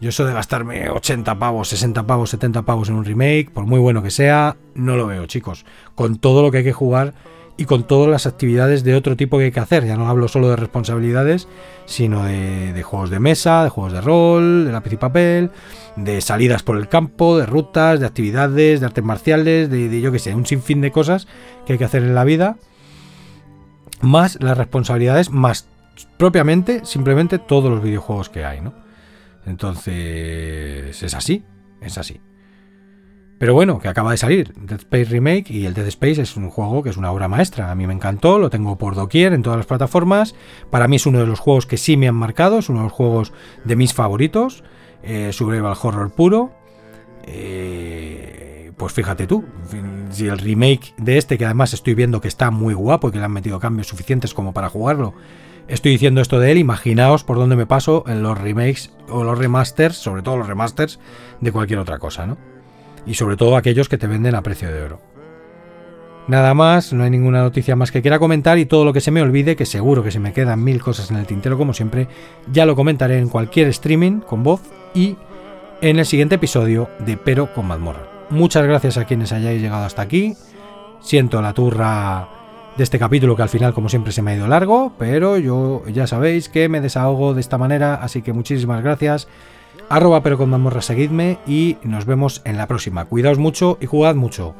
yo 0.00 0.10
eso 0.10 0.24
de 0.24 0.32
gastarme 0.32 0.90
80 0.90 1.38
pavos, 1.38 1.68
60 1.68 2.06
pavos, 2.06 2.30
70 2.30 2.62
pavos 2.62 2.88
en 2.88 2.94
un 2.94 3.04
remake, 3.04 3.50
por 3.50 3.66
muy 3.66 3.80
bueno 3.80 4.02
que 4.02 4.10
sea, 4.10 4.56
no 4.74 4.96
lo 4.96 5.06
veo, 5.06 5.26
chicos. 5.26 5.64
Con 5.94 6.18
todo 6.18 6.42
lo 6.42 6.50
que 6.50 6.58
hay 6.58 6.64
que 6.64 6.72
jugar 6.72 7.14
y 7.56 7.66
con 7.66 7.84
todas 7.84 8.10
las 8.10 8.26
actividades 8.26 8.82
de 8.82 8.94
otro 8.94 9.16
tipo 9.16 9.38
que 9.38 9.44
hay 9.44 9.52
que 9.52 9.60
hacer. 9.60 9.86
Ya 9.86 9.96
no 9.96 10.08
hablo 10.08 10.28
solo 10.28 10.48
de 10.48 10.56
responsabilidades, 10.56 11.48
sino 11.86 12.24
de, 12.24 12.82
juegos 12.82 13.10
de 13.10 13.20
mesa, 13.20 13.62
de 13.62 13.70
juegos 13.70 13.92
de 13.92 14.00
rol, 14.00 14.64
de 14.64 14.72
lápiz 14.72 14.92
y 14.92 14.96
papel, 14.96 15.50
de 15.96 16.20
salidas 16.20 16.62
por 16.62 16.76
el 16.76 16.88
campo, 16.88 17.38
de 17.38 17.46
rutas, 17.46 18.00
de 18.00 18.06
actividades, 18.06 18.80
de 18.80 18.86
artes 18.86 19.04
marciales, 19.04 19.70
de, 19.70 20.00
yo 20.00 20.10
que 20.10 20.18
sé, 20.18 20.34
un 20.34 20.46
sinfín 20.46 20.80
de 20.80 20.90
cosas 20.90 21.28
que 21.66 21.74
hay 21.74 21.78
que 21.78 21.84
hacer 21.84 22.02
en 22.02 22.14
la 22.14 22.24
vida. 22.24 22.56
Más 24.00 24.38
las 24.42 24.58
responsabilidades, 24.58 25.30
más 25.30 25.68
propiamente, 26.18 26.84
simplemente 26.84 27.38
todos 27.38 27.70
los 27.70 27.82
videojuegos 27.82 28.28
que 28.28 28.44
hay, 28.44 28.60
¿no? 28.60 28.74
Entonces, 29.46 31.02
es 31.02 31.14
así, 31.14 31.44
es 31.80 31.98
así. 31.98 32.20
Pero 33.44 33.52
bueno, 33.52 33.78
que 33.78 33.88
acaba 33.88 34.10
de 34.12 34.16
salir 34.16 34.54
Dead 34.54 34.78
Space 34.78 35.04
Remake 35.04 35.50
y 35.50 35.66
el 35.66 35.74
Dead 35.74 35.86
Space 35.88 36.22
es 36.22 36.34
un 36.34 36.48
juego 36.48 36.82
que 36.82 36.88
es 36.88 36.96
una 36.96 37.12
obra 37.12 37.28
maestra. 37.28 37.70
A 37.70 37.74
mí 37.74 37.86
me 37.86 37.92
encantó, 37.92 38.38
lo 38.38 38.48
tengo 38.48 38.78
por 38.78 38.94
doquier 38.94 39.34
en 39.34 39.42
todas 39.42 39.58
las 39.58 39.66
plataformas. 39.66 40.34
Para 40.70 40.88
mí 40.88 40.96
es 40.96 41.04
uno 41.04 41.18
de 41.18 41.26
los 41.26 41.40
juegos 41.40 41.66
que 41.66 41.76
sí 41.76 41.98
me 41.98 42.08
han 42.08 42.14
marcado, 42.14 42.58
es 42.58 42.70
uno 42.70 42.78
de 42.78 42.84
los 42.84 42.92
juegos 42.94 43.34
de 43.64 43.76
mis 43.76 43.92
favoritos. 43.92 44.64
Eh, 45.02 45.30
survival 45.34 45.76
horror 45.82 46.10
puro. 46.12 46.54
Eh, 47.26 48.72
pues 48.78 48.94
fíjate 48.94 49.26
tú, 49.26 49.44
si 50.08 50.26
el 50.26 50.38
remake 50.38 50.94
de 50.96 51.18
este, 51.18 51.36
que 51.36 51.44
además 51.44 51.74
estoy 51.74 51.92
viendo 51.92 52.22
que 52.22 52.28
está 52.28 52.50
muy 52.50 52.72
guapo 52.72 53.08
y 53.08 53.12
que 53.12 53.18
le 53.18 53.26
han 53.26 53.32
metido 53.32 53.60
cambios 53.60 53.88
suficientes 53.88 54.32
como 54.32 54.54
para 54.54 54.70
jugarlo, 54.70 55.12
estoy 55.68 55.92
diciendo 55.92 56.22
esto 56.22 56.40
de 56.40 56.50
él, 56.52 56.56
imaginaos 56.56 57.24
por 57.24 57.36
dónde 57.36 57.56
me 57.56 57.66
paso 57.66 58.04
en 58.06 58.22
los 58.22 58.38
remakes 58.38 58.94
o 59.10 59.22
los 59.22 59.36
remasters, 59.36 59.96
sobre 59.96 60.22
todo 60.22 60.38
los 60.38 60.46
remasters 60.46 60.98
de 61.42 61.52
cualquier 61.52 61.80
otra 61.80 61.98
cosa, 61.98 62.26
¿no? 62.26 62.53
Y 63.06 63.14
sobre 63.14 63.36
todo 63.36 63.56
aquellos 63.56 63.88
que 63.88 63.98
te 63.98 64.06
venden 64.06 64.34
a 64.34 64.42
precio 64.42 64.72
de 64.72 64.82
oro. 64.82 65.00
Nada 66.26 66.54
más, 66.54 66.94
no 66.94 67.04
hay 67.04 67.10
ninguna 67.10 67.42
noticia 67.42 67.76
más 67.76 67.92
que 67.92 68.00
quiera 68.00 68.18
comentar 68.18 68.58
y 68.58 68.64
todo 68.64 68.86
lo 68.86 68.94
que 68.94 69.02
se 69.02 69.10
me 69.10 69.20
olvide, 69.20 69.56
que 69.56 69.66
seguro 69.66 70.02
que 70.02 70.10
se 70.10 70.20
me 70.20 70.32
quedan 70.32 70.64
mil 70.64 70.80
cosas 70.80 71.10
en 71.10 71.18
el 71.18 71.26
tintero 71.26 71.58
como 71.58 71.74
siempre, 71.74 72.08
ya 72.50 72.64
lo 72.64 72.74
comentaré 72.74 73.18
en 73.18 73.28
cualquier 73.28 73.68
streaming 73.68 74.20
con 74.20 74.42
voz 74.42 74.62
y 74.94 75.16
en 75.82 75.98
el 75.98 76.06
siguiente 76.06 76.36
episodio 76.36 76.88
de 77.00 77.18
Pero 77.18 77.52
con 77.52 77.66
mazmorra. 77.66 78.08
Muchas 78.30 78.64
gracias 78.64 78.96
a 78.96 79.04
quienes 79.04 79.32
hayáis 79.32 79.60
llegado 79.60 79.84
hasta 79.84 80.00
aquí. 80.00 80.34
Siento 81.00 81.42
la 81.42 81.52
turra 81.52 82.28
de 82.78 82.82
este 82.82 82.98
capítulo 82.98 83.36
que 83.36 83.42
al 83.42 83.50
final 83.50 83.74
como 83.74 83.90
siempre 83.90 84.10
se 84.10 84.22
me 84.22 84.30
ha 84.30 84.36
ido 84.36 84.48
largo, 84.48 84.94
pero 84.98 85.36
yo 85.36 85.82
ya 85.88 86.06
sabéis 86.06 86.48
que 86.48 86.70
me 86.70 86.80
desahogo 86.80 87.34
de 87.34 87.42
esta 87.42 87.58
manera, 87.58 87.96
así 87.96 88.22
que 88.22 88.32
muchísimas 88.32 88.82
gracias 88.82 89.28
arroba 89.88 90.22
pero 90.22 90.38
con 90.38 90.50
mamorra 90.50 90.82
seguidme 90.82 91.38
y 91.46 91.76
nos 91.82 92.06
vemos 92.06 92.42
en 92.44 92.56
la 92.56 92.66
próxima. 92.66 93.04
Cuidaos 93.04 93.38
mucho 93.38 93.78
y 93.80 93.86
jugad 93.86 94.14
mucho. 94.14 94.54